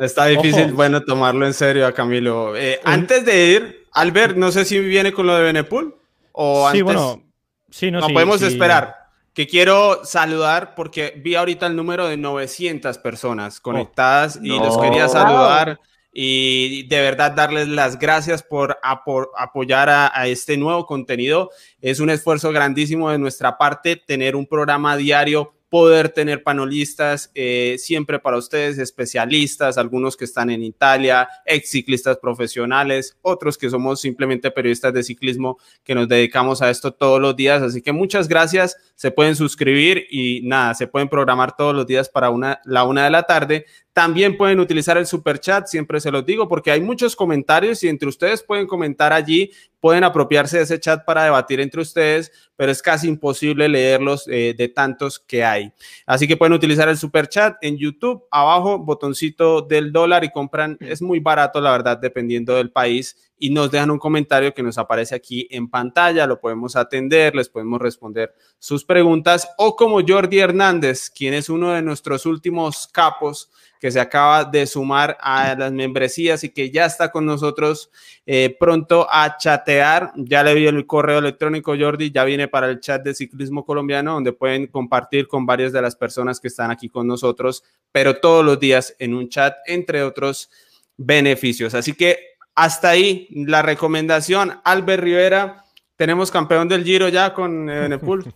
Está 0.00 0.26
difícil, 0.26 0.72
bueno, 0.72 1.02
tomarlo 1.02 1.44
en 1.44 1.54
serio 1.54 1.86
a 1.86 1.92
Camilo. 1.92 2.56
Eh, 2.56 2.80
antes 2.84 3.24
de 3.24 3.46
ir, 3.46 3.86
Albert, 3.92 4.36
no 4.36 4.52
sé 4.52 4.64
si 4.64 4.78
viene 4.78 5.12
con 5.12 5.26
lo 5.26 5.34
de 5.34 5.42
Benepul 5.42 5.94
o 6.32 6.66
antes. 6.66 6.78
Sí, 6.78 6.82
bueno, 6.82 7.22
sí, 7.70 7.90
no, 7.90 8.00
no 8.00 8.08
podemos 8.08 8.42
esperar. 8.42 8.96
Que 9.34 9.46
quiero 9.46 10.04
saludar 10.04 10.74
porque 10.74 11.14
vi 11.16 11.34
ahorita 11.34 11.66
el 11.66 11.74
número 11.74 12.06
de 12.06 12.16
900 12.16 12.98
personas 12.98 13.58
oh. 13.58 13.62
conectadas 13.62 14.38
y 14.42 14.48
los 14.48 14.78
quería 14.78 15.08
saludar 15.08 15.80
y 16.12 16.86
de 16.88 17.00
verdad 17.00 17.32
darles 17.32 17.68
las 17.68 17.98
gracias 17.98 18.42
por, 18.42 18.78
apoyar 18.82 19.88
a, 19.88 20.26
este 20.26 20.56
nuevo 20.56 20.86
contenido. 20.86 21.50
Es 21.80 22.00
un 22.00 22.10
esfuerzo 22.10 22.52
grandísimo 22.52 23.10
de 23.10 23.18
nuestra 23.18 23.56
parte 23.56 23.96
tener 23.96 24.36
un 24.36 24.46
programa 24.46 24.96
diario 24.96 25.54
poder 25.72 26.10
tener 26.10 26.42
panelistas 26.42 27.30
eh, 27.34 27.76
siempre 27.78 28.18
para 28.18 28.36
ustedes, 28.36 28.76
especialistas, 28.76 29.78
algunos 29.78 30.18
que 30.18 30.26
están 30.26 30.50
en 30.50 30.62
Italia, 30.62 31.26
ex 31.46 31.70
ciclistas 31.70 32.18
profesionales, 32.18 33.16
otros 33.22 33.56
que 33.56 33.70
somos 33.70 33.98
simplemente 33.98 34.50
periodistas 34.50 34.92
de 34.92 35.02
ciclismo 35.02 35.56
que 35.82 35.94
nos 35.94 36.08
dedicamos 36.08 36.60
a 36.60 36.68
esto 36.68 36.92
todos 36.92 37.22
los 37.22 37.34
días. 37.36 37.62
Así 37.62 37.80
que 37.80 37.92
muchas 37.92 38.28
gracias, 38.28 38.76
se 39.02 39.10
pueden 39.10 39.34
suscribir 39.34 40.06
y 40.12 40.42
nada, 40.44 40.74
se 40.74 40.86
pueden 40.86 41.08
programar 41.08 41.56
todos 41.56 41.74
los 41.74 41.84
días 41.88 42.08
para 42.08 42.30
una, 42.30 42.60
la 42.64 42.84
una 42.84 43.02
de 43.02 43.10
la 43.10 43.24
tarde. 43.24 43.66
También 43.92 44.36
pueden 44.36 44.60
utilizar 44.60 44.96
el 44.96 45.08
super 45.08 45.40
chat, 45.40 45.66
siempre 45.66 45.98
se 45.98 46.12
los 46.12 46.24
digo, 46.24 46.48
porque 46.48 46.70
hay 46.70 46.80
muchos 46.80 47.16
comentarios 47.16 47.82
y 47.82 47.88
entre 47.88 48.08
ustedes 48.08 48.44
pueden 48.44 48.68
comentar 48.68 49.12
allí, 49.12 49.50
pueden 49.80 50.04
apropiarse 50.04 50.58
de 50.58 50.62
ese 50.62 50.78
chat 50.78 51.04
para 51.04 51.24
debatir 51.24 51.58
entre 51.58 51.80
ustedes, 51.80 52.30
pero 52.54 52.70
es 52.70 52.80
casi 52.80 53.08
imposible 53.08 53.68
leerlos 53.68 54.28
eh, 54.28 54.54
de 54.56 54.68
tantos 54.68 55.18
que 55.18 55.42
hay. 55.42 55.72
Así 56.06 56.28
que 56.28 56.36
pueden 56.36 56.52
utilizar 56.52 56.88
el 56.88 56.96
super 56.96 57.28
chat 57.28 57.56
en 57.60 57.76
YouTube, 57.76 58.22
abajo, 58.30 58.78
botoncito 58.78 59.62
del 59.62 59.90
dólar 59.90 60.22
y 60.22 60.30
compran, 60.30 60.76
es 60.78 61.02
muy 61.02 61.18
barato, 61.18 61.60
la 61.60 61.72
verdad, 61.72 61.98
dependiendo 61.98 62.54
del 62.54 62.70
país 62.70 63.31
y 63.42 63.50
nos 63.50 63.72
dejan 63.72 63.90
un 63.90 63.98
comentario 63.98 64.54
que 64.54 64.62
nos 64.62 64.78
aparece 64.78 65.16
aquí 65.16 65.48
en 65.50 65.68
pantalla, 65.68 66.28
lo 66.28 66.38
podemos 66.38 66.76
atender, 66.76 67.34
les 67.34 67.48
podemos 67.48 67.82
responder 67.82 68.32
sus 68.60 68.84
preguntas 68.84 69.48
o 69.58 69.74
como 69.74 69.98
Jordi 70.06 70.38
Hernández, 70.38 71.10
quien 71.10 71.34
es 71.34 71.48
uno 71.48 71.72
de 71.72 71.82
nuestros 71.82 72.24
últimos 72.24 72.86
capos 72.86 73.50
que 73.80 73.90
se 73.90 73.98
acaba 73.98 74.44
de 74.44 74.64
sumar 74.64 75.18
a 75.20 75.56
las 75.56 75.72
membresías 75.72 76.44
y 76.44 76.50
que 76.50 76.70
ya 76.70 76.86
está 76.86 77.10
con 77.10 77.26
nosotros 77.26 77.90
eh, 78.26 78.56
pronto 78.60 79.08
a 79.10 79.36
chatear. 79.36 80.12
Ya 80.14 80.44
le 80.44 80.54
vi 80.54 80.68
el 80.68 80.86
correo 80.86 81.18
electrónico, 81.18 81.74
Jordi, 81.76 82.12
ya 82.12 82.22
viene 82.22 82.46
para 82.46 82.70
el 82.70 82.78
chat 82.78 83.02
de 83.02 83.12
ciclismo 83.12 83.64
colombiano, 83.64 84.12
donde 84.12 84.32
pueden 84.32 84.68
compartir 84.68 85.26
con 85.26 85.46
varias 85.46 85.72
de 85.72 85.82
las 85.82 85.96
personas 85.96 86.38
que 86.38 86.46
están 86.46 86.70
aquí 86.70 86.88
con 86.88 87.08
nosotros, 87.08 87.64
pero 87.90 88.20
todos 88.20 88.44
los 88.44 88.60
días 88.60 88.94
en 89.00 89.14
un 89.14 89.28
chat, 89.28 89.56
entre 89.66 90.04
otros 90.04 90.48
beneficios. 90.96 91.74
Así 91.74 91.94
que 91.94 92.31
hasta 92.54 92.90
ahí 92.90 93.28
la 93.30 93.62
recomendación. 93.62 94.60
Albert 94.64 95.02
Rivera, 95.02 95.64
tenemos 95.96 96.30
campeón 96.30 96.68
del 96.68 96.84
Giro 96.84 97.08
ya 97.08 97.32
con 97.34 97.66
Benepul. 97.66 98.24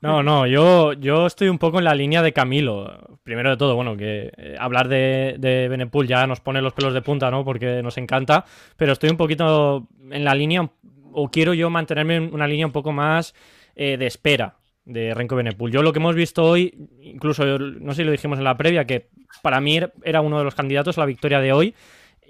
No, 0.00 0.22
no, 0.22 0.46
yo, 0.46 0.92
yo 0.92 1.26
estoy 1.26 1.48
un 1.48 1.58
poco 1.58 1.78
en 1.78 1.84
la 1.84 1.92
línea 1.96 2.22
de 2.22 2.32
Camilo. 2.32 3.18
Primero 3.24 3.50
de 3.50 3.56
todo, 3.56 3.74
bueno, 3.74 3.96
que 3.96 4.30
eh, 4.36 4.54
hablar 4.56 4.86
de, 4.86 5.34
de 5.40 5.66
Benepul 5.66 6.06
ya 6.06 6.24
nos 6.28 6.38
pone 6.38 6.62
los 6.62 6.72
pelos 6.72 6.94
de 6.94 7.02
punta, 7.02 7.32
¿no? 7.32 7.44
Porque 7.44 7.82
nos 7.82 7.98
encanta, 7.98 8.44
pero 8.76 8.92
estoy 8.92 9.10
un 9.10 9.16
poquito 9.16 9.88
en 10.08 10.22
la 10.22 10.36
línea, 10.36 10.70
o 11.12 11.30
quiero 11.32 11.52
yo 11.52 11.68
mantenerme 11.68 12.14
en 12.14 12.32
una 12.32 12.46
línea 12.46 12.64
un 12.64 12.70
poco 12.70 12.92
más 12.92 13.34
de 13.74 14.06
espera 14.06 14.58
de 14.88 15.14
Renko 15.14 15.36
Benepul. 15.36 15.70
Yo 15.70 15.82
lo 15.82 15.92
que 15.92 15.98
hemos 15.98 16.14
visto 16.14 16.44
hoy, 16.44 16.88
incluso 17.02 17.44
no 17.58 17.92
sé 17.92 18.02
si 18.02 18.04
lo 18.04 18.12
dijimos 18.12 18.38
en 18.38 18.44
la 18.44 18.56
previa, 18.56 18.86
que 18.86 19.08
para 19.42 19.60
mí 19.60 19.78
era 20.02 20.20
uno 20.22 20.38
de 20.38 20.44
los 20.44 20.54
candidatos 20.54 20.96
a 20.96 21.02
la 21.02 21.06
victoria 21.06 21.40
de 21.40 21.52
hoy 21.52 21.74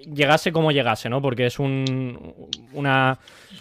llegase 0.04 0.52
como 0.52 0.72
llegase, 0.72 1.08
¿no? 1.08 1.20
Porque 1.20 1.46
es 1.46 1.58
un, 1.58 2.34
una, 2.72 3.18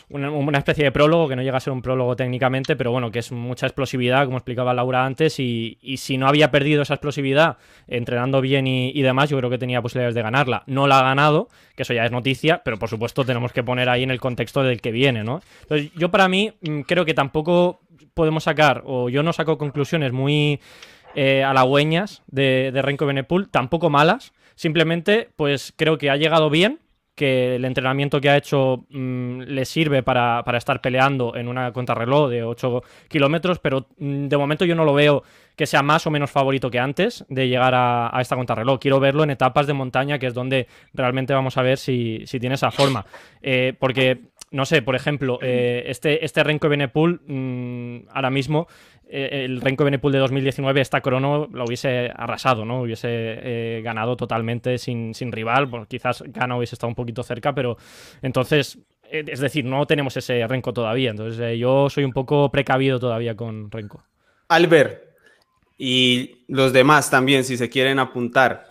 una, 0.09 0.57
especie 0.57 0.83
de 0.83 0.91
prólogo, 0.91 1.27
que 1.27 1.35
no 1.35 1.41
llega 1.41 1.57
a 1.57 1.61
ser 1.61 1.73
un 1.73 1.81
prólogo 1.81 2.15
técnicamente, 2.15 2.75
pero 2.75 2.91
bueno, 2.91 3.11
que 3.11 3.19
es 3.19 3.31
mucha 3.31 3.65
explosividad, 3.65 4.25
como 4.25 4.37
explicaba 4.37 4.73
Laura 4.73 5.05
antes, 5.05 5.39
y, 5.39 5.77
si 5.97 6.17
no 6.17 6.27
había 6.27 6.51
perdido 6.51 6.83
esa 6.83 6.95
explosividad 6.95 7.57
entrenando 7.87 8.41
bien 8.41 8.67
y, 8.67 9.01
demás, 9.01 9.29
yo 9.29 9.37
creo 9.37 9.49
que 9.49 9.57
tenía 9.57 9.81
posibilidades 9.81 10.15
de 10.15 10.21
ganarla. 10.21 10.63
No 10.67 10.87
la 10.87 10.99
ha 10.99 11.03
ganado, 11.03 11.49
que 11.75 11.83
eso 11.83 11.93
ya 11.93 12.05
es 12.05 12.11
noticia, 12.11 12.61
pero 12.63 12.77
por 12.77 12.89
supuesto 12.89 13.25
tenemos 13.25 13.51
que 13.51 13.63
poner 13.63 13.89
ahí 13.89 14.03
en 14.03 14.11
el 14.11 14.19
contexto 14.19 14.63
del 14.63 14.81
que 14.81 14.91
viene, 14.91 15.23
¿no? 15.23 15.41
Entonces, 15.63 15.91
yo 15.95 16.09
para 16.09 16.27
mí 16.27 16.53
mm, 16.61 16.81
creo 16.81 17.05
que 17.05 17.13
tampoco 17.13 17.81
podemos 18.13 18.43
sacar, 18.43 18.83
o 18.85 19.09
yo 19.09 19.23
no 19.23 19.33
saco 19.33 19.57
conclusiones 19.57 20.11
muy 20.11 20.59
eh, 21.15 21.43
halagüeñas 21.43 22.23
de, 22.27 22.71
de 22.71 22.81
Renko 22.81 23.05
Benepul, 23.05 23.49
tampoco 23.49 23.89
malas, 23.89 24.33
Simplemente, 24.57 25.29
pues 25.35 25.71
creo 25.77 25.99
que 25.99 26.09
ha 26.09 26.17
llegado 26.17 26.49
bien, 26.49 26.79
que 27.13 27.55
el 27.55 27.65
entrenamiento 27.65 28.19
que 28.19 28.29
ha 28.29 28.37
hecho 28.37 28.85
mm, 28.89 29.41
le 29.41 29.65
sirve 29.65 30.01
para, 30.01 30.43
estar 30.55 30.81
peleando 30.81 31.35
en 31.35 31.47
una 31.47 31.71
contrarreloj 31.71 32.29
de 32.29 32.43
8 32.43 32.83
kilómetros, 33.07 33.59
pero 33.59 33.87
mm, 33.99 34.27
de 34.27 34.37
momento 34.37 34.65
yo 34.65 34.73
no 34.73 34.83
lo 34.83 34.95
veo 34.95 35.23
que 35.55 35.67
sea 35.67 35.83
más 35.83 36.07
o 36.07 36.11
menos 36.11 36.31
favorito 36.31 36.71
que 36.71 36.79
antes 36.79 37.23
de 37.29 37.47
llegar 37.47 37.73
a, 37.75 38.11
esta 38.19 38.35
contrarreloj. 38.35 38.79
Quiero 38.79 38.99
verlo 38.99 39.23
en 39.23 39.29
etapas 39.29 39.67
de 39.67 39.73
montaña, 39.73 40.17
que 40.17 40.25
es 40.25 40.33
donde 40.33 40.67
realmente 40.93 41.33
vamos 41.33 41.55
a 41.57 41.61
ver 41.61 41.77
si, 41.77 42.25
tiene 42.39 42.55
esa 42.55 42.71
forma. 42.71 43.05
Eh, 43.41 43.73
porque, 43.79 44.21
no 44.51 44.65
sé, 44.65 44.81
por 44.81 44.95
ejemplo, 44.95 45.39
eh, 45.41 45.83
este, 45.87 46.23
este 46.23 46.43
Renko 46.43 46.69
Benepul 46.69 47.21
mm, 47.27 48.09
ahora 48.09 48.29
mismo 48.29 48.67
eh, 49.09 49.45
el 49.45 49.61
Renko 49.61 49.85
Benepul 49.85 50.11
de 50.11 50.19
2019, 50.19 50.81
esta 50.81 51.01
crono 51.01 51.47
lo 51.51 51.63
hubiese 51.63 52.11
arrasado, 52.13 52.65
¿no? 52.65 52.81
Hubiese 52.81 53.07
eh, 53.09 53.81
ganado 53.83 54.17
totalmente 54.17 54.77
sin, 54.77 55.13
rival. 55.31 55.69
quizás 55.87 56.23
Gana 56.27 56.57
hubiese 56.57 56.75
estado 56.75 56.89
un 56.89 56.95
poquito 56.95 57.23
cerca, 57.23 57.53
pero 57.53 57.77
entonces, 58.21 58.79
eh, 59.09 59.23
es 59.27 59.39
decir, 59.39 59.63
no 59.63 59.85
tenemos 59.85 60.17
ese 60.17 60.45
Renko 60.45 60.73
todavía. 60.73 61.11
Entonces, 61.11 61.57
yo 61.57 61.89
soy 61.89 62.03
un 62.03 62.11
poco 62.11 62.51
precavido 62.51 62.99
todavía 62.99 63.35
con 63.35 63.71
Renko. 63.71 64.03
Albert, 64.49 65.03
y 65.77 66.43
los 66.47 66.73
demás 66.73 67.09
también, 67.09 67.43
si 67.43 67.55
se 67.55 67.69
quieren 67.69 67.99
apuntar. 67.99 68.65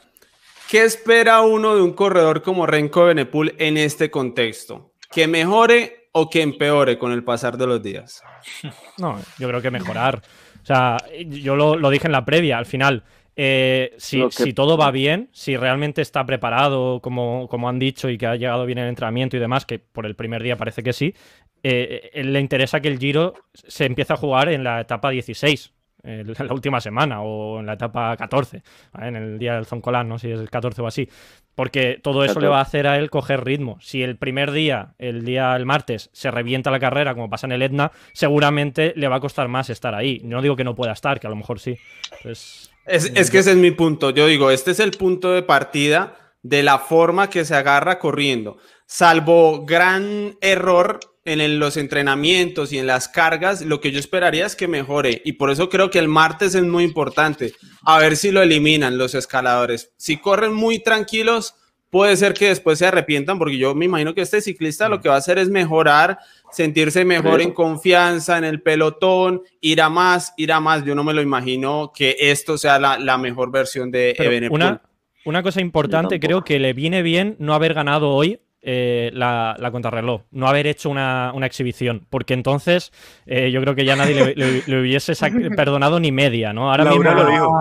¿Qué 0.69 0.83
espera 0.83 1.43
uno 1.43 1.77
de 1.77 1.83
un 1.83 1.93
corredor 1.93 2.43
como 2.43 2.67
Renko 2.67 3.05
Benepul 3.05 3.55
en 3.59 3.77
este 3.77 4.11
contexto? 4.11 4.93
¿Que 5.13 5.27
mejore 5.27 6.09
o 6.13 6.29
que 6.31 6.43
empeore 6.43 6.99
con 6.99 7.13
el 7.13 7.25
pasar 7.25 7.57
de 7.57 7.67
los 7.67 7.83
días? 7.83 8.23
No, 8.99 9.19
yo 9.39 9.49
creo 9.49 9.61
que 9.61 9.71
mejorar. 9.71 10.23
O 10.63 10.67
sea, 10.67 10.97
yo 11.27 11.55
lo, 11.55 11.91
dije 11.91 12.07
en 12.07 12.13
la 12.13 12.25
previa, 12.25 12.59
al 12.59 12.67
final, 12.67 13.05
eh, 13.37 13.95
si, 13.99 14.53
todo 14.55 14.77
va 14.79 14.91
bien, 14.91 15.29
si 15.33 15.57
realmente 15.57 16.01
está 16.01 16.25
preparado, 16.25 17.01
como, 17.01 17.47
como, 17.49 17.69
han 17.69 17.79
dicho, 17.79 18.09
y 18.09 18.17
que 18.17 18.27
ha 18.27 18.37
llegado 18.37 18.65
bien 18.65 18.79
el 18.79 18.89
entrenamiento 18.89 19.37
y 19.37 19.41
demás, 19.41 19.67
que 19.67 19.79
por 19.79 20.07
el 20.07 20.17
primer 20.17 20.43
día 20.43 20.57
parece 20.57 20.83
que 20.83 20.93
sí, 20.93 21.15
eh, 21.63 22.11
eh, 22.13 22.25
le 22.25 22.41
interesa 22.41 22.81
que 22.81 22.89
el 22.89 22.99
Giro 22.99 23.35
se 23.53 23.85
empiece 23.85 24.13
a 24.13 24.17
jugar 24.17 24.49
en 24.49 24.65
la 24.65 24.81
etapa 24.81 25.11
16 25.11 25.73
en 26.07 26.27
la 26.47 26.55
última 26.55 26.81
semana 26.81 27.21
o 27.21 27.61
en 27.61 27.67
la 27.67 27.75
etapa 27.75 28.17
14, 28.17 28.63
en 29.01 29.17
el 29.17 29.39
día 29.39 29.55
del 29.55 29.67
Zoncolán, 29.67 30.09
¿no? 30.09 30.19
si 30.19 30.31
es 30.31 30.41
el 30.41 30.51
14 30.51 30.83
o 30.83 30.87
así. 30.87 31.09
Porque 31.55 31.99
todo 32.03 32.23
eso 32.23 32.39
le 32.39 32.49
va 32.49 32.59
a 32.59 32.63
hacer 32.63 32.87
a 32.87 32.99
él 32.99 33.09
coger 33.09 33.43
ritmo. 33.43 33.79
Si 33.81 34.03
el 34.03 34.17
primer 34.17 34.53
día, 34.53 34.95
el 34.99 35.25
día, 35.25 35.57
el 35.57 35.65
martes, 35.65 36.11
se 36.13 36.31
revienta 36.31 36.71
la 36.71 36.79
carrera, 36.79 37.15
como 37.15 37.31
pasa 37.31 37.47
en 37.47 37.53
el 37.53 37.63
Etna, 37.63 37.93
seguramente 38.13 38.93
le 38.95 39.09
va 39.09 39.17
a 39.17 39.21
costar 39.21 39.49
más 39.49 39.71
estar 39.71 39.95
ahí. 39.95 40.21
No 40.23 40.43
digo 40.43 40.55
que 40.55 40.65
no 40.65 40.75
pueda 40.75 40.93
estar, 40.93 41.19
que 41.19 41.27
a 41.27 41.31
lo 41.31 41.37
mejor 41.37 41.59
sí. 41.59 41.79
Pues, 42.23 42.71
es, 42.85 43.11
es 43.15 43.31
que 43.31 43.39
ese 43.39 43.53
es 43.53 43.57
mi 43.57 43.71
punto. 43.71 44.11
Yo 44.11 44.27
digo, 44.27 44.51
este 44.51 44.73
es 44.73 44.81
el 44.81 44.91
punto 44.91 45.33
de 45.33 45.43
partida 45.43 46.26
de 46.49 46.63
la 46.63 46.79
forma 46.79 47.29
que 47.29 47.45
se 47.45 47.57
agarra 47.57 47.99
corriendo. 47.99 48.59
Salvo 48.87 49.65
gran 49.65 50.37
error 50.41 51.01
en 51.25 51.59
los 51.59 51.77
entrenamientos 51.77 52.73
y 52.73 52.79
en 52.79 52.87
las 52.87 53.09
cargas, 53.09 53.63
lo 53.63 53.81
que 53.81 53.91
yo 53.91 53.99
esperaría 53.99 54.47
es 54.47 54.55
que 54.55 54.69
mejore. 54.69 55.23
Y 55.25 55.33
por 55.33 55.51
eso 55.51 55.69
creo 55.69 55.91
que 55.91 55.99
el 55.99 56.07
martes 56.07 56.55
es 56.55 56.63
muy 56.63 56.85
importante. 56.85 57.53
A 57.83 57.99
ver 57.99 58.17
si 58.17 58.31
lo 58.31 58.43
eliminan 58.43 58.97
los 58.97 59.17
escaladores. 59.17 59.93
Si 59.97 60.19
corren 60.19 60.55
muy 60.55 60.79
tranquilos, 60.79 61.57
puede 61.91 62.17
ser 62.17 62.33
que 62.33 62.49
después 62.49 62.79
se 62.79 62.87
arrepientan, 62.87 63.41
porque 63.41 63.59
yo 63.59 63.75
me 63.75 63.87
imagino 63.87 64.15
que 64.15 64.21
este 64.21 64.41
ciclista 64.41 64.89
lo 64.89 65.01
que 65.01 65.09
va 65.09 65.17
a 65.17 65.19
hacer 65.19 65.39
es 65.39 65.49
mejorar, 65.49 66.21
sentirse 66.53 67.05
mejor 67.05 67.41
en 67.41 67.53
confianza 67.53 68.39
en 68.39 68.45
el 68.45 68.63
pelotón, 68.63 69.43
ir 69.61 69.83
a 69.83 69.89
más, 69.89 70.33
ir 70.37 70.53
a 70.53 70.61
más. 70.61 70.85
Yo 70.85 70.95
no 70.95 71.03
me 71.03 71.13
lo 71.13 71.23
imagino 71.23 71.91
que 71.93 72.15
esto 72.21 72.57
sea 72.57 72.79
la, 72.79 73.19
mejor 73.19 73.51
versión 73.51 73.91
de 73.91 74.15
Una, 74.49 74.81
una 75.27 75.43
cosa 75.43 75.61
importante, 75.61 76.21
creo 76.21 76.43
que 76.43 76.59
le 76.59 76.73
viene 76.73 77.03
bien 77.03 77.37
no 77.39 77.53
haber 77.53 77.75
ganado 77.75 78.11
hoy 78.11 78.41
eh, 78.63 79.11
la, 79.13 79.57
contrarreloj, 79.71 80.23
no 80.31 80.47
haber 80.49 80.67
hecho 80.67 80.89
una, 80.89 81.33
exhibición, 81.43 82.07
porque 82.09 82.35
entonces 82.35 82.93
eh, 83.27 83.51
yo 83.51 83.61
creo 83.61 83.75
que 83.75 83.85
ya 83.85 83.97
nadie 83.97 84.35
le, 84.35 84.81
hubiese 84.81 85.15
perdonado 85.57 86.01
ni 86.01 86.13
media, 86.13 86.53
¿no? 86.53 86.71
Ahora 86.71 86.85
mismo 86.85 87.03
lo 87.03 87.27
dijo. 87.27 87.53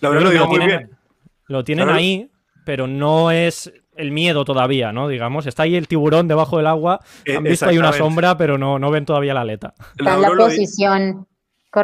lo 0.00 0.30
dijo 0.30 0.46
muy 0.48 0.66
bien. 0.66 0.90
Lo 1.46 1.62
tienen 1.62 1.88
ahí, 1.88 2.28
pero 2.64 2.88
no 2.88 3.30
es 3.30 3.72
el 3.96 4.10
miedo 4.10 4.44
todavía, 4.44 4.92
¿no? 4.92 5.08
Digamos, 5.08 5.46
está 5.46 5.62
ahí 5.62 5.76
el 5.76 5.86
tiburón 5.86 6.26
debajo 6.26 6.56
del 6.56 6.66
agua, 6.66 7.00
eh, 7.24 7.36
han 7.36 7.44
visto 7.44 7.66
ahí 7.66 7.78
una 7.78 7.92
sombra, 7.92 8.36
pero 8.36 8.58
no, 8.58 8.80
no 8.80 8.90
ven 8.90 9.04
todavía 9.04 9.32
la 9.32 9.42
aleta. 9.42 9.74
Está 9.96 10.14
en 10.14 10.22
la 10.22 10.30
posición 10.30 11.26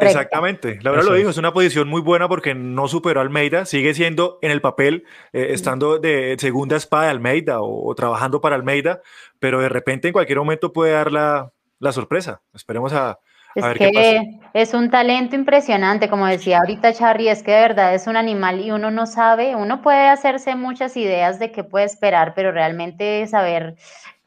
Exactamente, 0.00 0.78
Laura 0.82 1.02
lo 1.02 1.14
dijo, 1.14 1.30
es 1.30 1.36
una 1.36 1.52
posición 1.52 1.88
muy 1.88 2.00
buena 2.00 2.28
porque 2.28 2.54
no 2.54 2.88
superó 2.88 3.20
a 3.20 3.22
Almeida, 3.22 3.66
sigue 3.66 3.94
siendo 3.94 4.38
en 4.42 4.50
el 4.50 4.60
papel, 4.60 5.04
eh, 5.32 5.48
estando 5.50 5.98
de 5.98 6.36
segunda 6.38 6.76
espada 6.76 7.04
de 7.04 7.10
Almeida 7.10 7.60
o, 7.60 7.94
trabajando 7.94 8.40
para 8.40 8.56
Almeida, 8.56 9.00
pero 9.38 9.60
de 9.60 9.68
repente 9.68 10.08
en 10.08 10.12
cualquier 10.12 10.38
momento 10.38 10.72
puede 10.72 10.92
dar 10.92 11.12
la, 11.12 11.52
sorpresa. 11.92 12.40
Esperemos 12.54 12.92
a, 12.92 13.18
ver 13.54 13.76
qué 13.76 13.90
pasa. 13.92 14.48
Es 14.54 14.74
un 14.74 14.90
talento 14.90 15.34
impresionante, 15.34 16.08
como 16.08 16.26
decía 16.26 16.58
ahorita 16.58 16.92
Charlie, 16.92 17.28
es 17.28 17.42
que 17.42 17.52
de 17.52 17.60
verdad 17.60 17.94
es 17.94 18.06
un 18.06 18.16
animal 18.16 18.60
y 18.60 18.70
uno 18.70 18.90
no 18.90 19.06
sabe, 19.06 19.56
uno 19.56 19.82
puede 19.82 20.08
hacerse 20.08 20.54
muchas 20.54 20.96
ideas 20.96 21.38
de 21.38 21.52
qué 21.52 21.64
puede 21.64 21.86
esperar, 21.86 22.34
pero 22.34 22.52
realmente 22.52 23.26
saber 23.26 23.76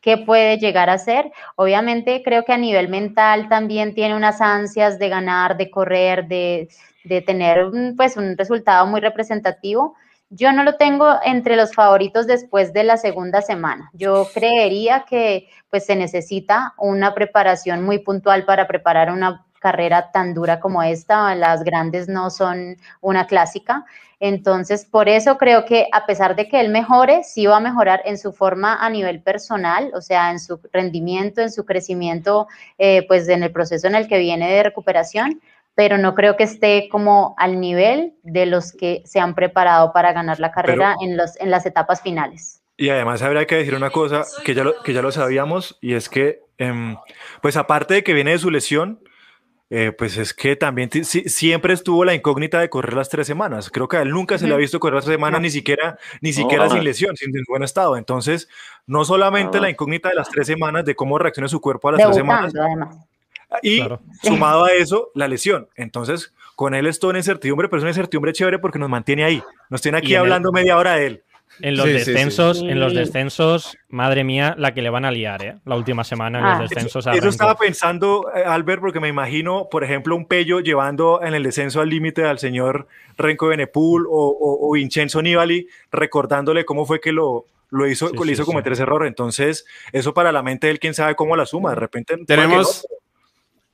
qué 0.05 0.19
puede 0.19 0.59
llegar 0.59 0.91
a 0.91 0.99
ser. 0.99 1.31
Obviamente 1.55 2.21
creo 2.23 2.45
que 2.45 2.53
a 2.53 2.59
nivel 2.59 2.89
mental 2.89 3.49
también 3.49 3.95
tiene 3.95 4.15
unas 4.15 4.39
ansias 4.39 4.99
de 4.99 5.09
ganar, 5.09 5.57
de 5.57 5.71
correr, 5.71 6.27
de, 6.27 6.69
tener 7.25 7.71
pues 7.97 8.15
un 8.15 8.37
resultado 8.37 8.85
muy 8.85 9.01
representativo. 9.01 9.95
Yo 10.29 10.51
no 10.51 10.63
lo 10.63 10.75
tengo 10.75 11.07
entre 11.23 11.55
los 11.55 11.73
favoritos 11.73 12.27
después 12.27 12.71
de 12.71 12.83
la 12.83 12.97
segunda 12.97 13.41
semana. 13.41 13.89
Yo 13.93 14.27
creería 14.31 15.05
que 15.09 15.49
pues 15.71 15.87
se 15.87 15.95
necesita 15.95 16.73
una 16.77 17.15
preparación 17.15 17.83
muy 17.83 17.97
puntual 17.97 18.45
para 18.45 18.67
preparar 18.67 19.11
una 19.11 19.44
carrera 19.65 20.11
tan 20.11 20.35
dura 20.35 20.59
como 20.59 20.83
esta. 20.83 21.33
Las 21.33 21.63
grandes 21.63 22.07
no 22.07 22.29
son 22.29 22.77
una 23.01 23.25
clásica. 23.25 23.83
Entonces, 24.19 24.85
por 24.85 25.09
eso 25.09 25.39
creo 25.39 25.65
que 25.65 25.87
a 25.91 26.05
pesar 26.05 26.35
de 26.35 26.47
que 26.47 26.61
él 26.61 26.69
mejore, 26.69 27.23
sí 27.23 27.47
va 27.47 27.57
a 27.57 27.59
mejorar 27.59 28.03
en 28.05 28.19
su 28.19 28.31
forma 28.31 28.75
a 28.75 28.91
nivel 28.91 29.23
personal, 29.23 29.91
o 29.95 30.01
sea, 30.01 30.29
en 30.29 30.39
su 30.39 30.59
rendimiento, 30.71 31.41
en 31.41 31.51
su 31.51 31.65
crecimiento, 31.65 32.47
eh, 32.77 33.07
pues 33.07 33.27
en 33.27 33.41
el 33.41 33.51
proceso 33.51 33.87
en 33.87 33.95
el 33.95 34.07
que 34.07 34.19
viene 34.19 34.51
de 34.51 34.61
recuperación, 34.61 35.41
pero 35.73 35.97
no 35.97 36.13
creo 36.13 36.37
que 36.37 36.43
esté 36.43 36.87
como 36.91 37.33
al 37.39 37.59
nivel 37.59 38.13
de 38.21 38.45
los 38.45 38.71
que 38.71 39.01
se 39.05 39.19
han 39.19 39.33
preparado 39.33 39.91
para 39.93 40.13
ganar 40.13 40.39
la 40.39 40.51
carrera 40.51 40.95
en, 41.01 41.17
los, 41.17 41.41
en 41.41 41.49
las 41.49 41.65
etapas 41.65 42.01
finales. 42.03 42.61
Y 42.77 42.89
además 42.89 43.23
habría 43.23 43.47
que 43.47 43.55
decir 43.55 43.73
una 43.73 43.89
cosa 43.89 44.25
que 44.43 44.53
ya 44.53 44.63
lo, 44.63 44.81
que 44.83 44.93
ya 44.93 45.01
lo 45.01 45.11
sabíamos, 45.11 45.77
y 45.81 45.95
es 45.95 46.07
que, 46.07 46.41
em, 46.59 46.97
pues 47.41 47.57
aparte 47.57 47.95
de 47.95 48.03
que 48.03 48.13
viene 48.13 48.31
de 48.31 48.37
su 48.37 48.51
lesión, 48.51 48.99
eh, 49.77 49.91
pues 49.91 50.15
es 50.15 50.33
que 50.33 50.55
también 50.55 50.89
siempre 51.03 51.73
estuvo 51.73 52.05
la 52.05 52.13
incógnita 52.13 52.61
de 52.61 52.69
correr 52.69 52.93
las 52.93 53.09
tres 53.09 53.27
semanas. 53.27 53.69
Creo 53.69 53.89
que 53.89 53.97
a 53.97 54.03
él 54.03 54.11
nunca 54.11 54.37
se 54.37 54.47
le 54.47 54.53
ha 54.53 54.57
visto 54.57 54.79
correr 54.79 54.95
las 54.95 55.03
tres 55.03 55.15
semanas, 55.15 55.41
ni 55.41 55.49
siquiera, 55.49 55.99
ni 56.21 56.31
siquiera 56.31 56.69
sin 56.69 56.81
lesión, 56.81 57.17
sin 57.17 57.33
buen 57.45 57.61
estado. 57.61 57.97
Entonces, 57.97 58.47
no 58.87 59.03
solamente 59.03 59.59
la 59.59 59.69
incógnita 59.69 60.07
de 60.07 60.15
las 60.15 60.29
tres 60.29 60.47
semanas, 60.47 60.85
de 60.85 60.95
cómo 60.95 61.19
reacciona 61.19 61.49
su 61.49 61.59
cuerpo 61.59 61.89
a 61.89 61.91
las 61.91 62.03
tres 62.03 62.15
semanas. 62.15 62.53
Y 63.61 63.83
sumado 64.23 64.63
a 64.63 64.71
eso, 64.79 65.11
la 65.13 65.27
lesión. 65.27 65.67
Entonces, 65.75 66.33
con 66.55 66.73
él 66.73 66.87
es 66.87 66.97
todo 66.97 67.11
en 67.11 67.17
incertidumbre, 67.17 67.67
pero 67.67 67.79
es 67.79 67.83
una 67.83 67.91
incertidumbre 67.91 68.31
chévere 68.31 68.59
porque 68.59 68.79
nos 68.79 68.89
mantiene 68.89 69.25
ahí. 69.25 69.43
Nos 69.69 69.81
tiene 69.81 69.97
aquí 69.97 70.15
hablando 70.15 70.53
media 70.53 70.77
hora 70.77 70.93
de 70.95 71.07
él. 71.07 71.23
En 71.61 71.77
los 71.77 71.85
descensos, 71.85 72.61
en 72.61 72.79
los 72.79 72.93
descensos, 72.93 73.77
madre 73.89 74.23
mía, 74.23 74.55
la 74.57 74.73
que 74.73 74.81
le 74.81 74.89
van 74.89 75.05
a 75.05 75.11
liar, 75.11 75.43
¿eh? 75.43 75.55
La 75.65 75.75
última 75.75 76.03
semana 76.03 76.39
en 76.39 76.45
los 76.45 76.53
ah. 76.53 76.61
descensos. 76.61 77.07
Eso, 77.07 77.29
estaba 77.29 77.55
pensando, 77.55 78.29
eh, 78.35 78.43
Albert, 78.43 78.81
porque 78.81 78.99
me 78.99 79.07
imagino, 79.07 79.67
por 79.69 79.83
ejemplo, 79.83 80.15
un 80.15 80.25
Pello 80.25 80.59
llevando 80.59 81.21
en 81.23 81.33
el 81.33 81.43
descenso 81.43 81.81
al 81.81 81.89
límite 81.89 82.23
al 82.23 82.39
señor 82.39 82.87
Renko 83.17 83.47
Benepul 83.47 84.05
o, 84.09 84.71
Vincenzo 84.73 85.21
Nibali, 85.21 85.67
recordándole 85.91 86.65
cómo 86.65 86.85
fue 86.85 86.99
que 86.99 87.11
lo, 87.11 87.45
lo 87.69 87.87
hizo, 87.87 88.11
le 88.11 88.31
hizo 88.31 88.45
cometer 88.45 88.73
ese 88.73 88.83
error. 88.83 89.05
Entonces, 89.05 89.65
eso 89.91 90.13
para 90.13 90.31
la 90.31 90.43
mente 90.43 90.67
de 90.67 90.71
él, 90.73 90.79
quién 90.79 90.93
sabe 90.93 91.15
cómo 91.15 91.35
la 91.35 91.45
suma. 91.45 91.71
De 91.71 91.75
repente. 91.75 92.17
Tenemos. 92.25 92.85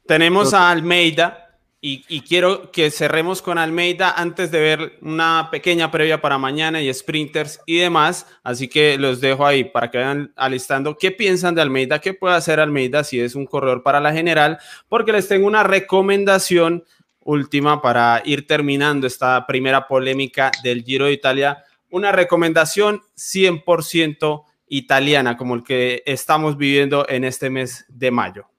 tenemos 0.05 0.53
a 0.53 0.69
Almeida 0.69 1.50
y, 1.83 2.21
quiero 2.21 2.71
que 2.71 2.91
cerremos 2.91 3.41
con 3.41 3.57
Almeida 3.57 4.11
antes 4.11 4.51
de 4.51 4.59
ver 4.59 4.99
una 5.01 5.49
pequeña 5.49 5.89
previa 5.89 6.21
para 6.21 6.37
mañana 6.37 6.79
y 6.79 6.93
sprinters 6.93 7.59
y 7.65 7.77
demás. 7.77 8.27
Así 8.43 8.67
que 8.67 8.99
los 8.99 9.19
dejo 9.19 9.47
ahí 9.47 9.63
para 9.63 9.89
que 9.89 9.97
vayan 9.97 10.31
alistando 10.35 10.95
qué 10.95 11.09
piensan 11.09 11.55
de 11.55 11.63
Almeida, 11.63 11.97
qué 11.97 12.13
puede 12.13 12.35
hacer 12.35 12.59
Almeida 12.59 13.03
si 13.03 13.19
es 13.19 13.33
un 13.33 13.47
corredor 13.47 13.81
para 13.81 13.99
la 13.99 14.13
general, 14.13 14.59
porque 14.89 15.11
les 15.11 15.27
tengo 15.27 15.47
una 15.47 15.63
recomendación 15.63 16.83
última 17.23 17.81
para 17.81 18.21
ir 18.25 18.45
terminando 18.45 19.07
esta 19.07 19.47
primera 19.47 19.87
polémica 19.87 20.51
del 20.61 20.83
Giro 20.83 21.05
de 21.05 21.13
Italia. 21.13 21.63
Una 21.89 22.11
recomendación 22.11 23.01
100% 23.17 24.43
italiana, 24.67 25.35
como 25.35 25.55
el 25.55 25.63
que 25.63 26.03
estamos 26.05 26.57
viviendo 26.57 27.07
en 27.09 27.23
este 27.23 27.49
mes 27.49 27.85
de 27.89 28.11
mayo. 28.11 28.50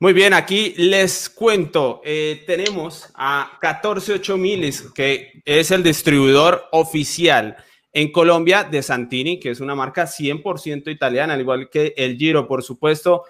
Muy 0.00 0.12
bien, 0.12 0.32
aquí 0.32 0.74
les 0.76 1.28
cuento, 1.28 2.00
eh, 2.04 2.44
tenemos 2.46 3.10
a 3.16 3.58
148 3.60 4.92
que 4.94 5.42
es 5.44 5.72
el 5.72 5.82
distribuidor 5.82 6.66
oficial 6.70 7.56
en 7.92 8.12
Colombia 8.12 8.62
de 8.62 8.80
Santini, 8.80 9.40
que 9.40 9.50
es 9.50 9.58
una 9.58 9.74
marca 9.74 10.06
100% 10.06 10.92
italiana, 10.92 11.34
al 11.34 11.40
igual 11.40 11.68
que 11.68 11.94
el 11.96 12.16
Giro, 12.16 12.46
por 12.46 12.62
supuesto, 12.62 13.24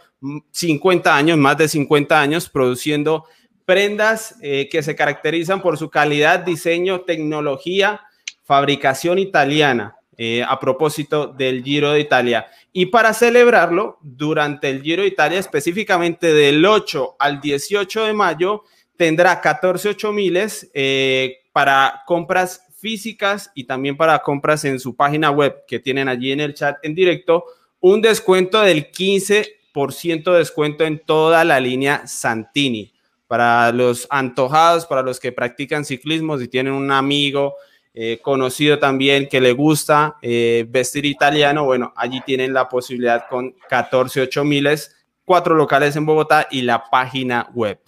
50 0.50 1.16
años, 1.16 1.38
más 1.38 1.56
de 1.56 1.68
50 1.68 2.20
años 2.20 2.50
produciendo 2.50 3.24
prendas 3.64 4.36
eh, 4.42 4.68
que 4.70 4.82
se 4.82 4.94
caracterizan 4.94 5.62
por 5.62 5.78
su 5.78 5.88
calidad, 5.88 6.40
diseño, 6.40 7.00
tecnología, 7.00 8.02
fabricación 8.44 9.18
italiana. 9.18 9.97
Eh, 10.20 10.42
a 10.42 10.58
propósito 10.58 11.28
del 11.28 11.62
Giro 11.62 11.92
de 11.92 12.00
Italia. 12.00 12.48
Y 12.72 12.86
para 12.86 13.14
celebrarlo, 13.14 13.98
durante 14.02 14.68
el 14.68 14.82
Giro 14.82 15.02
de 15.02 15.08
Italia, 15.08 15.38
específicamente 15.38 16.34
del 16.34 16.66
8 16.66 17.14
al 17.20 17.40
18 17.40 18.04
de 18.04 18.12
mayo, 18.14 18.64
tendrá 18.96 19.40
14 19.40 19.94
miles 20.12 20.68
eh, 20.74 21.36
para 21.52 22.02
compras 22.04 22.66
físicas 22.76 23.52
y 23.54 23.62
también 23.62 23.96
para 23.96 24.18
compras 24.18 24.64
en 24.64 24.80
su 24.80 24.96
página 24.96 25.30
web 25.30 25.64
que 25.68 25.78
tienen 25.78 26.08
allí 26.08 26.32
en 26.32 26.40
el 26.40 26.52
chat 26.52 26.78
en 26.82 26.96
directo, 26.96 27.44
un 27.78 28.02
descuento 28.02 28.60
del 28.60 28.90
15% 28.90 30.32
de 30.32 30.38
descuento 30.38 30.84
en 30.84 30.98
toda 30.98 31.44
la 31.44 31.60
línea 31.60 32.08
Santini. 32.08 32.92
Para 33.28 33.70
los 33.70 34.08
antojados, 34.10 34.84
para 34.84 35.02
los 35.02 35.20
que 35.20 35.30
practican 35.30 35.84
ciclismo, 35.84 36.38
si 36.38 36.48
tienen 36.48 36.72
un 36.72 36.90
amigo 36.90 37.54
eh, 38.00 38.20
conocido 38.22 38.78
también 38.78 39.28
que 39.28 39.40
le 39.40 39.50
gusta 39.50 40.18
eh, 40.22 40.64
vestir 40.68 41.04
italiano, 41.04 41.64
bueno, 41.64 41.92
allí 41.96 42.20
tienen 42.20 42.54
la 42.54 42.68
posibilidad 42.68 43.26
con 43.28 43.56
14 43.68 44.20
8 44.20 44.44
miles, 44.44 44.94
cuatro 45.24 45.56
locales 45.56 45.96
en 45.96 46.06
Bogotá 46.06 46.46
y 46.48 46.62
la 46.62 46.88
página 46.88 47.48
web. 47.54 47.80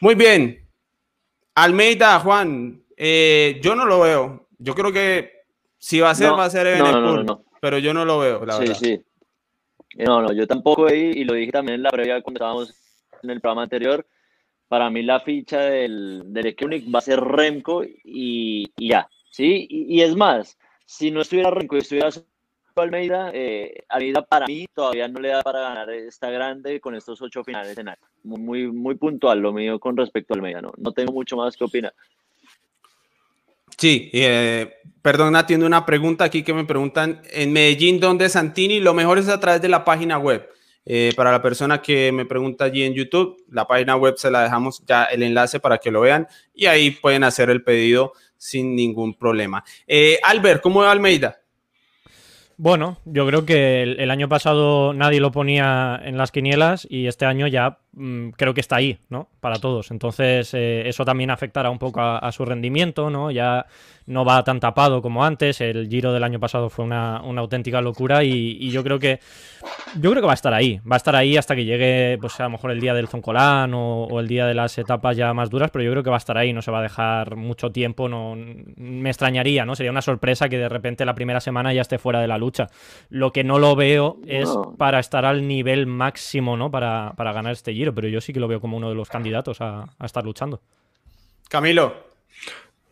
Muy 0.00 0.14
bien. 0.14 0.64
Almeida, 1.56 2.20
Juan, 2.20 2.84
eh, 2.96 3.58
yo 3.60 3.74
no 3.74 3.84
lo 3.84 3.98
veo. 3.98 4.46
Yo 4.58 4.76
creo 4.76 4.92
que 4.92 5.42
si 5.76 5.98
va 5.98 6.10
a 6.10 6.14
ser, 6.14 6.30
va 6.30 6.44
a 6.44 6.50
ser 6.50 6.68
en 6.68 6.86
el 6.86 7.26
no, 7.26 7.42
pero 7.60 7.78
yo 7.78 7.92
no 7.92 8.04
lo 8.04 8.20
veo, 8.20 8.46
la 8.46 8.58
sí, 8.58 8.74
Sí, 8.76 9.02
No, 9.96 10.22
no, 10.22 10.32
yo 10.32 10.46
tampoco 10.46 10.88
y 10.88 11.24
lo 11.24 11.34
dije 11.34 11.50
también 11.50 11.74
en 11.74 11.82
la 11.82 11.90
previa 11.90 12.22
cuando 12.22 12.38
estábamos 12.38 12.74
en 13.24 13.30
el 13.30 13.40
programa 13.40 13.64
anterior. 13.64 14.06
Para 14.68 14.88
mí 14.88 15.02
la 15.02 15.18
ficha 15.18 15.62
del, 15.62 16.22
del 16.26 16.54
va 16.94 17.00
a 17.00 17.02
ser 17.02 17.20
Remco 17.20 17.82
y 17.84 18.70
ya. 18.76 19.08
¿Sí? 19.38 19.68
Y, 19.70 20.02
es 20.02 20.16
más, 20.16 20.58
si 20.84 21.12
no 21.12 21.20
estuviera 21.20 21.50
Renko 21.50 21.76
y 21.76 21.78
estuviera 21.78 22.10
Almeida, 22.74 23.30
eh, 23.32 23.84
Almeida 23.88 24.22
para 24.22 24.46
mí 24.46 24.66
todavía 24.72 25.06
no 25.08 25.20
le 25.20 25.28
da 25.28 25.42
para 25.42 25.60
ganar 25.60 25.90
esta 25.90 26.30
grande 26.30 26.80
con 26.80 26.94
estos 26.96 27.22
ocho 27.22 27.44
finales 27.44 27.78
en 27.78 27.88
alto. 27.88 28.06
Muy, 28.24 28.70
muy 28.70 28.96
puntual 28.96 29.38
lo 29.38 29.52
mío 29.52 29.78
con 29.78 29.96
respecto 29.96 30.34
a 30.34 30.36
Almeida, 30.36 30.60
no, 30.60 30.92
tengo 30.92 31.12
mucho 31.12 31.36
más 31.36 31.56
que 31.56 31.64
opinar. 31.64 31.94
Sí, 33.76 34.10
eh, 34.12 34.74
atiendo 35.04 35.66
una 35.66 35.86
pregunta 35.86 36.24
aquí 36.24 36.42
que 36.42 36.52
me 36.52 36.64
preguntan, 36.64 37.22
en 37.30 37.52
Medellín, 37.52 38.00
¿dónde 38.00 38.28
Santini? 38.28 38.80
Lo 38.80 38.92
mejor 38.92 39.18
es 39.18 39.28
a 39.28 39.38
través 39.38 39.62
de 39.62 39.68
la 39.68 39.84
página 39.84 40.18
web. 40.18 40.48
Eh, 40.90 41.12
para 41.14 41.30
la 41.30 41.42
persona 41.42 41.82
que 41.82 42.10
me 42.12 42.24
pregunta 42.24 42.64
allí 42.64 42.82
en 42.82 42.94
YouTube, 42.94 43.36
la 43.50 43.66
página 43.66 43.94
web 43.96 44.14
se 44.16 44.30
la 44.30 44.42
dejamos 44.42 44.82
ya 44.86 45.04
el 45.04 45.22
enlace 45.22 45.60
para 45.60 45.76
que 45.76 45.90
lo 45.90 46.00
vean 46.00 46.26
y 46.54 46.64
ahí 46.64 46.92
pueden 46.92 47.24
hacer 47.24 47.50
el 47.50 47.62
pedido 47.62 48.14
sin 48.38 48.74
ningún 48.74 49.12
problema. 49.12 49.62
Eh, 49.86 50.18
Albert, 50.24 50.62
¿cómo 50.62 50.80
va 50.80 50.90
Almeida? 50.90 51.40
Bueno, 52.56 52.96
yo 53.04 53.26
creo 53.26 53.44
que 53.44 53.82
el, 53.82 54.10
año 54.10 54.30
pasado 54.30 54.94
nadie 54.94 55.20
lo 55.20 55.30
ponía 55.30 56.00
en 56.02 56.16
las 56.16 56.32
quinielas 56.32 56.86
y 56.88 57.06
este 57.06 57.26
año 57.26 57.46
ya 57.46 57.80
creo 58.36 58.54
que 58.54 58.60
está 58.60 58.76
ahí, 58.76 58.98
¿no? 59.08 59.28
Para 59.40 59.58
todos. 59.58 59.90
Entonces, 59.90 60.52
eh, 60.54 60.88
eso 60.88 61.04
también 61.04 61.30
afectará 61.30 61.70
un 61.70 61.78
poco 61.78 62.00
a, 62.00 62.18
a, 62.18 62.32
su 62.32 62.44
rendimiento, 62.44 63.10
¿no? 63.10 63.30
Ya 63.30 63.66
no 64.08 64.24
va 64.24 64.42
tan 64.42 64.58
tapado 64.58 65.02
como 65.02 65.24
antes. 65.24 65.60
El 65.60 65.88
Giro 65.88 66.12
del 66.12 66.24
año 66.24 66.40
pasado 66.40 66.70
fue 66.70 66.84
una, 66.84 67.18
auténtica 67.18 67.80
locura 67.80 68.24
y, 68.24 68.70
yo 68.70 68.82
creo 68.82 68.98
que 68.98 69.20
yo 69.96 70.10
creo 70.10 70.22
que 70.22 70.26
va 70.26 70.32
a 70.32 70.34
estar 70.34 70.52
ahí. 70.54 70.80
Va 70.90 70.96
a 70.96 70.98
estar 70.98 71.14
ahí 71.14 71.36
hasta 71.36 71.54
que 71.54 71.64
llegue, 71.64 72.18
pues 72.20 72.38
a 72.40 72.44
lo 72.44 72.50
mejor 72.50 72.70
el 72.70 72.80
día 72.80 72.94
del 72.94 73.08
Zoncolán 73.08 73.72
o, 73.74 74.18
el 74.18 74.26
día 74.26 74.46
de 74.46 74.54
las 74.54 74.76
etapas 74.78 75.16
ya 75.16 75.32
más 75.34 75.50
duras, 75.50 75.70
pero 75.70 75.84
yo 75.84 75.90
creo 75.90 76.02
que 76.02 76.10
va 76.10 76.16
a 76.16 76.18
estar 76.18 76.38
ahí. 76.38 76.52
No 76.52 76.62
se 76.62 76.70
va 76.70 76.80
a 76.80 76.82
dejar 76.82 77.36
mucho 77.36 77.70
tiempo. 77.70 78.08
No 78.08 78.34
me 78.76 79.10
extrañaría, 79.10 79.64
¿no? 79.66 79.76
Sería 79.76 79.90
una 79.90 80.02
sorpresa 80.02 80.48
que 80.48 80.58
de 80.58 80.68
repente 80.68 81.04
la 81.04 81.14
primera 81.14 81.40
semana 81.40 81.72
ya 81.72 81.82
esté 81.82 81.98
fuera 81.98 82.20
de 82.20 82.28
la 82.28 82.38
lucha. 82.38 82.68
Lo 83.10 83.32
que 83.32 83.44
no 83.44 83.58
lo 83.58 83.76
veo 83.76 84.18
es 84.26 84.48
para 84.78 85.00
estar 85.00 85.26
al 85.26 85.46
nivel 85.46 85.86
máximo, 85.86 86.56
¿no? 86.56 86.70
Para, 86.70 87.12
ganar 87.18 87.52
este 87.52 87.74
Giro, 87.78 87.94
pero 87.94 88.08
yo 88.08 88.20
sí 88.20 88.32
que 88.32 88.40
lo 88.40 88.48
veo 88.48 88.60
como 88.60 88.76
uno 88.76 88.88
de 88.88 88.94
los 88.94 89.08
candidatos 89.08 89.60
a, 89.60 89.84
a 89.98 90.06
estar 90.06 90.24
luchando. 90.24 90.60
Camilo. 91.48 92.08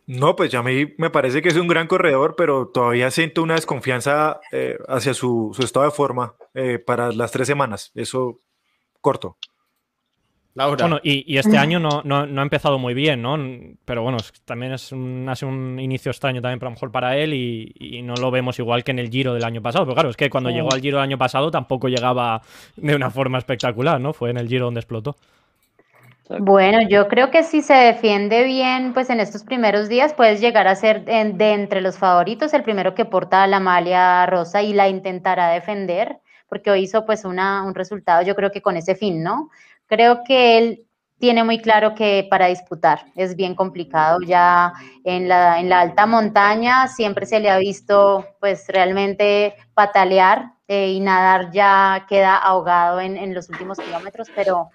No, 0.07 0.37
pues 0.37 0.49
ya 0.49 0.59
a 0.59 0.63
mí 0.63 0.93
me 0.97 1.09
parece 1.09 1.41
que 1.41 1.49
es 1.49 1.57
un 1.57 1.67
gran 1.67 1.87
corredor, 1.87 2.35
pero 2.37 2.69
todavía 2.69 3.11
siento 3.11 3.43
una 3.43 3.55
desconfianza 3.55 4.39
eh, 4.53 4.77
hacia 4.87 5.13
su, 5.13 5.53
estado 5.59 5.85
de 5.85 5.91
forma 5.91 6.35
eh, 6.53 6.79
para 6.79 7.11
las 7.11 7.31
tres 7.31 7.45
semanas. 7.45 7.91
Eso 7.93 8.39
corto. 9.01 9.37
Bueno, 10.57 10.99
y, 11.03 11.37
este 11.37 11.55
año 11.55 11.79
no, 11.79 12.01
ha 12.15 12.41
empezado 12.41 12.79
muy 12.79 12.95
bien, 12.95 13.21
¿no? 13.21 13.37
Pero 13.85 14.01
bueno, 14.01 14.17
también 14.43 14.73
es 14.73 14.91
un, 14.91 15.27
hace 15.29 15.45
un 15.45 15.79
inicio 15.79 16.09
extraño 16.09 16.41
también, 16.41 16.59
a 16.59 16.65
lo 16.65 16.71
mejor 16.71 16.91
para 16.91 17.15
él, 17.15 17.33
y, 17.33 18.01
no 18.01 18.15
lo 18.15 18.31
vemos 18.31 18.57
igual 18.57 18.83
que 18.83 18.91
en 18.91 18.99
el 18.99 19.09
Giro 19.09 19.35
del 19.35 19.43
año 19.43 19.61
pasado. 19.61 19.85
Pero 19.85 19.93
claro, 19.93 20.09
es 20.09 20.17
que 20.17 20.31
cuando 20.31 20.49
llegó 20.49 20.73
al 20.73 20.81
Giro 20.81 20.97
del 20.97 21.03
año 21.03 21.17
pasado 21.17 21.51
tampoco 21.51 21.89
llegaba 21.89 22.41
de 22.75 22.95
una 22.95 23.11
forma 23.11 23.37
espectacular, 23.37 24.01
¿no? 24.01 24.13
Fue 24.13 24.31
en 24.31 24.37
el 24.37 24.47
Giro 24.47 24.65
donde 24.65 24.79
explotó. 24.79 25.15
Bueno, 26.39 26.79
yo 26.89 27.07
creo 27.07 27.29
que 27.29 27.43
si 27.43 27.61
se 27.61 27.73
defiende 27.73 28.43
bien, 28.43 28.93
pues 28.93 29.09
en 29.09 29.19
estos 29.19 29.43
primeros 29.43 29.87
días 29.87 30.13
puedes 30.13 30.41
llegar 30.41 30.67
a 30.67 30.75
ser 30.75 31.05
de 31.05 31.53
entre 31.53 31.81
los 31.81 31.97
favoritos 31.97 32.53
el 32.53 32.63
primero 32.63 32.95
que 32.95 33.05
porta 33.05 33.47
la 33.47 33.59
malia 33.61 34.25
rosa 34.25 34.61
y 34.61 34.73
la 34.73 34.89
intentará 34.89 35.49
defender, 35.49 36.17
porque 36.49 36.71
hoy 36.71 36.81
hizo 36.81 37.05
pues 37.05 37.23
una, 37.23 37.63
un 37.63 37.75
resultado, 37.75 38.23
yo 38.23 38.35
creo 38.35 38.51
que 38.51 38.61
con 38.61 38.75
ese 38.75 38.95
fin, 38.95 39.23
¿no? 39.23 39.49
Creo 39.87 40.23
que 40.23 40.57
él 40.57 40.87
tiene 41.19 41.43
muy 41.43 41.59
claro 41.59 41.95
que 41.95 42.27
para 42.29 42.47
disputar 42.47 43.05
es 43.15 43.35
bien 43.35 43.55
complicado. 43.55 44.19
Ya 44.25 44.73
en 45.03 45.27
la, 45.27 45.59
en 45.59 45.69
la 45.69 45.81
alta 45.81 46.05
montaña 46.05 46.87
siempre 46.87 47.25
se 47.25 47.39
le 47.39 47.49
ha 47.49 47.57
visto 47.57 48.25
pues 48.39 48.67
realmente 48.67 49.55
patalear 49.73 50.53
eh, 50.67 50.91
y 50.91 50.99
nadar 50.99 51.51
ya 51.51 52.05
queda 52.07 52.37
ahogado 52.37 52.99
en, 52.99 53.17
en 53.17 53.33
los 53.33 53.49
últimos 53.49 53.79
kilómetros, 53.79 54.29
pero... 54.35 54.69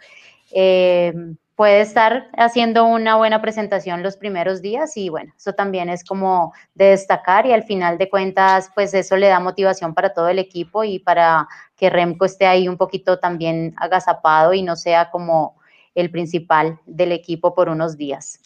Eh, 0.55 1.12
puede 1.54 1.80
estar 1.80 2.30
haciendo 2.36 2.84
una 2.84 3.16
buena 3.16 3.42
presentación 3.42 4.02
los 4.02 4.16
primeros 4.16 4.62
días 4.62 4.96
y 4.96 5.08
bueno, 5.08 5.32
eso 5.36 5.52
también 5.52 5.88
es 5.88 6.04
como 6.04 6.52
de 6.74 6.86
destacar 6.86 7.46
y 7.46 7.52
al 7.52 7.62
final 7.64 7.98
de 7.98 8.08
cuentas, 8.08 8.70
pues 8.74 8.94
eso 8.94 9.16
le 9.16 9.28
da 9.28 9.38
motivación 9.40 9.94
para 9.94 10.14
todo 10.14 10.28
el 10.28 10.38
equipo 10.38 10.84
y 10.84 10.98
para 10.98 11.48
que 11.76 11.90
Remco 11.90 12.24
esté 12.24 12.46
ahí 12.46 12.68
un 12.68 12.76
poquito 12.76 13.18
también 13.18 13.74
agazapado 13.76 14.54
y 14.54 14.62
no 14.62 14.76
sea 14.76 15.10
como 15.10 15.60
el 15.94 16.10
principal 16.10 16.80
del 16.86 17.12
equipo 17.12 17.54
por 17.54 17.68
unos 17.68 17.96
días. 17.96 18.40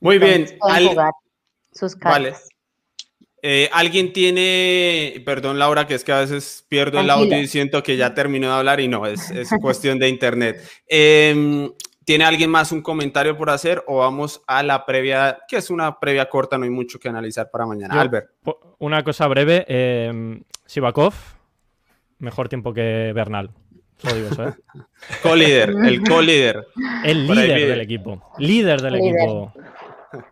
Muy 0.00 0.18
bien. 0.18 0.46
sus 1.72 1.96
cartas. 1.96 2.48
Eh, 3.44 3.68
Alguien 3.72 4.12
tiene, 4.12 5.20
perdón 5.24 5.58
Laura, 5.58 5.86
que 5.86 5.94
es 5.94 6.04
que 6.04 6.12
a 6.12 6.20
veces 6.20 6.64
pierdo 6.68 7.00
el 7.00 7.10
audio 7.10 7.40
y 7.40 7.48
siento 7.48 7.82
que 7.82 7.96
ya 7.96 8.14
terminó 8.14 8.48
de 8.48 8.54
hablar 8.54 8.78
y 8.78 8.86
no, 8.86 9.04
es, 9.06 9.30
es 9.30 9.48
cuestión 9.60 9.98
de 9.98 10.08
internet. 10.08 10.62
Eh, 10.86 11.68
¿Tiene 12.04 12.24
alguien 12.24 12.50
más 12.50 12.72
un 12.72 12.82
comentario 12.82 13.36
por 13.36 13.50
hacer 13.50 13.82
o 13.86 13.98
vamos 13.98 14.42
a 14.46 14.62
la 14.62 14.84
previa, 14.84 15.38
que 15.46 15.56
es 15.56 15.70
una 15.70 16.00
previa 16.00 16.28
corta, 16.28 16.58
no 16.58 16.64
hay 16.64 16.70
mucho 16.70 16.98
que 16.98 17.08
analizar 17.08 17.50
para 17.50 17.66
mañana? 17.66 18.00
Albert. 18.00 18.30
Una 18.78 19.04
cosa 19.04 19.28
breve, 19.28 19.64
eh, 19.68 20.40
Sivakov, 20.66 21.14
mejor 22.18 22.48
tiempo 22.48 22.72
que 22.72 23.12
Bernal. 23.14 23.50
Digo 24.02 24.42
¿eh? 24.42 24.52
co-líder, 25.22 25.70
el 25.84 26.02
co-líder. 26.02 26.66
El 27.04 27.26
líder 27.26 27.68
del 27.68 27.80
equipo. 27.80 28.32
Líder 28.38 28.80
del 28.80 28.96
equipo. 28.96 29.52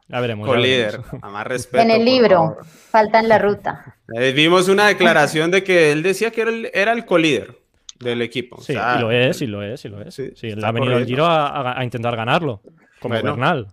Ya 0.09 0.21
veremos. 0.21 0.49
Co-líder. 0.49 1.01
más 1.23 1.47
respeto. 1.47 1.83
En 1.83 1.91
el 1.91 2.05
libro, 2.05 2.59
falta 2.63 3.21
en 3.21 3.29
la 3.29 3.39
ruta. 3.39 3.97
Eh, 4.15 4.33
vimos 4.33 4.69
una 4.69 4.89
declaración 4.89 5.51
de 5.51 5.63
que 5.63 5.93
él 5.93 6.03
decía 6.03 6.31
que 6.31 6.43
era 6.43 6.51
el, 6.51 6.71
era 6.75 6.93
el 6.93 7.05
co-líder. 7.05 7.60
Del 8.01 8.23
equipo. 8.23 8.61
Sí, 8.61 8.73
y 8.73 9.01
lo 9.01 9.11
es, 9.13 9.43
y 9.43 9.47
lo 9.47 9.63
es, 9.63 9.85
y 9.85 9.89
lo 9.89 10.01
es. 10.03 10.15
Sí, 10.15 10.33
él 10.49 10.65
ha 10.65 10.73
venido 10.73 10.97
al 10.97 11.07
Giro 11.07 11.27
a, 11.27 11.79
intentar 11.83 12.17
ganarlo, 12.17 12.63
como 12.99 13.15
Bernal. 13.15 13.69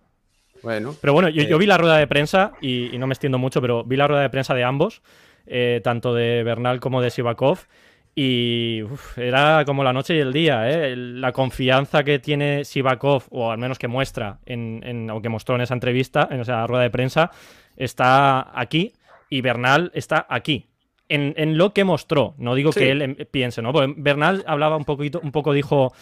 Bueno. 0.62 0.96
Pero 1.00 1.14
bueno, 1.14 1.30
yo, 1.30 1.44
yo, 1.44 1.58
vi 1.58 1.66
la 1.66 1.78
rueda 1.78 1.98
de 1.98 2.08
prensa, 2.08 2.52
y, 2.62 2.92
no 2.98 3.08
me 3.08 3.14
extiendo 3.14 3.38
mucho, 3.38 3.62
pero 3.62 3.84
vi 3.84 3.96
la 3.96 4.08
rueda 4.08 4.22
de 4.22 4.30
prensa 4.30 4.54
de 4.54 4.64
ambos, 4.64 5.02
eh, 5.46 5.82
tanto 5.84 6.14
de 6.14 6.44
Bernal 6.44 6.80
como 6.80 7.02
de 7.02 7.10
Sivakov, 7.10 7.60
y 8.20 8.82
era 9.16 9.64
como 9.64 9.84
la 9.84 9.94
noche 9.94 10.16
y 10.16 10.20
el 10.20 10.34
día, 10.34 10.68
¿eh? 10.70 10.96
la 10.96 11.32
confianza 11.32 12.04
que 12.04 12.18
tiene 12.18 12.66
Sivakov, 12.66 13.26
o 13.30 13.52
al 13.52 13.60
menos 13.60 13.78
que 13.78 13.88
muestra, 13.88 14.40
en, 14.46 15.10
o 15.12 15.22
que 15.22 15.30
mostró 15.30 15.56
en 15.56 15.62
esa 15.62 15.76
entrevista, 15.76 16.28
en 16.32 16.40
esa 16.40 16.66
rueda 16.66 16.82
de 16.84 16.90
prensa, 16.90 17.30
está 17.76 18.60
aquí 18.60 18.94
y 19.30 19.42
Bernal 19.42 19.92
está 19.94 20.26
aquí. 20.30 20.67
En, 21.10 21.58
lo 21.58 21.74
que 21.74 21.84
mostró, 21.84 22.36
no 22.38 22.54
digo 22.54 22.72
que 22.72 22.92
él 22.92 23.02
em, 23.02 23.16
piense, 23.32 23.62
¿no? 23.62 23.72
Bernal 23.96 24.44
hablaba 24.46 24.76
un 24.76 24.84
poquito, 24.84 25.22
un 25.22 25.32
poco 25.32 25.54
dijo, 25.54 25.94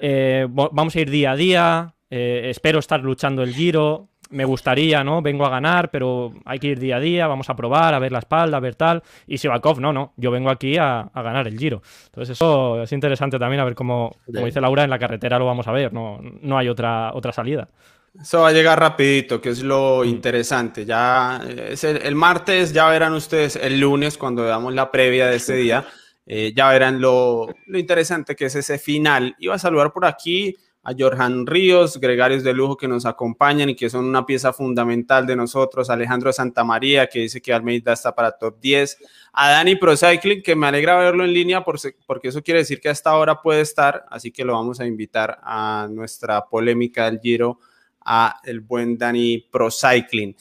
eh, 0.00 0.46
vamos 0.50 0.94
a 0.94 1.00
ir 1.00 1.10
día 1.10 1.32
a 1.32 1.36
día, 1.36 1.94
eh, 2.10 2.48
espero 2.50 2.78
estar 2.78 3.00
luchando 3.00 3.42
el 3.42 3.54
giro, 3.54 4.08
me 4.32 4.44
gustaría, 4.44 5.04
¿no? 5.04 5.22
Vengo 5.22 5.44
a 5.46 5.50
ganar, 5.50 5.90
pero 5.90 6.32
hay 6.44 6.58
que 6.58 6.68
ir 6.68 6.80
día 6.80 6.96
a 6.96 7.00
día, 7.00 7.26
vamos 7.26 7.50
a 7.50 7.56
probar, 7.56 7.94
a 7.94 7.98
ver 7.98 8.12
la 8.12 8.18
espalda, 8.18 8.56
a 8.56 8.60
ver 8.60 8.74
tal. 8.74 9.02
Y 9.26 9.38
Sivakov, 9.38 9.80
no, 9.80 9.92
no, 9.92 10.12
yo 10.16 10.30
vengo 10.30 10.50
aquí 10.50 10.76
a, 10.78 11.10
ganar 11.14 11.46
el 11.46 11.58
giro. 11.58 11.82
Entonces 12.06 12.36
eso 12.36 12.82
es 12.82 12.92
interesante 12.92 13.38
también, 13.38 13.60
a 13.60 13.64
ver 13.64 13.74
cómo, 13.74 14.16
como 14.26 14.46
dice 14.46 14.60
Laura, 14.60 14.84
en 14.84 14.90
la 14.90 14.98
carretera 14.98 15.38
lo 15.38 15.46
vamos 15.46 15.68
a 15.68 15.72
ver, 15.72 15.92
no, 15.92 16.18
no 16.40 16.58
hay 16.58 16.68
otra, 16.68 17.12
otra 17.14 17.32
salida. 17.32 17.68
Eso 18.20 18.40
va 18.40 18.48
a 18.48 18.52
llegar 18.52 18.78
rapidito, 18.78 19.40
que 19.40 19.48
es 19.48 19.62
lo 19.62 20.04
interesante. 20.04 20.84
Ya 20.84 21.42
es 21.48 21.82
el, 21.84 22.14
martes, 22.14 22.72
ya 22.72 22.88
verán 22.88 23.14
ustedes 23.14 23.56
el 23.56 23.80
lunes, 23.80 24.18
cuando 24.18 24.42
veamos 24.42 24.74
la 24.74 24.90
previa 24.90 25.26
de 25.28 25.36
este 25.36 25.54
día, 25.54 25.86
eh, 26.26 26.52
ya 26.54 26.68
verán 26.68 27.00
lo, 27.00 27.48
lo 27.66 27.78
interesante 27.78 28.36
que 28.36 28.46
es 28.46 28.54
ese 28.54 28.78
final. 28.78 29.34
Iba 29.38 29.54
a 29.54 29.58
saludar 29.58 29.92
por 29.92 30.04
aquí 30.04 30.54
a 30.84 30.92
Jorjan 30.98 31.46
Ríos, 31.46 31.98
gregarios 32.00 32.42
de 32.42 32.52
lujo 32.52 32.76
que 32.76 32.88
nos 32.88 33.06
acompañan 33.06 33.70
y 33.70 33.76
que 33.76 33.88
son 33.88 34.04
una 34.04 34.26
pieza 34.26 34.52
fundamental 34.52 35.26
de 35.26 35.36
nosotros, 35.36 35.90
Alejandro 35.90 36.32
Santamaría, 36.32 37.06
que 37.06 37.20
dice 37.20 37.40
que 37.40 37.52
Almeida 37.52 37.92
está 37.92 38.14
para 38.14 38.32
top 38.32 38.58
10, 38.60 38.98
a 39.32 39.50
Dani 39.50 39.76
Procycling, 39.76 40.42
que 40.42 40.56
me 40.56 40.66
alegra 40.66 40.98
verlo 40.98 41.24
en 41.24 41.32
línea 41.32 41.64
porque 41.64 42.28
eso 42.28 42.42
quiere 42.42 42.60
decir 42.60 42.80
que 42.80 42.88
hasta 42.88 43.10
ahora 43.10 43.40
puede 43.40 43.60
estar, 43.60 44.04
así 44.10 44.32
que 44.32 44.44
lo 44.44 44.54
vamos 44.54 44.80
a 44.80 44.86
invitar 44.86 45.38
a 45.42 45.86
nuestra 45.88 46.46
polémica 46.46 47.04
del 47.04 47.20
Giro, 47.20 47.60
a 48.04 48.40
el 48.44 48.60
buen 48.60 48.98
Dani 48.98 49.38
Procycling. 49.50 50.36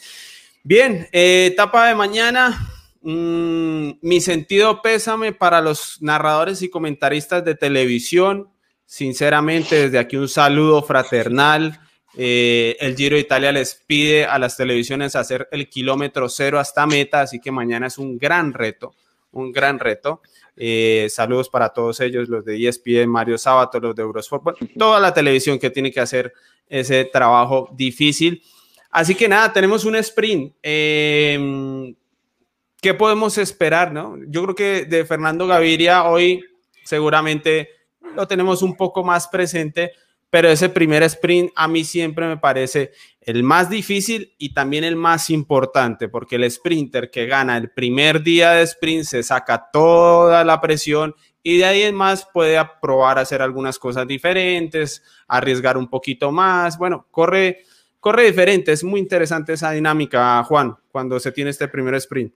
Bien, 0.63 1.07
eh, 1.11 1.49
etapa 1.51 1.88
de 1.88 1.95
mañana, 1.95 2.69
mm, 3.01 3.91
mi 4.01 4.21
sentido 4.21 4.81
pésame 4.81 5.33
para 5.33 5.61
los 5.61 6.01
narradores 6.01 6.61
y 6.61 6.69
comentaristas 6.69 7.43
de 7.43 7.55
televisión, 7.55 8.51
Sinceramente, 8.91 9.83
desde 9.83 9.99
aquí 9.99 10.17
un 10.17 10.27
saludo 10.27 10.83
fraternal. 10.83 11.79
Eh, 12.17 12.75
el 12.77 12.97
Giro 12.97 13.15
de 13.15 13.21
Italia 13.21 13.53
les 13.53 13.81
pide 13.88 14.25
a 14.25 14.38
las 14.38 14.57
televisiones 14.57 15.15
hacer 15.15 15.47
el 15.49 15.69
kilómetro 15.69 16.27
cero 16.27 16.59
hasta 16.59 16.85
meta, 16.85 17.21
así 17.21 17.39
que 17.39 17.53
mañana 17.53 17.88
es 17.88 17.97
un 17.97 18.17
gran 18.17 18.51
reto, 18.51 18.93
un 19.31 19.53
gran 19.53 19.79
reto. 19.79 20.21
Eh, 20.57 21.07
saludos 21.09 21.47
para 21.47 21.69
todos 21.69 22.01
ellos, 22.01 22.27
los 22.27 22.43
de 22.43 22.67
ESPN, 22.67 23.07
Mario 23.07 23.38
Sábato, 23.38 23.79
los 23.79 23.95
de 23.95 24.01
Eurosport, 24.01 24.57
toda 24.77 24.99
la 24.99 25.13
televisión 25.13 25.57
que 25.57 25.69
tiene 25.69 25.89
que 25.89 26.01
hacer 26.01 26.33
ese 26.72 27.06
trabajo 27.06 27.69
difícil. 27.73 28.41
Así 28.89 29.14
que 29.14 29.27
nada, 29.27 29.53
tenemos 29.53 29.85
un 29.85 29.95
sprint. 29.98 30.53
Em, 30.64 31.93
¿Qué 32.81 32.95
podemos 32.95 33.38
esperar? 33.38 33.93
No? 33.93 34.18
Yo 34.27 34.41
creo 34.43 34.56
que 34.56 34.85
de 34.85 35.06
Fernando 35.06 35.45
Gaviria 35.45 36.06
hoy 36.06 36.43
seguramente 36.84 37.69
lo 38.15 38.27
tenemos 38.27 38.64
un 38.64 38.76
poco 38.76 39.03
más 39.03 39.27
presente, 39.27 39.91
pero 40.31 40.49
ese 40.49 40.69
primer 40.69 41.03
sprint 41.03 41.52
a 41.56 41.68
mí 41.68 41.84
siempre 41.84 42.27
me 42.27 42.38
parece 42.38 42.91
el 43.22 43.43
más 43.43 43.69
difícil 43.69 44.34
y 44.39 44.53
también 44.53 44.84
el 44.84 44.95
más 44.95 45.30
importante, 45.30 46.10
porque 46.10 46.38
el 46.38 46.49
sprinter 46.49 47.11
que 47.11 47.27
gana 47.27 47.56
el 47.57 47.69
primer 47.69 48.23
día 48.23 48.53
de 48.53 48.64
sprint 48.64 49.03
se 49.06 49.22
saca 49.22 49.69
toda 49.72 50.43
la 50.43 50.60
presión 50.60 51.14
y 51.43 51.57
de 51.57 51.65
ahí 51.65 51.81
en 51.84 51.95
más 51.95 52.27
puede 52.31 52.59
probar 52.81 53.19
hacer 53.19 53.41
algunas 53.41 53.80
cosas 53.80 54.07
diferentes, 54.07 55.03
arriesgar 55.27 55.77
un 55.77 55.89
poquito 55.89 56.31
más, 56.31 56.77
bueno, 56.77 57.07
corre, 57.11 57.63
corre 57.99 58.26
diferente, 58.26 58.72
es 58.72 58.84
muy 58.84 58.99
interesante 58.99 59.53
esa 59.53 59.72
dinámica, 59.72 60.43
Juan, 60.43 60.76
cuando 60.91 61.19
se 61.19 61.31
tiene 61.31 61.49
este 61.49 61.68
primer 61.68 61.95
sprint. 61.95 62.34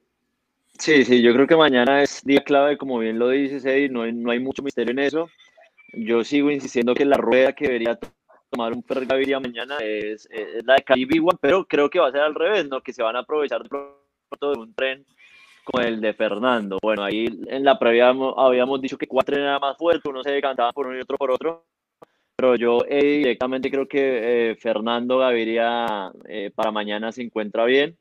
Sí, 0.77 1.05
sí, 1.05 1.21
yo 1.21 1.33
creo 1.33 1.47
que 1.47 1.55
mañana 1.55 2.03
es 2.03 2.21
día 2.23 2.43
clave, 2.43 2.77
como 2.77 2.99
bien 2.99 3.17
lo 3.17 3.29
dices, 3.29 3.63
Eddie, 3.65 3.89
no 3.89 4.05
no 4.11 4.31
hay 4.31 4.39
mucho 4.39 4.61
misterio 4.61 4.91
en 4.91 4.99
eso 4.99 5.29
yo 5.95 6.23
sigo 6.23 6.51
insistiendo 6.51 6.93
que 6.93 7.05
la 7.05 7.17
rueda 7.17 7.53
que 7.53 7.65
debería 7.67 7.97
tomar 8.49 8.73
un 8.73 8.83
Fer 8.83 9.05
Gaviria 9.05 9.39
mañana 9.39 9.77
es, 9.79 10.27
la 10.63 10.75
de 10.75 10.83
Cali 10.83 11.07
pero 11.39 11.65
creo 11.65 11.89
que 11.89 11.99
va 11.99 12.09
a 12.09 12.11
ser 12.11 12.21
al 12.21 12.35
revés, 12.35 12.67
¿no? 12.67 12.81
Que 12.81 12.93
se 12.93 13.03
van 13.03 13.15
a 13.15 13.19
aprovechar 13.19 13.63
de 13.63 13.69
de 13.69 14.59
un 14.59 14.73
tren 14.73 15.05
como 15.65 15.83
el 15.83 15.99
de 15.99 16.13
Fernando. 16.13 16.77
Bueno, 16.81 17.03
ahí 17.03 17.27
en 17.47 17.63
la 17.63 17.77
previa 17.77 18.13
habíamos 18.37 18.81
dicho 18.81 18.97
que 18.97 19.07
cuatro 19.07 19.35
era 19.35 19.59
más 19.59 19.77
fuerte, 19.77 20.09
uno 20.09 20.23
se 20.23 20.31
decantaba 20.31 20.71
por 20.71 20.87
uno 20.87 20.97
y 20.97 21.01
otro 21.01 21.17
por 21.17 21.31
otro, 21.31 21.65
pero 22.35 22.55
yo 22.55 22.79
eh, 22.87 23.17
directamente 23.17 23.71
creo 23.71 23.87
que 23.87 24.51
eh, 24.51 24.55
Fernando 24.55 25.17
Gaviria 25.17 26.11
eh, 26.27 26.51
para 26.53 26.71
mañana 26.71 27.11
se 27.11 27.23
encuentra 27.23 27.65
bien 27.65 27.97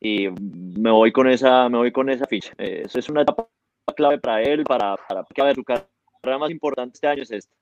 y 0.00 0.28
me 0.30 0.90
voy 0.90 1.12
con 1.12 1.28
esa, 1.28 1.68
me 1.68 1.78
voy 1.78 1.92
con 1.92 2.10
esa 2.10 2.26
ficha. 2.26 2.52
eso 2.58 2.98
es 2.98 3.08
una 3.08 3.22
etapa 3.22 3.48
clave 3.96 4.18
para 4.18 4.42
él, 4.42 4.64
para, 4.64 4.96
para 4.96 5.24
que 5.24 5.42
a 5.42 5.54
su 5.54 5.64
carrera 5.64 6.38
más 6.38 6.50
importante 6.50 6.94
este 6.94 7.06
año 7.08 7.22
es 7.22 7.30
esta. 7.30 7.54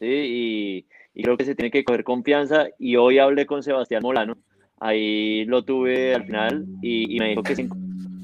¿sí? 0.00 0.86
Y, 1.14 1.22
creo 1.22 1.36
que 1.36 1.44
se 1.44 1.54
tiene 1.54 1.70
que 1.70 1.84
coger 1.84 2.04
confianza. 2.04 2.66
Y 2.78 2.96
hoy 2.96 3.18
hablé 3.18 3.46
con 3.46 3.62
Sebastián 3.62 4.02
Molano, 4.02 4.36
ahí 4.80 5.44
lo 5.44 5.64
tuve 5.64 6.14
al 6.14 6.24
final 6.24 6.66
y, 6.82 7.18
me 7.18 7.30
dijo 7.30 7.42
que 7.42 7.54
se 7.54 7.62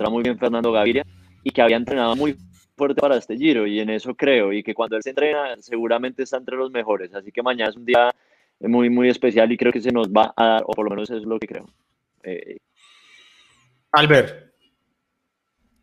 encontraba 0.00 0.10
muy 0.10 0.22
bien 0.22 0.38
Fernando 0.38 0.72
Gaviria 0.72 1.04
y 1.42 1.50
que 1.50 1.62
había 1.62 1.76
entrenado 1.76 2.16
muy 2.16 2.36
fuerte 2.76 3.00
para 3.00 3.16
este 3.16 3.36
giro 3.36 3.66
y 3.66 3.80
en 3.80 3.90
eso 3.90 4.14
creo 4.14 4.52
y 4.52 4.62
que 4.62 4.74
cuando 4.74 4.96
él 4.96 5.02
se 5.02 5.10
entrena 5.10 5.54
seguramente 5.58 6.22
está 6.22 6.38
entre 6.38 6.56
los 6.56 6.70
mejores 6.70 7.14
así 7.14 7.30
que 7.30 7.42
mañana 7.42 7.70
es 7.70 7.76
un 7.76 7.84
día 7.84 8.10
muy 8.60 8.88
muy 8.88 9.10
especial 9.10 9.52
y 9.52 9.58
creo 9.58 9.72
que 9.72 9.82
se 9.82 9.92
nos 9.92 10.08
va 10.08 10.32
a 10.36 10.46
dar 10.46 10.62
o 10.66 10.72
por 10.72 10.84
lo 10.84 10.90
menos 10.90 11.10
eso 11.10 11.18
es 11.18 11.24
lo 11.24 11.38
que 11.38 11.46
creo 11.46 11.66
eh, 12.22 12.56
Albert 13.92 14.50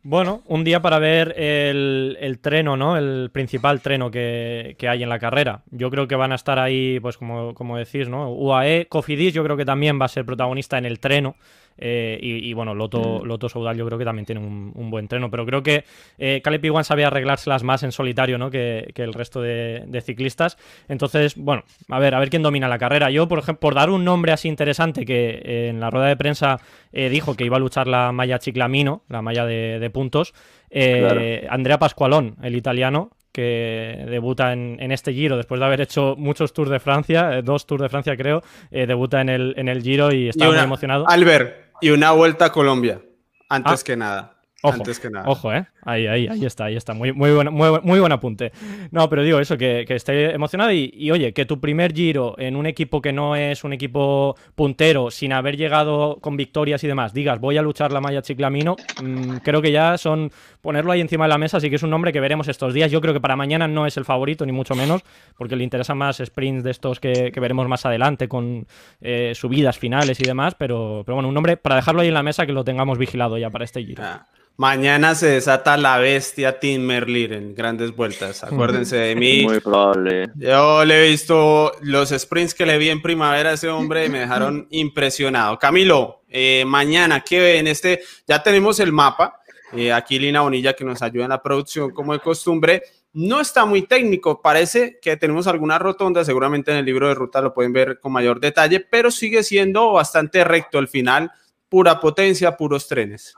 bueno, 0.02 0.42
un 0.46 0.64
día 0.64 0.80
para 0.80 0.98
ver 0.98 1.34
el, 1.36 2.16
el 2.20 2.38
treno, 2.38 2.78
¿no? 2.78 2.96
El 2.96 3.30
principal 3.30 3.82
treno 3.82 4.10
que, 4.10 4.74
que, 4.78 4.88
hay 4.88 5.02
en 5.02 5.08
la 5.10 5.18
carrera. 5.18 5.64
Yo 5.70 5.90
creo 5.90 6.08
que 6.08 6.14
van 6.14 6.32
a 6.32 6.36
estar 6.36 6.58
ahí, 6.58 6.98
pues 7.00 7.18
como, 7.18 7.52
como 7.52 7.76
decís, 7.76 8.08
¿no? 8.08 8.32
UAE, 8.32 8.86
Cofidis, 8.86 9.34
yo 9.34 9.44
creo 9.44 9.58
que 9.58 9.66
también 9.66 10.00
va 10.00 10.06
a 10.06 10.08
ser 10.08 10.24
protagonista 10.24 10.78
en 10.78 10.86
el 10.86 10.98
treno. 10.98 11.34
Eh, 11.78 12.18
y, 12.20 12.52
bueno, 12.52 12.74
Loto, 12.74 13.20
mm. 13.20 13.26
Loto 13.26 13.48
Soudal 13.48 13.76
yo 13.76 13.86
creo 13.86 13.98
que 13.98 14.04
también 14.04 14.26
tiene 14.26 14.40
un, 14.40 14.90
buen 14.90 15.06
treno, 15.08 15.30
pero 15.30 15.44
creo 15.46 15.62
que 15.62 15.84
eh, 16.18 16.40
Caleb 16.42 16.64
Iwan 16.64 16.84
sabía 16.84 17.08
arreglárselas 17.08 17.62
más 17.62 17.82
en 17.82 17.92
solitario 17.92 18.38
¿no? 18.38 18.50
que, 18.50 18.92
el 18.96 19.12
resto 19.12 19.40
de, 19.40 20.02
ciclistas. 20.04 20.56
Entonces, 20.88 21.36
bueno, 21.36 21.64
a 21.88 21.98
ver, 21.98 22.14
a 22.14 22.18
ver 22.18 22.30
quién 22.30 22.42
domina 22.42 22.68
la 22.68 22.78
carrera. 22.78 23.10
Yo, 23.10 23.28
por 23.28 23.38
ejemplo, 23.38 23.60
por 23.60 23.74
dar 23.74 23.90
un 23.90 24.04
nombre 24.04 24.32
así 24.32 24.48
interesante 24.48 25.04
que 25.04 25.40
eh, 25.44 25.68
en 25.68 25.80
la 25.80 25.90
rueda 25.90 26.06
de 26.06 26.16
prensa 26.16 26.58
eh, 26.92 27.08
dijo 27.08 27.34
que 27.34 27.44
iba 27.44 27.56
a 27.56 27.60
luchar 27.60 27.86
la 27.86 28.12
malla 28.12 28.38
Chiclamino, 28.38 29.02
la 29.08 29.22
malla 29.22 29.44
de, 29.44 29.90
puntos, 29.92 30.34
Andrea 30.70 31.78
Pascualón, 31.78 32.36
el 32.42 32.56
italiano, 32.56 33.10
que 33.32 34.04
debuta 34.08 34.52
en, 34.52 34.92
este 34.92 35.12
Giro 35.12 35.36
después 35.36 35.60
de 35.60 35.66
haber 35.66 35.80
hecho 35.80 36.14
muchos 36.16 36.52
Tours 36.52 36.70
de 36.70 36.80
Francia, 36.80 37.40
dos 37.42 37.66
Tours 37.66 37.82
de 37.82 37.88
Francia 37.88 38.16
creo, 38.16 38.42
debuta 38.70 39.20
en 39.20 39.28
el, 39.28 39.54
en 39.56 39.68
el 39.68 39.82
Giro 39.82 40.12
y 40.12 40.28
está 40.28 40.46
muy 40.46 40.58
emocionado. 40.58 41.08
Albert, 41.08 41.67
y 41.80 41.90
una 41.90 42.12
vuelta 42.12 42.46
a 42.46 42.52
Colombia, 42.52 43.02
antes 43.48 43.80
ah. 43.80 43.84
que 43.84 43.96
nada. 43.96 44.34
Ojo, 44.62 44.74
antes 44.74 44.98
que 44.98 45.10
nada. 45.10 45.28
Ojo, 45.28 45.52
¿eh? 45.52 45.68
Ahí, 45.88 46.06
ahí, 46.06 46.28
ahí 46.28 46.44
está, 46.44 46.66
ahí 46.66 46.76
está. 46.76 46.92
Muy, 46.92 47.14
muy, 47.14 47.30
buen, 47.30 47.50
muy, 47.50 47.98
buen 47.98 48.12
apunte. 48.12 48.52
No, 48.90 49.08
pero 49.08 49.22
digo 49.22 49.40
eso, 49.40 49.56
que, 49.56 49.86
esté 49.88 50.34
emocionado 50.34 50.70
y, 50.70 51.10
oye, 51.10 51.32
que 51.32 51.46
tu 51.46 51.60
primer 51.60 51.94
giro 51.94 52.34
en 52.38 52.56
un 52.56 52.66
equipo 52.66 53.00
que 53.00 53.10
no 53.10 53.36
es 53.36 53.64
un 53.64 53.72
equipo 53.72 54.36
puntero, 54.54 55.10
sin 55.10 55.32
haber 55.32 55.56
llegado 55.56 56.18
con 56.20 56.36
victorias 56.36 56.84
y 56.84 56.88
demás, 56.88 57.14
digas, 57.14 57.40
voy 57.40 57.56
a 57.56 57.62
luchar 57.62 57.90
la 57.90 58.02
malla 58.02 58.20
Chiclamino, 58.20 58.76
mm, 59.02 59.36
creo 59.38 59.62
que 59.62 59.72
ya 59.72 59.96
son 59.96 60.30
ponerlo 60.60 60.92
ahí 60.92 61.00
encima 61.00 61.24
de 61.24 61.30
la 61.30 61.38
mesa, 61.38 61.56
así 61.56 61.70
que 61.70 61.76
es 61.76 61.82
un 61.82 61.90
nombre 61.90 62.12
que 62.12 62.20
veremos 62.20 62.48
estos 62.48 62.74
días. 62.74 62.90
Yo 62.90 63.00
creo 63.00 63.14
que 63.14 63.20
para 63.20 63.34
mañana 63.34 63.66
no 63.66 63.86
es 63.86 63.96
el 63.96 64.04
favorito, 64.04 64.44
ni 64.44 64.52
mucho 64.52 64.74
menos, 64.74 65.00
porque 65.38 65.56
le 65.56 65.64
interesa 65.64 65.94
más 65.94 66.20
sprints 66.22 66.64
de 66.64 66.70
estos 66.70 67.00
que, 67.00 67.32
veremos 67.40 67.66
más 67.66 67.86
adelante 67.86 68.28
con 68.28 68.66
eh, 69.00 69.32
subidas 69.34 69.78
finales 69.78 70.20
y 70.20 70.24
demás, 70.24 70.54
pero, 70.54 71.02
pero 71.06 71.14
bueno, 71.14 71.28
un 71.28 71.34
nombre 71.34 71.56
para 71.56 71.76
dejarlo 71.76 72.02
ahí 72.02 72.08
en 72.08 72.14
la 72.14 72.22
mesa 72.22 72.44
que 72.44 72.52
lo 72.52 72.62
tengamos 72.62 72.98
vigilado 72.98 73.38
ya 73.38 73.48
para 73.48 73.64
este 73.64 73.82
giro. 73.82 74.02
Ah. 74.04 74.26
Mañana 74.58 75.14
se 75.14 75.28
desata 75.28 75.76
la 75.82 75.98
bestia 75.98 76.58
Tim 76.58 76.82
Merlir 76.82 77.32
en 77.32 77.54
grandes 77.54 77.94
vueltas. 77.94 78.44
Acuérdense 78.44 78.96
de 78.96 79.14
mí. 79.14 79.42
Muy 79.44 79.60
probable. 79.60 80.30
Yo 80.36 80.84
le 80.84 81.06
he 81.06 81.10
visto 81.10 81.72
los 81.82 82.10
sprints 82.10 82.54
que 82.54 82.66
le 82.66 82.78
vi 82.78 82.90
en 82.90 83.02
primavera 83.02 83.50
a 83.50 83.52
ese 83.54 83.68
hombre 83.68 84.06
y 84.06 84.08
me 84.08 84.20
dejaron 84.20 84.66
impresionado. 84.70 85.58
Camilo, 85.58 86.22
eh, 86.28 86.64
mañana, 86.66 87.22
¿qué 87.22 87.40
ven? 87.40 87.66
Este, 87.66 88.00
ya 88.26 88.42
tenemos 88.42 88.80
el 88.80 88.92
mapa. 88.92 89.40
Eh, 89.72 89.92
aquí 89.92 90.18
Lina 90.18 90.40
Bonilla 90.40 90.72
que 90.72 90.84
nos 90.84 91.02
ayuda 91.02 91.24
en 91.24 91.30
la 91.30 91.42
producción 91.42 91.90
como 91.90 92.12
de 92.12 92.20
costumbre. 92.20 92.82
no 93.12 93.40
está 93.40 93.64
muy 93.64 93.82
técnico. 93.82 94.40
Parece 94.42 94.98
que 95.00 95.16
tenemos 95.16 95.46
alguna 95.46 95.78
rotonda, 95.78 96.24
seguramente 96.24 96.70
en 96.70 96.78
el 96.78 96.84
libro 96.84 97.08
de 97.08 97.14
ruta 97.14 97.40
lo 97.40 97.54
pueden 97.54 97.72
ver 97.72 97.98
con 97.98 98.12
mayor 98.12 98.38
detalle, 98.38 98.80
pero 98.80 99.10
sigue 99.10 99.42
siendo 99.42 99.92
bastante 99.92 100.44
recto 100.44 100.78
el 100.78 100.88
final, 100.88 101.32
pura 101.68 102.00
potencia, 102.00 102.56
puros 102.56 102.86
trenes. 102.86 103.34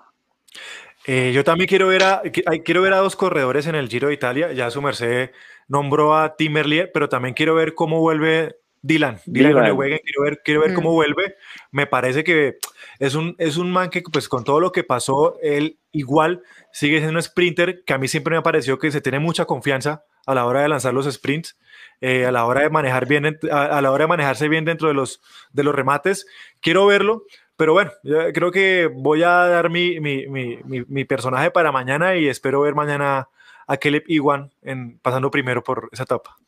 Eh, 1.13 1.33
yo 1.33 1.43
también 1.43 1.67
quiero 1.67 1.89
ver, 1.89 2.05
a, 2.05 2.23
quiero 2.65 2.83
ver 2.83 2.93
a 2.93 2.99
dos 2.99 3.17
corredores 3.17 3.67
en 3.67 3.75
el 3.75 3.89
Giro 3.89 4.07
de 4.07 4.15
Italia. 4.15 4.53
Ya 4.53 4.71
su 4.71 4.81
merced 4.81 5.33
nombró 5.67 6.17
a 6.17 6.37
Tim 6.37 6.53
Merlier, 6.53 6.93
pero 6.95 7.09
también 7.09 7.35
quiero 7.35 7.57
ver 7.57 7.75
cómo 7.75 7.99
vuelve 7.99 8.61
Dylan. 8.81 9.19
Dylan, 9.27 9.53
quiero 9.53 9.77
ver, 9.77 10.41
quiero 10.45 10.61
ver 10.61 10.73
cómo 10.73 10.93
mm. 10.93 10.95
vuelve. 10.95 11.35
Me 11.73 11.89
parece 11.89 12.23
que 12.23 12.59
es 13.01 13.17
un, 13.17 13.35
es 13.39 13.57
un 13.57 13.73
man 13.73 13.91
que, 13.91 14.03
pues, 14.03 14.29
con 14.29 14.45
todo 14.45 14.61
lo 14.61 14.71
que 14.71 14.85
pasó, 14.85 15.37
él 15.43 15.81
igual 15.91 16.45
sigue 16.73 16.99
siendo 16.99 17.17
un 17.17 17.23
sprinter 17.25 17.83
que 17.85 17.93
a 17.93 17.99
mí 17.99 18.07
siempre 18.07 18.31
me 18.31 18.39
ha 18.39 18.45
parecido 18.45 18.79
que 18.79 18.93
se 18.93 19.01
tiene 19.01 19.19
mucha 19.19 19.47
confianza 19.47 20.05
a 20.27 20.35
la 20.37 20.47
hora 20.47 20.63
de 20.63 20.69
lanzar 20.69 20.95
los 20.95 21.13
sprints, 21.13 21.59
eh, 22.01 22.25
a 22.25 22.31
la 22.31 22.45
hora 22.45 22.61
de 22.61 22.71
manejar 22.71 23.09
bien, 23.09 23.37
a, 23.51 23.81
la 23.81 23.91
hora 23.91 24.05
de 24.05 24.09
manejarse 24.09 24.49
bien 24.49 24.65
dentro 24.65 24.87
de 24.87 24.95
los, 24.95 25.21
de 25.51 25.65
los 25.65 25.75
remates. 25.75 26.25
Quiero 26.61 26.87
verlo. 26.87 27.25
Pero 27.61 27.75
bueno, 27.75 27.91
creo 28.33 28.51
que 28.51 28.91
voy 28.91 29.23
a 29.23 29.29
dar 29.29 29.69
mi, 29.69 30.01
mi, 30.01 30.27
mi, 30.29 30.61
mi, 30.65 31.05
personaje 31.05 31.51
para 31.51 31.71
mañana 31.71 32.17
y 32.17 32.27
espero 32.27 32.63
ver 32.63 32.75
mañana 32.75 33.29
a 33.67 33.77
Caleb 33.77 34.05
Iwan 34.07 34.51
en, 34.63 34.99
pasando 35.01 35.31
primero 35.31 35.63
por 35.63 35.91
esa 35.93 36.05
etapa 36.05 36.40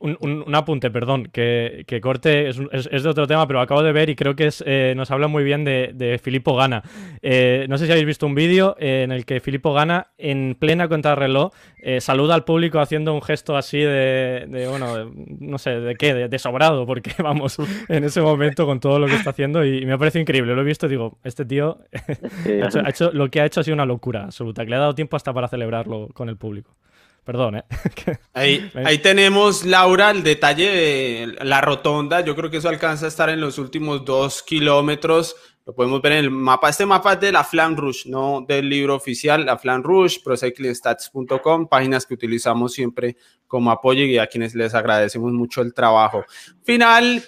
un, 0.00 0.54
apunte, 0.54 0.90
perdón, 0.90 1.28
que, 1.32 2.00
corte, 2.00 2.48
es, 2.48 2.56
de 2.56 3.08
otro 3.08 3.26
tema, 3.26 3.46
pero 3.46 3.60
acabo 3.60 3.82
de 3.82 3.92
ver 3.92 4.10
y 4.10 4.16
creo 4.16 4.36
que 4.36 4.46
es, 4.46 4.62
eh, 4.66 4.94
nos 4.96 5.10
habla 5.10 5.28
muy 5.28 5.42
bien 5.42 5.64
de, 5.64 6.20
Filippo 6.22 6.54
Gana. 6.54 6.82
Eh, 7.20 7.66
no 7.68 7.78
sé 7.78 7.86
si 7.86 7.92
habéis 7.92 8.06
visto 8.06 8.26
un 8.26 8.34
vídeo 8.34 8.76
eh, 8.78 9.02
en 9.02 9.12
el 9.12 9.24
que 9.24 9.40
Filippo 9.40 9.72
Gana, 9.72 10.08
en 10.18 10.56
plena 10.58 10.88
contrarreloj, 10.88 11.52
saluda 11.98 12.34
al 12.34 12.44
público 12.44 12.78
haciendo 12.78 13.12
un 13.12 13.22
gesto 13.22 13.56
así 13.56 13.78
de, 13.78 14.66
bueno, 14.70 15.12
no 15.14 15.58
sé, 15.58 15.70
de 15.70 15.96
qué, 15.96 16.14
de, 16.14 16.38
sobrado, 16.38 16.86
porque 16.86 17.12
vamos, 17.22 17.58
en 17.88 18.04
ese 18.04 18.20
momento 18.20 18.66
con 18.66 18.78
todo 18.78 18.98
lo 18.98 19.06
que 19.06 19.14
está 19.14 19.30
haciendo 19.30 19.64
y, 19.64 19.84
me 19.84 19.94
ha 19.94 19.98
parecido 19.98 20.22
increíble. 20.22 20.54
Lo 20.54 20.62
he 20.62 20.64
visto 20.64 20.86
y 20.86 20.90
digo, 20.90 21.18
este 21.24 21.44
tío 21.44 21.78
ha 22.84 22.88
hecho, 22.88 23.10
lo 23.12 23.30
que 23.30 23.40
ha 23.40 23.46
hecho 23.46 23.60
ha 23.60 23.64
sido 23.64 23.74
una 23.74 23.86
locura 23.86 24.24
absoluta, 24.24 24.64
que 24.64 24.70
le 24.70 24.76
ha 24.76 24.80
dado 24.80 24.94
tiempo 24.94 25.16
hasta 25.16 25.32
para 25.32 25.48
celebrarlo 25.48 26.08
con 26.14 26.28
el 26.28 26.36
público. 26.36 26.76
Perdón, 27.24 27.56
¿eh? 27.56 27.64
ahí, 28.32 28.70
ahí 28.74 28.98
tenemos, 28.98 29.64
Laura, 29.64 30.10
el 30.10 30.22
detalle 30.22 30.68
de 30.68 31.44
la 31.44 31.60
rotonda. 31.60 32.20
Yo 32.20 32.34
creo 32.34 32.50
que 32.50 32.56
eso 32.56 32.68
alcanza 32.68 33.04
a 33.04 33.08
estar 33.08 33.28
en 33.30 33.40
los 33.40 33.58
últimos 33.58 34.04
dos 34.04 34.42
kilómetros. 34.42 35.36
Lo 35.64 35.72
podemos 35.74 36.02
ver 36.02 36.12
en 36.12 36.18
el 36.18 36.30
mapa. 36.32 36.68
Este 36.68 36.84
mapa 36.84 37.12
es 37.12 37.20
de 37.20 37.30
la 37.30 37.44
Flan 37.44 37.76
Rouge, 37.76 38.10
no 38.10 38.44
del 38.46 38.68
libro 38.68 38.96
oficial, 38.96 39.46
la 39.46 39.56
Flan 39.56 39.84
Rouge, 39.84 40.18
procyclingstats.com, 40.24 41.68
páginas 41.68 42.04
que 42.04 42.14
utilizamos 42.14 42.72
siempre 42.72 43.16
como 43.46 43.70
apoyo 43.70 44.02
y 44.02 44.18
a 44.18 44.26
quienes 44.26 44.56
les 44.56 44.74
agradecemos 44.74 45.32
mucho 45.32 45.62
el 45.62 45.72
trabajo. 45.72 46.24
Final 46.64 47.22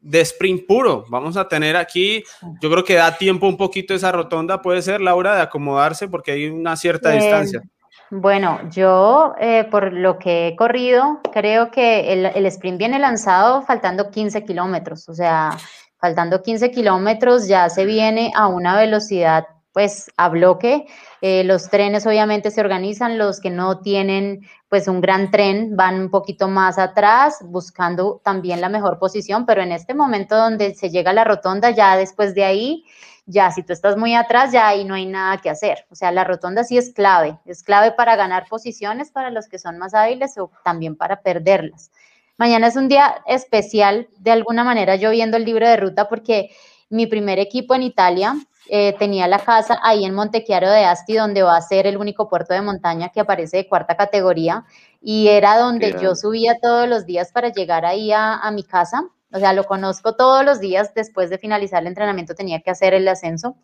de 0.00 0.20
sprint 0.22 0.66
puro. 0.66 1.04
Vamos 1.08 1.36
a 1.36 1.46
tener 1.46 1.76
aquí, 1.76 2.24
yo 2.60 2.70
creo 2.70 2.84
que 2.84 2.94
da 2.94 3.16
tiempo 3.16 3.46
un 3.46 3.56
poquito 3.56 3.94
esa 3.94 4.10
rotonda, 4.10 4.62
puede 4.62 4.82
ser, 4.82 5.00
Laura, 5.00 5.36
de 5.36 5.42
acomodarse 5.42 6.08
porque 6.08 6.32
hay 6.32 6.46
una 6.46 6.76
cierta 6.76 7.10
distancia. 7.10 7.62
Bueno, 8.10 8.60
yo 8.70 9.34
eh, 9.40 9.64
por 9.68 9.92
lo 9.92 10.18
que 10.18 10.48
he 10.48 10.56
corrido, 10.56 11.20
creo 11.32 11.72
que 11.72 12.12
el, 12.12 12.46
sprint 12.46 12.78
viene 12.78 13.00
lanzado 13.00 13.62
faltando 13.62 14.10
15 14.10 14.44
kilómetros, 14.44 15.08
o 15.08 15.14
sea, 15.14 15.50
faltando 15.98 16.40
15 16.40 16.70
kilómetros 16.70 17.48
ya 17.48 17.68
se 17.68 17.84
viene 17.84 18.30
a 18.36 18.46
una 18.46 18.76
velocidad 18.76 19.46
pues 19.72 20.10
a 20.16 20.28
bloque. 20.28 20.86
Eh, 21.20 21.44
los 21.44 21.68
trenes 21.68 22.06
obviamente 22.06 22.50
se 22.50 22.60
organizan, 22.60 23.18
los 23.18 23.40
que 23.40 23.50
no 23.50 23.80
tienen 23.80 24.40
pues 24.68 24.88
un 24.88 25.00
gran 25.00 25.30
tren 25.30 25.76
van 25.76 26.00
un 26.00 26.10
poquito 26.10 26.48
más 26.48 26.78
atrás 26.78 27.38
buscando 27.44 28.20
también 28.24 28.60
la 28.60 28.68
mejor 28.68 28.98
posición, 28.98 29.46
pero 29.46 29.62
en 29.62 29.72
este 29.72 29.94
momento 29.94 30.36
donde 30.36 30.74
se 30.74 30.90
llega 30.90 31.10
a 31.10 31.14
la 31.14 31.24
rotonda, 31.24 31.70
ya 31.70 31.96
después 31.96 32.34
de 32.34 32.44
ahí 32.44 32.84
ya 33.26 33.50
si 33.50 33.64
tú 33.64 33.72
estás 33.72 33.96
muy 33.96 34.14
atrás, 34.14 34.52
ya 34.52 34.68
ahí 34.68 34.84
no 34.84 34.94
hay 34.94 35.04
nada 35.04 35.38
que 35.38 35.50
hacer. 35.50 35.84
O 35.90 35.96
sea, 35.96 36.12
la 36.12 36.24
rotonda 36.24 36.62
sí 36.62 36.78
es 36.78 36.92
clave, 36.94 37.38
es 37.44 37.62
clave 37.64 37.90
para 37.90 38.14
ganar 38.14 38.46
posiciones 38.48 39.10
para 39.10 39.30
los 39.30 39.48
que 39.48 39.58
son 39.58 39.78
más 39.78 39.94
hábiles 39.94 40.38
o 40.38 40.50
también 40.64 40.96
para 40.96 41.20
perderlas. 41.20 41.90
Mañana 42.38 42.68
es 42.68 42.76
un 42.76 42.88
día 42.88 43.16
especial, 43.26 44.08
de 44.18 44.30
alguna 44.30 44.62
manera, 44.62 44.94
yo 44.94 45.10
viendo 45.10 45.36
el 45.36 45.44
libro 45.44 45.66
de 45.66 45.76
ruta, 45.76 46.08
porque 46.08 46.50
mi 46.88 47.06
primer 47.06 47.38
equipo 47.40 47.74
en 47.74 47.82
Italia 47.82 48.34
eh, 48.68 48.94
tenía 48.98 49.26
la 49.26 49.40
casa 49.40 49.80
ahí 49.82 50.04
en 50.04 50.14
Montechiaro 50.14 50.70
de 50.70 50.84
Asti, 50.84 51.14
donde 51.14 51.42
va 51.42 51.56
a 51.56 51.62
ser 51.62 51.86
el 51.86 51.96
único 51.96 52.28
puerto 52.28 52.54
de 52.54 52.62
montaña 52.62 53.08
que 53.08 53.20
aparece 53.20 53.56
de 53.56 53.68
cuarta 53.68 53.96
categoría, 53.96 54.64
y 55.00 55.28
era 55.28 55.58
donde 55.58 55.96
yo 56.00 56.14
subía 56.14 56.58
todos 56.60 56.88
los 56.88 57.06
días 57.06 57.32
para 57.32 57.48
llegar 57.48 57.84
ahí 57.84 58.12
a 58.12 58.48
mi 58.52 58.62
casa 58.62 59.02
o 59.36 59.38
sea, 59.38 59.52
lo 59.52 59.64
conozco 59.64 60.16
todos 60.16 60.44
los 60.44 60.60
días, 60.60 60.94
después 60.94 61.28
de 61.28 61.36
finalizar 61.36 61.82
el 61.82 61.88
entrenamiento 61.88 62.34
tenía 62.34 62.60
que 62.62 62.70
hacer 62.70 62.94
el 62.94 63.06
ascenso 63.06 63.54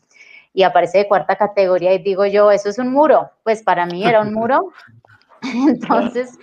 y 0.53 0.65
aparece 0.65 0.99
de 0.99 1.09
cuarta 1.09 1.37
categoría 1.37 1.95
y 1.95 2.03
digo 2.03 2.27
yo, 2.27 2.51
eso 2.51 2.69
es 2.69 2.79
un 2.79 2.93
muro. 2.93 3.31
Pues 3.43 3.63
para 3.63 3.87
mí 3.87 4.05
era 4.05 4.21
un 4.21 4.35
muro. 4.35 4.71
Entonces, 5.43 6.39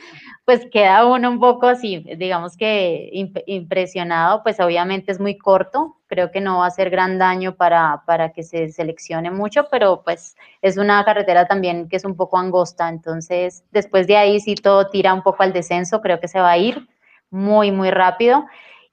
pues 0.46 0.66
queda 0.72 1.06
uno 1.06 1.30
un 1.30 1.40
poco 1.40 1.68
así, 1.68 2.00
digamos 2.18 2.58
que 2.58 3.12
impresionado, 3.46 4.42
pues 4.42 4.60
obviamente 4.60 5.12
es 5.12 5.20
muy 5.20 5.38
corto, 5.38 5.96
creo 6.08 6.32
que 6.32 6.42
no 6.42 6.58
va 6.58 6.66
a 6.66 6.70
hacer 6.70 6.90
gran 6.90 7.20
daño 7.20 7.56
para, 7.56 8.02
para 8.08 8.34
que 8.34 8.42
se 8.42 8.70
seleccione 8.70 9.30
mucho, 9.30 9.68
pero 9.70 10.02
pues 10.04 10.36
es 10.64 10.78
una 10.78 11.06
carretera 11.06 11.46
también 11.46 11.88
que 11.88 11.98
es 11.98 12.04
un 12.04 12.16
poco 12.16 12.40
angosta, 12.40 12.90
entonces 12.90 13.64
después 13.72 14.08
de 14.08 14.18
ahí 14.18 14.40
si 14.40 14.56
todo 14.56 14.90
tira 14.90 15.14
un 15.14 15.22
poco 15.22 15.44
al 15.44 15.54
descenso, 15.54 16.02
creo 16.02 16.20
que 16.20 16.28
se 16.28 16.42
va 16.42 16.50
a 16.50 16.58
ir 16.58 16.90
muy, 17.30 17.72
muy 17.72 17.92
rápido. 17.92 18.46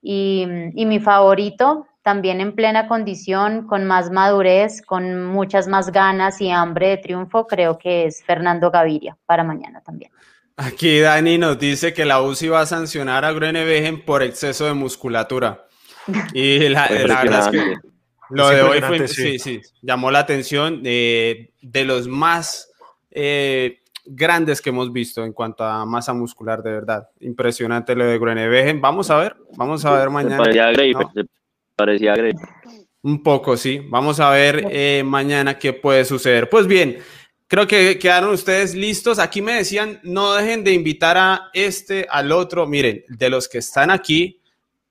Y, 0.09 0.47
mi 0.47 1.01
favorito, 1.01 1.89
también 2.03 2.41
en 2.41 2.55
plena 2.55 2.87
condición, 2.87 3.67
con 3.67 3.85
más 3.87 4.09
madurez, 4.13 4.81
con 4.81 5.25
muchas 5.25 5.67
más 5.67 5.91
ganas 5.91 6.41
y 6.41 6.49
hambre 6.49 6.91
de 6.91 6.97
triunfo, 6.99 7.49
creo 7.49 7.77
que 7.77 8.07
es 8.07 8.23
Fernando 8.23 8.71
Gaviria 8.71 9.17
para 9.27 9.43
mañana 9.43 9.81
también. 9.81 10.13
Aquí 10.57 11.01
Dani 11.01 11.39
nos 11.39 11.59
dice 11.59 11.93
que 11.93 12.05
la 12.05 12.23
UCI 12.23 12.49
va 12.51 12.61
a 12.61 12.67
sancionar 12.67 13.25
a 13.25 13.33
Groenewegen 13.33 14.05
por 14.05 14.23
exceso 14.23 14.67
de 14.67 14.75
musculatura. 14.75 15.67
Y 16.33 16.69
la, 16.69 16.87
verdad 16.87 17.41
es 17.41 17.49
que 17.49 17.75
lo 18.31 18.49
de 18.51 18.63
hoy 18.63 18.81
fue, 18.83 19.09
sí. 19.09 19.41
sí, 19.41 19.61
llamó 19.83 20.13
la 20.13 20.21
atención 20.21 20.85
de, 20.85 21.53
de 21.63 21.85
los 21.85 22.07
más 22.07 22.71
eh, 23.11 23.81
grandes 24.07 24.61
que 24.61 24.71
hemos 24.71 24.93
visto 24.93 25.25
en 25.25 25.33
cuanto 25.33 25.65
a 25.65 25.85
masa 25.87 26.13
muscular, 26.13 26.63
de 26.63 26.73
verdad. 26.73 27.09
Impresionante 27.21 27.95
lo 27.95 28.05
de 28.05 28.19
Groenewegen. 28.19 28.81
Vamos 28.81 29.11
a 29.11 29.19
ver, 29.19 29.37
vamos 29.57 29.85
a 29.85 29.93
ver 29.93 30.11
mañana. 30.11 30.39
parecía 30.39 30.73
parecía 31.75 32.15
Un 33.03 33.23
poco, 33.23 33.57
sí. 33.57 33.81
Vamos 33.89 34.21
a 34.21 34.31
ver 34.31 34.67
eh, 34.71 35.03
mañana 35.05 35.59
qué 35.59 35.73
puede 35.73 36.05
suceder. 36.05 36.49
Pues 36.49 36.67
bien, 36.67 36.99
creo 37.47 37.67
que 37.67 37.99
quedaron 37.99 38.31
ustedes 38.31 38.75
listos. 38.75 39.19
Aquí 39.19 39.43
me 39.43 39.55
decían, 39.55 40.01
no 40.03 40.35
dejen 40.35 40.65
de 40.65 40.73
invitar 40.73 41.17
a 41.17 41.51
este, 41.53 42.07
al 42.11 42.33
otro. 42.33 42.67
Miren, 42.67 43.05
de 43.09 43.31
los 43.31 43.49
que 43.49 43.59
están 43.59 43.91
aquí, 43.91 44.41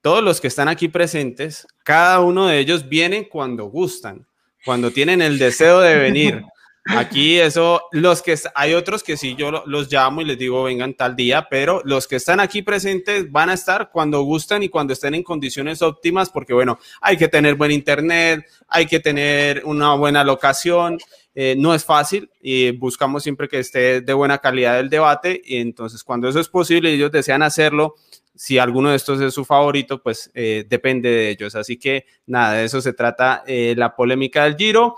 todos 0.02 0.24
los 0.24 0.40
que 0.40 0.48
están 0.48 0.68
aquí 0.68 0.88
presentes, 0.88 1.68
cada 1.84 2.20
uno 2.20 2.48
de 2.48 2.60
ellos 2.60 2.88
viene 2.88 3.28
cuando 3.28 3.66
gustan, 3.66 4.28
cuando 4.64 4.92
tienen 4.92 5.22
el 5.22 5.38
deseo 5.38 5.82
de 5.82 5.98
venir. 5.98 6.44
Aquí 6.88 7.40
eso, 7.40 7.82
los 7.92 8.22
que 8.22 8.38
hay 8.54 8.76
otros 8.76 9.02
que 9.02 9.18
sí 9.18 9.36
yo 9.36 9.64
los 9.66 9.92
llamo 9.92 10.22
y 10.22 10.26
les 10.26 10.38
digo 10.38 10.64
vengan 10.64 10.94
tal 10.94 11.16
día, 11.16 11.48
pero 11.50 11.82
los 11.84 12.08
que 12.08 12.18
están 12.18 12.40
aquí 12.40 12.62
presentes 12.62 13.32
van 13.32 13.50
a 13.50 13.56
estar 13.56 13.90
cuando 13.92 14.22
gustan 14.22 14.62
y 14.62 14.70
cuando 14.70 14.94
estén 14.94 15.16
en 15.16 15.24
condiciones 15.24 15.82
óptimas, 15.82 16.30
porque 16.30 16.54
bueno, 16.54 16.78
hay 17.02 17.18
que 17.18 17.28
tener 17.28 17.56
buen 17.56 17.72
internet, 17.72 18.46
hay 18.68 18.86
que 18.86 19.00
tener 19.00 19.64
una 19.66 19.96
buena 19.96 20.24
locación, 20.24 21.00
eh, 21.34 21.56
no 21.58 21.74
es 21.74 21.84
fácil 21.84 22.30
y 22.40 22.70
buscamos 22.72 23.24
siempre 23.24 23.48
que 23.48 23.60
esté 23.60 24.02
de 24.02 24.14
buena 24.14 24.38
calidad 24.38 24.80
el 24.80 24.90
debate 24.90 25.42
y 25.44 25.58
entonces 25.58 26.04
cuando 26.04 26.30
eso 26.30 26.40
es 26.40 26.50
posible 26.50 26.92
y 26.92 26.96
ellos 26.96 27.12
desean 27.12 27.42
hacerlo, 27.42 27.96
si 28.36 28.58
alguno 28.60 28.90
de 28.90 28.98
estos 28.98 29.22
es 29.22 29.34
su 29.34 29.46
favorito, 29.46 30.02
pues 30.04 30.30
eh, 30.34 30.66
depende 30.70 31.10
de 31.10 31.30
ellos. 31.30 31.56
Así 31.56 31.78
que 31.78 32.06
nada, 32.28 32.54
de 32.54 32.66
eso 32.66 32.82
se 32.82 32.94
trata 32.94 33.44
eh, 33.48 33.74
la 33.78 33.96
polémica 33.96 34.44
del 34.44 34.56
Giro. 34.56 34.98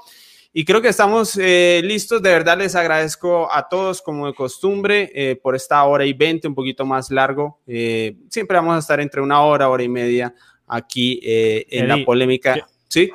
Y 0.58 0.66
creo 0.66 0.82
que 0.82 0.88
estamos 0.88 1.38
eh, 1.40 1.82
listos. 1.84 2.20
De 2.20 2.32
verdad 2.32 2.58
les 2.58 2.74
agradezco 2.74 3.48
a 3.54 3.70
todos, 3.70 4.02
como 4.02 4.26
de 4.26 4.34
costumbre, 4.34 5.12
eh, 5.14 5.36
por 5.36 5.56
esta 5.56 5.84
hora 5.84 6.04
y 6.04 6.14
veinte, 6.14 6.48
un 6.48 6.56
poquito 6.56 6.84
más 6.84 7.12
largo. 7.12 7.60
Eh, 7.68 8.16
siempre 8.28 8.58
vamos 8.58 8.76
a 8.76 8.80
estar 8.80 9.00
entre 9.00 9.22
una 9.22 9.44
hora, 9.44 9.70
hora 9.70 9.84
y 9.84 9.88
media 9.88 10.34
aquí 10.66 11.20
en 11.24 11.88
la 11.88 12.04
polémica. 12.04 12.68
¿Sí? 12.88 13.12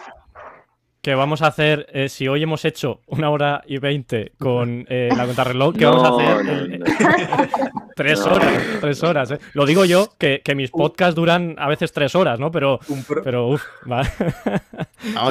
que 1.01 1.17
vamos 1.17 1.43
a 1.43 1.49
hacer, 1.49 2.09
si 2.09 2.29
hoy 2.29 2.45
hemos 2.45 2.65
hecho 2.65 3.01
una 3.07 3.29
hora 3.29 3.65
y 3.67 3.79
veinte 3.79 4.35
con 4.39 4.87
la 4.89 5.27
contrarreloj, 5.27 5.75
¿qué 5.77 5.85
vamos 5.87 6.05
a 6.05 6.37
hacer? 6.37 6.81
tres 7.97 8.21
horas, 8.21 8.63
tres 8.81 9.03
horas. 9.03 9.35
Lo 9.55 9.67
digo 9.67 9.85
yo, 9.85 10.15
que, 10.17 10.41
mis 10.55 10.71
podcasts 10.71 11.17
duran 11.17 11.57
a 11.59 11.67
veces 11.67 11.93
tres 11.93 12.15
horas, 12.15 12.39
¿no? 12.39 12.53
Pero, 12.53 12.79
pero 13.25 13.49
uff, 13.49 13.65
va. 13.91 14.03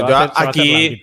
yo 0.09 0.17
aquí, 0.35 0.99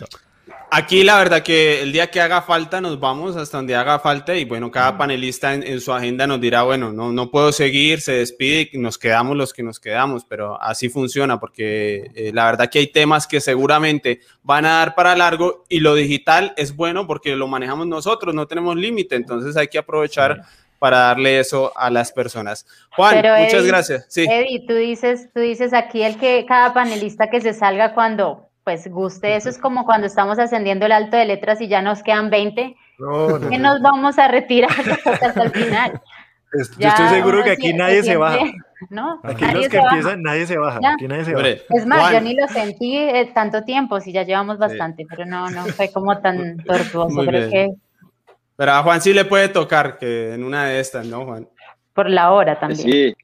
Aquí 0.71 1.03
la 1.03 1.17
verdad 1.17 1.43
que 1.43 1.81
el 1.81 1.93
día 1.93 2.11
que 2.11 2.21
haga 2.21 2.43
falta 2.43 2.83
nos 2.83 3.01
vamos 3.01 3.37
hasta 3.37 3.57
donde 3.57 3.75
haga 3.75 3.99
falta 4.01 4.37
y 4.37 4.45
bueno, 4.45 4.71
cada 4.71 4.99
panelista 4.99 5.55
en, 5.55 5.81
su 5.81 5.95
agenda 5.95 6.27
nos 6.27 6.43
dirá, 6.43 6.63
bueno, 6.63 6.93
no, 6.93 7.11
no 7.11 7.31
puedo 7.31 7.53
seguir, 7.53 8.03
se 8.03 8.13
despide 8.13 8.69
y 8.73 8.79
nos 8.79 8.99
quedamos 8.99 9.35
los 9.35 9.55
que 9.55 9.63
nos 9.63 9.81
quedamos, 9.81 10.27
pero 10.27 10.61
así 10.61 10.91
funciona 10.91 11.41
porque 11.41 12.11
eh, 12.15 12.33
la 12.35 12.45
verdad 12.45 12.69
que 12.69 12.81
hay 12.81 12.87
temas 12.89 13.27
que 13.27 13.41
seguramente 13.41 14.21
van 14.43 14.67
a 14.67 14.81
dar 14.81 14.95
para 14.95 15.17
largo 15.17 15.65
y 15.71 15.81
lo 15.81 15.95
digital 15.95 16.53
es 16.59 16.77
bueno 16.77 17.07
porque 17.07 17.35
lo 17.35 17.49
manejamos 17.49 17.87
nosotros, 17.87 18.35
no 18.35 18.47
tenemos 18.47 18.77
límite, 18.77 19.17
entonces 19.17 19.57
hay 19.57 19.69
que 19.69 19.79
aprovechar. 19.79 20.43
para 20.79 20.99
darle 20.99 21.41
eso 21.41 21.73
a 21.77 21.91
las 21.91 22.13
personas. 22.13 22.65
Juan, 22.95 23.17
muchas 23.17 23.67
gracias. 23.67 24.07
Sí. 24.09 24.27
Eddie, 24.31 24.65
tú 24.65 24.75
dices, 24.75 25.29
tú 25.35 25.41
dices 25.41 25.75
aquí 25.75 26.05
el 26.05 26.19
que 26.19 26.47
cada 26.47 26.73
panelista 26.73 27.29
que 27.31 27.41
se 27.41 27.53
salga 27.53 27.95
cuando 27.95 28.48
pues 28.69 28.87
guste. 28.87 29.35
Eso 29.35 29.49
es 29.49 29.57
como 29.57 29.87
cuando 29.87 30.07
estamos 30.07 30.39
ascendiendo 30.39 30.85
el 30.85 30.93
alto 30.93 31.17
de 31.17 31.25
letras 31.25 31.59
y 31.63 31.69
ya 31.69 31.81
nos 31.81 32.03
quedan 32.03 32.29
20. 32.29 32.77
No, 32.99 33.41
que 33.49 33.59
nos 33.59 33.81
vamos 33.81 34.19
a 34.19 34.29
retirar 34.29 34.71
hasta 35.23 35.43
el 35.43 35.51
final. 35.53 36.03
yo 36.79 36.89
estoy 36.89 37.09
seguro 37.09 37.43
que 37.43 37.53
aquí 37.53 37.73
nadie 37.73 38.03
se 38.03 38.19
baja. 38.19 38.45
¿no? 38.91 39.21
Aquí 39.23 39.43
los 39.47 39.69
que 39.69 39.79
empiezan, 39.79 40.21
nadie 40.21 40.45
se 40.45 40.59
baja. 40.59 40.81
Aquí 40.85 41.09
nadie 41.09 41.25
se 41.25 41.33
baja. 41.33 41.49
Es 41.71 41.87
más, 41.87 42.13
yo 42.13 42.21
ni 42.21 42.35
lo 42.35 42.47
sentí 42.49 42.99
eh, 42.99 43.31
tanto 43.35 43.65
tiempo, 43.65 44.03
si 44.03 44.13
ya 44.13 44.25
llevamos 44.25 44.59
bastante, 44.59 45.07
pero 45.09 45.25
no, 45.25 45.49
no 45.49 45.65
fue 45.65 45.91
como 45.91 46.19
tan 46.19 46.59
tortuoso. 46.59 47.25
Creo 47.25 47.49
que... 47.49 47.69
Pero 48.55 48.73
a 48.73 48.83
Juan 48.83 49.01
sí 49.01 49.15
le 49.15 49.25
puede 49.25 49.49
tocar, 49.49 49.97
que 49.97 50.35
en 50.35 50.45
una 50.45 50.67
de 50.67 50.79
estas, 50.79 51.07
¿no, 51.07 51.25
Juan? 51.25 51.49
Por 51.95 52.11
la 52.11 52.33
hora 52.33 52.61
también. 52.61 52.83
Sí. 52.83 53.17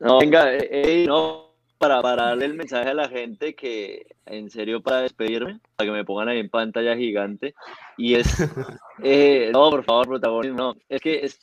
No, 0.00 0.18
venga, 0.18 0.52
eh, 0.54 1.04
no, 1.06 1.47
para, 1.78 2.02
para 2.02 2.24
darle 2.24 2.46
el 2.46 2.54
mensaje 2.54 2.90
a 2.90 2.94
la 2.94 3.08
gente 3.08 3.54
que, 3.54 4.06
en 4.26 4.50
serio, 4.50 4.82
para 4.82 5.02
despedirme, 5.02 5.60
para 5.76 5.88
que 5.88 5.92
me 5.92 6.04
pongan 6.04 6.28
ahí 6.28 6.40
en 6.40 6.50
pantalla 6.50 6.96
gigante, 6.96 7.54
y 7.96 8.14
es, 8.14 8.26
eh, 9.02 9.50
no, 9.52 9.70
por 9.70 9.84
favor, 9.84 10.08
protagonismo, 10.08 10.58
no, 10.58 10.76
es 10.88 11.00
que 11.00 11.24
es, 11.24 11.38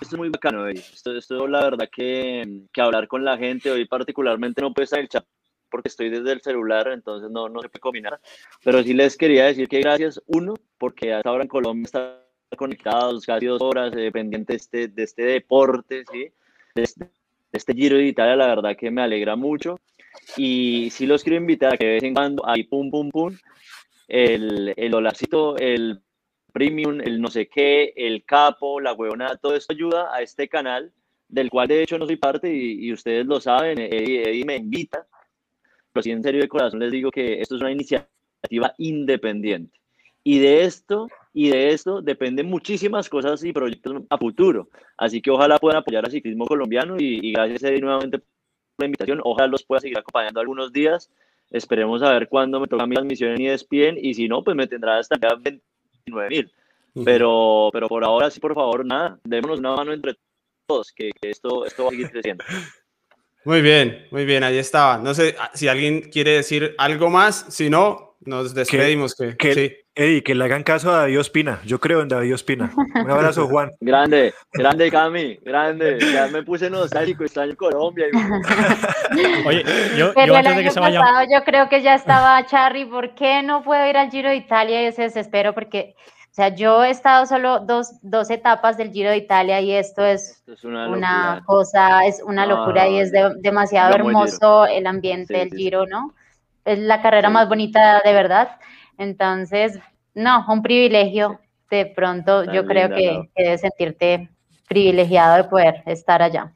esto 0.00 0.16
es 0.16 0.18
muy 0.18 0.28
bacano, 0.28 0.68
esto, 0.68 1.16
esto 1.16 1.46
la 1.46 1.64
verdad 1.64 1.88
que, 1.90 2.62
que 2.72 2.80
hablar 2.80 3.08
con 3.08 3.24
la 3.24 3.36
gente, 3.36 3.70
hoy 3.70 3.84
particularmente 3.86 4.62
no 4.62 4.72
puede 4.72 4.84
estar 4.84 4.98
en 4.98 5.04
el 5.04 5.08
chat 5.08 5.24
porque 5.68 5.88
estoy 5.88 6.10
desde 6.10 6.32
el 6.32 6.42
celular, 6.42 6.88
entonces 6.88 7.30
no, 7.30 7.48
no 7.48 7.62
se 7.62 7.68
puede 7.70 7.80
combinar, 7.80 8.20
pero 8.62 8.82
sí 8.82 8.92
les 8.92 9.16
quería 9.16 9.46
decir 9.46 9.68
que 9.68 9.80
gracias, 9.80 10.20
uno, 10.26 10.54
porque 10.78 11.14
hasta 11.14 11.30
ahora 11.30 11.44
en 11.44 11.48
Colombia 11.48 11.84
está 11.86 12.22
conectados 12.56 13.24
casi 13.24 13.46
dos 13.46 13.62
horas, 13.62 13.92
eh, 13.96 14.10
de 14.12 14.54
este, 14.54 14.88
de 14.88 15.02
este 15.02 15.22
deporte, 15.22 16.04
¿sí? 16.12 16.28
De 16.74 16.82
este, 16.82 17.10
este 17.52 17.74
Giro 17.74 17.96
de 17.96 18.06
Italia, 18.06 18.36
la 18.36 18.46
verdad 18.48 18.76
que 18.76 18.90
me 18.90 19.02
alegra 19.02 19.36
mucho. 19.36 19.80
Y 20.36 20.88
sí 20.90 21.06
los 21.06 21.22
quiero 21.22 21.38
invitar 21.38 21.74
a 21.74 21.76
que 21.76 21.86
de 21.86 21.92
vez 21.94 22.02
en 22.02 22.14
cuando, 22.14 22.46
ahí 22.46 22.64
pum, 22.64 22.90
pum, 22.90 23.10
pum, 23.10 23.36
el, 24.08 24.74
el 24.76 24.90
dolarcito, 24.90 25.56
el 25.56 26.00
premium, 26.52 27.00
el 27.00 27.20
no 27.20 27.28
sé 27.28 27.48
qué, 27.48 27.92
el 27.96 28.24
capo, 28.24 28.80
la 28.80 28.92
huevona, 28.92 29.36
todo 29.36 29.56
esto 29.56 29.72
ayuda 29.72 30.14
a 30.14 30.22
este 30.22 30.48
canal, 30.48 30.92
del 31.28 31.50
cual 31.50 31.68
de 31.68 31.82
hecho 31.82 31.98
no 31.98 32.06
soy 32.06 32.16
parte 32.16 32.52
y, 32.52 32.92
ustedes 32.92 33.26
lo 33.26 33.40
saben, 33.40 33.78
Eddie, 33.78 34.44
me 34.44 34.56
invita. 34.56 35.06
Pero 35.92 36.02
sí, 36.02 36.10
en 36.10 36.22
serio 36.22 36.42
de 36.42 36.48
corazón 36.48 36.80
les 36.80 36.92
digo 36.92 37.10
que 37.10 37.40
esto 37.40 37.56
es 37.56 37.60
una 37.60 37.72
iniciativa 37.72 38.74
independiente. 38.78 39.78
Y 40.22 40.38
de 40.38 40.64
esto 40.64 41.08
y 41.34 41.48
de 41.50 41.70
esto 41.70 42.02
dependen 42.02 42.46
muchísimas 42.46 43.08
cosas 43.08 43.42
y 43.44 43.52
proyectos 43.52 44.02
a 44.10 44.18
futuro. 44.18 44.68
Así 44.96 45.22
que 45.22 45.30
ojalá 45.30 45.58
puedan 45.58 45.78
apoyar 45.78 46.04
al 46.04 46.10
ciclismo 46.10 46.46
colombiano 46.46 46.96
y, 46.98 47.32
gracias 47.32 47.62
Eddie 47.62 47.80
nuevamente 47.80 48.18
por 48.18 48.28
la 48.78 48.86
invitación. 48.86 49.20
Ojalá 49.24 49.48
los 49.48 49.64
pueda 49.64 49.80
seguir 49.80 49.98
acompañando 49.98 50.40
algunos 50.40 50.72
días. 50.72 51.10
Esperemos 51.50 52.02
a 52.02 52.12
ver 52.12 52.28
cuándo 52.28 52.60
me 52.60 52.66
toca 52.66 52.86
mi 52.86 52.94
transmisión 52.94 53.40
y 53.40 53.46
despiden 53.46 53.96
y 54.00 54.14
si 54.14 54.28
no, 54.28 54.42
pues 54.44 54.56
me 54.56 54.66
tendrá 54.66 54.98
hasta 54.98 55.16
29 55.18 56.28
mil. 56.28 56.52
Pero, 57.04 57.70
pero 57.72 57.88
por 57.88 58.04
ahora 58.04 58.30
sí, 58.30 58.38
por 58.38 58.54
favor, 58.54 58.84
nada, 58.84 59.18
démonos 59.24 59.58
una 59.58 59.74
mano 59.74 59.94
entre 59.94 60.14
todos, 60.66 60.92
que, 60.92 61.10
esto, 61.22 61.64
esto 61.64 61.84
va 61.84 61.88
a 61.88 61.92
seguir 61.92 62.10
creciendo. 62.10 62.44
Muy 63.44 63.60
bien, 63.60 64.06
muy 64.10 64.24
bien, 64.24 64.44
ahí 64.44 64.58
estaba. 64.58 64.98
No 64.98 65.14
sé 65.14 65.34
si 65.54 65.68
alguien 65.68 66.02
quiere 66.02 66.32
decir 66.32 66.74
algo 66.78 67.10
más, 67.10 67.46
si 67.48 67.70
no, 67.70 68.11
nos 68.26 68.54
despedimos. 68.54 69.14
Que, 69.14 69.36
que, 69.36 69.54
sí. 69.54 69.76
Ey, 69.94 70.22
que 70.22 70.34
le 70.34 70.44
hagan 70.44 70.62
caso 70.62 70.90
a 70.90 71.00
David 71.00 71.20
Ospina. 71.20 71.60
Yo 71.66 71.78
creo 71.78 72.00
en 72.00 72.08
David 72.08 72.34
Ospina. 72.34 72.72
Un 72.94 73.10
abrazo, 73.10 73.46
Juan. 73.46 73.72
Grande, 73.80 74.32
grande, 74.52 74.90
Cami, 74.90 75.36
grande. 75.42 75.98
Ya 76.00 76.28
me 76.28 76.42
puse 76.42 76.70
nostálgico, 76.70 77.24
extraño 77.24 77.54
Colombia. 77.56 78.06
Oye, 79.46 79.64
yo, 79.96 80.14
yo 80.14 80.36
antes 80.36 80.56
de 80.56 80.62
que 80.62 80.70
se 80.70 80.80
vaya... 80.80 81.00
Pasado, 81.00 81.26
yo 81.30 81.44
creo 81.44 81.68
que 81.68 81.82
ya 81.82 81.94
estaba 81.94 82.44
Charry. 82.46 82.86
¿Por 82.86 83.14
qué 83.14 83.42
no 83.42 83.62
puedo 83.62 83.86
ir 83.86 83.98
al 83.98 84.10
Giro 84.10 84.30
de 84.30 84.36
Italia? 84.36 84.82
Y 84.82 84.86
ese 84.86 85.02
desespero, 85.02 85.52
porque, 85.52 85.94
o 85.98 86.34
sea, 86.34 86.48
yo 86.48 86.82
he 86.84 86.90
estado 86.90 87.26
solo 87.26 87.60
dos, 87.60 87.92
dos 88.00 88.30
etapas 88.30 88.78
del 88.78 88.92
Giro 88.92 89.10
de 89.10 89.18
Italia 89.18 89.60
y 89.60 89.72
esto 89.72 90.06
es, 90.06 90.42
es 90.46 90.64
una, 90.64 91.42
cosa, 91.44 92.06
es 92.06 92.22
una 92.24 92.46
locura 92.46 92.88
y 92.88 92.98
es 92.98 93.12
demasiado 93.40 93.94
hermoso 93.94 94.64
el 94.64 94.86
ambiente 94.86 95.36
del 95.36 95.50
Giro, 95.50 95.86
¿no? 95.86 96.14
Es 96.64 96.78
la 96.78 97.02
carrera 97.02 97.30
más 97.30 97.48
bonita 97.48 98.00
de 98.04 98.12
verdad. 98.12 98.58
Entonces, 98.98 99.78
no, 100.14 100.44
un 100.48 100.62
privilegio. 100.62 101.40
De 101.70 101.86
pronto 101.86 102.44
yo 102.52 102.66
creo 102.66 102.90
que, 102.90 103.30
debes 103.34 103.62
sentirte 103.62 104.28
privilegiado 104.68 105.36
de 105.36 105.44
poder 105.44 105.82
estar 105.86 106.22
allá. 106.22 106.52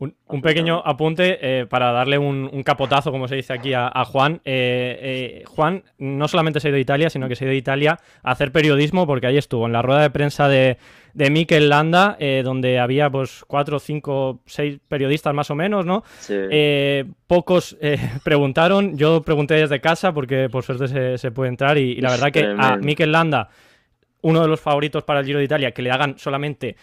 Un, 0.00 0.40
pequeño 0.40 0.80
apunte 0.82 1.38
eh, 1.42 1.66
para 1.66 1.92
darle 1.92 2.16
un, 2.16 2.62
capotazo, 2.62 3.12
como 3.12 3.28
se 3.28 3.36
dice 3.36 3.52
aquí, 3.52 3.74
a, 3.74 4.02
Juan. 4.06 4.40
Eh, 4.46 4.98
eh, 5.02 5.44
Juan 5.46 5.84
no 5.98 6.26
solamente 6.26 6.58
se 6.58 6.68
ha 6.68 6.70
ido 6.70 6.78
a 6.78 6.80
Italia, 6.80 7.10
sino 7.10 7.28
que 7.28 7.36
se 7.36 7.44
ha 7.44 7.48
ido 7.48 7.52
a 7.52 7.58
Italia 7.58 7.98
a 8.22 8.30
hacer 8.30 8.50
periodismo, 8.50 9.06
porque 9.06 9.26
ahí 9.26 9.36
estuvo 9.36 9.66
en 9.66 9.72
la 9.72 9.82
rueda 9.82 10.00
de 10.00 10.08
prensa 10.08 10.48
de, 10.48 10.78
de 11.12 11.30
Mikel 11.30 11.68
Landa, 11.68 12.16
donde 12.42 12.78
había 12.78 13.10
pues 13.10 13.44
cuatro, 13.46 13.78
cinco, 13.78 14.40
seis 14.46 14.78
periodistas 14.88 15.34
más 15.34 15.50
o 15.50 15.54
menos, 15.54 15.84
¿no? 15.84 16.02
pocos 17.26 17.76
preguntaron, 18.24 18.96
yo 18.96 19.20
pregunté 19.20 19.54
desde 19.54 19.82
casa 19.82 20.14
porque 20.14 20.48
por 20.48 20.64
suerte 20.64 21.18
se, 21.18 21.30
puede 21.30 21.50
entrar 21.50 21.76
y, 21.76 21.92
y 21.92 22.00
la 22.00 22.10
verdad 22.10 22.32
que 22.32 22.54
a 22.58 22.76
Mikel 22.76 23.12
Landa, 23.12 23.50
uno 24.22 24.40
de 24.40 24.48
los 24.48 24.60
favoritos 24.60 25.04
para 25.04 25.20
el 25.20 25.26
Giro 25.26 25.40
de 25.40 25.44
Italia, 25.44 25.72
que 25.72 25.82
le 25.82 25.90
hagan 25.90 26.18
solamente 26.18 26.76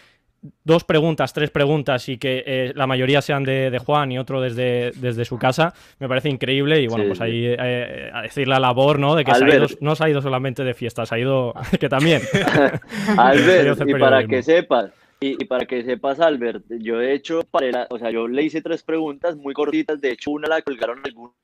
dos 0.64 0.84
preguntas, 0.84 1.32
tres 1.32 1.50
preguntas 1.50 2.08
y 2.08 2.18
que 2.18 2.44
eh, 2.46 2.72
la 2.74 2.86
mayoría 2.86 3.22
sean 3.22 3.44
de, 3.44 3.78
Juan 3.84 4.12
y 4.12 4.18
otro 4.18 4.40
desde, 4.40 4.92
desde 4.92 5.24
su 5.24 5.38
casa, 5.38 5.74
me 5.98 6.08
parece 6.08 6.28
increíble. 6.28 6.80
Y 6.80 6.86
bueno, 6.86 7.04
pues 7.06 7.20
ahí 7.20 7.46
eh, 7.46 8.10
a 8.12 8.22
decir 8.22 8.48
la 8.48 8.60
labor, 8.60 8.98
¿no? 8.98 9.14
De 9.14 9.24
que 9.24 9.32
no 9.80 9.96
se 9.96 10.04
ha 10.04 10.08
ido 10.08 10.22
solamente 10.22 10.64
de 10.64 10.74
fiestas, 10.74 11.12
ha 11.12 11.18
ido 11.18 11.54
que 11.80 11.88
también. 11.88 12.22
Albert, 13.16 13.80
y 13.86 13.94
para 13.94 14.26
que 14.26 14.42
sepas, 14.42 14.90
y, 15.20 15.44
para 15.46 15.66
que 15.66 15.82
sepas, 15.82 16.20
Albert, 16.20 16.64
yo 16.68 17.00
he 17.00 17.12
hecho, 17.12 17.42
para 17.50 17.86
o 17.90 17.98
sea, 17.98 18.10
yo 18.10 18.28
le 18.28 18.44
hice 18.44 18.62
tres 18.62 18.82
preguntas 18.82 19.36
muy 19.36 19.52
cortitas, 19.54 20.00
de 20.00 20.12
hecho 20.12 20.30
una 20.30 20.48
la 20.48 20.62
colgaron 20.62 21.00
algunos 21.04 21.34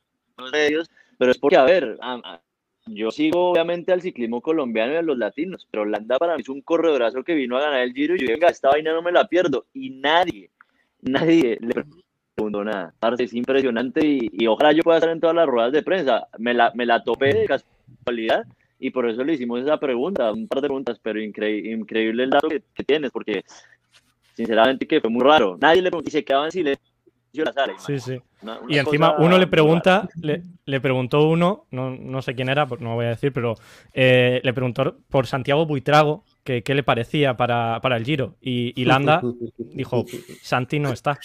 medios, 0.52 0.90
pero 1.18 1.32
es 1.32 1.38
porque, 1.38 1.56
a 1.56 1.64
ver, 1.64 1.98
yo 2.86 3.10
sigo 3.10 3.50
obviamente 3.50 3.92
al 3.92 4.02
ciclismo 4.02 4.40
colombiano 4.40 4.92
y 4.92 4.96
a 4.96 5.02
los 5.02 5.16
latinos, 5.16 5.66
pero 5.70 5.84
Landa 5.84 6.18
para 6.18 6.36
mí 6.36 6.42
es 6.42 6.48
un 6.48 6.60
corredorazo 6.60 7.24
que 7.24 7.34
vino 7.34 7.56
a 7.56 7.60
ganar 7.60 7.80
el 7.80 7.94
Giro 7.94 8.14
y 8.14 8.20
yo, 8.20 8.26
venga, 8.28 8.48
esta 8.48 8.68
vaina 8.68 8.92
no 8.92 9.02
me 9.02 9.12
la 9.12 9.26
pierdo. 9.26 9.66
Y 9.72 9.90
nadie, 9.90 10.50
nadie 11.00 11.58
le 11.60 11.84
preguntó 12.34 12.64
nada. 12.64 12.94
Es 13.18 13.32
impresionante 13.32 14.00
y, 14.04 14.46
ojalá 14.46 14.72
yo 14.72 14.82
pueda 14.82 14.98
estar 14.98 15.12
en 15.12 15.20
todas 15.20 15.36
las 15.36 15.46
ruedas 15.46 15.72
de 15.72 15.82
prensa. 15.82 16.28
Me 16.38 16.52
la, 16.52 16.72
me 16.74 16.84
la 16.84 17.02
topé 17.02 17.32
de 17.32 17.46
casualidad 17.46 18.46
y 18.78 18.90
por 18.90 19.08
eso 19.08 19.24
le 19.24 19.34
hicimos 19.34 19.62
esa 19.62 19.78
pregunta, 19.78 20.30
un 20.32 20.46
par 20.46 20.60
de 20.60 20.68
preguntas, 20.68 21.00
pero 21.02 21.20
increíble 21.20 22.24
el 22.24 22.30
dato 22.30 22.48
que, 22.48 22.84
tienes, 22.84 23.10
porque 23.10 23.44
sinceramente 24.34 24.86
que 24.86 25.00
fue 25.00 25.10
muy 25.10 25.22
raro. 25.22 25.56
Nadie 25.58 25.80
le 25.80 25.90
preguntó 25.90 26.10
y 26.10 26.12
se 26.12 26.24
quedaba 26.24 26.44
en 26.44 26.52
silencio 26.52 26.93
Sí, 27.78 27.98
sí. 27.98 28.22
y 28.68 28.78
encima 28.78 29.16
uno 29.18 29.38
le 29.38 29.48
pregunta, 29.48 30.08
le, 30.22 30.42
le, 30.66 30.80
preguntó 30.80 31.26
uno, 31.26 31.66
no, 31.72 31.90
no, 31.90 32.22
sé 32.22 32.36
quién 32.36 32.48
era, 32.48 32.66
pues 32.66 32.80
no 32.80 32.94
voy 32.94 33.06
a 33.06 33.10
decir, 33.10 33.32
pero 33.32 33.56
eh, 33.92 34.40
le 34.44 34.52
preguntó 34.52 34.98
por 35.08 35.26
Santiago 35.26 35.66
Buitrago 35.66 36.24
que 36.44 36.62
qué 36.62 36.74
le 36.74 36.84
parecía 36.84 37.36
para, 37.36 37.80
para 37.80 37.96
el 37.96 38.04
Giro. 38.04 38.36
Y, 38.40 38.80
y, 38.80 38.84
Landa 38.84 39.20
dijo, 39.58 40.04
Santi 40.42 40.78
no 40.78 40.92
está. 40.92 41.18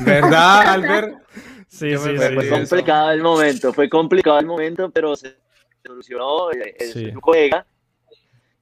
¿Verdad, 0.00 0.60
Albert? 0.68 1.22
sí, 1.68 1.96
sí, 1.96 2.18
sí, 2.18 2.34
Fue 2.34 2.48
complicado 2.50 3.10
el 3.12 3.22
momento, 3.22 3.72
fue 3.72 3.88
complicado 3.88 4.38
el 4.38 4.46
momento, 4.46 4.90
pero 4.90 5.16
se 5.16 5.36
solucionó. 5.82 6.50
El, 6.50 7.14
juega 7.14 7.64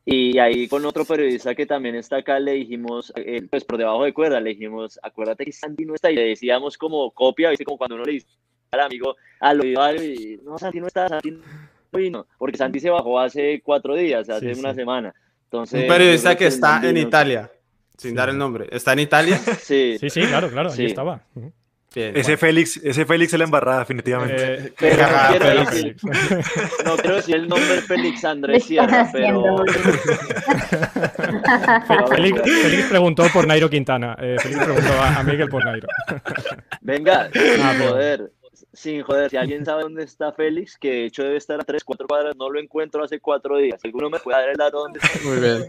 y 0.07 0.39
ahí 0.39 0.69
con 0.69 0.85
otro 0.85 1.05
periodista 1.05 1.55
que 1.55 1.65
también 1.65 1.95
está 1.95 2.17
acá 2.17 2.39
le 2.39 2.53
dijimos, 2.53 3.13
eh, 3.17 3.47
pues 3.51 3.65
por 3.65 3.79
debajo 3.79 4.05
de 4.05 4.13
cuerda, 4.13 4.39
le 4.41 4.51
dijimos, 4.51 4.99
acuérdate 5.03 5.47
que 5.47 5.53
Santi 5.53 5.87
no 5.87 5.95
está. 5.95 6.11
Y 6.11 6.17
le 6.17 6.29
decíamos 6.29 6.77
como 6.77 7.11
copia, 7.11 7.51
¿viste? 7.51 7.65
Como 7.65 7.79
cuando 7.79 7.95
uno 7.95 8.05
le 8.05 8.13
dice 8.13 8.27
al 8.71 8.81
amigo, 8.81 9.17
al 9.41 9.61
oído, 9.61 9.95
y 9.95 10.41
no, 10.45 10.59
Santi 10.59 10.81
no 10.81 10.89
está, 10.89 11.09
Santi 11.09 11.31
no 11.31 11.41
vino. 11.93 12.27
Porque 12.37 12.59
Santi 12.59 12.81
se 12.81 12.91
bajó 12.91 13.19
hace 13.19 13.63
cuatro 13.63 13.95
días, 13.95 14.29
hace 14.29 14.53
una 14.53 14.75
semana. 14.75 15.15
Entonces, 15.45 15.83
Un 15.83 15.89
periodista 15.89 16.37
que 16.37 16.49
está 16.49 16.87
en 16.87 16.97
Italia, 16.99 17.51
sin 17.97 18.15
dar 18.15 18.29
el 18.29 18.37
nombre. 18.37 18.69
¿Está 18.71 18.93
en 18.93 18.99
Italia? 18.99 19.39
sí. 19.61 19.97
Sí, 19.99 20.11
sí, 20.11 20.21
claro, 20.23 20.51
claro, 20.51 20.71
ahí 20.71 20.87
estaba. 20.87 21.23
Ese, 21.95 22.37
Félix, 22.37 22.77
ese 22.83 23.07
Félix 23.07 23.33
es 23.33 23.39
la 23.39 23.45
embarrada, 23.45 23.81
definitivamente. 23.81 24.73
Eh, 24.81 24.97
no 26.85 26.97
quiero 26.97 27.17
decir 27.17 27.37
el 27.37 27.49
nombre 27.49 27.81
Félix 27.83 28.25
Andrés 28.25 28.65
Sierra, 28.65 29.09
pero. 29.13 29.65
Félix, 32.09 32.43
Félix, 32.43 32.85
preguntó 32.89 33.25
por 33.33 33.47
Nairo 33.47 33.71
Quintana. 33.71 34.17
Eh, 34.21 34.37
Félix 34.41 34.65
preguntó 34.65 34.93
a, 35.01 35.23
Miguel 35.23 35.49
por 35.49 35.65
Nairo. 35.65 35.89
Venga, 36.81 37.31
ah, 37.63 37.75
joder 37.79 38.31
sin 38.75 39.03
joder, 39.03 39.31
si 39.31 39.37
alguien 39.37 39.65
sabe 39.65 39.83
dónde 39.83 40.03
está 40.03 40.33
Félix, 40.33 40.77
que 40.77 40.91
de 40.91 41.05
hecho 41.07 41.23
debe 41.23 41.37
estar 41.37 41.61
a 41.61 41.65
3, 41.65 41.83
4 41.85 42.07
cuadras, 42.07 42.37
no 42.37 42.51
lo 42.51 42.61
encuentro 42.61 43.05
hace 43.05 43.21
4 43.21 43.59
días. 43.59 43.81
¿Alguno 43.85 44.11
me 44.11 44.19
puede 44.19 44.39
dar 44.39 44.49
el 44.49 44.57
dato 44.57 44.79
dónde 44.79 45.01
está? 45.03 45.29
Muy 45.29 45.41
bien. 45.41 45.67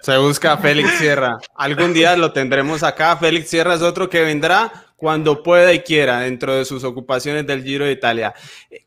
Se 0.00 0.16
busca 0.18 0.52
a 0.52 0.58
Félix 0.58 0.90
Sierra. 0.98 1.38
Algún 1.54 1.92
día 1.94 2.16
lo 2.16 2.32
tendremos 2.32 2.82
acá. 2.82 3.16
Félix 3.16 3.48
Sierra 3.48 3.74
es 3.74 3.82
otro 3.82 4.10
que 4.10 4.22
vendrá 4.22 4.70
cuando 4.96 5.42
pueda 5.42 5.72
y 5.72 5.80
quiera 5.80 6.20
dentro 6.20 6.54
de 6.54 6.64
sus 6.64 6.84
ocupaciones 6.84 7.46
del 7.46 7.62
Giro 7.62 7.84
de 7.84 7.92
Italia. 7.92 8.34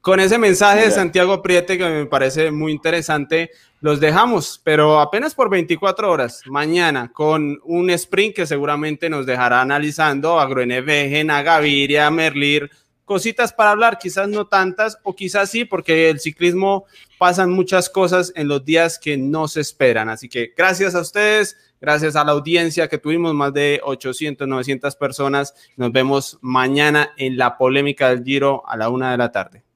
Con 0.02 0.20
ese 0.20 0.38
mensaje 0.38 0.86
de 0.86 0.92
Santiago 0.92 1.42
Priete 1.42 1.78
que 1.78 1.84
me 1.84 2.06
parece 2.06 2.52
muy 2.52 2.72
interesante, 2.72 3.52
los 3.82 4.00
dejamos, 4.00 4.60
pero 4.64 5.00
apenas 5.00 5.36
por 5.36 5.50
24 5.50 6.12
horas. 6.12 6.42
Mañana 6.48 7.12
con 7.14 7.60
un 7.64 7.90
sprint 7.92 8.36
que 8.36 8.48
seguramente 8.48 9.10
nos 9.10 9.26
dejará 9.26 9.62
analizando 9.62 10.40
a 10.40 10.48
Groenewegen, 10.48 11.30
a 11.30 11.44
Gaviria, 11.44 12.08
a 12.08 12.12
Merlir, 12.12 12.72
cositas 13.06 13.54
para 13.54 13.72
hablar, 13.72 13.98
quizás 14.00 14.28
no 14.28 14.48
tantas, 14.48 14.98
o 15.04 15.16
quizás 15.16 15.50
sí, 15.50 15.64
porque 15.64 16.10
el 16.10 16.20
ciclismo 16.20 16.86
pasan 17.18 17.52
muchas 17.52 17.90
cosas 17.90 18.34
en 18.36 18.48
los 18.48 18.66
días 18.66 19.00
que 19.00 19.18
no 19.18 19.48
se 19.48 19.62
esperan. 19.62 20.10
Así 20.10 20.28
que 20.28 20.54
gracias 20.56 20.94
a 20.94 21.02
ustedes, 21.02 21.56
gracias 21.80 22.16
a 22.16 22.24
la 22.24 22.32
audiencia 22.32 22.88
que 22.88 22.98
tuvimos, 22.98 23.34
más 23.34 23.54
de 23.54 23.82
800, 23.84 24.48
900 24.48 24.96
personas. 24.96 25.54
Nos 25.76 25.92
vemos 25.92 26.38
mañana 26.42 27.12
en 27.18 27.38
la 27.38 27.58
polémica 27.58 28.10
del 28.10 28.24
Giro 28.24 28.68
a 28.68 28.78
la 28.78 28.90
una 28.90 29.12
de 29.12 29.18
la 29.18 29.32
tarde. 29.32 29.67